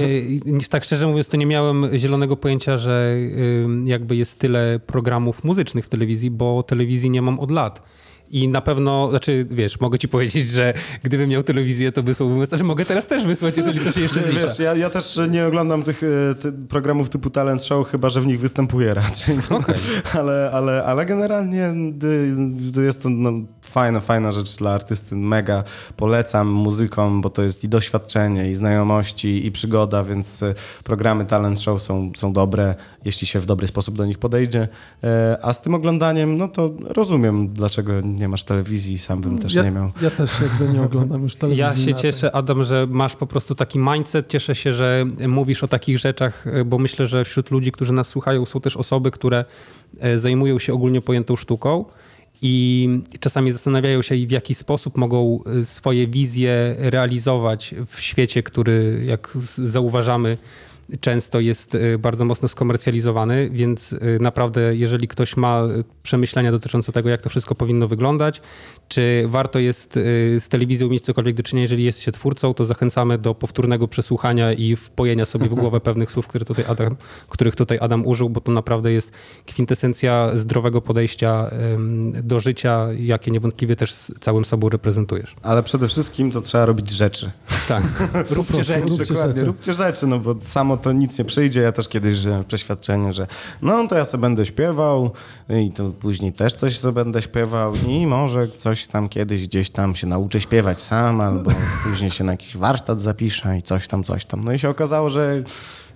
Y, 0.00 0.68
Tak 0.70 0.84
szczerze 0.84 1.06
mówiąc, 1.06 1.28
to 1.28 1.36
nie 1.36 1.46
miałem 1.46 1.98
zielonego 1.98 2.36
pojęcia, 2.36 2.78
że 2.78 3.12
y, 3.16 3.66
jakby 3.84 4.16
jest 4.16 4.38
tyle 4.38 4.80
programów 4.86 5.44
muzycznych 5.44 5.84
w 5.84 5.88
telewizji, 5.88 6.30
bo 6.30 6.62
telewizji 6.62 7.10
nie 7.10 7.22
mam 7.22 7.40
od 7.40 7.50
lat. 7.50 7.82
I 8.30 8.48
na 8.48 8.60
pewno, 8.60 9.10
znaczy 9.10 9.46
wiesz, 9.50 9.80
mogę 9.80 9.98
ci 9.98 10.08
powiedzieć, 10.08 10.48
że 10.48 10.74
gdybym 11.02 11.30
miał 11.30 11.42
telewizję, 11.42 11.92
to 11.92 12.02
wysłałbym, 12.02 12.46
znaczy 12.46 12.64
mogę 12.64 12.84
teraz 12.84 13.06
też 13.06 13.26
wysłać, 13.26 13.56
jeżeli 13.56 13.80
to 13.80 13.92
się 13.92 14.00
jeszcze 14.00 14.20
Nie, 14.20 14.26
zlicza. 14.26 14.46
wiesz, 14.46 14.58
ja, 14.58 14.74
ja 14.74 14.90
też 14.90 15.20
nie 15.30 15.46
oglądam 15.46 15.82
tych 15.82 16.02
e, 16.02 16.34
ty, 16.34 16.52
programów 16.52 17.08
typu 17.10 17.30
Talent 17.30 17.64
Show, 17.64 17.88
chyba 17.88 18.10
że 18.10 18.20
w 18.20 18.26
nich 18.26 18.40
występuję 18.40 18.94
raczej. 18.94 19.36
Okej. 19.50 19.76
ale, 20.20 20.50
ale, 20.52 20.84
ale 20.84 21.06
generalnie 21.06 21.74
dy, 21.92 22.34
dy 22.48 22.84
jest 22.84 23.02
to 23.02 23.08
no, 23.08 23.32
fajna, 23.66 24.00
fajna 24.00 24.32
rzecz 24.32 24.56
dla 24.56 24.70
artysty. 24.70 25.16
Mega 25.16 25.64
polecam 25.96 26.48
muzykom, 26.48 27.20
bo 27.20 27.30
to 27.30 27.42
jest 27.42 27.64
i 27.64 27.68
doświadczenie, 27.68 28.50
i 28.50 28.54
znajomości, 28.54 29.46
i 29.46 29.52
przygoda, 29.52 30.04
więc 30.04 30.42
e, 30.42 30.54
programy 30.84 31.24
Talent 31.24 31.60
Show 31.60 31.82
są, 31.82 32.12
są 32.16 32.32
dobre, 32.32 32.74
jeśli 33.04 33.26
się 33.26 33.40
w 33.40 33.46
dobry 33.46 33.66
sposób 33.66 33.96
do 33.96 34.06
nich 34.06 34.18
podejdzie. 34.18 34.68
E, 35.04 35.38
A 35.42 35.52
z 35.52 35.62
tym 35.62 35.74
oglądaniem, 35.74 36.38
no 36.38 36.48
to 36.48 36.70
rozumiem, 36.80 37.48
dlaczego 37.48 37.92
nie 38.00 38.28
masz 38.28 38.44
telewizji, 38.44 38.98
sam 38.98 39.20
bym 39.20 39.38
też 39.38 39.54
ja, 39.54 39.62
nie 39.62 39.70
miał. 39.70 39.90
Ja 40.02 40.10
też 40.10 40.30
jakby 40.40 40.68
nie 40.74 40.82
oglądam 40.82 41.22
już 41.22 41.36
telewizji. 41.36 41.62
Ja 41.62 41.76
się 41.76 41.94
cieszę, 41.94 42.36
Adam, 42.36 42.64
że 42.64 42.86
masz 42.88 43.16
po 43.16 43.26
prostu 43.26 43.54
taki 43.54 43.78
mindset. 43.78 44.28
Cieszę 44.28 44.54
się, 44.54 44.72
że 44.72 45.04
mówisz 45.28 45.64
o 45.64 45.68
takich 45.68 45.98
rzeczach, 45.98 46.44
bo 46.66 46.78
myślę, 46.78 47.06
że 47.06 47.24
wśród 47.24 47.50
ludzi, 47.50 47.72
którzy 47.72 47.92
nas 47.92 48.08
słuchają, 48.08 48.46
są 48.46 48.60
też 48.60 48.76
osoby, 48.76 49.10
które 49.10 49.44
e, 50.00 50.18
zajmują 50.18 50.58
się 50.58 50.72
ogólnie 50.72 51.00
pojętą 51.00 51.36
sztuką 51.36 51.84
i 52.42 52.88
czasami 53.20 53.52
zastanawiają 53.52 54.02
się, 54.02 54.14
w 54.26 54.30
jaki 54.30 54.54
sposób 54.54 54.96
mogą 54.96 55.40
e, 55.60 55.64
swoje 55.64 56.06
wizje 56.06 56.76
realizować 56.78 57.74
w 57.86 58.00
świecie, 58.00 58.42
który, 58.42 59.02
jak 59.06 59.38
zauważamy, 59.58 60.38
często 61.00 61.40
jest 61.40 61.74
e, 61.74 61.98
bardzo 61.98 62.24
mocno 62.24 62.48
skomercjalizowany, 62.48 63.50
więc 63.52 63.92
e, 63.92 63.96
naprawdę, 64.20 64.76
jeżeli 64.76 65.08
ktoś 65.08 65.36
ma 65.36 65.60
e, 65.60 65.84
przemyślenia 66.02 66.52
dotyczące 66.52 66.92
tego, 66.92 67.08
jak 67.08 67.22
to 67.22 67.30
wszystko 67.30 67.54
powinno 67.54 67.88
wyglądać, 67.88 68.42
czy 68.88 69.24
warto 69.28 69.58
jest 69.58 69.92
z 70.38 70.48
telewizją 70.48 70.88
mieć 70.88 71.04
cokolwiek 71.04 71.36
do 71.36 71.42
czynienia, 71.42 71.62
jeżeli 71.64 71.84
jest 71.84 72.00
się 72.00 72.12
twórcą, 72.12 72.54
to 72.54 72.64
zachęcamy 72.64 73.18
do 73.18 73.34
powtórnego 73.34 73.88
przesłuchania 73.88 74.52
i 74.52 74.76
wpojenia 74.76 75.24
sobie 75.24 75.48
w 75.48 75.54
głowę 75.60 75.80
pewnych 75.80 76.10
słów, 76.10 76.26
które 76.26 76.44
tutaj 76.44 76.64
Adam, 76.68 76.96
których 77.28 77.56
tutaj 77.56 77.78
Adam 77.80 78.06
użył, 78.06 78.30
bo 78.30 78.40
to 78.40 78.52
naprawdę 78.52 78.92
jest 78.92 79.12
kwintesencja 79.46 80.30
zdrowego 80.34 80.80
podejścia 80.80 81.50
do 82.22 82.40
życia, 82.40 82.88
jakie 82.98 83.30
niewątpliwie 83.30 83.76
też 83.76 83.92
z 83.92 84.12
całym 84.20 84.44
sobą 84.44 84.68
reprezentujesz. 84.68 85.36
Ale 85.42 85.62
przede 85.62 85.88
wszystkim 85.88 86.32
to 86.32 86.40
trzeba 86.40 86.66
robić 86.66 86.90
rzeczy. 86.90 87.30
Tak, 87.68 87.82
róbcie 88.30 88.64
rzeczy. 88.64 88.80
róbcie 88.80 89.04
Dokładnie, 89.04 89.32
rzeczy. 89.32 89.46
róbcie 89.46 89.74
rzeczy, 89.74 90.06
no 90.06 90.18
bo 90.18 90.36
samo 90.44 90.75
to 90.78 90.92
nic 90.92 91.18
nie 91.18 91.24
przyjdzie. 91.24 91.60
Ja 91.60 91.72
też 91.72 91.88
kiedyś 91.88 92.16
żyłem 92.16 92.42
w 92.42 92.46
przeświadczeniu, 92.46 93.12
że 93.12 93.26
no 93.62 93.88
to 93.88 93.96
ja 93.96 94.04
sobie 94.04 94.22
będę 94.22 94.46
śpiewał 94.46 95.10
i 95.48 95.70
to 95.70 95.90
później 95.90 96.32
też 96.32 96.54
coś 96.54 96.78
sobie 96.78 96.94
będę 96.94 97.22
śpiewał 97.22 97.72
i 97.88 98.06
może 98.06 98.48
coś 98.48 98.86
tam 98.86 99.08
kiedyś 99.08 99.46
gdzieś 99.46 99.70
tam 99.70 99.94
się 99.94 100.06
nauczę 100.06 100.40
śpiewać 100.40 100.80
sam 100.80 101.20
albo 101.20 101.50
później 101.90 102.10
się 102.10 102.24
na 102.24 102.32
jakiś 102.32 102.56
warsztat 102.56 103.00
zapiszę 103.00 103.58
i 103.58 103.62
coś 103.62 103.88
tam, 103.88 104.04
coś 104.04 104.24
tam. 104.24 104.44
No 104.44 104.52
i 104.52 104.58
się 104.58 104.68
okazało, 104.68 105.10
że 105.10 105.42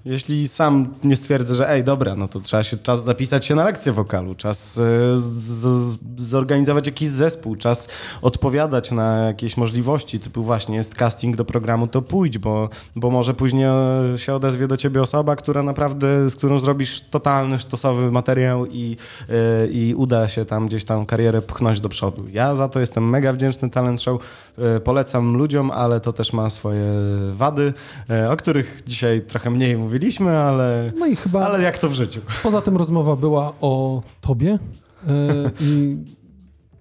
Jeśli 0.05 0.48
sam 0.48 0.94
nie 1.05 1.16
stwierdzę, 1.16 1.55
że 1.55 1.70
ej, 1.70 1.84
dobra, 1.84 2.16
no 2.16 2.28
to 2.28 2.40
trzeba 2.40 2.62
się 2.62 2.76
czas 2.76 3.05
zapisać 3.05 3.46
się 3.46 3.55
na 3.55 3.64
lekcję 3.64 3.92
wokalu, 3.92 4.34
czas 4.34 4.78
e, 4.78 4.82
z, 5.16 5.98
zorganizować 6.16 6.86
jakiś 6.86 7.09
zespół, 7.09 7.57
czas 7.57 7.88
odpowiadać 8.22 8.90
na 8.90 9.26
jakieś 9.26 9.57
możliwości, 9.57 10.18
typu 10.18 10.42
właśnie 10.42 10.76
jest 10.76 10.94
casting 10.94 11.36
do 11.36 11.44
programu, 11.44 11.86
to 11.86 12.03
pójdź, 12.03 12.38
bo, 12.38 12.68
bo 12.96 13.11
może 13.11 13.34
później 13.34 13.64
e, 13.64 14.18
się 14.18 14.34
odezwie 14.34 14.68
do 14.68 14.76
ciebie 14.76 15.03
osoba, 15.03 15.36
która 15.36 15.62
naprawdę, 15.62 16.30
z 16.30 16.34
którą 16.34 16.59
zrobisz 16.59 17.01
totalny, 17.01 17.59
sztosowy 17.59 18.11
materiał 18.11 18.66
i, 18.66 18.96
e, 19.28 19.66
i 19.66 19.94
uda 19.94 20.28
się 20.28 20.44
tam 20.44 20.66
gdzieś 20.66 20.84
tam 20.84 21.07
karierę 21.07 21.42
pchnąć 21.42 21.80
do 21.80 21.88
przodu. 21.88 22.24
Ja 22.32 22.55
za 22.55 22.68
to 22.68 22.80
jestem 22.80 23.09
mega 23.09 23.32
wdzięczny 23.32 23.70
Talent 23.70 24.03
Show, 24.03 24.22
polecam 24.84 25.36
ludziom, 25.36 25.70
ale 25.70 26.01
to 26.01 26.12
też 26.12 26.32
ma 26.32 26.51
swoje 26.51 26.92
wady, 27.34 27.72
o 28.30 28.36
których 28.36 28.82
dzisiaj 28.86 29.20
trochę 29.20 29.51
mniej 29.51 29.76
mówiliśmy, 29.91 30.38
ale, 30.38 30.93
No 30.99 31.07
i 31.07 31.16
chyba 31.16 31.47
ale 31.47 31.62
jak 31.62 31.78
to 31.78 31.88
w 31.88 31.93
życiu. 31.93 32.20
poza 32.43 32.62
tym 32.62 32.76
rozmowa 32.76 33.16
była 33.16 33.53
o 33.61 34.03
tobie 34.20 34.59
e, 35.09 35.09
i 35.61 35.97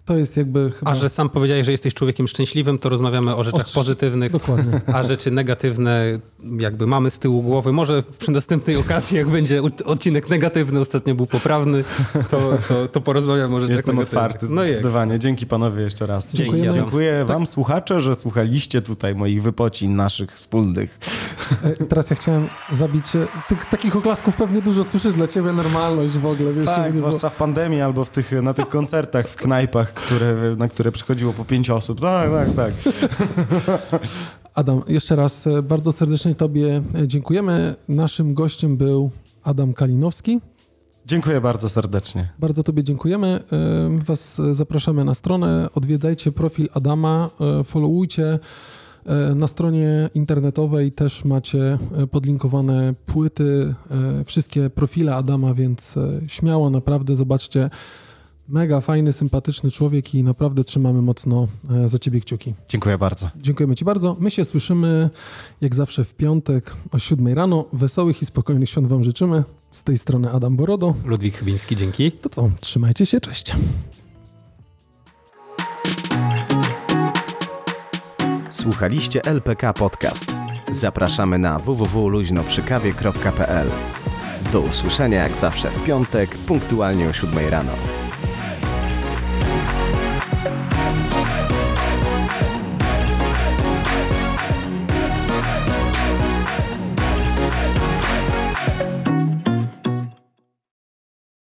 to 0.10 0.18
jest 0.18 0.38
jakby 0.38 0.72
chyba... 0.72 0.91
A 0.91 0.95
że 0.95 1.10
sam 1.10 1.30
powiedziałeś, 1.30 1.66
że 1.66 1.72
jesteś 1.72 1.93
człowiekiem 1.93 2.28
szczęśliwym, 2.28 2.80
to 2.80 2.89
rozmawiamy 2.89 3.36
o 3.36 3.43
rzeczach 3.43 3.68
O, 3.72 3.74
pozytywnych, 3.74 4.32
Dokładnie. 4.32 4.82
a 4.95 5.03
rzeczy 5.03 5.32
negatywne 5.32 6.20
jakby 6.60 6.88
mamy 6.88 7.12
z 7.12 7.20
tyłu 7.20 7.41
głowy. 7.43 7.72
Może 7.74 8.03
przy 8.20 8.32
następnej 8.32 8.76
okazji, 8.76 9.18
jak 9.18 9.28
będzie 9.30 9.62
odcinek 9.86 10.30
negatywny, 10.30 10.80
ostatnio 10.80 11.16
był 11.16 11.26
poprawny, 11.26 11.84
to, 12.30 12.57
to, 12.68 12.88
to 12.88 13.01
porozmawiamy 13.01 13.55
o 13.55 13.60
rzeczach 13.60 13.76
Jestem 13.76 13.95
negatywnych. 13.95 14.24
otwarty 14.24 14.47
No 14.53 14.64
zdecydowanie. 14.64 15.20
Dzięki 15.20 15.45
panowie 15.47 15.84
jeszcze 15.84 16.07
raz. 16.07 16.34
Dziękujemy. 16.36 16.68
Tak. 16.68 16.76
Dziękuję 16.76 17.26
wam 17.28 17.45
słuchacze, 17.45 18.01
że 18.01 18.16
słuchaliście 18.16 18.82
tutaj 18.82 19.16
moich 19.16 19.43
wypocin 19.43 19.95
naszych 19.95 20.32
wspólnych. 20.32 20.99
E, 21.64 21.86
Teraz 21.86 22.10
ja 22.10 22.16
chciałem 22.16 22.47
zabić... 22.72 23.16
e, 23.16 23.28
Tych, 23.49 23.66
takich 23.66 23.95
oklasków 23.95 24.36
pewnie 24.36 24.62
dużo 24.62 24.84
słyszysz, 24.84 25.14
dla 25.14 25.28
ciebie 25.28 25.53
normalność 25.53 26.14
w 26.14 26.26
ogóle, 26.26 26.53
wiesz? 26.53 26.66
Tak, 26.66 26.78
nie 26.78 26.99
było- 26.99 27.07
zwłaszcza 27.12 27.30
w 27.30 27.36
pandemii 27.36 27.82
albo 27.82 28.05
w 28.05 28.10
tych, 28.10 28.32
na 28.32 28.53
tych 28.53 28.70
koncertach 28.70 29.28
w 29.28 29.36
knajpach, 29.36 29.93
które, 30.06 30.56
na 30.58 30.68
które 30.68 30.91
przychodziło 30.91 31.34
po 31.34 31.45
pięć 31.45 31.70
osób. 31.70 32.02
Tak, 32.02 32.32
tak, 32.32 32.56
tak. 32.56 32.74
Adam, 34.60 34.82
jeszcze 34.88 35.16
raz 35.16 35.47
e, 35.47 35.64
bardzo 35.64 35.91
serdecznie 35.91 36.36
Tobie 36.36 36.82
e, 36.95 37.08
dziękujemy. 37.08 37.76
Naszym 37.88 38.34
gościem 38.34 38.78
był 38.78 39.12
Adam 39.43 39.74
Kalinowski. 39.74 40.39
Dziękuję 41.06 41.41
bardzo 41.41 41.70
serdecznie. 41.70 42.30
Bardzo 42.39 42.64
Tobie 42.64 42.84
dziękujemy. 42.84 43.28
E, 43.28 44.00
Was 44.06 44.41
zapraszamy 44.52 45.04
na 45.04 45.14
stronę. 45.14 45.70
Odwiedzajcie 45.76 46.32
profil 46.32 46.70
Adama, 46.74 47.30
followujcie. 47.66 48.39
Na 49.36 49.47
stronie 49.47 50.10
internetowej 50.14 50.91
też 50.91 51.26
macie 51.26 51.78
podlinkowane 52.12 52.93
płyty, 53.06 53.76
wszystkie 54.26 54.70
profile 54.70 55.16
Adama, 55.16 55.54
więc 55.54 55.95
śmiało 56.28 56.70
naprawdę 56.70 57.16
zobaczcie. 57.16 57.70
Mega 58.50 58.82
fajny, 58.82 59.14
sympatyczny 59.14 59.72
człowiek 59.72 60.16
i 60.16 60.24
naprawdę 60.24 60.64
trzymamy 60.64 61.02
mocno 61.02 61.47
e, 61.69 61.90
za 61.90 61.99
Ciebie 61.99 62.22
kciuki. 62.22 62.53
Dziękuję 62.69 62.98
bardzo. 62.98 63.30
Dziękujemy 63.36 63.76
Ci 63.76 63.86
bardzo. 63.86 64.15
My 64.19 64.32
się 64.32 64.45
słyszymy 64.45 65.10
jak 65.61 65.76
zawsze 65.76 66.06
w 66.06 66.14
piątek 66.14 66.76
o 66.91 66.99
7 66.99 67.28
rano. 67.28 67.65
Wesołych 67.73 68.22
i 68.22 68.26
spokojnych 68.26 68.69
świąt 68.69 68.88
Wam 68.88 69.03
życzymy. 69.03 69.44
Z 69.72 69.84
tej 69.84 69.98
strony 69.98 70.32
Adam 70.32 70.56
Borodo. 70.56 70.94
Ludwik 71.06 71.38
Chybiński, 71.38 71.76
dzięki. 71.76 72.11
To 72.11 72.30
co? 72.30 72.49
Trzymajcie 72.61 73.06
się, 73.06 73.22
cześć. 73.22 73.56
Słuchaliście 78.52 79.26
LPK 79.26 79.73
Podcast. 79.73 80.26
Zapraszamy 80.72 81.38
na 81.38 81.60
www.luźnoprzykawie.pl. 81.60 83.68
Do 84.53 84.61
usłyszenia 84.61 85.23
jak 85.23 85.38
zawsze 85.38 85.69
w 85.69 85.84
piątek, 85.84 86.38
punktualnie 86.38 87.10
o 87.10 87.14
7 87.14 87.49
rano. 87.49 87.72